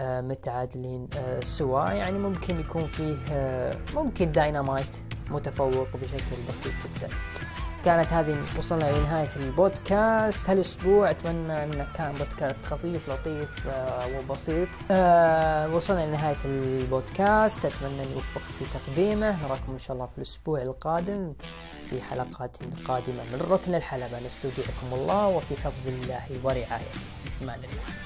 متعادلين 0.00 1.08
سوا. 1.42 1.90
يعني 1.90 2.18
ممكن 2.18 2.60
يكون 2.60 2.84
فيه 2.84 3.16
ممكن 3.94 4.32
داينامايت 4.32 4.96
متفوق 5.30 5.88
بشكل 5.94 6.36
بسيط 6.48 6.72
جدا. 6.96 7.08
كانت 7.84 8.12
هذه 8.12 8.38
وصلنا 8.58 8.98
لنهاية 8.98 9.30
البودكاست. 9.36 10.50
هالأسبوع 10.50 11.10
أتمنى 11.10 11.64
أنه 11.64 11.86
كان 11.94 12.12
بودكاست 12.12 12.66
خفيف 12.66 13.08
لطيف 13.08 13.50
وبسيط. 14.16 14.68
أه 14.90 15.74
وصلنا 15.74 16.06
لنهاية 16.06 16.36
البودكاست. 16.44 17.64
أتمنى 17.64 18.02
أني 18.02 18.10
وفقت 18.12 18.40
في 18.40 18.64
تقديمه. 18.78 19.46
نراكم 19.46 19.72
إن 19.72 19.78
شاء 19.78 19.96
الله 19.96 20.06
في 20.06 20.18
الأسبوع 20.18 20.62
القادم 20.62 21.32
في 21.90 22.02
حلقات 22.02 22.56
قادمة 22.88 23.22
من 23.32 23.46
ركن 23.50 23.74
الحلبة. 23.74 24.20
نستودعكم 24.26 24.92
الله 24.92 25.26
وفي 25.26 25.56
حفظ 25.56 25.86
الله 25.86 26.22
ورعايته. 26.42 27.00
أمان 27.42 27.58
الله 27.58 28.03